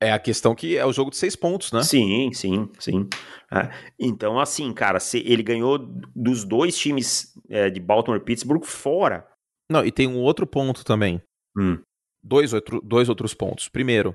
É 0.00 0.12
a 0.12 0.18
questão 0.18 0.54
que 0.54 0.76
é 0.76 0.86
o 0.86 0.92
jogo 0.92 1.10
de 1.10 1.16
seis 1.16 1.34
pontos, 1.34 1.72
né? 1.72 1.82
sim, 1.82 2.32
sim, 2.32 2.70
sim. 2.78 3.08
É, 3.52 3.68
então, 3.98 4.38
assim, 4.38 4.72
cara, 4.72 5.00
se 5.00 5.18
ele 5.26 5.42
ganhou 5.42 5.76
dos 5.76 6.44
dois 6.44 6.78
times 6.78 7.34
é, 7.50 7.68
de 7.68 7.80
Baltimore 7.80 8.20
e 8.20 8.24
Pittsburgh 8.24 8.64
fora. 8.64 9.26
Não, 9.68 9.84
e 9.84 9.90
tem 9.90 10.06
um 10.06 10.18
outro 10.18 10.46
ponto 10.46 10.84
também. 10.84 11.20
Hum. 11.56 11.80
Dois, 12.22 12.52
outro, 12.52 12.80
dois 12.82 13.08
outros 13.08 13.34
pontos. 13.34 13.68
Primeiro, 13.68 14.14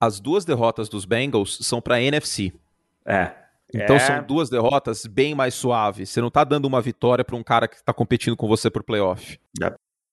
as 0.00 0.20
duas 0.20 0.44
derrotas 0.44 0.88
dos 0.88 1.04
Bengals 1.04 1.58
são 1.62 1.80
pra 1.80 2.00
NFC. 2.00 2.52
É. 3.06 3.32
Então 3.74 3.96
É. 3.96 4.00
são 4.00 4.22
duas 4.24 4.50
derrotas 4.50 5.06
bem 5.06 5.34
mais 5.34 5.54
suaves. 5.54 6.10
Você 6.10 6.20
não 6.20 6.30
tá 6.30 6.42
dando 6.44 6.64
uma 6.66 6.80
vitória 6.80 7.24
pra 7.24 7.36
um 7.36 7.42
cara 7.42 7.68
que 7.68 7.82
tá 7.82 7.92
competindo 7.92 8.36
com 8.36 8.48
você 8.48 8.68
por 8.70 8.82
playoff. 8.82 9.38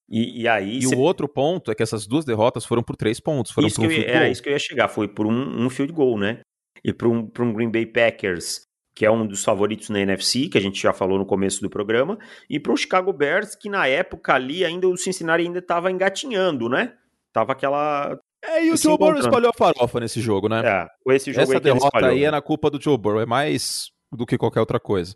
E, 0.10 0.42
e 0.44 0.48
aí. 0.48 0.78
E 0.78 0.84
cê- 0.88 0.96
o 0.96 1.00
outro 1.00 1.28
ponto 1.28 1.70
é 1.72 1.76
que 1.76 1.84
essas 1.84 2.08
duas 2.08 2.24
derrotas 2.24 2.64
foram 2.66 2.82
por 2.84 2.96
três 2.96 3.20
pontos. 3.20 3.52
Foram 3.52 3.68
isso 3.68 3.78
por 3.78 3.86
um 3.86 3.90
que 3.90 3.96
eu 4.02 4.14
goal. 4.14 4.26
isso 4.28 4.42
que 4.44 4.50
eu 4.50 4.54
ia 4.54 4.60
chegar. 4.60 4.88
Foi 4.88 5.08
por 5.08 5.26
um, 5.26 5.66
um 5.66 5.70
field 5.70 5.92
goal, 5.92 6.18
né? 6.18 6.40
E 6.84 6.94
para 6.94 7.08
um, 7.10 7.26
pra 7.26 7.44
um 7.44 7.52
Green 7.52 7.70
Bay 7.72 7.86
Packers, 7.86 8.62
que 8.96 9.06
é 9.06 9.12
um 9.12 9.26
dos 9.28 9.44
favoritos 9.44 9.90
na 9.90 10.00
NFC, 10.00 10.48
que 10.48 10.58
a 10.58 10.62
gente 10.62 10.82
já 10.82 10.94
falou 10.94 11.18
no 11.18 11.26
começo 11.26 11.60
do 11.62 11.70
programa, 11.70 12.18
e 12.50 12.60
para 12.60 12.72
o 12.72 12.78
Chicago 12.78 13.12
Bears, 13.12 13.56
que 13.56 13.70
na 13.70 13.88
época 13.88 14.34
ali 14.36 14.64
ainda 14.64 14.88
o 14.88 14.96
Cincinnati 14.96 15.44
ainda 15.44 15.60
estava 15.60 15.92
engatinhando, 15.92 16.70
né? 16.70 16.94
Tava 17.38 17.52
aquela. 17.52 18.18
É, 18.44 18.66
e 18.66 18.72
o 18.72 18.78
Joe 18.78 18.98
Burrow 18.98 19.20
espalhou 19.20 19.52
a 19.52 19.54
farofa 19.54 20.00
nesse 20.00 20.20
jogo, 20.20 20.50
né? 20.50 20.62
É, 20.66 20.88
com 21.04 21.12
esse 21.12 21.32
jogo 21.32 21.44
Essa 21.44 21.54
aí 21.54 21.60
derrota 21.60 22.08
aí 22.08 22.24
é 22.24 22.32
na 22.32 22.42
culpa 22.42 22.68
do 22.72 22.82
Joe 22.82 22.98
Burrow. 22.98 23.22
É 23.22 23.28
mais 23.28 23.92
do 24.12 24.26
que 24.26 24.40
qualquer 24.40 24.60
outra 24.60 24.80
coisa. 24.80 25.16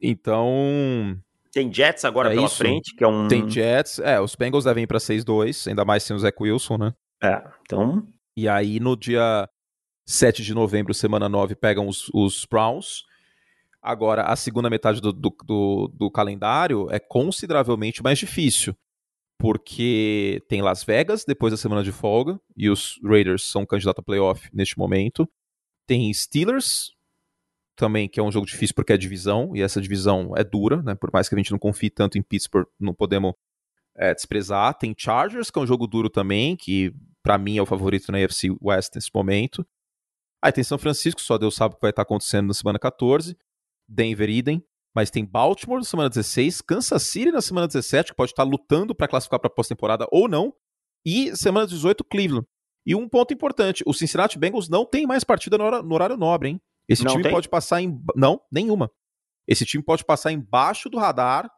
Então, 0.00 1.16
Tem 1.52 1.72
Jets 1.72 2.04
agora 2.04 2.30
É 2.32 2.34
pela 2.34 2.46
isso. 2.46 2.56
frente, 2.56 2.92
que 2.96 3.04
é 3.04 3.06
um. 3.06 3.28
tem 3.28 3.48
Jets. 3.48 4.00
É, 4.00 4.20
os 4.20 4.34
Bengals 4.34 4.64
devem 4.64 4.82
ir 4.82 4.86
pra 4.88 4.98
6-2, 4.98 5.68
ainda 5.68 5.84
mais 5.84 6.02
sem 6.02 6.16
o 6.16 6.18
Zach 6.18 6.36
Wilson, 6.40 6.76
né? 6.76 6.92
É, 7.22 7.40
então. 7.62 8.04
E 8.36 8.48
aí, 8.48 8.80
no 8.80 8.96
dia 8.96 9.48
7 10.04 10.42
de 10.42 10.52
novembro, 10.54 10.92
semana 10.92 11.28
9, 11.28 11.54
pegam 11.54 11.86
os, 11.86 12.10
os 12.12 12.44
Browns. 12.50 13.04
Agora, 13.80 14.22
a 14.24 14.34
segunda 14.34 14.68
metade 14.68 15.00
do, 15.00 15.12
do, 15.12 15.30
do- 15.44 15.88
do 15.94 16.10
calendário 16.10 16.88
é 16.90 16.98
consideravelmente 16.98 18.02
mais 18.02 18.18
difícil. 18.18 18.74
Porque 19.44 20.42
tem 20.48 20.62
Las 20.62 20.82
Vegas 20.84 21.22
depois 21.26 21.52
da 21.52 21.58
semana 21.58 21.84
de 21.84 21.92
folga, 21.92 22.40
e 22.56 22.70
os 22.70 22.98
Raiders 23.04 23.44
são 23.44 23.66
candidatos 23.66 24.00
a 24.00 24.02
playoff 24.02 24.48
neste 24.54 24.78
momento. 24.78 25.28
Tem 25.86 26.10
Steelers 26.14 26.94
também, 27.76 28.08
que 28.08 28.18
é 28.18 28.22
um 28.22 28.32
jogo 28.32 28.46
difícil 28.46 28.74
porque 28.74 28.94
é 28.94 28.96
divisão, 28.96 29.54
e 29.54 29.60
essa 29.60 29.82
divisão 29.82 30.32
é 30.34 30.42
dura, 30.42 30.80
né? 30.80 30.94
Por 30.94 31.10
mais 31.12 31.28
que 31.28 31.34
a 31.34 31.38
gente 31.38 31.50
não 31.50 31.58
confie 31.58 31.90
tanto 31.90 32.16
em 32.16 32.22
Pittsburgh, 32.22 32.66
não 32.80 32.94
podemos 32.94 33.34
é, 33.94 34.14
desprezar. 34.14 34.78
Tem 34.78 34.94
Chargers, 34.96 35.50
que 35.50 35.58
é 35.58 35.62
um 35.62 35.66
jogo 35.66 35.86
duro 35.86 36.08
também, 36.08 36.56
que 36.56 36.90
pra 37.22 37.36
mim 37.36 37.58
é 37.58 37.62
o 37.62 37.66
favorito 37.66 38.10
na 38.10 38.24
AFC 38.24 38.48
West 38.62 38.94
nesse 38.94 39.10
momento. 39.14 39.62
Aí 40.40 40.52
tem 40.52 40.64
São 40.64 40.78
Francisco, 40.78 41.20
só 41.20 41.36
Deus 41.36 41.54
sabe 41.54 41.74
o 41.74 41.76
que 41.76 41.82
vai 41.82 41.90
estar 41.90 42.00
acontecendo 42.00 42.46
na 42.46 42.54
semana 42.54 42.78
14. 42.78 43.36
Denver, 43.86 44.30
idem. 44.30 44.64
Mas 44.94 45.10
tem 45.10 45.24
Baltimore 45.24 45.78
na 45.78 45.84
semana 45.84 46.08
16, 46.08 46.60
Kansas 46.60 47.02
City 47.02 47.32
na 47.32 47.42
semana 47.42 47.66
17, 47.66 48.12
que 48.12 48.16
pode 48.16 48.30
estar 48.30 48.44
lutando 48.44 48.94
para 48.94 49.08
classificar 49.08 49.40
para 49.40 49.50
pós-temporada 49.50 50.06
ou 50.10 50.28
não. 50.28 50.54
E 51.04 51.34
semana 51.36 51.66
18, 51.66 52.04
Cleveland. 52.04 52.46
E 52.86 52.94
um 52.94 53.08
ponto 53.08 53.32
importante: 53.34 53.82
o 53.86 53.92
Cincinnati 53.92 54.38
Bengals 54.38 54.68
não 54.68 54.84
tem 54.84 55.06
mais 55.06 55.24
partida 55.24 55.58
no 55.58 55.82
no 55.82 55.94
horário 55.94 56.16
nobre, 56.16 56.50
hein? 56.50 56.60
Esse 56.88 57.02
Não 57.02 57.12
time 57.12 57.22
tem? 57.22 57.32
pode 57.32 57.48
passar 57.48 57.80
em. 57.80 57.98
Não, 58.14 58.40
nenhuma. 58.52 58.90
Esse 59.48 59.64
time 59.64 59.82
pode 59.82 60.04
passar 60.04 60.32
embaixo 60.32 60.88
do 60.88 60.98
radar, 60.98 61.50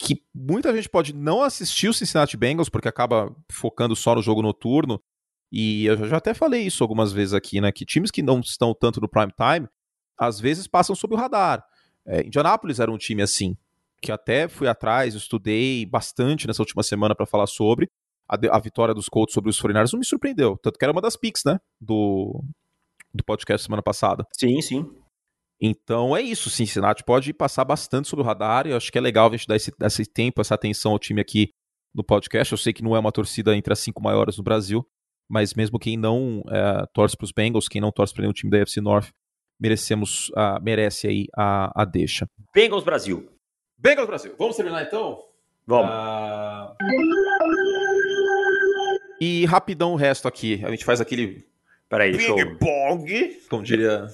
que 0.00 0.22
muita 0.34 0.74
gente 0.74 0.88
pode 0.88 1.12
não 1.12 1.42
assistir 1.42 1.88
o 1.88 1.94
Cincinnati 1.94 2.36
Bengals, 2.36 2.68
porque 2.68 2.88
acaba 2.88 3.34
focando 3.50 3.94
só 3.96 4.14
no 4.14 4.22
jogo 4.22 4.42
noturno. 4.42 5.00
E 5.52 5.86
eu 5.86 6.08
já 6.08 6.16
até 6.16 6.34
falei 6.34 6.62
isso 6.62 6.82
algumas 6.82 7.12
vezes 7.12 7.34
aqui, 7.34 7.60
né? 7.60 7.70
Que 7.70 7.84
times 7.84 8.10
que 8.10 8.22
não 8.22 8.40
estão 8.40 8.74
tanto 8.74 9.00
no 9.00 9.08
prime 9.08 9.32
time, 9.32 9.68
às 10.18 10.40
vezes 10.40 10.66
passam 10.66 10.94
sob 10.94 11.14
o 11.14 11.18
radar. 11.18 11.64
É, 12.06 12.24
Indianápolis 12.26 12.78
era 12.80 12.90
um 12.90 12.96
time 12.98 13.22
assim, 13.22 13.56
que 14.00 14.12
até 14.12 14.48
fui 14.48 14.68
atrás, 14.68 15.14
estudei 15.14 15.84
bastante 15.86 16.46
nessa 16.46 16.62
última 16.62 16.82
semana 16.82 17.14
para 17.14 17.26
falar 17.26 17.46
sobre. 17.46 17.90
A, 18.28 18.36
de- 18.36 18.48
a 18.48 18.58
vitória 18.58 18.94
dos 18.94 19.08
Colts 19.08 19.32
sobre 19.34 19.50
os 19.50 19.60
49ers 19.60 19.92
não 19.92 20.00
me 20.00 20.04
surpreendeu. 20.06 20.58
Tanto 20.62 20.78
que 20.78 20.84
era 20.84 20.92
uma 20.92 21.00
das 21.00 21.16
picks, 21.16 21.42
né? 21.44 21.58
Do, 21.80 22.42
do 23.14 23.22
podcast 23.24 23.64
semana 23.64 23.82
passada. 23.82 24.26
Sim, 24.32 24.60
sim. 24.60 24.84
Então 25.60 26.14
é 26.16 26.20
isso, 26.20 26.50
Cincinnati 26.50 27.02
pode 27.02 27.32
passar 27.32 27.64
bastante 27.64 28.08
sobre 28.08 28.22
o 28.22 28.26
radar. 28.26 28.66
e 28.66 28.70
Eu 28.70 28.76
acho 28.76 28.90
que 28.92 28.98
é 28.98 29.00
legal 29.00 29.28
a 29.28 29.36
gente 29.36 29.46
dar 29.46 29.56
esse, 29.56 29.72
esse 29.80 30.04
tempo, 30.04 30.40
essa 30.40 30.54
atenção 30.54 30.92
ao 30.92 30.98
time 30.98 31.20
aqui 31.20 31.50
no 31.94 32.04
podcast. 32.04 32.52
Eu 32.52 32.58
sei 32.58 32.72
que 32.72 32.82
não 32.82 32.94
é 32.94 32.98
uma 32.98 33.10
torcida 33.12 33.56
entre 33.56 33.72
as 33.72 33.78
cinco 33.78 34.02
maiores 34.02 34.36
no 34.36 34.42
Brasil, 34.44 34.86
mas 35.28 35.54
mesmo 35.54 35.78
quem 35.78 35.96
não 35.96 36.42
é, 36.50 36.84
torce 36.92 37.16
para 37.16 37.24
os 37.24 37.32
Bengals, 37.32 37.68
quem 37.68 37.80
não 37.80 37.90
torce 37.90 38.12
para 38.12 38.22
nenhum 38.22 38.34
time 38.34 38.50
da 38.50 38.58
UFC 38.58 38.80
North, 38.82 39.08
merecemos, 39.58 40.30
ah, 40.36 40.58
merece 40.62 41.06
aí 41.08 41.26
a, 41.36 41.82
a 41.82 41.84
deixa. 41.84 42.26
Bengals 42.54 42.84
Brasil. 42.84 43.28
Bengals 43.78 44.06
Brasil, 44.06 44.34
vamos 44.38 44.56
terminar 44.56 44.82
então? 44.82 45.22
Vamos. 45.66 45.90
Ah, 45.90 46.74
E 49.20 49.44
rapidão 49.46 49.92
o 49.92 49.96
resto 49.96 50.28
aqui. 50.28 50.62
A 50.64 50.70
gente 50.70 50.84
faz 50.84 51.00
aquele 51.00 51.46
Peraí, 51.88 52.12
deixa 52.12 52.28
eu. 52.30 52.36
ping-pong, 52.36 53.40
como 53.48 53.62
diria 53.62 54.06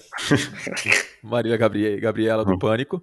Maria 1.23 1.57
Gabriela, 1.57 1.99
Gabriela 2.01 2.45
do 2.45 2.59
Pânico. 2.59 3.03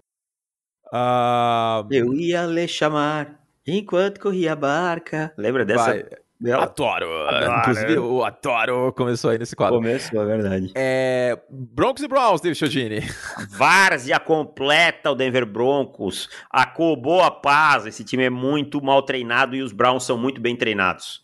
Ah, 0.94 1.86
Eu 1.92 2.14
ia 2.14 2.46
lhe 2.46 2.68
chamar 2.68 3.40
enquanto 3.66 4.20
corria 4.20 4.54
a 4.54 4.56
barca. 4.56 5.34
Lembra 5.38 5.66
dessa? 5.66 5.86
vai, 5.86 6.06
dela? 6.40 6.64
adoro. 6.64 7.28
Adoro. 7.28 7.60
Inclusive, 7.60 7.98
o 8.00 8.24
adoro 8.24 8.94
começou 8.94 9.30
aí 9.32 9.38
nesse 9.38 9.56
quadro. 9.56 9.78
Começo, 9.78 10.16
é 10.18 10.26
verdade. 10.26 10.72
É, 10.76 11.38
Broncos 11.50 12.04
e 12.04 12.08
Browns, 12.08 12.42
David 12.42 12.58
Chiodini. 12.58 13.02
Várzea 13.52 14.20
completa 14.20 15.12
o 15.12 15.16
Denver 15.16 15.46
Broncos. 15.46 16.30
Acabou 16.50 17.22
a 17.22 17.32
paz. 17.32 17.86
Esse 17.86 18.04
time 18.04 18.24
é 18.24 18.30
muito 18.30 18.82
mal 18.84 19.02
treinado 19.04 19.56
e 19.56 19.62
os 19.62 19.72
Browns 19.72 20.04
são 20.04 20.18
muito 20.18 20.40
bem 20.40 20.56
treinados. 20.56 21.24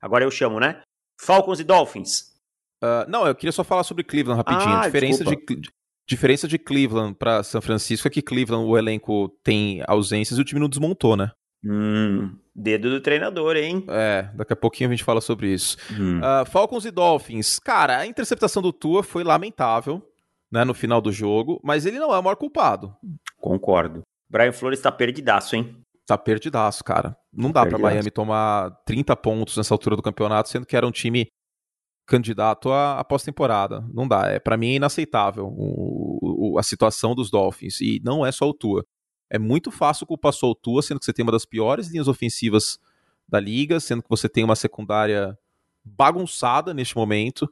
Agora 0.00 0.24
eu 0.24 0.30
chamo, 0.30 0.58
né? 0.60 0.80
Falcons 1.20 1.60
e 1.60 1.64
Dolphins. 1.64 2.32
Ah, 2.82 3.06
não, 3.08 3.26
eu 3.26 3.34
queria 3.34 3.52
só 3.52 3.62
falar 3.62 3.84
sobre 3.84 4.02
Cleveland 4.02 4.38
rapidinho. 4.38 4.74
Ah, 4.74 4.80
a 4.80 4.86
diferença 4.86 5.24
de, 5.24 5.30
desculpa. 5.36 5.60
de- 5.62 5.70
diferença 6.08 6.48
de 6.48 6.58
Cleveland 6.58 7.14
para 7.14 7.42
São 7.44 7.62
Francisco 7.62 8.08
é 8.08 8.10
que 8.10 8.20
Cleveland, 8.20 8.66
o 8.68 8.76
elenco 8.76 9.28
tem 9.44 9.82
ausências 9.86 10.38
e 10.38 10.42
o 10.42 10.44
time 10.44 10.60
não 10.60 10.68
desmontou, 10.68 11.16
né? 11.16 11.30
Hum, 11.64 12.36
dedo 12.54 12.90
do 12.90 13.00
treinador, 13.00 13.56
hein? 13.56 13.84
É, 13.88 14.28
daqui 14.34 14.52
a 14.52 14.56
pouquinho 14.56 14.90
a 14.90 14.92
gente 14.92 15.04
fala 15.04 15.20
sobre 15.20 15.52
isso. 15.52 15.76
Hum. 15.92 16.18
Uh, 16.18 16.44
Falcons 16.46 16.84
e 16.84 16.90
Dolphins. 16.90 17.58
Cara, 17.58 17.98
a 17.98 18.06
interceptação 18.06 18.62
do 18.62 18.72
Tua 18.72 19.02
foi 19.02 19.22
lamentável, 19.22 20.02
né, 20.50 20.64
no 20.64 20.74
final 20.74 21.00
do 21.00 21.12
jogo, 21.12 21.60
mas 21.62 21.86
ele 21.86 21.98
não 21.98 22.14
é 22.14 22.18
o 22.18 22.22
maior 22.22 22.36
culpado. 22.36 22.94
Concordo. 23.38 24.02
Brian 24.28 24.52
Flores 24.52 24.80
tá 24.80 24.90
perdidaço, 24.90 25.54
hein? 25.54 25.76
Tá 26.06 26.18
perdidaço, 26.18 26.82
cara. 26.82 27.16
Não 27.32 27.50
dá 27.50 27.64
para 27.64 27.78
Miami 27.78 28.10
tomar 28.10 28.70
30 28.84 29.14
pontos 29.16 29.56
nessa 29.56 29.72
altura 29.72 29.94
do 29.94 30.02
campeonato, 30.02 30.48
sendo 30.48 30.66
que 30.66 30.76
era 30.76 30.86
um 30.86 30.90
time 30.90 31.26
candidato 32.06 32.70
à, 32.70 32.98
à 32.98 33.04
pós-temporada. 33.04 33.84
Não 33.92 34.06
dá. 34.08 34.26
É 34.26 34.38
para 34.38 34.56
mim 34.56 34.72
é 34.72 34.74
inaceitável 34.74 35.46
o, 35.46 36.54
o, 36.54 36.58
a 36.58 36.62
situação 36.62 37.14
dos 37.14 37.30
Dolphins 37.30 37.80
e 37.80 38.00
não 38.04 38.26
é 38.26 38.32
só 38.32 38.48
o 38.48 38.54
Tua. 38.54 38.84
É 39.34 39.38
muito 39.38 39.70
fácil 39.70 40.06
culpar 40.06 40.34
só 40.34 40.50
o 40.50 40.54
Tua, 40.54 40.82
sendo 40.82 40.98
que 40.98 41.06
você 41.06 41.12
tem 41.12 41.22
uma 41.22 41.32
das 41.32 41.46
piores 41.46 41.88
linhas 41.88 42.06
ofensivas 42.06 42.78
da 43.26 43.40
liga, 43.40 43.80
sendo 43.80 44.02
que 44.02 44.10
você 44.10 44.28
tem 44.28 44.44
uma 44.44 44.54
secundária 44.54 45.38
bagunçada 45.82 46.74
neste 46.74 46.94
momento. 46.94 47.50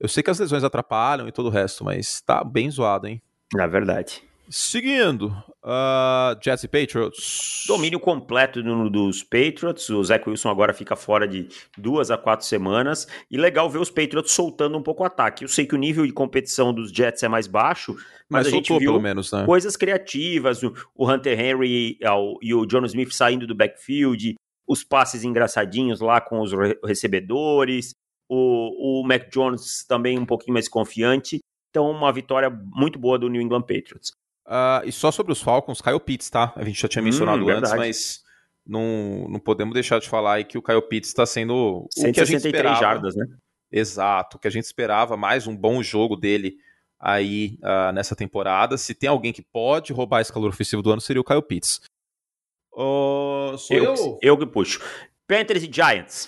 Eu 0.00 0.08
sei 0.08 0.20
que 0.20 0.30
as 0.30 0.40
lesões 0.40 0.64
atrapalham 0.64 1.28
e 1.28 1.32
todo 1.32 1.46
o 1.46 1.50
resto, 1.50 1.84
mas 1.84 2.20
tá 2.22 2.42
bem 2.42 2.68
zoado, 2.68 3.06
hein? 3.06 3.22
É 3.56 3.68
verdade. 3.68 4.20
Seguindo, 4.54 5.28
uh, 5.64 6.38
Jets 6.44 6.62
e 6.62 6.68
Patriots. 6.68 7.64
Domínio 7.66 7.98
completo 7.98 8.62
do, 8.62 8.90
dos 8.90 9.22
Patriots. 9.22 9.88
O 9.88 10.04
Zach 10.04 10.28
Wilson 10.28 10.50
agora 10.50 10.74
fica 10.74 10.94
fora 10.94 11.26
de 11.26 11.48
duas 11.78 12.10
a 12.10 12.18
quatro 12.18 12.44
semanas. 12.44 13.08
E 13.30 13.38
legal 13.38 13.70
ver 13.70 13.78
os 13.78 13.88
Patriots 13.88 14.30
soltando 14.30 14.76
um 14.76 14.82
pouco 14.82 15.04
o 15.04 15.06
ataque. 15.06 15.42
Eu 15.42 15.48
sei 15.48 15.64
que 15.64 15.74
o 15.74 15.78
nível 15.78 16.06
de 16.06 16.12
competição 16.12 16.70
dos 16.70 16.92
Jets 16.92 17.22
é 17.22 17.28
mais 17.28 17.46
baixo, 17.46 17.94
mas, 18.28 18.44
mas 18.44 18.46
a 18.48 18.50
gente 18.50 18.78
viu 18.78 19.00
menos, 19.00 19.32
né? 19.32 19.46
coisas 19.46 19.74
criativas. 19.74 20.62
O, 20.62 20.74
o 20.94 21.10
Hunter 21.10 21.40
Henry 21.40 21.98
e 22.42 22.54
o 22.54 22.66
John 22.66 22.84
Smith 22.84 23.10
saindo 23.10 23.46
do 23.46 23.54
backfield, 23.54 24.34
os 24.68 24.84
passes 24.84 25.24
engraçadinhos 25.24 25.98
lá 25.98 26.20
com 26.20 26.42
os 26.42 26.52
recebedores. 26.84 27.94
O, 28.28 29.00
o 29.00 29.06
Mac 29.06 29.30
Jones 29.30 29.82
também 29.88 30.18
um 30.18 30.26
pouquinho 30.26 30.52
mais 30.52 30.68
confiante. 30.68 31.38
Então, 31.70 31.90
uma 31.90 32.12
vitória 32.12 32.50
muito 32.50 32.98
boa 32.98 33.18
do 33.18 33.30
New 33.30 33.40
England 33.40 33.62
Patriots. 33.62 34.12
Uh, 34.46 34.84
e 34.84 34.92
só 34.92 35.10
sobre 35.12 35.32
os 35.32 35.40
Falcons, 35.40 35.80
Kyle 35.80 36.00
Pitts, 36.00 36.28
tá? 36.28 36.52
A 36.56 36.64
gente 36.64 36.80
já 36.80 36.88
tinha 36.88 37.02
mencionado 37.02 37.44
hum, 37.44 37.48
antes, 37.48 37.72
mas 37.74 38.22
não, 38.66 39.26
não 39.28 39.38
podemos 39.38 39.72
deixar 39.72 40.00
de 40.00 40.08
falar 40.08 40.34
aí 40.34 40.44
que 40.44 40.58
o 40.58 40.62
Kyle 40.62 40.82
Pitts 40.82 41.10
está 41.10 41.24
sendo 41.24 41.86
o 41.96 42.12
que 42.12 42.20
a 42.20 42.24
gente 42.24 42.44
esperava. 42.44 42.80
jardas, 42.80 43.14
né? 43.14 43.26
Exato, 43.70 44.36
o 44.36 44.40
que 44.40 44.48
a 44.48 44.50
gente 44.50 44.64
esperava, 44.64 45.16
mais 45.16 45.46
um 45.46 45.56
bom 45.56 45.82
jogo 45.82 46.16
dele 46.16 46.56
aí 47.00 47.58
uh, 47.62 47.92
nessa 47.92 48.14
temporada. 48.14 48.76
Se 48.76 48.94
tem 48.94 49.08
alguém 49.08 49.32
que 49.32 49.42
pode 49.42 49.92
roubar 49.92 50.20
esse 50.20 50.32
calor 50.32 50.50
ofensivo 50.50 50.82
do 50.82 50.90
ano, 50.90 51.00
seria 51.00 51.20
o 51.20 51.24
Kyle 51.24 51.42
Pitts. 51.42 51.80
Uh, 52.72 53.56
sou 53.58 53.76
eu, 53.76 53.84
eu? 53.84 54.18
Eu 54.20 54.38
que 54.38 54.46
puxo. 54.46 54.80
Panthers 55.26 55.62
e 55.62 55.70
Giants 55.72 56.26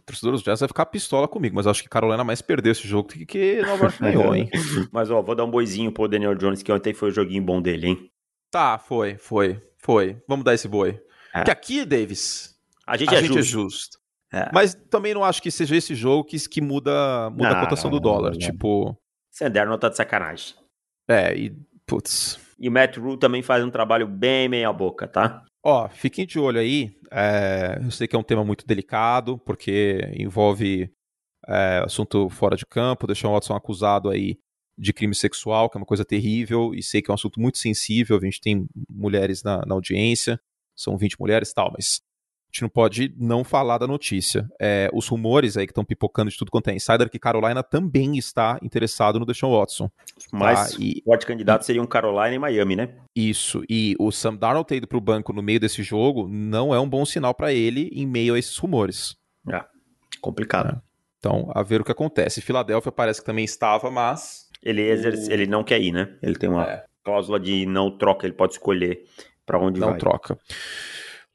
torcedor 0.00 0.32
dos 0.32 0.42
Jazz 0.42 0.60
vai 0.60 0.68
ficar 0.68 0.86
pistola 0.86 1.28
comigo, 1.28 1.54
mas 1.54 1.66
acho 1.66 1.82
que 1.82 1.88
Carolina 1.88 2.24
mais 2.24 2.42
perdeu 2.42 2.72
esse 2.72 2.86
jogo 2.86 3.08
do 3.08 3.26
que 3.26 3.62
Nova 3.62 3.84
York 3.84 3.98
ganhou, 4.00 4.34
hein? 4.36 4.50
mas, 4.92 5.10
ó, 5.10 5.22
vou 5.22 5.34
dar 5.34 5.44
um 5.44 5.50
boizinho 5.50 5.92
pro 5.92 6.08
Daniel 6.08 6.34
Jones, 6.34 6.62
que 6.62 6.72
ontem 6.72 6.94
foi 6.94 7.10
o 7.10 7.12
joguinho 7.12 7.42
bom 7.42 7.60
dele, 7.60 7.86
hein? 7.88 8.10
Tá, 8.50 8.78
foi, 8.78 9.16
foi, 9.16 9.62
foi. 9.78 10.22
Vamos 10.28 10.44
dar 10.44 10.54
esse 10.54 10.68
boi. 10.68 11.00
É. 11.34 11.42
Que 11.42 11.50
aqui, 11.50 11.84
Davis, 11.84 12.54
a 12.86 12.96
gente, 12.96 13.14
a 13.14 13.18
é, 13.18 13.22
gente 13.22 13.34
justo. 13.34 13.38
é 13.38 13.42
justo. 13.42 13.98
É. 14.32 14.50
Mas 14.52 14.74
também 14.90 15.14
não 15.14 15.24
acho 15.24 15.40
que 15.40 15.50
seja 15.50 15.76
esse 15.76 15.94
jogo 15.94 16.24
que, 16.24 16.36
que 16.48 16.60
muda, 16.60 17.30
muda 17.30 17.50
não, 17.50 17.56
a 17.56 17.60
cotação 17.60 17.90
do 17.90 18.00
dólar. 18.00 18.32
Não, 18.32 18.38
Tipo. 18.38 18.96
Sender 19.30 19.66
não 19.66 19.78
tá 19.78 19.88
de 19.88 19.96
sacanagem. 19.96 20.54
É, 21.08 21.36
e. 21.36 21.56
Putz. 21.86 22.43
E 22.58 22.68
o 22.68 22.72
Matt 22.72 22.96
Rule 22.96 23.18
também 23.18 23.42
faz 23.42 23.64
um 23.64 23.70
trabalho 23.70 24.06
bem 24.06 24.48
meia-boca, 24.48 25.06
tá? 25.06 25.44
Ó, 25.64 25.88
fiquem 25.88 26.26
de 26.26 26.38
olho 26.38 26.60
aí. 26.60 26.94
É, 27.10 27.80
eu 27.82 27.90
sei 27.90 28.06
que 28.06 28.14
é 28.14 28.18
um 28.18 28.22
tema 28.22 28.44
muito 28.44 28.66
delicado, 28.66 29.38
porque 29.38 30.00
envolve 30.14 30.90
é, 31.48 31.82
assunto 31.84 32.28
fora 32.28 32.56
de 32.56 32.66
campo, 32.66 33.06
deixar 33.06 33.28
o 33.28 33.32
Watson 33.32 33.54
acusado 33.54 34.10
aí 34.10 34.36
de 34.76 34.92
crime 34.92 35.14
sexual, 35.14 35.70
que 35.70 35.76
é 35.76 35.80
uma 35.80 35.86
coisa 35.86 36.04
terrível, 36.04 36.74
e 36.74 36.82
sei 36.82 37.00
que 37.00 37.10
é 37.10 37.12
um 37.12 37.14
assunto 37.14 37.40
muito 37.40 37.58
sensível. 37.58 38.16
A 38.16 38.24
gente 38.24 38.40
tem 38.40 38.66
mulheres 38.90 39.42
na, 39.42 39.64
na 39.64 39.74
audiência, 39.74 40.38
são 40.76 40.98
20 40.98 41.18
mulheres 41.20 41.50
e 41.50 41.54
tal, 41.54 41.72
mas 41.72 42.00
gente 42.54 42.62
não 42.62 42.68
pode 42.68 43.12
não 43.18 43.42
falar 43.42 43.78
da 43.78 43.86
notícia. 43.86 44.48
É, 44.60 44.88
os 44.94 45.08
rumores 45.08 45.56
aí 45.56 45.66
que 45.66 45.72
estão 45.72 45.84
pipocando 45.84 46.30
de 46.30 46.36
tudo 46.36 46.52
quanto 46.52 46.68
é 46.68 46.74
insider 46.74 47.10
que 47.10 47.18
Carolina 47.18 47.64
também 47.64 48.16
está 48.16 48.58
interessado 48.62 49.18
no 49.18 49.26
Deshaun 49.26 49.58
Watson. 49.58 49.90
Mas 50.32 50.72
tá? 50.72 50.76
e, 50.78 51.02
forte 51.04 51.26
candidato 51.26 51.64
seriam 51.64 51.84
Carolina 51.84 52.32
e 52.32 52.38
Miami, 52.38 52.76
né? 52.76 52.94
Isso. 53.14 53.62
E 53.68 53.96
o 53.98 54.12
Sam 54.12 54.36
Darnold 54.36 54.68
ter 54.68 54.76
ido 54.76 54.86
para 54.86 54.98
o 54.98 55.00
banco 55.00 55.32
no 55.32 55.42
meio 55.42 55.58
desse 55.58 55.82
jogo 55.82 56.28
não 56.28 56.72
é 56.72 56.78
um 56.78 56.88
bom 56.88 57.04
sinal 57.04 57.34
para 57.34 57.52
ele 57.52 57.90
em 57.92 58.06
meio 58.06 58.34
a 58.34 58.38
esses 58.38 58.56
rumores. 58.56 59.16
É, 59.52 59.64
complicado. 60.20 60.76
É. 60.76 60.80
Então, 61.18 61.50
a 61.52 61.62
ver 61.62 61.80
o 61.80 61.84
que 61.84 61.92
acontece. 61.92 62.40
Filadélfia 62.40 62.92
parece 62.92 63.20
que 63.20 63.26
também 63.26 63.44
estava, 63.44 63.90
mas... 63.90 64.44
Ele, 64.62 64.82
exerce, 64.82 65.28
o... 65.28 65.32
ele 65.32 65.46
não 65.46 65.64
quer 65.64 65.80
ir, 65.80 65.90
né? 65.90 66.16
Ele 66.22 66.36
tem 66.36 66.48
uma 66.48 66.64
é. 66.64 66.84
cláusula 67.02 67.40
de 67.40 67.66
não 67.66 67.90
troca, 67.98 68.26
ele 68.26 68.34
pode 68.34 68.52
escolher 68.52 69.04
para 69.44 69.58
onde 69.58 69.80
não 69.80 69.88
vai. 69.88 69.94
Não 69.94 69.98
troca. 69.98 70.38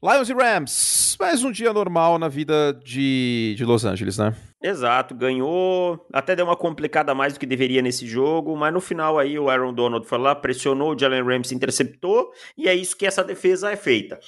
Lions 0.02 0.30
e 0.30 0.32
Rams, 0.32 1.16
mais 1.20 1.44
um 1.44 1.52
dia 1.52 1.74
normal 1.74 2.18
na 2.18 2.26
vida 2.26 2.72
de, 2.82 3.54
de 3.54 3.66
Los 3.66 3.84
Angeles, 3.84 4.16
né? 4.16 4.34
Exato, 4.62 5.14
ganhou, 5.14 6.06
até 6.10 6.34
deu 6.34 6.46
uma 6.46 6.56
complicada 6.56 7.14
mais 7.14 7.34
do 7.34 7.38
que 7.38 7.44
deveria 7.44 7.82
nesse 7.82 8.06
jogo, 8.06 8.56
mas 8.56 8.72
no 8.72 8.80
final 8.80 9.18
aí 9.18 9.38
o 9.38 9.50
Aaron 9.50 9.74
Donald 9.74 10.06
foi 10.06 10.16
lá, 10.16 10.34
pressionou, 10.34 10.94
o 10.94 10.98
Jalen 10.98 11.22
Ramsey 11.22 11.54
interceptou, 11.54 12.32
e 12.56 12.66
é 12.66 12.74
isso 12.74 12.96
que 12.96 13.04
essa 13.04 13.22
defesa 13.22 13.70
é 13.70 13.76
feita. 13.76 14.18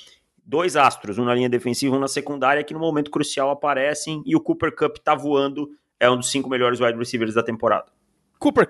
Dois 0.44 0.76
astros, 0.76 1.16
um 1.18 1.24
na 1.24 1.34
linha 1.34 1.48
defensiva, 1.48 1.96
um 1.96 2.00
na 2.00 2.08
secundária, 2.08 2.62
que 2.62 2.74
no 2.74 2.80
momento 2.80 3.10
crucial 3.10 3.48
aparecem, 3.48 4.22
e 4.26 4.36
o 4.36 4.42
Cooper 4.42 4.76
Cup 4.76 4.98
tá 4.98 5.14
voando, 5.14 5.70
é 5.98 6.10
um 6.10 6.18
dos 6.18 6.30
cinco 6.30 6.50
melhores 6.50 6.80
wide 6.80 6.98
receivers 6.98 7.32
da 7.32 7.42
temporada. 7.42 7.86
Cooper, 8.38 8.68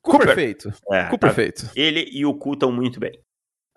Cooper, 0.00 0.32
feito. 0.32 0.72
É, 0.92 1.06
Cooper 1.06 1.30
tá, 1.30 1.34
feito. 1.34 1.68
Ele 1.74 2.08
e 2.12 2.24
o 2.24 2.32
Cu 2.34 2.52
estão 2.52 2.70
muito 2.70 3.00
bem. 3.00 3.18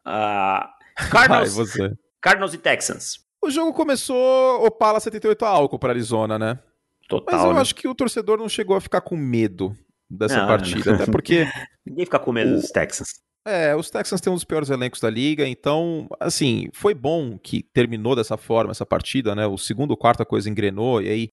Uh, 0.05 0.69
Cardinals... 1.09 1.57
Ai, 1.57 1.65
você... 1.65 1.97
Cardinals 2.21 2.53
e 2.53 2.57
Texans. 2.57 3.19
O 3.41 3.49
jogo 3.49 3.73
começou 3.73 4.65
Opala 4.65 4.99
78 4.99 5.45
a 5.45 5.49
álcool 5.49 5.79
para 5.79 5.93
Arizona, 5.93 6.37
né? 6.37 6.59
Total. 7.07 7.35
Mas 7.35 7.45
eu 7.45 7.53
né? 7.53 7.61
acho 7.61 7.73
que 7.75 7.87
o 7.87 7.95
torcedor 7.95 8.37
não 8.37 8.49
chegou 8.49 8.75
a 8.75 8.81
ficar 8.81 9.01
com 9.01 9.15
medo 9.15 9.75
dessa 10.09 10.41
não, 10.41 10.47
partida, 10.47 10.91
não. 10.91 11.01
até 11.01 11.11
porque. 11.11 11.45
Ninguém 11.85 12.05
fica 12.05 12.19
com 12.19 12.31
medo 12.31 12.51
o... 12.51 12.55
dos 12.55 12.69
Texans. 12.69 13.09
É, 13.47 13.75
os 13.75 13.89
Texans 13.89 14.21
têm 14.21 14.31
um 14.31 14.35
dos 14.35 14.43
piores 14.43 14.69
elencos 14.69 14.99
da 14.99 15.09
liga, 15.09 15.47
então, 15.47 16.07
assim, 16.19 16.69
foi 16.73 16.93
bom 16.93 17.37
que 17.37 17.63
terminou 17.73 18.15
dessa 18.15 18.37
forma 18.37 18.71
essa 18.71 18.85
partida, 18.85 19.33
né? 19.33 19.47
O 19.47 19.57
segundo, 19.57 19.97
quarto 19.97 20.21
a 20.21 20.25
coisa 20.25 20.49
engrenou, 20.49 21.01
e 21.01 21.09
aí 21.09 21.27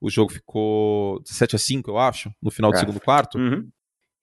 o 0.00 0.08
jogo 0.08 0.32
ficou 0.32 1.20
7 1.26 1.56
a 1.56 1.58
5 1.58 1.90
eu 1.90 1.98
acho, 1.98 2.30
no 2.40 2.50
final 2.50 2.70
do 2.70 2.76
é. 2.76 2.80
segundo 2.80 3.00
quarto. 3.00 3.36
Uhum. 3.36 3.68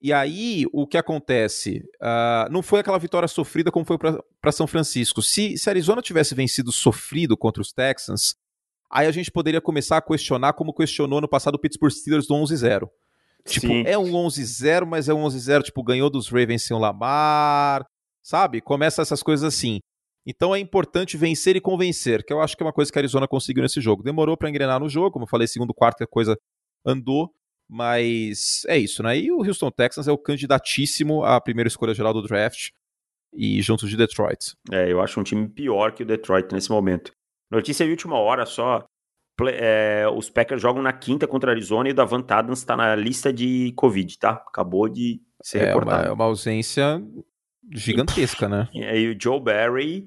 E 0.00 0.12
aí, 0.12 0.66
o 0.72 0.86
que 0.86 0.98
acontece? 0.98 1.82
Uh, 1.96 2.50
não 2.50 2.62
foi 2.62 2.80
aquela 2.80 2.98
vitória 2.98 3.26
sofrida 3.26 3.70
como 3.70 3.84
foi 3.84 3.96
para 3.98 4.52
São 4.52 4.66
Francisco. 4.66 5.22
Se, 5.22 5.56
se 5.56 5.70
Arizona 5.70 6.02
tivesse 6.02 6.34
vencido 6.34 6.70
sofrido 6.70 7.36
contra 7.36 7.62
os 7.62 7.72
Texans, 7.72 8.36
aí 8.90 9.06
a 9.06 9.10
gente 9.10 9.30
poderia 9.30 9.60
começar 9.60 9.96
a 9.96 10.02
questionar 10.02 10.52
como 10.52 10.74
questionou 10.74 11.20
no 11.20 11.28
passado 11.28 11.54
o 11.54 11.58
Pittsburgh 11.58 11.92
Steelers 11.92 12.26
do 12.26 12.34
11-0. 12.34 12.88
Tipo, 13.46 13.68
Sim. 13.68 13.84
é 13.86 13.96
um 13.96 14.12
11-0, 14.12 14.84
mas 14.84 15.08
é 15.08 15.14
um 15.14 15.22
11-0, 15.22 15.62
tipo, 15.62 15.82
ganhou 15.82 16.10
dos 16.10 16.28
Ravens 16.28 16.64
sem 16.64 16.76
o 16.76 16.80
Lamar, 16.80 17.86
sabe? 18.22 18.60
Começa 18.60 19.00
essas 19.00 19.22
coisas 19.22 19.44
assim. 19.44 19.80
Então 20.26 20.54
é 20.54 20.58
importante 20.58 21.16
vencer 21.16 21.54
e 21.54 21.60
convencer, 21.60 22.24
que 22.24 22.32
eu 22.32 22.40
acho 22.40 22.56
que 22.56 22.62
é 22.62 22.66
uma 22.66 22.72
coisa 22.72 22.90
que 22.90 22.98
a 22.98 23.00
Arizona 23.00 23.28
conseguiu 23.28 23.62
nesse 23.62 23.80
jogo. 23.80 24.02
Demorou 24.02 24.36
para 24.36 24.50
engrenar 24.50 24.80
no 24.80 24.88
jogo, 24.88 25.12
como 25.12 25.24
eu 25.24 25.28
falei, 25.28 25.46
segundo 25.46 25.72
quarto 25.72 26.02
a 26.02 26.06
coisa 26.06 26.36
andou, 26.84 27.32
mas 27.68 28.62
é 28.68 28.78
isso, 28.78 29.02
né? 29.02 29.18
E 29.18 29.32
o 29.32 29.44
Houston 29.44 29.70
Texans 29.70 30.08
é 30.08 30.12
o 30.12 30.18
candidatíssimo 30.18 31.24
à 31.24 31.40
primeira 31.40 31.68
escolha 31.68 31.94
geral 31.94 32.12
do 32.12 32.22
draft 32.22 32.70
e 33.34 33.60
junto 33.60 33.88
de 33.88 33.96
Detroit. 33.96 34.54
É, 34.72 34.90
eu 34.90 35.00
acho 35.00 35.20
um 35.20 35.22
time 35.22 35.48
pior 35.48 35.92
que 35.92 36.02
o 36.02 36.06
Detroit 36.06 36.52
nesse 36.52 36.70
momento. 36.70 37.12
Notícia 37.50 37.84
de 37.84 37.90
última 37.90 38.18
hora 38.18 38.46
só. 38.46 38.84
É, 39.48 40.06
os 40.16 40.30
Packers 40.30 40.62
jogam 40.62 40.82
na 40.82 40.94
quinta 40.94 41.26
contra 41.26 41.50
a 41.50 41.54
Arizona 41.54 41.88
e 41.88 41.92
o 41.92 41.94
Davant 41.94 42.30
Adams 42.30 42.60
está 42.60 42.74
na 42.74 42.94
lista 42.96 43.30
de 43.30 43.72
Covid, 43.76 44.18
tá? 44.18 44.30
Acabou 44.48 44.88
de 44.88 45.20
ser 45.42 45.58
é 45.58 45.66
reportado. 45.66 46.02
Uma, 46.04 46.08
é 46.08 46.12
uma 46.12 46.24
ausência 46.24 47.02
gigantesca, 47.70 48.48
né? 48.48 48.68
E 48.72 49.10
o 49.10 49.16
Joe 49.20 49.38
Barry 49.38 50.06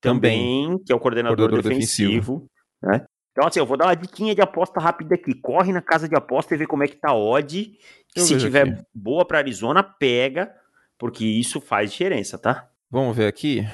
também, 0.00 0.68
também 0.68 0.84
que 0.84 0.92
é 0.92 0.94
o 0.94 1.00
coordenador, 1.00 1.36
coordenador 1.36 1.70
defensivo, 1.70 2.08
defensivo. 2.10 2.50
Né? 2.80 3.06
Então, 3.38 3.46
assim, 3.46 3.60
eu 3.60 3.66
vou 3.66 3.76
dar 3.76 3.84
uma 3.84 3.94
diquinha 3.94 4.34
de 4.34 4.40
aposta 4.40 4.80
rápida 4.80 5.14
aqui. 5.14 5.32
Corre 5.32 5.72
na 5.72 5.80
casa 5.80 6.08
de 6.08 6.16
aposta 6.16 6.52
e 6.52 6.58
vê 6.58 6.66
como 6.66 6.82
é 6.82 6.88
que 6.88 6.96
tá 6.96 7.10
a 7.10 7.16
odd. 7.16 7.78
se 8.16 8.36
tiver 8.36 8.68
aqui. 8.68 8.82
boa 8.92 9.24
para 9.24 9.38
Arizona, 9.38 9.80
pega, 9.80 10.52
porque 10.98 11.24
isso 11.24 11.60
faz 11.60 11.92
diferença, 11.92 12.36
tá? 12.36 12.68
Vamos 12.90 13.16
ver 13.16 13.28
aqui. 13.28 13.64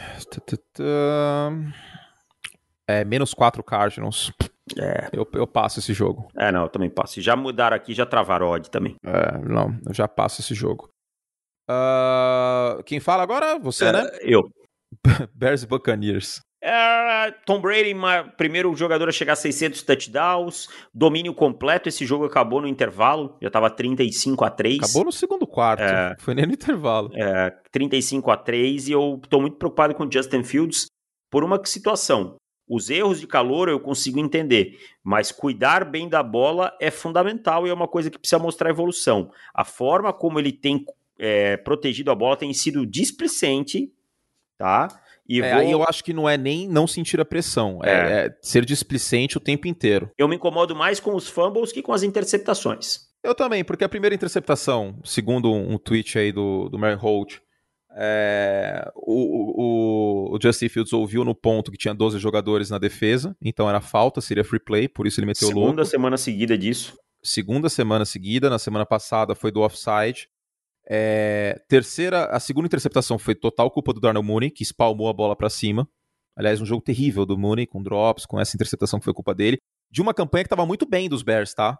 É, 2.86 3.06
menos 3.06 3.32
4 3.32 3.64
Cardinals. 3.64 4.30
É. 4.78 5.08
Eu, 5.14 5.26
eu 5.32 5.46
passo 5.46 5.78
esse 5.78 5.94
jogo. 5.94 6.28
É, 6.36 6.52
não, 6.52 6.64
eu 6.64 6.68
também 6.68 6.90
passo. 6.90 7.22
Já 7.22 7.34
mudaram 7.34 7.74
aqui, 7.74 7.94
já 7.94 8.04
travaram 8.04 8.48
odd 8.48 8.68
também. 8.70 8.96
É, 9.02 9.38
não, 9.38 9.80
eu 9.86 9.94
já 9.94 10.06
passo 10.06 10.42
esse 10.42 10.54
jogo. 10.54 10.90
Uh, 11.70 12.82
quem 12.84 13.00
fala 13.00 13.22
agora? 13.22 13.58
Você, 13.60 13.86
é, 13.86 13.92
né? 13.92 14.10
Eu. 14.20 14.42
Bears 15.32 15.64
Buccaneers. 15.64 16.42
É, 16.66 17.30
Tom 17.44 17.60
Brady, 17.60 17.94
primeiro 18.38 18.74
jogador 18.74 19.06
a 19.06 19.12
chegar 19.12 19.34
a 19.34 19.36
600 19.36 19.82
touchdowns, 19.82 20.66
domínio 20.94 21.34
completo. 21.34 21.90
Esse 21.90 22.06
jogo 22.06 22.24
acabou 22.24 22.62
no 22.62 22.66
intervalo, 22.66 23.36
já 23.42 23.48
estava 23.48 23.68
35 23.68 24.42
a 24.46 24.50
3. 24.50 24.78
Acabou 24.78 25.04
no 25.04 25.12
segundo 25.12 25.46
quarto, 25.46 25.82
é, 25.82 26.16
foi 26.18 26.32
nem 26.32 26.46
no 26.46 26.54
intervalo. 26.54 27.10
É, 27.14 27.50
35 27.70 28.30
a 28.30 28.36
3 28.38 28.88
e 28.88 28.92
eu 28.92 29.20
estou 29.22 29.42
muito 29.42 29.58
preocupado 29.58 29.94
com 29.94 30.04
o 30.04 30.10
Justin 30.10 30.42
Fields 30.42 30.86
por 31.30 31.44
uma 31.44 31.60
situação. 31.66 32.36
Os 32.66 32.88
erros 32.88 33.20
de 33.20 33.26
calor 33.26 33.68
eu 33.68 33.78
consigo 33.78 34.18
entender, 34.18 34.78
mas 35.02 35.30
cuidar 35.30 35.84
bem 35.84 36.08
da 36.08 36.22
bola 36.22 36.74
é 36.80 36.90
fundamental 36.90 37.66
e 37.66 37.70
é 37.70 37.74
uma 37.74 37.86
coisa 37.86 38.10
que 38.10 38.18
precisa 38.18 38.38
mostrar 38.38 38.70
evolução. 38.70 39.30
A 39.52 39.66
forma 39.66 40.14
como 40.14 40.38
ele 40.38 40.50
tem 40.50 40.82
é, 41.18 41.58
protegido 41.58 42.10
a 42.10 42.14
bola 42.14 42.38
tem 42.38 42.54
sido 42.54 42.86
displicente, 42.86 43.92
tá? 44.56 44.88
E 45.28 45.40
é, 45.40 45.52
vou... 45.52 45.60
aí 45.60 45.70
eu 45.70 45.82
acho 45.82 46.04
que 46.04 46.12
não 46.12 46.28
é 46.28 46.36
nem 46.36 46.68
não 46.68 46.86
sentir 46.86 47.20
a 47.20 47.24
pressão, 47.24 47.80
é, 47.82 47.90
é. 47.90 48.26
é, 48.26 48.36
ser 48.42 48.64
displicente 48.64 49.36
o 49.36 49.40
tempo 49.40 49.66
inteiro. 49.66 50.10
Eu 50.18 50.28
me 50.28 50.36
incomodo 50.36 50.76
mais 50.76 51.00
com 51.00 51.14
os 51.14 51.28
fumbles 51.28 51.72
que 51.72 51.82
com 51.82 51.92
as 51.92 52.02
interceptações. 52.02 53.00
Eu 53.22 53.34
também, 53.34 53.64
porque 53.64 53.84
a 53.84 53.88
primeira 53.88 54.14
interceptação, 54.14 55.00
segundo 55.02 55.50
um, 55.50 55.78
tweet 55.78 56.18
aí 56.18 56.30
do, 56.30 56.68
do 56.68 56.78
Mary 56.78 56.96
Holt, 56.96 57.38
é, 57.96 58.90
o, 58.94 60.32
o, 60.32 60.34
o, 60.34 60.38
Justin 60.42 60.68
Fields 60.68 60.92
ouviu 60.92 61.24
no 61.24 61.34
ponto 61.34 61.70
que 61.70 61.78
tinha 61.78 61.94
12 61.94 62.18
jogadores 62.18 62.68
na 62.68 62.78
defesa, 62.78 63.34
então 63.40 63.68
era 63.68 63.80
falta, 63.80 64.20
seria 64.20 64.44
free 64.44 64.60
play, 64.60 64.88
por 64.88 65.06
isso 65.06 65.20
ele 65.20 65.26
meteu 65.26 65.48
Segunda 65.48 65.54
louco. 65.54 65.70
Segunda 65.70 65.84
semana 65.86 66.16
seguida 66.18 66.58
disso. 66.58 66.98
Segunda 67.22 67.70
semana 67.70 68.04
seguida, 68.04 68.50
na 68.50 68.58
semana 68.58 68.84
passada 68.84 69.34
foi 69.34 69.50
do 69.50 69.60
offside. 69.60 70.28
É, 70.88 71.60
terceira, 71.68 72.26
a 72.26 72.38
segunda 72.38 72.66
interceptação 72.66 73.18
foi 73.18 73.34
total 73.34 73.70
culpa 73.70 73.92
do 73.92 74.00
Darnell 74.00 74.22
Mooney, 74.22 74.50
que 74.50 74.62
espalmou 74.62 75.08
a 75.08 75.12
bola 75.12 75.34
para 75.34 75.48
cima. 75.48 75.88
Aliás, 76.36 76.60
um 76.60 76.66
jogo 76.66 76.82
terrível 76.82 77.24
do 77.24 77.38
Mooney, 77.38 77.66
com 77.66 77.82
drops, 77.82 78.26
com 78.26 78.40
essa 78.40 78.56
interceptação 78.56 78.98
que 78.98 79.04
foi 79.04 79.14
culpa 79.14 79.34
dele. 79.34 79.58
De 79.90 80.02
uma 80.02 80.12
campanha 80.12 80.44
que 80.44 80.48
estava 80.48 80.66
muito 80.66 80.86
bem 80.86 81.08
dos 81.08 81.22
Bears, 81.22 81.54
tá? 81.54 81.78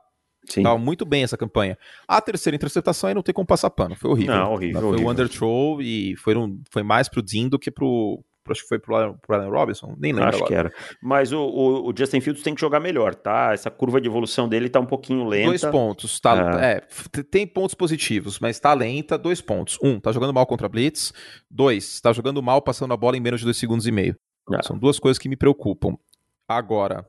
Sim. 0.49 0.63
Tava 0.63 0.79
muito 0.79 1.05
bem 1.05 1.25
essa 1.25 1.37
campanha. 1.37 1.77
A 2.07 2.21
terceira 2.21 2.55
interceptação 2.55 3.09
aí 3.09 3.15
não 3.15 3.23
tem 3.23 3.35
como 3.35 3.47
passar 3.47 3.71
pano. 3.71 3.97
Foi 3.97 4.11
horrível. 4.11 4.35
Não, 4.35 4.53
horrível. 4.53 4.81
Foi 4.81 4.89
horrível. 4.91 5.07
o 5.07 5.11
underthrow 5.11 5.83
e 5.83 6.17
foi, 6.17 6.37
um, 6.37 6.63
foi 6.71 6.83
mais 6.83 7.09
pro 7.09 7.23
Dean 7.23 7.49
do 7.49 7.59
que 7.59 7.71
pro, 7.71 8.23
acho 8.53 8.63
que 8.63 8.69
foi 8.69 8.79
pro, 8.79 8.97
Allen 8.97 9.51
Robinson, 9.51 9.95
nem 9.99 10.13
lembro 10.13 10.29
Acho 10.29 10.39
agora. 10.39 10.49
que 10.49 10.55
era. 10.55 10.73
Mas 11.03 11.33
o, 11.33 11.41
o, 11.41 11.91
o, 11.91 11.95
Justin 11.97 12.21
Fields 12.21 12.43
tem 12.43 12.55
que 12.55 12.61
jogar 12.61 12.81
melhor, 12.81 13.15
tá? 13.15 13.53
Essa 13.53 13.71
curva 13.71 14.01
de 14.01 14.09
evolução 14.09 14.49
dele 14.49 14.69
tá 14.69 14.81
um 14.81 14.87
pouquinho 14.87 15.25
lenta. 15.27 15.49
Dois 15.49 15.65
pontos, 15.65 16.21
tá? 16.21 16.61
É. 16.63 16.77
é. 16.77 17.23
tem 17.23 17.47
pontos 17.47 17.75
positivos, 17.75 18.39
mas 18.39 18.59
tá 18.59 18.73
lenta, 18.75 19.17
dois 19.17 19.41
pontos. 19.41 19.79
Um, 19.83 19.99
tá 19.99 20.13
jogando 20.13 20.35
mal 20.35 20.47
contra 20.47 20.69
Blitz. 20.69 21.13
Dois, 21.51 22.01
tá 22.01 22.13
jogando 22.13 22.43
mal 22.43 22.61
passando 22.61 22.93
a 22.93 22.97
bola 22.97 23.17
em 23.17 23.21
menos 23.21 23.41
de 23.41 23.47
dois 23.47 23.57
segundos 23.57 23.87
e 23.87 23.93
meio. 23.93 24.17
É. 24.53 24.63
São 24.63 24.79
duas 24.79 24.99
coisas 24.99 25.19
que 25.19 25.29
me 25.29 25.37
preocupam. 25.37 25.97
Agora, 26.47 27.09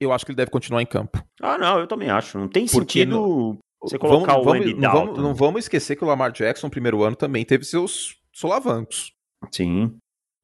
eu 0.00 0.12
acho 0.12 0.24
que 0.26 0.32
ele 0.32 0.36
deve 0.36 0.50
continuar 0.50 0.82
em 0.82 0.86
campo. 0.86 1.22
Ah, 1.40 1.56
não, 1.56 1.80
eu 1.80 1.86
também 1.86 2.10
acho. 2.10 2.38
Não 2.38 2.48
tem 2.48 2.66
Porque 2.66 3.00
sentido 3.00 3.58
você 3.80 3.98
colocar 3.98 4.34
vamos, 4.34 4.46
o 4.46 4.52
Andy 4.52 4.72
vamos, 4.72 4.80
não 4.80 4.92
vamos, 4.92 5.18
não 5.18 5.34
vamos 5.34 5.64
esquecer 5.64 5.96
que 5.96 6.04
o 6.04 6.06
Lamar 6.06 6.32
Jackson, 6.32 6.66
no 6.66 6.70
primeiro 6.70 7.02
ano, 7.02 7.16
também 7.16 7.44
teve 7.44 7.64
seus 7.64 8.16
solavancos. 8.32 9.12
Sim. 9.50 9.96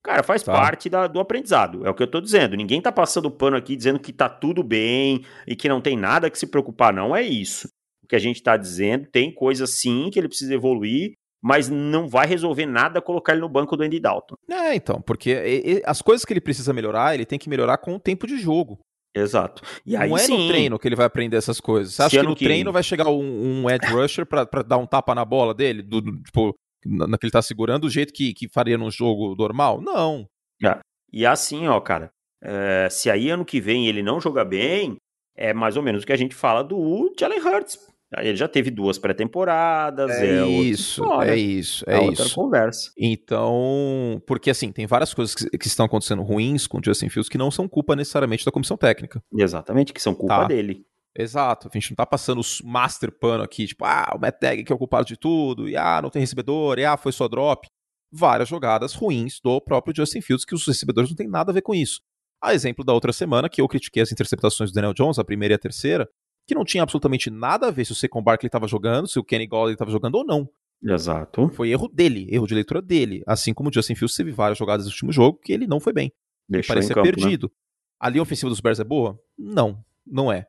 Cara, 0.03 0.23
faz 0.23 0.43
tá. 0.43 0.53
parte 0.53 0.91
da, 0.91 1.07
do 1.07 1.21
aprendizado. 1.21 1.87
É 1.87 1.91
o 1.91 1.95
que 1.95 2.03
eu 2.03 2.11
tô 2.11 2.21
dizendo. 2.21 2.57
Ninguém 2.57 2.81
tá 2.81 2.91
passando 2.91 3.31
pano 3.31 3.57
aqui 3.57 3.77
dizendo 3.77 4.01
que 4.01 4.13
tá 4.13 4.29
tudo 4.29 4.63
bem 4.63 5.25
e 5.47 5.55
que 5.55 5.69
não 5.69 5.81
tem 5.81 5.97
nada 5.97 6.29
que 6.29 6.39
se 6.39 6.47
preocupar. 6.47 6.93
Não 6.93 7.15
é 7.15 7.23
isso. 7.23 7.69
O 8.03 8.09
que 8.09 8.17
a 8.17 8.19
gente 8.19 8.43
tá 8.43 8.57
dizendo, 8.57 9.09
tem 9.11 9.33
coisa 9.33 9.67
sim 9.67 10.11
que 10.11 10.19
ele 10.19 10.29
precisa 10.29 10.53
evoluir, 10.53 11.13
mas 11.41 11.69
não 11.69 12.09
vai 12.09 12.27
resolver 12.27 12.67
nada 12.67 13.01
colocar 13.01 13.33
ele 13.33 13.41
no 13.41 13.49
banco 13.49 13.77
do 13.77 13.85
Andy 13.85 14.01
Dalton. 14.01 14.35
É, 14.51 14.75
então, 14.75 15.01
porque 15.01 15.83
as 15.85 16.03
coisas 16.03 16.25
que 16.25 16.33
ele 16.33 16.41
precisa 16.41 16.73
melhorar, 16.73 17.15
ele 17.15 17.25
tem 17.25 17.39
que 17.39 17.49
melhorar 17.49 17.79
com 17.79 17.95
o 17.95 18.01
tempo 18.01 18.27
de 18.27 18.39
jogo. 18.39 18.81
Exato. 19.15 19.63
E 19.85 19.95
aí, 19.95 20.09
não 20.09 20.17
é 20.17 20.21
sim. 20.21 20.37
no 20.37 20.49
treino 20.49 20.79
que 20.79 20.89
ele 20.89 20.97
vai 20.97 21.07
aprender 21.07 21.37
essas 21.37 21.61
coisas. 21.61 21.95
Você 21.95 22.03
acha 22.03 22.21
que 22.21 22.27
no 22.27 22.35
que... 22.35 22.45
treino 22.45 22.73
vai 22.73 22.83
chegar 22.83 23.09
um, 23.11 23.63
um 23.63 23.71
edge 23.71 23.93
rusher 23.93 24.25
pra, 24.25 24.47
pra, 24.47 24.63
dar 24.63 24.79
um 24.79 24.87
tapa 24.87 25.15
na 25.15 25.25
bola 25.25 25.53
dele? 25.53 25.83
Do, 25.83 26.01
do, 26.01 26.23
tipo, 26.23 26.55
na, 26.85 27.19
que 27.19 27.27
ele 27.27 27.33
tá 27.33 27.43
segurando, 27.43 27.83
do 27.83 27.91
jeito 27.91 28.13
que, 28.13 28.33
que 28.35 28.49
faria 28.49 28.79
num 28.79 28.91
jogo 28.91 29.35
normal? 29.37 29.81
Não. 29.81 30.27
É. 30.65 30.79
E 31.13 31.27
assim, 31.27 31.67
ó, 31.69 31.79
cara, 31.81 32.11
é, 32.43 32.89
se 32.91 33.11
aí 33.11 33.31
ano 33.31 33.45
que 33.45 33.61
vem 33.61 33.87
ele 33.87 34.03
não 34.03 34.21
jogar 34.21 34.45
bem, 34.45 34.97
é 35.37 35.53
mais 35.53 35.77
ou 35.77 35.83
menos 35.83 36.03
o 36.03 36.07
que 36.07 36.13
a 36.13 36.17
gente 36.17 36.35
fala 36.35 36.63
do 36.63 37.13
Jalen 37.19 37.41
Hurts. 37.41 37.79
Ele 38.19 38.37
já 38.37 38.47
teve 38.47 38.71
duas 38.71 38.99
pré-temporadas. 38.99 40.11
É, 40.11 40.41
é, 40.41 40.47
isso, 40.47 41.03
é 41.23 41.37
isso, 41.37 41.85
é, 41.89 41.95
é 41.95 42.01
outra 42.01 42.27
isso. 42.27 42.35
conversa. 42.35 42.93
Então, 42.99 44.23
porque 44.27 44.51
assim, 44.51 44.71
tem 44.71 44.87
várias 44.87 45.15
coisas 45.15 45.35
que, 45.35 45.49
que, 45.57 45.67
estão 45.67 45.87
acontecendo 45.87 46.23
ruins 46.23 46.67
com 46.67 46.79
o 46.79 46.81
Justin 46.85 47.09
Fields 47.09 47.31
que 47.31 47.39
não 47.39 47.51
são 47.51 47.67
culpa 47.67 47.97
necessariamente 47.97 48.45
da 48.45 48.53
comissão 48.53 48.77
técnica. 48.77 49.23
Exatamente, 49.35 49.95
que 49.95 50.03
são 50.03 50.15
culpa 50.15 50.41
tá. 50.41 50.45
dele. 50.45 50.85
Exato, 51.17 51.69
a 51.69 51.79
gente 51.79 51.91
não 51.91 51.97
tá 51.97 52.07
passando 52.07 52.41
os 52.41 52.63
master 52.63 53.13
pano 53.13 53.45
aqui, 53.45 53.67
tipo, 53.67 53.85
ah, 53.85 54.13
o 54.17 54.19
Matt 54.19 54.39
Tag 54.41 54.65
que 54.65 54.73
é 54.73 54.75
o 54.75 54.79
culpado 54.79 55.07
de 55.07 55.17
tudo, 55.17 55.69
e 55.69 55.77
ah, 55.77 56.01
não 56.03 56.09
tem 56.09 56.21
recebedor, 56.21 56.79
e 56.79 56.85
ah, 56.85 56.97
foi 56.97 57.13
só 57.13 57.29
drop. 57.29 57.69
Várias 58.11 58.49
jogadas 58.49 58.95
ruins 58.95 59.39
do 59.43 59.61
próprio 59.61 59.95
Justin 59.95 60.21
Fields, 60.21 60.45
que 60.45 60.55
os 60.55 60.67
recebedores 60.67 61.11
não 61.11 61.17
têm 61.17 61.29
nada 61.29 61.51
a 61.51 61.55
ver 61.55 61.63
com 61.63 61.75
isso. 61.75 62.01
A 62.43 62.55
exemplo 62.55 62.85
da 62.85 62.93
outra 62.93 63.13
semana, 63.13 63.49
que 63.49 63.61
eu 63.61 63.69
critiquei 63.69 64.03
as 64.03 64.11
interceptações 64.11 64.71
do 64.71 64.75
Daniel 64.75 64.95
Jones, 64.95 65.19
a 65.19 65.25
primeira 65.25 65.55
e 65.55 65.57
a 65.57 65.59
terceira, 65.59 66.09
que 66.47 66.55
não 66.55 66.65
tinha 66.65 66.83
absolutamente 66.83 67.31
nada 67.31 67.69
a 67.69 67.71
ver 67.71 67.85
se 67.85 67.93
o 67.93 67.95
Saquon 67.95 68.23
Barkley 68.23 68.49
estava 68.49 68.67
jogando, 68.67 69.07
se 69.07 69.19
o 69.19 69.25
Kenny 69.25 69.47
Golladay 69.47 69.75
estava 69.75 69.91
jogando 69.91 70.17
ou 70.17 70.25
não. 70.25 70.49
Exato. 70.83 71.49
Foi 71.51 71.71
erro 71.71 71.89
dele, 71.89 72.27
erro 72.31 72.47
de 72.47 72.55
leitura 72.55 72.83
dele. 72.83 73.23
Assim 73.27 73.55
como 73.55 73.71
o 73.71 73.73
Justin 73.73 73.95
Fields 73.95 74.17
teve 74.17 74.33
várias 74.33 74.59
jogadas 74.59 74.87
no 74.87 74.91
último 74.91 75.13
jogo 75.13 75.39
que 75.39 75.53
ele 75.53 75.67
não 75.67 75.79
foi 75.79 75.93
bem. 75.93 76.13
Deixou 76.49 76.75
parecia 76.75 76.95
campo, 76.95 77.07
né? 77.07 77.13
perdido. 77.13 77.47
Né? 77.47 77.53
A 78.01 78.09
linha 78.09 78.23
ofensiva 78.23 78.49
dos 78.49 78.61
Bears 78.61 78.81
é 78.81 78.85
boa? 78.85 79.17
Não, 79.39 79.79
não 80.05 80.33
é. 80.33 80.47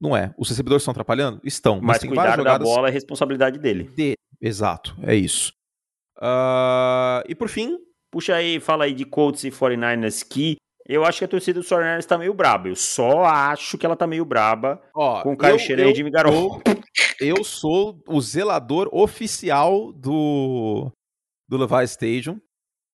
Não 0.00 0.16
é. 0.16 0.34
Os 0.38 0.48
recebedores 0.48 0.82
estão 0.82 0.92
atrapalhando? 0.92 1.40
Estão. 1.44 1.76
Mas, 1.76 1.86
mas 1.86 1.98
tem 1.98 2.08
cuidar 2.10 2.42
da 2.42 2.58
bola 2.58 2.88
é 2.88 2.90
responsabilidade 2.90 3.58
dele. 3.58 3.90
De... 3.96 4.14
Exato, 4.40 4.96
é 5.02 5.14
isso. 5.14 5.52
Uh... 6.16 7.22
E 7.28 7.34
por 7.34 7.48
fim... 7.48 7.76
Puxa 8.10 8.34
aí, 8.34 8.58
fala 8.58 8.84
aí 8.84 8.92
de 8.92 9.04
Colts 9.04 9.44
e 9.44 9.50
49ers 9.50 10.26
que 10.28 10.56
eu 10.88 11.04
acho 11.04 11.20
que 11.20 11.24
a 11.24 11.28
torcida 11.28 11.60
do 11.60 11.64
49ers 11.64 12.04
tá 12.04 12.18
meio 12.18 12.34
braba. 12.34 12.68
Eu 12.68 12.74
só 12.74 13.22
acho 13.22 13.78
que 13.78 13.86
ela 13.86 13.94
tá 13.94 14.08
meio 14.08 14.24
braba 14.24 14.82
Ó, 14.92 15.22
com 15.22 15.34
o 15.34 15.36
Caio 15.36 15.56
Xeran 15.56 15.90
e 15.90 15.94
Jimmy 15.94 16.10
Garoppolo. 16.10 16.60
Eu 17.20 17.44
sou 17.44 18.02
o 18.08 18.20
zelador 18.20 18.88
oficial 18.90 19.92
do, 19.92 20.90
do 21.48 21.56
Levi 21.56 21.84
Stadium. 21.84 22.40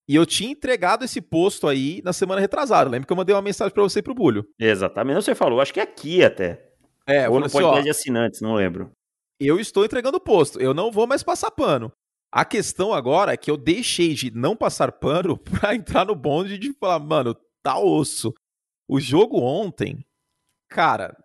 E 0.07 0.14
eu 0.14 0.26
tinha 0.26 0.50
entregado 0.50 1.04
esse 1.07 1.22
posto 1.22 1.66
aí 1.66 2.02
na 2.04 2.12
semana 2.12 2.40
retrasada. 2.40 2.90
Lembra 2.90 3.07
que 3.07 3.12
eu 3.12 3.16
mandei 3.16 3.34
uma 3.34 3.40
mensagem 3.40 3.72
para 3.72 3.82
você 3.82 4.00
e 4.00 4.02
pro 4.02 4.14
Bulho. 4.14 4.46
Exatamente. 4.59 5.16
Você 5.16 5.34
falou, 5.34 5.61
acho 5.61 5.72
que 5.72 5.80
é 5.80 5.82
aqui 5.82 6.22
até. 6.22 6.74
É, 7.07 7.28
Ou 7.28 7.38
no 7.38 7.46
assim, 7.46 7.59
podcast 7.59 7.84
de 7.84 7.90
assinantes, 7.90 8.40
não 8.40 8.54
lembro. 8.54 8.90
Eu 9.38 9.61
estou 9.61 9.84
entregando 9.84 10.16
o 10.16 10.20
posto. 10.20 10.61
Eu 10.61 10.74
não 10.74 10.90
vou 10.90 11.07
mais 11.07 11.22
passar 11.22 11.50
pano. 11.50 11.92
A 12.32 12.44
questão 12.44 12.92
agora 12.92 13.32
é 13.32 13.36
que 13.36 13.50
eu 13.50 13.57
deixei 13.57 14.14
de 14.14 14.30
não 14.30 14.57
passar 14.57 14.92
pano 14.92 15.38
pra 15.38 15.74
entrar 15.74 16.04
no 16.04 16.14
bonde 16.14 16.59
de 16.59 16.72
falar, 16.72 16.98
mano, 16.98 17.36
tá 17.62 17.78
osso. 17.78 18.34
O 18.88 19.00
jogo 19.00 19.40
ontem, 19.40 20.04
cara, 20.68 21.16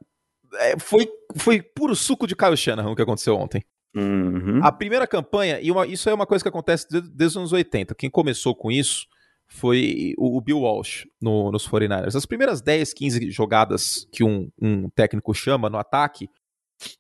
é, 0.56 0.78
foi, 0.80 1.08
foi 1.36 1.62
puro 1.62 1.96
suco 1.96 2.28
de 2.28 2.36
Kyle 2.36 2.58
Shanahan 2.58 2.92
o 2.92 2.96
que 2.96 3.02
aconteceu 3.02 3.36
ontem. 3.36 3.64
Uhum. 3.96 4.64
A 4.64 4.72
primeira 4.72 5.06
campanha, 5.06 5.60
e 5.62 5.70
uma, 5.70 5.86
isso 5.86 6.10
é 6.10 6.14
uma 6.14 6.26
coisa 6.26 6.44
que 6.44 6.50
acontece 6.50 6.88
desde, 6.90 7.10
desde, 7.10 7.38
os 7.38 7.38
anos 7.38 7.54
80. 7.54 7.94
Quem 7.96 8.10
começou 8.10 8.56
com 8.56 8.72
isso 8.72 9.06
foi 9.52 10.16
o, 10.18 10.38
o 10.38 10.42
Bill 10.42 10.62
Walsh 10.62 11.06
no, 11.22 11.52
nos 11.52 11.68
49ers. 11.68 12.16
As 12.16 12.26
primeiras 12.26 12.62
10, 12.62 12.94
15 12.94 13.32
jogadas 13.32 14.08
que 14.12 14.24
um, 14.24 14.50
um, 14.60 14.90
técnico 14.90 15.34
chama 15.34 15.70
no 15.70 15.78
ataque, 15.78 16.30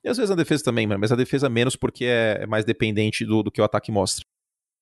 e 0.04 0.10
às 0.10 0.18
vezes 0.18 0.30
na 0.30 0.36
defesa 0.36 0.64
também, 0.64 0.86
mas 0.86 1.12
a 1.12 1.16
defesa 1.16 1.49
menos 1.49 1.78
porque 1.78 2.06
é, 2.06 2.39
é 2.41 2.45
mais 2.45 2.66
dependente 2.66 3.26
do, 3.26 3.41
do 3.41 3.49
que 3.49 3.62
o 3.62 3.64
ataque 3.64 3.91
mostra. 3.91 4.26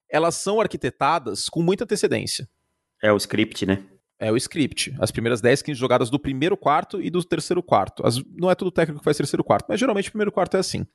Elas 0.09 0.33
são 0.35 0.59
arquitetadas 0.59 1.47
com 1.47 1.61
muita 1.61 1.83
antecedência. 1.83 2.49
É 3.01 3.13
o 3.13 3.17
script, 3.17 3.65
né? 3.67 3.85
É 4.17 4.31
o 4.31 4.35
script. 4.35 4.93
As 4.99 5.11
primeiras 5.11 5.39
10, 5.39 5.61
15 5.61 5.79
jogadas 5.79 6.09
do 6.09 6.19
primeiro 6.19 6.57
quarto 6.57 6.99
e 6.99 7.09
do 7.11 7.23
terceiro 7.23 7.61
quarto. 7.61 8.05
As, 8.05 8.21
não 8.35 8.49
é 8.49 8.55
todo 8.55 8.71
técnico 8.71 8.99
que 8.99 9.05
faz 9.05 9.15
terceiro 9.15 9.43
quarto, 9.43 9.67
mas 9.69 9.79
geralmente 9.79 10.09
o 10.09 10.11
primeiro 10.11 10.31
quarto 10.31 10.57
é 10.57 10.59
assim. 10.59 10.85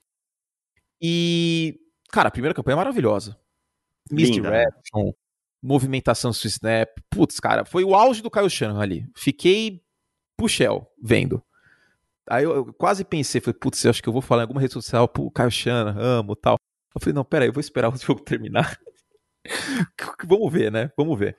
E, 1.00 1.78
cara, 2.10 2.28
a 2.28 2.32
primeira 2.32 2.52
campanha 2.52 2.74
é 2.74 2.76
maravilhosa. 2.76 3.38
Misdirection, 4.10 5.12
movimentação 5.64 6.30
do 6.30 6.46
snap. 6.46 6.90
Putz, 7.08 7.40
cara, 7.40 7.64
foi 7.64 7.82
o 7.84 7.94
auge 7.94 8.22
do 8.22 8.30
Kyle 8.30 8.50
Shanahan 8.50 8.82
ali. 8.82 9.08
Fiquei 9.16 9.82
puxel 10.36 10.86
vendo. 11.02 11.42
Aí 12.28 12.44
eu, 12.44 12.54
eu, 12.54 12.74
quase 12.74 13.04
pensei, 13.04 13.40
falei, 13.40 13.58
putz, 13.58 13.82
eu 13.84 13.90
acho 13.90 14.02
que 14.02 14.08
eu 14.08 14.12
vou 14.12 14.22
falar 14.22 14.42
em 14.42 14.44
alguma 14.44 14.60
rede 14.60 14.72
social, 14.74 15.08
pô, 15.08 15.30
Kyle 15.30 15.50
Shanahan, 15.50 16.20
amo 16.20 16.36
tal. 16.36 16.56
Eu 16.94 17.00
falei, 17.00 17.14
não, 17.14 17.24
pera 17.24 17.44
aí, 17.44 17.48
eu 17.48 17.52
vou 17.52 17.60
esperar 17.60 17.92
o 17.92 17.96
jogo 17.98 18.20
terminar. 18.20 18.78
Vamos 20.26 20.52
ver, 20.52 20.70
né? 20.70 20.90
Vamos 20.96 21.18
ver. 21.18 21.36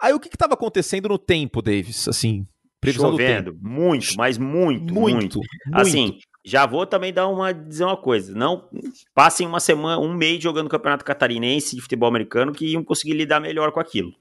Aí 0.00 0.12
o 0.12 0.20
que 0.20 0.28
estava 0.28 0.54
acontecendo 0.54 1.08
no 1.08 1.18
tempo, 1.18 1.62
Davis? 1.62 2.06
Assim, 2.08 2.46
previsão 2.80 3.10
Chovendo, 3.10 3.52
do 3.52 3.58
tempo. 3.58 3.68
muito, 3.68 4.16
mas 4.16 4.36
muito, 4.36 4.92
muito, 4.92 5.38
muito. 5.38 5.40
Assim, 5.72 6.18
já 6.46 6.64
vou 6.64 6.86
também 6.86 7.12
dar 7.12 7.26
uma 7.26 7.52
dizer 7.52 7.84
uma 7.84 7.96
coisa. 7.96 8.32
Não 8.32 8.70
passem 9.12 9.44
uma 9.44 9.58
semana, 9.58 10.00
um 10.00 10.14
mês 10.14 10.40
jogando 10.40 10.70
campeonato 10.70 11.04
catarinense 11.04 11.74
de 11.74 11.82
futebol 11.82 12.08
americano 12.08 12.52
que 12.52 12.66
iam 12.66 12.84
conseguir 12.84 13.14
lidar 13.14 13.40
melhor 13.40 13.72
com 13.72 13.80
aquilo. 13.80 14.14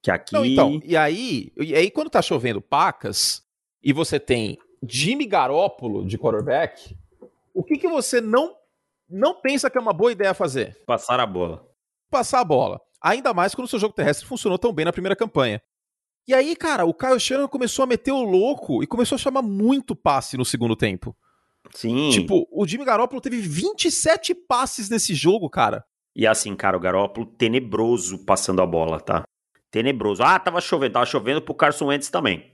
Que 0.00 0.08
aqui. 0.08 0.32
Não, 0.32 0.44
então, 0.44 0.80
e 0.84 0.96
aí, 0.96 1.52
e 1.56 1.74
aí 1.74 1.90
quando 1.90 2.08
tá 2.08 2.22
chovendo 2.22 2.60
pacas 2.60 3.42
e 3.82 3.92
você 3.92 4.20
tem 4.20 4.56
Jimmy 4.88 5.26
Garoppolo 5.26 6.06
de 6.06 6.16
quarterback, 6.16 6.96
o 7.52 7.64
que, 7.64 7.76
que 7.76 7.88
você 7.88 8.20
não, 8.20 8.54
não 9.10 9.34
pensa 9.34 9.68
que 9.68 9.76
é 9.76 9.80
uma 9.80 9.92
boa 9.92 10.12
ideia 10.12 10.32
fazer? 10.34 10.80
Passar 10.86 11.18
a 11.18 11.26
bola. 11.26 11.66
Passar 12.08 12.40
a 12.40 12.44
bola. 12.44 12.80
Ainda 13.00 13.34
mais 13.34 13.56
quando 13.56 13.66
o 13.66 13.70
seu 13.70 13.80
jogo 13.80 13.92
terrestre 13.92 14.24
funcionou 14.24 14.56
tão 14.56 14.72
bem 14.72 14.84
na 14.84 14.92
primeira 14.92 15.16
campanha. 15.16 15.60
E 16.28 16.32
aí, 16.32 16.54
cara, 16.54 16.84
o 16.84 16.94
Kyle 16.94 17.18
Shanahan 17.18 17.48
começou 17.48 17.82
a 17.82 17.86
meter 17.86 18.12
o 18.12 18.22
louco 18.22 18.84
e 18.84 18.86
começou 18.86 19.16
a 19.16 19.18
chamar 19.18 19.42
muito 19.42 19.96
passe 19.96 20.36
no 20.36 20.44
segundo 20.44 20.76
tempo. 20.76 21.16
Sim. 21.74 22.10
Tipo, 22.10 22.46
o 22.50 22.66
Jimmy 22.66 22.84
Garoppolo 22.84 23.20
teve 23.20 23.38
27 23.40 24.34
passes 24.34 24.88
nesse 24.90 25.14
jogo, 25.14 25.48
cara. 25.48 25.84
E 26.14 26.26
assim, 26.26 26.54
cara, 26.54 26.76
o 26.76 26.80
Garoppolo 26.80 27.26
tenebroso 27.26 28.18
passando 28.24 28.60
a 28.60 28.66
bola, 28.66 29.00
tá? 29.00 29.22
Tenebroso. 29.70 30.22
Ah, 30.22 30.38
tava 30.38 30.60
chovendo. 30.60 30.92
Tava 30.92 31.06
chovendo 31.06 31.40
pro 31.40 31.54
Carson 31.54 31.86
Wentz 31.86 32.10
também. 32.10 32.52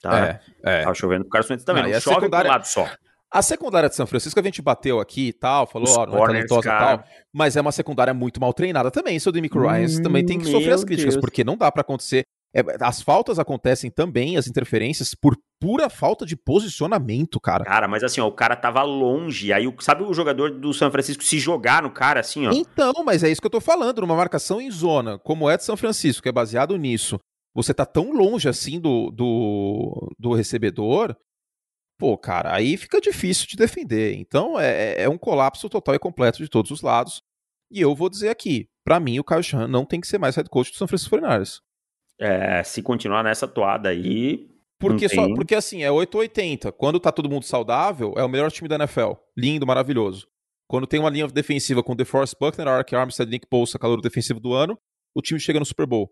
Tá? 0.00 0.26
É, 0.26 0.40
é. 0.62 0.82
Tava 0.82 0.94
chovendo 0.94 1.24
pro 1.24 1.30
Carson 1.30 1.52
Wentz 1.54 1.64
também. 1.64 1.82
Não, 1.82 1.90
Não, 1.90 1.96
a 1.96 2.00
chove 2.00 2.16
secundária- 2.16 2.48
pro 2.50 2.52
lado 2.58 2.66
só. 2.66 2.88
A 3.30 3.42
secundária 3.42 3.88
de 3.88 3.96
São 3.96 4.06
Francisco 4.06 4.38
a 4.38 4.42
gente 4.42 4.62
bateu 4.62 5.00
aqui 5.00 5.28
e 5.28 5.32
tal, 5.32 5.66
falou, 5.66 5.88
Os 5.88 5.96
ó, 5.96 6.06
não 6.06 6.18
é 6.22 6.26
talentosa 6.26 6.68
e 6.68 6.70
tal, 6.70 7.04
mas 7.32 7.56
é 7.56 7.60
uma 7.60 7.72
secundária 7.72 8.14
muito 8.14 8.40
mal 8.40 8.54
treinada 8.54 8.92
também. 8.92 9.18
Seu 9.18 9.32
Demico 9.32 9.58
Ryan 9.58 9.86
Hum, 9.98 10.02
também 10.04 10.24
tem 10.24 10.38
que 10.38 10.44
sofrer 10.46 10.72
as 10.72 10.84
críticas, 10.84 11.14
Deus. 11.14 11.20
porque 11.20 11.42
não 11.42 11.56
dá 11.56 11.70
pra 11.72 11.80
acontecer. 11.80 12.22
É, 12.54 12.60
as 12.80 13.02
faltas 13.02 13.38
acontecem 13.38 13.90
também, 13.90 14.36
as 14.36 14.46
interferências, 14.46 15.14
por 15.14 15.36
pura 15.60 15.90
falta 15.90 16.24
de 16.24 16.36
posicionamento, 16.36 17.40
cara. 17.40 17.64
Cara, 17.64 17.88
mas 17.88 18.04
assim, 18.04 18.20
ó, 18.20 18.26
o 18.28 18.32
cara 18.32 18.54
tava 18.54 18.82
longe. 18.82 19.52
Aí, 19.52 19.66
o- 19.66 19.74
sabe 19.80 20.04
o 20.04 20.14
jogador 20.14 20.50
do 20.52 20.72
São 20.72 20.90
Francisco 20.90 21.24
se 21.24 21.38
jogar 21.38 21.82
no 21.82 21.90
cara, 21.90 22.20
assim, 22.20 22.46
ó? 22.46 22.52
Então, 22.52 22.92
mas 23.04 23.24
é 23.24 23.30
isso 23.30 23.40
que 23.40 23.46
eu 23.46 23.50
tô 23.50 23.60
falando, 23.60 24.00
numa 24.00 24.14
marcação 24.16 24.60
em 24.60 24.70
zona, 24.70 25.18
como 25.18 25.50
é 25.50 25.56
de 25.56 25.64
São 25.64 25.76
Francisco, 25.76 26.22
que 26.22 26.28
é 26.28 26.32
baseado 26.32 26.76
nisso, 26.76 27.18
você 27.54 27.74
tá 27.74 27.84
tão 27.86 28.12
longe 28.12 28.48
assim 28.48 28.78
do, 28.80 29.10
do, 29.10 30.12
do 30.18 30.32
recebedor, 30.32 31.16
pô, 31.98 32.16
cara, 32.18 32.54
aí 32.54 32.76
fica 32.76 33.00
difícil 33.00 33.46
de 33.48 33.56
defender. 33.56 34.14
Então 34.16 34.58
é, 34.60 35.02
é 35.02 35.08
um 35.08 35.18
colapso 35.18 35.68
total 35.68 35.94
e 35.94 35.98
completo 35.98 36.38
de 36.42 36.48
todos 36.48 36.70
os 36.70 36.82
lados. 36.82 37.20
E 37.70 37.80
eu 37.80 37.94
vou 37.94 38.08
dizer 38.10 38.28
aqui, 38.28 38.66
pra 38.84 39.00
mim 39.00 39.18
o 39.18 39.24
Kyle 39.24 39.42
Shanahan 39.42 39.68
não 39.68 39.84
tem 39.84 40.00
que 40.00 40.06
ser 40.06 40.18
mais 40.18 40.36
head 40.36 40.48
coach 40.48 40.70
do 40.70 40.76
São 40.76 40.86
Francisco 40.86 41.16
49ers. 41.16 41.58
É, 42.24 42.62
se 42.62 42.82
continuar 42.82 43.22
nessa 43.22 43.46
toada 43.46 43.90
aí. 43.90 44.48
Porque, 44.78 45.08
só, 45.08 45.26
tem. 45.26 45.34
porque 45.34 45.54
assim, 45.54 45.82
é 45.82 45.90
880. 45.90 46.72
Quando 46.72 46.98
tá 46.98 47.12
todo 47.12 47.28
mundo 47.28 47.44
saudável, 47.44 48.14
é 48.16 48.24
o 48.24 48.28
melhor 48.28 48.50
time 48.50 48.68
da 48.68 48.76
NFL. 48.76 49.12
Lindo, 49.36 49.66
maravilhoso. 49.66 50.26
Quando 50.66 50.86
tem 50.86 50.98
uma 50.98 51.10
linha 51.10 51.28
defensiva 51.28 51.82
com 51.82 51.94
DeForest 51.94 52.34
Buckner, 52.40 52.66
Ark 52.68 52.94
Armstead, 52.94 53.30
Nick 53.30 53.46
Bosa, 53.50 53.78
calor 53.78 54.00
defensivo 54.00 54.40
do 54.40 54.54
ano, 54.54 54.78
o 55.14 55.20
time 55.20 55.38
chega 55.38 55.58
no 55.60 55.66
Super 55.66 55.86
Bowl. 55.86 56.10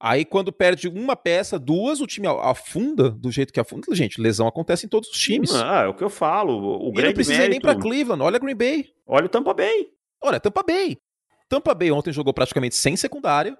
Aí 0.00 0.24
quando 0.24 0.52
perde 0.52 0.88
uma 0.88 1.16
peça, 1.16 1.58
duas, 1.58 2.00
o 2.00 2.06
time 2.06 2.26
afunda 2.26 3.10
do 3.10 3.30
jeito 3.30 3.52
que 3.52 3.60
afunda. 3.60 3.86
Gente, 3.92 4.20
lesão 4.20 4.46
acontece 4.46 4.86
em 4.86 4.88
todos 4.88 5.08
os 5.08 5.18
times. 5.18 5.52
Ah, 5.54 5.82
é 5.82 5.86
o 5.86 5.94
que 5.94 6.04
eu 6.04 6.10
falo. 6.10 6.84
O, 6.84 6.90
e 6.90 6.92
grande 6.92 7.08
não 7.08 7.14
precisa 7.14 7.36
ir 7.36 7.48
nem 7.48 7.48
mérito. 7.48 7.66
pra 7.66 7.76
Cleveland. 7.76 8.22
Olha 8.22 8.38
Green 8.38 8.54
Bay. 8.54 8.86
Olha 9.06 9.26
o 9.26 9.28
Tampa 9.28 9.54
Bay. 9.54 9.88
Olha, 10.22 10.38
Tampa 10.38 10.62
Bay. 10.62 10.96
Tampa 11.48 11.74
Bay 11.74 11.90
ontem 11.90 12.12
jogou 12.12 12.32
praticamente 12.32 12.74
sem 12.76 12.96
secundária. 12.96 13.56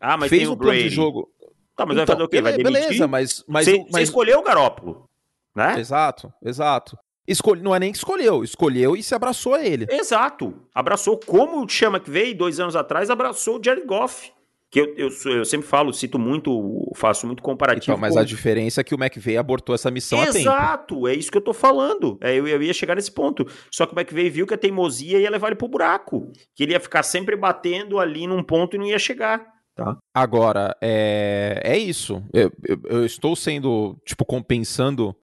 Ah, 0.00 0.16
mas 0.16 0.28
fez 0.30 0.40
tem 0.42 0.48
um 0.48 0.52
o 0.52 0.56
plano 0.56 0.72
Brady. 0.72 0.88
de 0.88 0.94
jogo. 0.94 1.28
Tá, 1.76 1.84
mas 1.86 1.94
Então, 1.96 2.06
vai 2.06 2.06
fazer 2.06 2.22
o 2.22 2.28
quê? 2.28 2.40
Vai 2.42 2.52
bele- 2.52 2.64
demitir? 2.64 2.86
beleza, 2.88 3.06
mas. 3.08 3.44
mas, 3.46 3.66
Você 3.66 3.84
mas 3.92 4.02
escolheu 4.04 4.38
o 4.38 4.42
Garópolo, 4.42 5.08
né? 5.54 5.78
Exato, 5.78 6.32
exato. 6.44 6.96
Escolhe, 7.28 7.62
não 7.62 7.74
é 7.74 7.78
nem 7.78 7.92
que 7.92 7.98
escolheu, 7.98 8.42
escolheu 8.42 8.96
e 8.96 9.02
se 9.02 9.14
abraçou 9.14 9.54
a 9.54 9.64
ele. 9.64 9.86
Exato. 9.88 10.52
Abraçou 10.74 11.18
como 11.24 11.62
o 11.64 11.68
Chama 11.68 12.00
que 12.00 12.10
veio 12.10 12.36
dois 12.36 12.58
anos 12.58 12.74
atrás, 12.74 13.08
abraçou 13.10 13.58
o 13.58 13.62
Jared 13.64 13.86
Goff. 13.86 14.32
Que 14.72 14.78
eu, 14.80 14.94
eu, 14.96 15.08
eu 15.32 15.44
sempre 15.44 15.66
falo, 15.66 15.92
cito 15.92 16.16
muito, 16.16 16.92
faço 16.94 17.26
muito 17.26 17.42
comparativo. 17.42 17.92
Então, 17.92 18.00
mas 18.00 18.14
com- 18.14 18.20
a 18.20 18.24
diferença 18.24 18.80
é 18.80 18.84
que 18.84 18.94
o 18.94 18.98
McVeigh 19.02 19.36
abortou 19.36 19.74
essa 19.74 19.90
missão 19.90 20.20
a 20.20 20.26
tempo. 20.26 20.38
Exato, 20.38 21.08
é 21.08 21.14
isso 21.14 21.30
que 21.30 21.36
eu 21.36 21.42
tô 21.42 21.52
falando. 21.52 22.16
É, 22.20 22.34
eu, 22.36 22.46
eu 22.46 22.62
ia 22.62 22.72
chegar 22.72 22.94
nesse 22.94 23.10
ponto. 23.10 23.44
Só 23.70 23.84
que 23.84 23.94
o 23.94 23.98
McVeigh 23.98 24.30
viu 24.30 24.46
que 24.46 24.54
a 24.54 24.58
teimosia 24.58 25.18
ia 25.18 25.30
levar 25.30 25.48
ele 25.48 25.56
pro 25.56 25.66
buraco. 25.68 26.30
Que 26.54 26.62
ele 26.62 26.72
ia 26.72 26.78
ficar 26.80 27.02
sempre 27.02 27.34
batendo 27.36 27.98
ali 27.98 28.26
num 28.28 28.42
ponto 28.44 28.76
e 28.76 28.78
não 28.78 28.86
ia 28.86 28.98
chegar. 28.98 29.44
Tá? 29.76 29.96
Agora, 30.14 30.76
é, 30.82 31.60
é 31.64 31.78
isso. 31.78 32.22
Eu, 32.32 32.52
eu- 32.66 32.80
eu 32.84 33.06
estou 33.06 33.34
sendo, 33.34 33.96
tipo, 34.04 34.24
compensando 34.24 35.14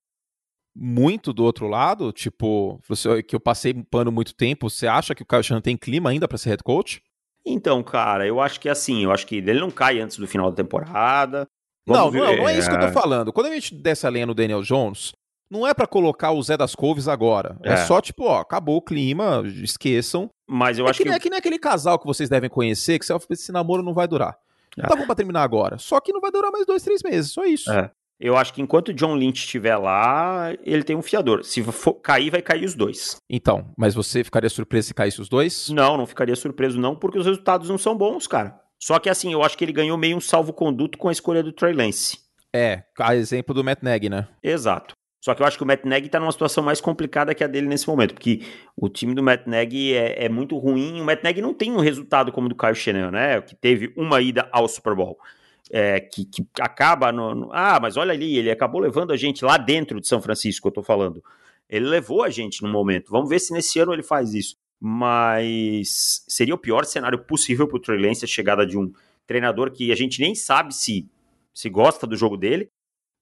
muito 0.75 1.33
do 1.33 1.43
outro 1.43 1.67
lado. 1.67 2.11
Tipo, 2.11 2.79
você- 2.87 3.21
que 3.23 3.35
eu 3.35 3.39
passei 3.39 3.73
um 3.73 3.83
pano 3.83 4.11
muito 4.11 4.33
tempo. 4.35 4.69
Você 4.69 4.87
acha 4.87 5.13
que 5.15 5.23
o 5.23 5.25
Kyle 5.25 5.43
Shanahan 5.43 5.61
tem 5.61 5.77
clima 5.77 6.09
ainda 6.09 6.27
pra 6.27 6.37
ser 6.37 6.49
head 6.49 6.63
coach? 6.63 7.01
Então, 7.45 7.81
cara, 7.83 8.27
eu 8.27 8.41
acho 8.41 8.59
que 8.59 8.67
assim, 8.67 9.03
eu 9.03 9.11
acho 9.11 9.25
que 9.25 9.35
ele 9.37 9.59
não 9.59 9.71
cai 9.71 9.99
antes 9.99 10.17
do 10.17 10.27
final 10.27 10.49
da 10.49 10.55
temporada. 10.57 11.47
Não, 11.87 12.11
Vamos 12.11 12.13
não, 12.15 12.35
não 12.37 12.49
é 12.49 12.57
isso 12.57 12.67
que 12.69 12.75
eu 12.75 12.79
tô 12.81 12.91
falando. 12.91 13.31
Quando 13.31 13.45
a 13.47 13.53
gente 13.53 13.73
desce 13.73 14.05
a 14.05 14.09
lenha 14.09 14.25
no 14.25 14.33
Daniel 14.33 14.61
Jones, 14.61 15.13
não 15.49 15.65
é 15.67 15.73
pra 15.73 15.87
colocar 15.87 16.31
o 16.31 16.41
Zé 16.41 16.57
das 16.57 16.75
Couves 16.75 17.07
agora. 17.07 17.57
É, 17.63 17.73
É. 17.73 17.77
só, 17.77 18.01
tipo, 18.01 18.23
ó, 18.25 18.39
acabou 18.39 18.77
o 18.77 18.81
clima, 18.81 19.43
esqueçam. 19.45 20.29
Mas 20.47 20.77
eu 20.79 20.87
é 20.87 20.89
acho 20.89 20.97
que, 20.97 21.03
que. 21.03 21.09
nem, 21.09 21.17
é 21.17 21.19
que 21.19 21.29
nem 21.29 21.39
aquele 21.39 21.59
casal 21.59 21.99
que 21.99 22.05
vocês 22.05 22.29
devem 22.29 22.49
conhecer, 22.49 22.99
que 22.99 23.05
você 23.05 23.15
esse 23.31 23.51
namoro 23.51 23.83
não 23.83 23.93
vai 23.93 24.07
durar. 24.07 24.37
É. 24.77 24.87
Tá 24.87 24.95
bom 24.95 25.05
pra 25.05 25.15
terminar 25.15 25.43
agora. 25.43 25.77
Só 25.77 25.99
que 25.99 26.13
não 26.13 26.21
vai 26.21 26.31
durar 26.31 26.51
mais 26.51 26.65
dois, 26.65 26.83
três 26.83 27.01
meses. 27.03 27.31
Só 27.31 27.43
isso. 27.43 27.71
É. 27.71 27.89
Eu 28.19 28.35
acho 28.35 28.51
que 28.51 28.61
enquanto 28.61 28.87
o 28.89 28.93
John 28.93 29.13
Lynch 29.13 29.41
estiver 29.41 29.77
lá, 29.77 30.51
ele 30.63 30.83
tem 30.83 30.95
um 30.95 31.03
fiador. 31.03 31.43
Se 31.43 31.61
for 31.63 31.93
cair, 31.95 32.31
vai 32.31 32.41
cair 32.41 32.65
os 32.65 32.73
dois. 32.73 33.17
Então, 33.29 33.69
mas 33.77 33.93
você 33.93 34.23
ficaria 34.23 34.49
surpreso 34.49 34.87
se 34.87 34.93
caísse 34.93 35.21
os 35.21 35.29
dois? 35.29 35.69
Não, 35.69 35.95
não 35.97 36.07
ficaria 36.07 36.35
surpreso, 36.35 36.79
não, 36.79 36.95
porque 36.95 37.19
os 37.19 37.25
resultados 37.27 37.69
não 37.69 37.77
são 37.77 37.95
bons, 37.95 38.25
cara. 38.25 38.59
Só 38.79 38.97
que 38.97 39.09
assim, 39.09 39.33
eu 39.33 39.43
acho 39.43 39.55
que 39.55 39.63
ele 39.63 39.71
ganhou 39.71 39.97
meio 39.97 40.17
um 40.17 40.21
salvo-conduto 40.21 40.97
com 40.97 41.09
a 41.09 41.11
escolha 41.11 41.43
do 41.43 41.51
Trey 41.51 41.73
Lance. 41.73 42.17
É, 42.55 42.83
a 42.99 43.15
exemplo 43.15 43.53
do 43.53 43.63
Matt 43.63 43.83
Nagy, 43.83 44.09
né? 44.09 44.27
Exato. 44.41 44.95
Só 45.27 45.35
que 45.35 45.41
eu 45.41 45.45
acho 45.45 45.57
que 45.57 45.63
o 45.65 45.67
Matt 45.67 45.83
Nagy 45.83 46.07
tá 46.07 46.21
numa 46.21 46.31
situação 46.31 46.63
mais 46.63 46.79
complicada 46.79 47.35
que 47.35 47.43
a 47.43 47.47
dele 47.47 47.67
nesse 47.67 47.85
momento, 47.85 48.13
porque 48.13 48.43
o 48.77 48.87
time 48.87 49.13
do 49.13 49.21
Matt 49.21 49.45
Nagy 49.45 49.93
é, 49.93 50.23
é 50.23 50.29
muito 50.29 50.57
ruim. 50.57 51.01
O 51.01 51.03
Matt 51.03 51.21
Nagy 51.21 51.41
não 51.41 51.53
tem 51.53 51.69
um 51.73 51.81
resultado 51.81 52.31
como 52.31 52.45
o 52.45 52.49
do 52.49 52.55
Kyle 52.55 52.73
Shanahan, 52.73 53.11
né? 53.11 53.41
Que 53.41 53.53
teve 53.53 53.91
uma 53.97 54.21
ida 54.21 54.47
ao 54.53 54.69
Super 54.69 54.95
Bowl. 54.95 55.19
É, 55.69 55.99
que, 55.99 56.23
que 56.23 56.47
acaba 56.61 57.11
no, 57.11 57.35
no- 57.35 57.49
Ah, 57.51 57.77
mas 57.81 57.97
olha 57.97 58.13
ali, 58.13 58.37
ele 58.37 58.49
acabou 58.49 58.79
levando 58.79 59.11
a 59.11 59.17
gente 59.17 59.43
lá 59.43 59.57
dentro 59.57 59.99
de 59.99 60.07
São 60.07 60.21
Francisco, 60.21 60.65
eu 60.69 60.71
tô 60.71 60.81
falando. 60.81 61.21
Ele 61.69 61.85
levou 61.87 62.23
a 62.23 62.29
gente 62.29 62.63
no 62.63 62.69
momento. 62.69 63.11
Vamos 63.11 63.27
ver 63.27 63.39
se 63.39 63.51
nesse 63.51 63.77
ano 63.79 63.91
ele 63.91 64.03
faz 64.03 64.33
isso. 64.33 64.55
Mas 64.79 66.23
seria 66.25 66.55
o 66.55 66.57
pior 66.57 66.85
cenário 66.85 67.19
possível 67.19 67.67
pro 67.67 67.81
Trey 67.81 67.99
Lance 67.99 68.23
a 68.23 68.27
chegada 68.29 68.65
de 68.65 68.77
um 68.77 68.93
treinador 69.25 69.71
que 69.71 69.91
a 69.91 69.95
gente 69.95 70.21
nem 70.21 70.33
sabe 70.33 70.73
se, 70.73 71.05
se 71.53 71.69
gosta 71.69 72.07
do 72.07 72.15
jogo 72.15 72.37
dele. 72.37 72.69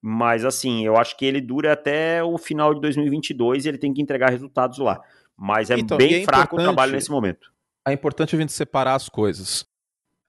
Mas 0.08 0.46
assim, 0.46 0.86
eu 0.86 0.96
acho 0.98 1.18
que 1.18 1.26
ele 1.26 1.42
dura 1.42 1.74
até 1.74 2.24
o 2.24 2.38
final 2.38 2.76
de 2.76 2.80
2022 2.80 3.66
e 3.66 3.70
ele 3.70 3.80
tem 3.80 3.92
que 3.92 4.00
entregar 4.00 4.30
resultados 4.30 4.78
lá. 4.78 5.02
Mas 5.36 5.72
é 5.72 5.80
Então, 5.80 5.98
bem 5.98 6.22
é 6.22 6.24
fraco 6.24 6.56
o 6.56 6.60
trabalho 6.60 6.92
nesse 6.92 7.10
momento. 7.10 7.52
É 7.84 7.92
importante 7.92 8.36
a 8.36 8.40
gente 8.40 8.52
separar 8.52 8.94
as 8.94 9.10
coisas. 9.10 9.66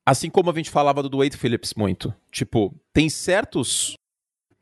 Assim 0.06 0.30
como 0.30 0.50
a 0.50 0.54
gente 0.54 0.70
falava 0.70 1.02
do 1.02 1.18
Wade 1.18 1.36
Phillips 1.36 1.74
muito. 1.74 2.10
Tipo, 2.32 2.74
tem 2.90 3.10
certos 3.10 3.94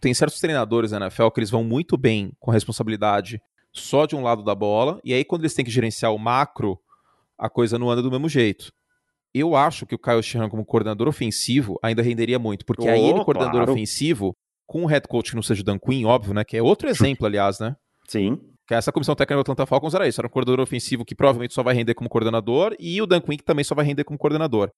tem 0.01 0.13
certos 0.13 0.41
treinadores 0.41 0.91
na 0.91 0.97
NFL 1.03 1.29
que 1.29 1.39
eles 1.39 1.51
vão 1.51 1.63
muito 1.63 1.97
bem 1.97 2.33
com 2.41 2.51
a 2.51 2.55
responsabilidade 2.55 3.41
só 3.73 4.07
de 4.07 4.17
um 4.17 4.23
lado 4.23 4.43
da 4.43 4.55
bola, 4.55 5.01
e 5.05 5.15
aí 5.15 5.25
quando 5.25 5.43
eles 5.43 5.55
têm 5.55 5.65
que 5.65 5.71
gerenciar 5.71 6.13
o 6.13 6.19
macro, 6.19 6.77
a 7.39 7.49
coisa 7.49 7.79
não 7.79 7.89
anda 7.89 8.03
do 8.03 8.11
mesmo 8.11 8.29
jeito. 8.29 8.73
Eu 9.33 9.55
acho 9.55 9.87
que 9.87 9.95
o 9.95 9.99
Kyle 9.99 10.23
Shanahan 10.23 10.51
como 10.51 10.65
coordenador 10.65 11.07
ofensivo 11.07 11.79
ainda 11.81 12.03
renderia 12.03 12.39
muito, 12.39 12.65
porque 12.67 12.89
aí 12.89 13.01
Oh, 13.01 13.11
ele 13.11 13.25
coordenador 13.25 13.61
claro. 13.61 13.73
ofensivo 13.73 14.37
com 14.67 14.83
um 14.83 14.87
head 14.87 15.07
coach 15.09 15.31
que 15.31 15.37
não 15.37 15.43
seja 15.43 15.63
o 15.63 15.65
Dan 15.65 15.79
Quinn, 15.79 16.05
óbvio, 16.07 16.35
né, 16.35 16.45
que 16.45 16.57
é 16.57 16.63
outro 16.63 16.89
exemplo, 16.89 17.27
aliás, 17.27 17.59
né? 17.59 17.75
Sim. 18.09 18.39
Que 18.67 18.75
essa 18.75 18.91
comissão 18.91 19.15
técnica 19.15 19.37
do 19.37 19.41
Atlanta 19.41 19.67
Falcons 19.67 19.95
era 19.95 20.09
isso, 20.09 20.21
era 20.21 20.27
um 20.27 20.31
coordenador 20.31 20.63
ofensivo 20.63 21.05
que 21.05 21.15
provavelmente 21.15 21.53
só 21.53 21.63
vai 21.63 21.75
render 21.75 21.95
como 21.95 22.09
coordenador 22.09 22.75
e 22.79 23.01
o 23.03 23.07
Dan 23.07 23.21
Quinn 23.21 23.37
que 23.37 23.45
também 23.45 23.65
só 23.65 23.75
vai 23.75 23.85
render 23.85 24.05
como 24.05 24.19
coordenador. 24.19 24.71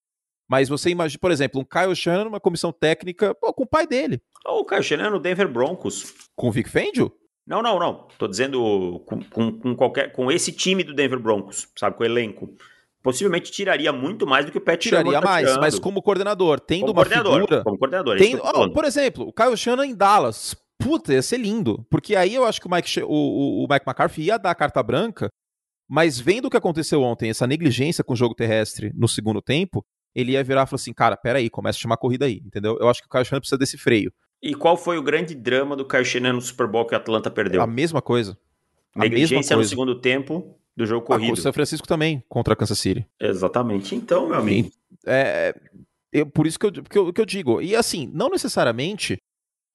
Mas 0.48 0.68
você 0.68 0.90
imagina, 0.90 1.18
por 1.20 1.30
exemplo, 1.30 1.60
um 1.60 1.64
Kyle 1.64 1.94
Shanahan 1.94 2.24
numa 2.24 2.40
comissão 2.40 2.72
técnica 2.72 3.34
pô, 3.34 3.52
com 3.52 3.64
o 3.64 3.68
pai 3.68 3.86
dele, 3.86 4.20
O 4.46 4.64
Kyle 4.64 4.82
Shanahan 4.82 5.10
no 5.10 5.18
Denver 5.20 5.48
Broncos. 5.48 6.14
com 6.36 6.48
o 6.48 6.52
Vic 6.52 6.68
Fangio? 6.68 7.12
Não, 7.46 7.62
não, 7.62 7.78
não. 7.78 8.08
Tô 8.18 8.26
dizendo 8.26 9.02
com, 9.06 9.20
com, 9.22 9.58
com 9.58 9.76
qualquer, 9.76 10.10
com 10.12 10.30
esse 10.32 10.50
time 10.52 10.82
do 10.82 10.92
Denver 10.94 11.20
Broncos, 11.20 11.68
sabe, 11.78 11.96
com 11.96 12.02
o 12.02 12.06
elenco. 12.06 12.48
Possivelmente 13.06 13.52
tiraria 13.52 13.92
muito 13.92 14.26
mais 14.26 14.44
do 14.44 14.50
que 14.50 14.58
o 14.58 14.60
Pat 14.60 14.82
Tiraria 14.82 15.20
tá 15.20 15.20
mais, 15.20 15.46
tirando. 15.46 15.60
mas 15.60 15.78
como 15.78 16.02
coordenador, 16.02 16.58
tendo 16.58 16.86
como 16.86 16.90
uma 16.90 17.04
coordenador. 17.04 17.40
figura... 17.40 17.62
Como 17.62 17.78
coordenador, 17.78 18.16
é 18.20 18.34
ó, 18.34 18.52
falando. 18.52 18.72
por 18.72 18.84
exemplo, 18.84 19.28
o 19.28 19.32
Kyle 19.32 19.56
Shanahan 19.56 19.86
em 19.86 19.94
Dallas. 19.94 20.56
Puta, 20.76 21.14
ia 21.14 21.22
ser 21.22 21.38
lindo. 21.38 21.86
Porque 21.88 22.16
aí 22.16 22.34
eu 22.34 22.44
acho 22.44 22.60
que 22.60 22.66
o 22.66 22.70
Mike, 22.70 23.00
o, 23.04 23.62
o, 23.62 23.66
Mike 23.70 23.84
McCarthy 23.86 24.22
ia 24.22 24.38
dar 24.40 24.50
a 24.50 24.56
carta 24.56 24.82
branca, 24.82 25.28
mas 25.88 26.18
vendo 26.18 26.46
o 26.46 26.50
que 26.50 26.56
aconteceu 26.56 27.00
ontem, 27.00 27.30
essa 27.30 27.46
negligência 27.46 28.02
com 28.02 28.12
o 28.12 28.16
jogo 28.16 28.34
terrestre 28.34 28.90
no 28.92 29.06
segundo 29.06 29.40
tempo, 29.40 29.84
ele 30.12 30.32
ia 30.32 30.42
virar 30.42 30.64
e 30.64 30.66
falar 30.66 30.74
assim, 30.74 30.92
cara, 30.92 31.16
peraí, 31.16 31.48
começa 31.48 31.78
a 31.78 31.82
chamar 31.82 31.98
corrida 31.98 32.26
aí, 32.26 32.42
entendeu? 32.44 32.76
Eu 32.80 32.88
acho 32.88 33.00
que 33.02 33.06
o 33.06 33.08
Kyle 33.08 33.24
Shanahan 33.24 33.40
precisa 33.40 33.56
desse 33.58 33.78
freio. 33.78 34.12
E 34.42 34.52
qual 34.52 34.76
foi 34.76 34.98
o 34.98 35.02
grande 35.02 35.32
drama 35.36 35.76
do 35.76 35.86
Kyle 35.86 36.04
Shanahan 36.04 36.32
no 36.32 36.40
Super 36.40 36.66
Bowl 36.66 36.84
que 36.84 36.94
a 36.96 36.98
Atlanta 36.98 37.30
perdeu? 37.30 37.62
A 37.62 37.68
mesma 37.68 38.02
coisa. 38.02 38.36
A 38.96 38.98
mesma 38.98 39.14
Negligência 39.14 39.54
no 39.54 39.58
coisa. 39.58 39.70
segundo 39.70 40.00
tempo 40.00 40.58
do 40.76 40.84
jogo 40.86 41.04
Ah, 41.04 41.16
corrido. 41.16 41.32
o 41.32 41.36
São 41.36 41.52
Francisco 41.52 41.86
também, 41.86 42.22
contra 42.28 42.52
a 42.54 42.56
Kansas 42.56 42.78
City. 42.78 43.06
Exatamente. 43.20 43.94
Então, 43.94 44.28
meu 44.28 44.38
amigo. 44.38 44.70
É, 45.06 45.54
eu, 46.12 46.26
por 46.26 46.46
isso 46.46 46.58
que 46.58 46.66
eu, 46.66 46.72
que, 46.72 46.98
eu, 46.98 47.12
que 47.12 47.20
eu 47.20 47.26
digo. 47.26 47.62
E 47.62 47.74
assim, 47.74 48.10
não 48.12 48.28
necessariamente 48.28 49.16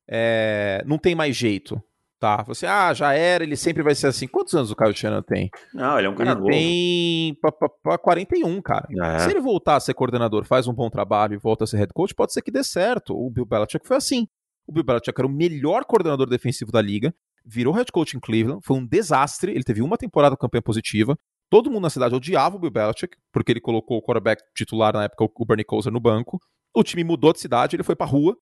é, 0.09 0.83
não 0.85 0.97
tem 0.97 1.15
mais 1.15 1.35
jeito. 1.35 1.81
Tá, 2.19 2.43
você, 2.43 2.67
ah, 2.67 2.93
já 2.93 3.13
era, 3.13 3.43
ele 3.43 3.55
sempre 3.55 3.81
vai 3.81 3.95
ser 3.95 4.05
assim. 4.05 4.27
Quantos 4.27 4.53
anos 4.53 4.69
o 4.69 4.75
Kyle 4.75 4.93
Shannon 4.93 5.23
tem? 5.23 5.49
Não, 5.73 5.97
ele 5.97 6.05
é 6.05 6.09
um 6.09 6.13
cara 6.13 6.29
ele 6.31 6.39
novo. 6.39 6.51
Tem 6.51 7.35
pa, 7.41 7.51
pa, 7.51 7.67
pa 7.67 7.97
41, 7.97 8.61
cara. 8.61 8.87
É. 9.15 9.19
Se 9.19 9.31
ele 9.31 9.39
voltar 9.41 9.77
a 9.77 9.79
ser 9.79 9.95
coordenador, 9.95 10.45
faz 10.45 10.67
um 10.67 10.73
bom 10.73 10.87
trabalho 10.87 11.33
e 11.33 11.37
volta 11.37 11.63
a 11.63 11.67
ser 11.67 11.77
head 11.77 11.91
coach, 11.91 12.13
pode 12.13 12.31
ser 12.31 12.43
que 12.43 12.51
dê 12.51 12.63
certo. 12.63 13.15
O 13.15 13.27
Bill 13.31 13.43
Belichick 13.45 13.87
foi 13.87 13.97
assim. 13.97 14.27
O 14.67 14.71
Bill 14.71 14.83
Belichick 14.83 15.19
era 15.19 15.25
o 15.25 15.31
melhor 15.31 15.83
coordenador 15.83 16.29
defensivo 16.29 16.71
da 16.71 16.79
liga, 16.79 17.11
virou 17.45 17.73
head 17.73 17.91
coach 17.91 18.15
em 18.15 18.19
Cleveland, 18.19 18.61
foi 18.63 18.77
um 18.77 18.85
desastre. 18.85 19.51
Ele 19.51 19.63
teve 19.63 19.81
uma 19.81 19.97
temporada 19.97 20.37
campanha 20.37 20.61
positiva. 20.61 21.17
Todo 21.49 21.69
mundo 21.69 21.83
na 21.83 21.89
cidade 21.89 22.15
odiava 22.15 22.55
o 22.55 22.59
Bill 22.59 22.71
Belichick, 22.71 23.17
porque 23.31 23.51
ele 23.51 23.59
colocou 23.59 23.97
o 23.97 24.01
quarterback 24.01 24.41
titular 24.55 24.93
na 24.93 25.03
época, 25.03 25.25
o 25.35 25.45
Bernie 25.45 25.65
Kosar, 25.65 25.91
no 25.91 25.99
banco. 25.99 26.39
O 26.73 26.83
time 26.83 27.03
mudou 27.03 27.33
de 27.33 27.39
cidade, 27.39 27.75
ele 27.75 27.83
foi 27.83 27.95
pra 27.95 28.05
rua. 28.05 28.37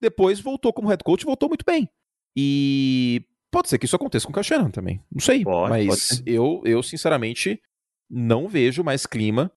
Depois 0.00 0.40
voltou 0.40 0.72
como 0.72 0.88
head 0.88 1.02
coach 1.02 1.22
e 1.22 1.24
voltou 1.24 1.48
muito 1.48 1.64
bem. 1.64 1.88
E 2.36 3.24
pode 3.50 3.68
ser 3.68 3.78
que 3.78 3.86
isso 3.86 3.96
aconteça 3.96 4.26
com 4.26 4.32
o 4.32 4.42
Kyle 4.42 4.72
também. 4.72 5.02
Não 5.10 5.20
sei. 5.20 5.44
Pode, 5.44 5.70
mas 5.70 6.08
pode 6.08 6.22
eu, 6.26 6.60
eu, 6.64 6.82
sinceramente, 6.82 7.60
não 8.10 8.48
vejo 8.48 8.84
mais 8.84 9.06
clima 9.06 9.50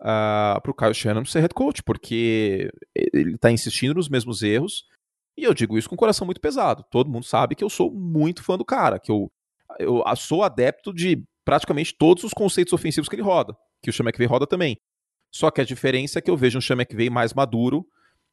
uh, 0.00 0.60
pro 0.62 0.74
Kyle 0.74 0.94
Shannon 0.94 1.24
ser 1.24 1.40
head 1.40 1.54
coach, 1.54 1.82
porque 1.82 2.70
ele 2.94 3.36
tá 3.38 3.50
insistindo 3.50 3.94
nos 3.94 4.08
mesmos 4.08 4.42
erros. 4.42 4.84
E 5.36 5.44
eu 5.44 5.52
digo 5.52 5.76
isso 5.76 5.88
com 5.88 5.94
o 5.94 5.98
coração 5.98 6.24
muito 6.24 6.40
pesado. 6.40 6.84
Todo 6.90 7.10
mundo 7.10 7.24
sabe 7.24 7.54
que 7.54 7.62
eu 7.62 7.68
sou 7.68 7.92
muito 7.92 8.42
fã 8.42 8.56
do 8.56 8.64
cara, 8.64 8.98
que 8.98 9.10
eu, 9.10 9.30
eu 9.78 10.02
sou 10.16 10.42
adepto 10.42 10.92
de 10.92 11.22
praticamente 11.44 11.94
todos 11.96 12.24
os 12.24 12.32
conceitos 12.32 12.72
ofensivos 12.72 13.08
que 13.08 13.14
ele 13.14 13.22
roda, 13.22 13.56
que 13.82 13.90
o 13.90 13.92
Sean 13.92 14.04
McVay 14.04 14.26
roda 14.26 14.46
também. 14.46 14.78
Só 15.30 15.50
que 15.50 15.60
a 15.60 15.64
diferença 15.64 16.18
é 16.18 16.22
que 16.22 16.30
eu 16.30 16.36
vejo 16.36 16.58
um 16.58 16.60
Sean 16.60 16.76
McVay 16.76 17.10
mais 17.10 17.34
maduro 17.34 17.86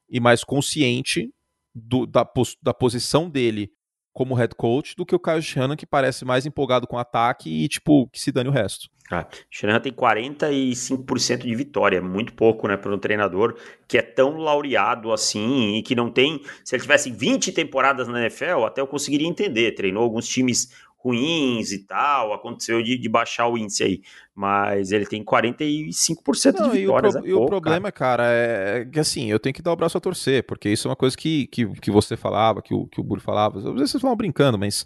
e 0.10 0.20
mais 0.20 0.44
consciente 0.44 1.30
do, 1.76 2.06
da, 2.06 2.26
da 2.62 2.74
posição 2.74 3.30
dele 3.30 3.70
como 4.14 4.36
head 4.36 4.56
coach 4.56 4.96
do 4.96 5.06
que 5.06 5.16
o 5.16 5.20
Kyle 5.20 5.42
Shanahan, 5.42 5.76
que 5.76 5.86
parece 5.86 6.24
mais 6.24 6.46
empolgado 6.46 6.88
com 6.88 6.96
o 6.96 7.00
ataque 7.00 7.50
e, 7.50 7.68
tipo, 7.68 8.08
que 8.08 8.20
se 8.20 8.32
dane 8.32 8.48
o 8.48 8.52
resto. 8.52 8.88
Ah, 9.12 9.28
Shanahan 9.50 9.80
tem 9.80 9.92
45% 9.92 11.40
de 11.40 11.56
vitória, 11.56 12.02
muito 12.02 12.34
pouco, 12.34 12.68
né, 12.68 12.78
para 12.78 12.94
um 12.94 12.98
treinador 12.98 13.56
que 13.88 13.98
é 13.98 14.02
tão 14.02 14.38
laureado 14.38 15.12
assim 15.12 15.76
e 15.76 15.84
que 15.84 15.94
não 15.94 16.10
tem. 16.10 16.42
Se 16.64 16.76
ele 16.76 16.84
tivesse 16.84 17.12
20 17.12 17.52
temporadas 17.52 18.08
na 18.08 18.22
NFL, 18.22 18.64
até 18.66 18.82
eu 18.82 18.88
conseguiria 18.88 19.28
entender. 19.28 19.74
Treinou 19.74 20.04
alguns 20.04 20.28
times 20.28 20.72
ruins 21.04 21.72
e 21.72 21.86
tal, 21.86 22.34
aconteceu 22.34 22.82
de, 22.82 22.98
de, 22.98 23.10
baixar 23.10 23.48
o 23.48 23.58
índice 23.58 23.84
aí. 23.84 24.02
Mas 24.34 24.92
ele 24.92 25.06
tem 25.06 25.24
45% 25.24 26.54
Não, 26.54 26.70
de 26.70 26.80
vitórias. 26.80 27.16
E 27.16 27.18
o, 27.18 27.22
pro, 27.22 27.28
é 27.28 27.30
e 27.30 27.34
o 27.34 27.46
problema, 27.46 27.92
cara. 27.92 28.24
cara, 28.24 28.30
é 28.32 28.86
que 28.86 29.00
assim, 29.00 29.30
eu 29.30 29.40
tenho 29.40 29.54
que 29.54 29.62
dar 29.62 29.74
o 29.74 29.76
braço 29.76 29.98
a 29.98 30.02
torcer, 30.02 30.46
porque 30.46 30.70
isso 30.70 30.88
é 30.88 30.92
uma 30.92 30.96
coisa 30.96 31.18
que, 31.18 31.48
que, 31.48 31.68
que 31.82 31.92
você 31.92 32.16
falava, 32.16 32.62
que 32.62 32.74
o, 32.74 32.88
que 32.88 33.02
o 33.02 33.04
Burro 33.04 33.20
falava, 33.20 33.58
às 33.58 33.66
vezes 33.66 33.92
vocês 33.92 34.02
falam 34.02 34.16
brincando, 34.16 34.58
mas 34.58 34.86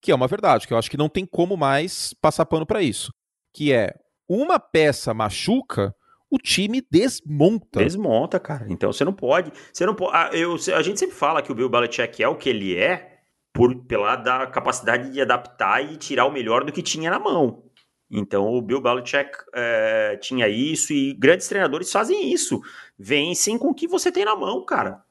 que 0.00 0.10
é 0.10 0.14
uma 0.14 0.26
verdade, 0.26 0.66
que 0.66 0.72
eu 0.72 0.78
acho 0.78 0.90
que 0.90 0.96
não 0.96 1.08
tem 1.08 1.26
como 1.26 1.56
mais 1.56 2.14
passar 2.14 2.46
pano 2.46 2.64
para 2.64 2.82
isso. 2.82 3.12
Que 3.52 3.72
é 3.72 3.92
uma 4.28 4.58
peça 4.58 5.12
machuca, 5.12 5.94
o 6.30 6.38
time 6.38 6.82
desmonta. 6.90 7.82
Desmonta, 7.82 8.40
cara. 8.40 8.66
Então 8.70 8.92
você 8.92 9.04
não 9.04 9.12
pode. 9.12 9.52
Você 9.72 9.84
não 9.84 9.94
pode. 9.94 10.16
A, 10.16 10.30
eu, 10.32 10.54
a 10.54 10.82
gente 10.82 10.98
sempre 10.98 11.16
fala 11.16 11.42
que 11.42 11.52
o 11.52 11.54
Bill 11.54 11.68
Belichick 11.68 12.22
é 12.22 12.28
o 12.28 12.36
que 12.36 12.48
ele 12.48 12.76
é 12.76 13.17
por, 13.58 13.74
pela 13.74 14.14
da 14.14 14.46
capacidade 14.46 15.10
de 15.10 15.20
adaptar 15.20 15.82
e 15.82 15.96
tirar 15.96 16.26
o 16.26 16.30
melhor 16.30 16.62
do 16.62 16.70
que 16.70 16.80
tinha 16.80 17.10
na 17.10 17.18
mão. 17.18 17.64
Então 18.08 18.46
o 18.54 18.62
Bill 18.62 18.80
Belichick 18.80 19.30
é, 19.52 20.16
tinha 20.22 20.46
isso 20.46 20.92
e 20.92 21.12
grandes 21.12 21.48
treinadores 21.48 21.90
fazem 21.90 22.32
isso. 22.32 22.60
Vencem 22.96 23.58
com 23.58 23.70
o 23.70 23.74
que 23.74 23.88
você 23.88 24.12
tem 24.12 24.24
na 24.24 24.36
mão, 24.36 24.64
cara. 24.64 25.02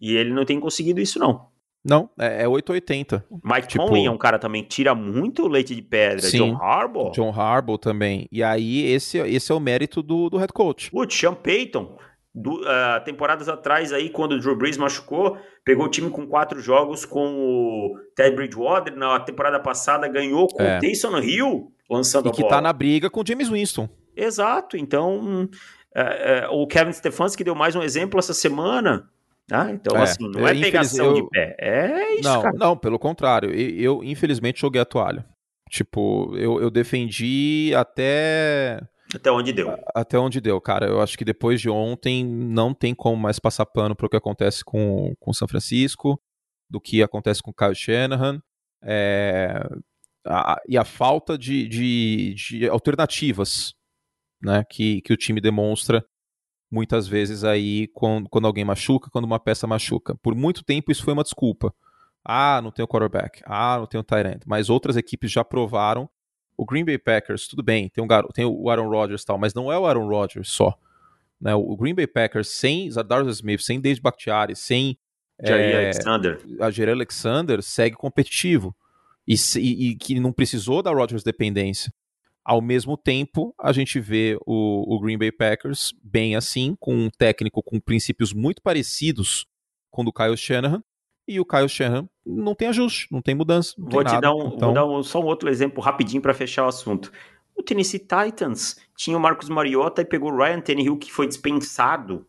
E 0.00 0.16
ele 0.16 0.32
não 0.32 0.44
tem 0.44 0.58
conseguido 0.58 1.00
isso, 1.00 1.20
não. 1.20 1.46
Não, 1.84 2.10
é, 2.18 2.42
é 2.42 2.48
880. 2.48 3.24
Mike 3.30 3.68
tipo... 3.68 3.86
Tomlin 3.86 4.06
é 4.06 4.10
um 4.10 4.18
cara 4.18 4.40
também 4.40 4.64
que 4.64 4.70
tira 4.70 4.92
muito 4.92 5.46
leite 5.46 5.72
de 5.72 5.82
pedra. 5.82 6.22
Sim, 6.22 6.38
John 6.38 6.56
Harbaugh. 6.60 7.12
John 7.12 7.30
Harbaugh 7.30 7.78
também. 7.78 8.26
E 8.32 8.42
aí 8.42 8.86
esse, 8.86 9.18
esse 9.18 9.52
é 9.52 9.54
o 9.54 9.60
mérito 9.60 10.02
do, 10.02 10.28
do 10.28 10.36
head 10.36 10.52
coach. 10.52 10.90
Putz, 10.90 11.14
Sean 11.16 11.34
Payton 11.34 11.96
uh, 12.34 13.04
temporadas 13.04 13.48
atrás 13.48 13.92
aí, 13.92 14.10
quando 14.10 14.32
o 14.32 14.40
Drew 14.40 14.56
Brees 14.56 14.76
machucou, 14.76 15.38
pegou 15.64 15.86
o 15.86 15.88
time 15.88 16.10
com 16.10 16.26
quatro 16.26 16.60
jogos 16.60 17.04
com 17.04 17.34
o 17.34 17.98
Ted 18.16 18.34
Bridgewater, 18.34 18.96
na 18.96 19.20
temporada 19.20 19.60
passada 19.60 20.08
ganhou 20.08 20.48
com 20.48 20.62
é. 20.62 20.78
o 20.78 20.80
Taysom 20.80 21.18
Hill 21.18 21.72
lançando 21.88 22.26
e 22.26 22.28
a 22.30 22.32
que 22.32 22.48
tá 22.48 22.60
na 22.60 22.72
briga 22.72 23.08
com 23.08 23.20
o 23.20 23.26
James 23.26 23.48
Winston. 23.48 23.88
Exato, 24.16 24.76
então 24.76 25.44
uh, 25.44 26.52
uh, 26.52 26.62
o 26.62 26.66
Kevin 26.66 26.92
Stefanski 26.92 27.44
deu 27.44 27.54
mais 27.54 27.76
um 27.76 27.82
exemplo 27.82 28.18
essa 28.18 28.34
semana, 28.34 29.08
ah, 29.50 29.70
então, 29.70 29.96
é, 29.96 30.02
assim, 30.02 30.28
não 30.30 30.46
é 30.48 30.54
pegação 30.54 31.06
eu... 31.06 31.14
de 31.14 31.28
pé. 31.28 31.54
É 31.58 32.14
isso, 32.14 32.22
não, 32.22 32.42
cara. 32.42 32.56
Não, 32.56 32.76
pelo 32.76 32.98
contrário. 32.98 33.50
Eu, 33.50 33.98
eu, 33.98 34.04
infelizmente, 34.04 34.60
joguei 34.60 34.80
a 34.80 34.86
toalha. 34.86 35.26
Tipo, 35.68 36.34
eu, 36.36 36.60
eu 36.60 36.70
defendi 36.70 37.72
até 37.76 38.80
até 39.16 39.30
onde 39.30 39.52
deu. 39.52 39.76
Até 39.94 40.18
onde 40.18 40.40
deu, 40.40 40.60
cara. 40.60 40.86
Eu 40.86 41.00
acho 41.00 41.16
que 41.16 41.24
depois 41.24 41.60
de 41.60 41.68
ontem 41.68 42.24
não 42.24 42.74
tem 42.74 42.94
como 42.94 43.16
mais 43.16 43.38
passar 43.38 43.66
pano 43.66 43.94
para 43.94 44.06
o 44.06 44.08
que 44.08 44.16
acontece 44.16 44.64
com 44.64 45.14
o 45.20 45.34
São 45.34 45.48
Francisco, 45.48 46.20
do 46.68 46.80
que 46.80 47.02
acontece 47.02 47.42
com 47.42 47.50
o 47.50 47.54
Kyle 47.54 47.74
Shanahan. 47.74 48.40
É, 48.82 49.66
a, 50.26 50.60
e 50.68 50.76
a 50.76 50.84
falta 50.84 51.36
de, 51.38 51.68
de, 51.68 52.34
de, 52.34 52.68
alternativas 52.68 53.74
né, 54.42 54.64
que, 54.68 55.00
que 55.02 55.12
o 55.12 55.16
time 55.16 55.40
demonstra 55.40 56.04
muitas 56.70 57.06
vezes 57.06 57.44
aí 57.44 57.88
quando, 57.88 58.28
quando 58.28 58.46
alguém 58.46 58.64
machuca, 58.64 59.10
quando 59.10 59.24
uma 59.24 59.38
peça 59.38 59.66
machuca. 59.66 60.16
Por 60.22 60.34
muito 60.34 60.64
tempo 60.64 60.90
isso 60.90 61.04
foi 61.04 61.12
uma 61.12 61.22
desculpa. 61.22 61.74
Ah, 62.24 62.60
não 62.62 62.70
tem 62.70 62.84
o 62.84 62.88
quarterback. 62.88 63.42
Ah, 63.44 63.76
não 63.78 63.86
tem 63.86 64.00
o 64.00 64.04
tight 64.04 64.26
end. 64.26 64.40
Mas 64.46 64.70
outras 64.70 64.96
equipes 64.96 65.30
já 65.30 65.44
provaram 65.44 66.08
o 66.56 66.64
Green 66.64 66.84
Bay 66.84 66.98
Packers, 66.98 67.46
tudo 67.48 67.62
bem, 67.62 67.88
tem, 67.88 68.02
um 68.02 68.06
gar... 68.06 68.24
tem 68.28 68.44
o 68.44 68.70
Aaron 68.70 68.88
Rodgers 68.88 69.22
e 69.22 69.26
tal, 69.26 69.38
mas 69.38 69.54
não 69.54 69.72
é 69.72 69.78
o 69.78 69.86
Aaron 69.86 70.06
Rodgers 70.08 70.48
só. 70.48 70.76
Né? 71.40 71.54
O 71.54 71.76
Green 71.76 71.94
Bay 71.94 72.06
Packers 72.06 72.48
sem 72.48 72.90
Zadar 72.90 73.26
Smith, 73.28 73.60
sem 73.60 73.80
David 73.80 74.00
Bakhtiari, 74.00 74.54
sem 74.56 74.98
Jair 75.42 75.74
é, 75.74 75.84
Alexander. 75.84 76.40
A 76.60 76.70
Jair 76.70 76.90
Alexander 76.90 77.62
segue 77.62 77.96
competitivo 77.96 78.74
e, 79.26 79.34
e, 79.56 79.88
e, 79.90 79.96
que 79.96 80.20
não 80.20 80.32
precisou 80.32 80.82
da 80.82 80.92
Rodgers 80.92 81.22
dependência. 81.22 81.92
Ao 82.44 82.60
mesmo 82.60 82.96
tempo, 82.96 83.54
a 83.58 83.72
gente 83.72 83.98
vê 83.98 84.38
o, 84.46 84.94
o 84.94 85.00
Green 85.00 85.16
Bay 85.16 85.32
Packers 85.32 85.94
bem 86.02 86.36
assim, 86.36 86.76
com 86.78 86.94
um 86.94 87.10
técnico 87.10 87.62
com 87.62 87.80
princípios 87.80 88.32
muito 88.32 88.60
parecidos 88.62 89.46
com 89.90 90.02
o 90.02 90.04
do 90.04 90.12
Kyle 90.12 90.36
Shanahan, 90.36 90.82
e 91.26 91.40
o 91.40 91.44
Kyle 91.44 91.68
Shanahan 91.68 92.08
não 92.24 92.54
tem 92.54 92.68
ajuste, 92.68 93.06
não 93.10 93.20
tem 93.20 93.34
mudança. 93.34 93.74
Não 93.78 93.88
vou 93.88 94.02
tem 94.02 94.10
te 94.10 94.14
nada. 94.14 94.28
dar, 94.28 94.34
um, 94.34 94.48
então... 94.48 94.72
dar 94.72 94.86
um, 94.86 95.02
só 95.02 95.20
um 95.20 95.26
outro 95.26 95.48
exemplo 95.48 95.82
rapidinho 95.82 96.22
para 96.22 96.34
fechar 96.34 96.64
o 96.64 96.68
assunto. 96.68 97.10
O 97.54 97.62
Tennessee 97.62 98.00
Titans 98.00 98.76
tinha 98.96 99.16
o 99.16 99.20
Marcos 99.20 99.48
Mariota 99.48 100.02
e 100.02 100.04
pegou 100.04 100.32
o 100.32 100.36
Ryan 100.36 100.60
Tannehill, 100.60 100.98
que 100.98 101.12
foi 101.12 101.26
dispensado 101.26 102.26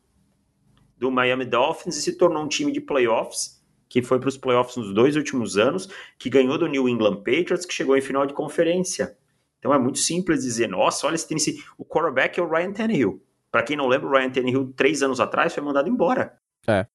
do 0.98 1.12
Miami 1.12 1.46
Dolphins 1.46 1.98
e 1.98 2.02
se 2.02 2.18
tornou 2.18 2.44
um 2.44 2.48
time 2.48 2.72
de 2.72 2.80
playoffs, 2.80 3.64
que 3.90 4.02
foi 4.02 4.20
para 4.20 4.30
os 4.30 4.38
playoffs 4.38 4.78
nos 4.78 4.94
dois 4.94 5.16
últimos 5.16 5.58
anos, 5.58 5.90
que 6.18 6.30
ganhou 6.30 6.58
do 6.58 6.68
New 6.68 6.88
England 6.88 7.18
Patriots, 7.18 7.66
que 7.66 7.74
chegou 7.74 7.98
em 7.98 8.02
final 8.02 8.26
de 8.26 8.34
conferência. 8.34 9.18
Então 9.60 9.74
é 9.74 9.80
muito 9.80 9.98
simples 9.98 10.44
dizer, 10.44 10.68
nossa, 10.68 11.08
olha 11.08 11.16
esse 11.16 11.28
Tennessee. 11.28 11.58
O 11.78 11.84
quarterback 11.84 12.40
é 12.40 12.44
o 12.44 12.50
Ryan 12.50 12.72
Tannehill. 12.72 13.22
Para 13.52 13.64
quem 13.64 13.76
não 13.76 13.88
lembra, 13.88 14.08
o 14.08 14.12
Ryan 14.12 14.30
Tannehill, 14.30 14.74
três 14.76 15.02
anos 15.02 15.20
atrás, 15.20 15.54
foi 15.54 15.64
mandado 15.64 15.90
embora. 15.90 16.38
É. 16.68 16.86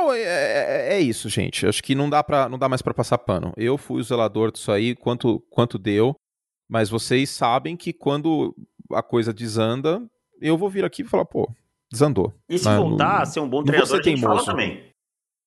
Não, 0.00 0.14
é, 0.14 0.22
é, 0.22 0.94
é, 0.94 1.00
isso, 1.00 1.28
gente. 1.28 1.66
Acho 1.66 1.82
que 1.82 1.94
não 1.94 2.08
dá, 2.08 2.24
pra, 2.24 2.48
não 2.48 2.58
dá 2.58 2.68
mais 2.68 2.80
para 2.80 2.94
passar 2.94 3.18
pano. 3.18 3.52
Eu 3.56 3.76
fui 3.76 4.00
o 4.00 4.02
zelador 4.02 4.50
disso 4.50 4.72
aí, 4.72 4.96
quanto, 4.96 5.40
quanto 5.50 5.78
deu, 5.78 6.14
mas 6.68 6.88
vocês 6.88 7.28
sabem 7.28 7.76
que 7.76 7.92
quando 7.92 8.56
a 8.92 9.02
coisa 9.02 9.32
desanda, 9.32 10.02
eu 10.40 10.56
vou 10.56 10.70
vir 10.70 10.84
aqui 10.84 11.02
e 11.02 11.04
falar, 11.04 11.26
pô, 11.26 11.52
desandou. 11.92 12.32
E 12.48 12.58
se 12.58 12.64
voltar 12.64 13.20
a 13.20 13.26
ser 13.26 13.40
um 13.40 13.48
bom 13.48 13.62
treinador, 13.62 13.98
a 13.98 14.02
gente 14.02 14.22
fala 14.22 14.44
também. 14.44 14.90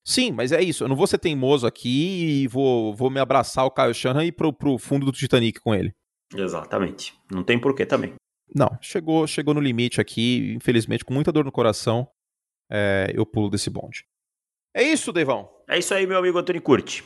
Sim, 0.06 0.32
mas 0.32 0.51
é 0.51 0.62
isso. 0.62 0.84
Eu 0.84 0.88
não 0.88 0.95
vou 0.95 1.08
ser 1.08 1.18
teimoso 1.18 1.66
aqui 1.66 2.43
e 2.43 2.47
vou, 2.47 2.93
vou 2.93 3.10
me 3.10 3.20
abraçar 3.20 3.66
o 3.66 3.72
Kyle 3.72 3.93
Shanahan 3.93 4.26
e 4.26 4.28
ir 4.28 4.34
pro, 4.34 4.54
pro 4.54 4.78
fundo 4.78 5.06
do 5.06 5.12
Titanic 5.12 5.60
com 5.62 5.74
ele. 5.74 5.91
Exatamente. 6.36 7.18
Não 7.32 7.43
tem 7.43 7.58
porquê 7.58 7.86
também. 7.86 8.14
Não, 8.54 8.70
chegou, 8.82 9.26
chegou 9.26 9.54
no 9.54 9.62
limite 9.62 9.99
aqui, 9.99 10.54
infelizmente, 10.56 11.04
com 11.04 11.14
muita 11.14 11.32
dor 11.32 11.43
no 11.43 11.51
coração, 11.51 12.08
é, 12.70 13.12
eu 13.16 13.26
pulo 13.26 13.49
desse 13.49 13.70
bonde. 13.70 14.06
É 14.74 14.84
isso, 14.84 15.13
Devão. 15.13 15.49
É 15.67 15.78
isso 15.78 15.93
aí, 15.93 16.07
meu 16.07 16.17
amigo 16.17 16.38
Antônio 16.38 16.61
Curti. 16.61 17.03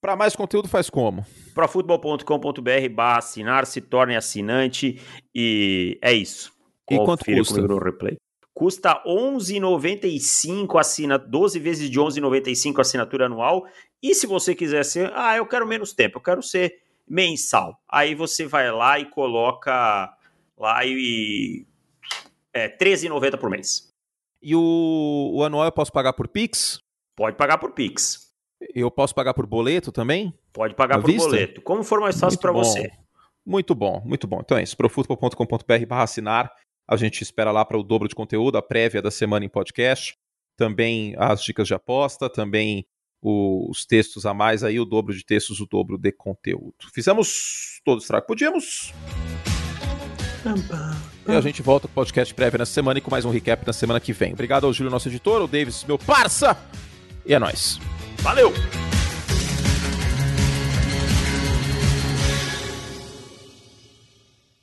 Para 0.00 0.14
mais 0.14 0.36
conteúdo, 0.36 0.68
faz 0.68 0.90
como? 0.90 1.24
profutbol.com.br 1.56 2.88
barra 2.94 3.18
assinar, 3.18 3.64
se 3.64 3.80
torne 3.80 4.14
assinante 4.14 5.00
e 5.34 5.98
é 6.02 6.12
isso. 6.12 6.52
E 6.90 6.96
quanto 6.98 7.24
custa? 7.24 7.62
No 7.62 7.78
replay. 7.78 8.16
Custa 8.54 9.02
11,95 9.06 10.78
assina 10.78 11.18
12 11.18 11.58
vezes 11.58 11.90
de 11.90 11.98
11,95 11.98 12.78
assinatura 12.80 13.26
anual. 13.26 13.66
E 14.02 14.14
se 14.14 14.26
você 14.26 14.54
quiser 14.54 14.84
ser, 14.84 15.10
ah, 15.14 15.36
eu 15.36 15.46
quero 15.46 15.66
menos 15.66 15.94
tempo, 15.94 16.18
eu 16.18 16.22
quero 16.22 16.42
ser 16.42 16.74
mensal. 17.08 17.80
Aí 17.88 18.14
você 18.14 18.46
vai 18.46 18.70
lá 18.70 19.00
e 19.00 19.06
coloca 19.06 20.14
lá 20.58 20.84
e 20.84 21.66
é 22.52 22.68
13,90 22.68 23.38
por 23.38 23.50
mês. 23.50 23.92
E 24.42 24.54
o, 24.54 25.30
o 25.34 25.42
anual 25.42 25.64
eu 25.64 25.72
posso 25.72 25.92
pagar 25.92 26.12
por 26.12 26.28
Pix? 26.28 26.80
Pode 27.16 27.36
pagar 27.36 27.56
por 27.56 27.72
Pix. 27.72 28.26
Eu 28.74 28.90
posso 28.90 29.14
pagar 29.14 29.32
por 29.32 29.46
boleto 29.46 29.90
também? 29.90 30.34
Pode 30.52 30.74
pagar 30.74 31.00
por 31.00 31.06
vista? 31.06 31.28
boleto. 31.28 31.62
Como 31.62 31.82
for 31.82 32.00
mais 32.00 32.18
fácil 32.20 32.38
para 32.38 32.52
você. 32.52 32.90
Muito 33.44 33.74
bom, 33.74 34.02
muito 34.04 34.26
bom. 34.26 34.40
Então 34.44 34.58
é 34.58 34.62
isso, 34.62 34.76
profutbol.com.br 34.76 35.86
barra 35.88 36.02
assinar. 36.02 36.52
A 36.86 36.96
gente 36.96 37.22
espera 37.22 37.50
lá 37.50 37.64
para 37.64 37.78
o 37.78 37.82
dobro 37.82 38.06
de 38.06 38.14
conteúdo, 38.14 38.58
a 38.58 38.62
prévia 38.62 39.00
da 39.00 39.10
semana 39.10 39.44
em 39.44 39.48
podcast. 39.48 40.16
Também 40.56 41.14
as 41.18 41.42
dicas 41.42 41.66
de 41.66 41.74
aposta, 41.74 42.28
também 42.28 42.86
os 43.22 43.84
textos 43.86 44.26
a 44.26 44.34
mais 44.34 44.62
aí, 44.62 44.78
o 44.78 44.84
dobro 44.84 45.14
de 45.14 45.24
textos, 45.24 45.60
o 45.60 45.66
dobro 45.66 45.98
de 45.98 46.12
conteúdo. 46.12 46.74
Fizemos 46.94 47.80
todo 47.84 47.98
o 47.98 48.00
estrago 48.00 48.22
que 48.22 48.28
podíamos. 48.28 48.92
E 51.26 51.32
a 51.32 51.40
gente 51.40 51.60
volta 51.60 51.88
com 51.88 51.92
o 51.92 51.94
podcast 51.94 52.32
prévio 52.32 52.58
nessa 52.58 52.72
semana 52.72 52.98
e 52.98 53.02
com 53.02 53.10
mais 53.10 53.24
um 53.24 53.30
recap 53.30 53.66
na 53.66 53.72
semana 53.72 53.98
que 53.98 54.12
vem. 54.12 54.32
Obrigado 54.32 54.64
ao 54.64 54.72
Júlio, 54.72 54.90
nosso 54.90 55.08
editor, 55.08 55.40
ao 55.40 55.48
Davis, 55.48 55.84
meu 55.84 55.98
parça. 55.98 56.56
E 57.26 57.34
é 57.34 57.38
nóis. 57.38 57.80
Valeu! 58.22 58.52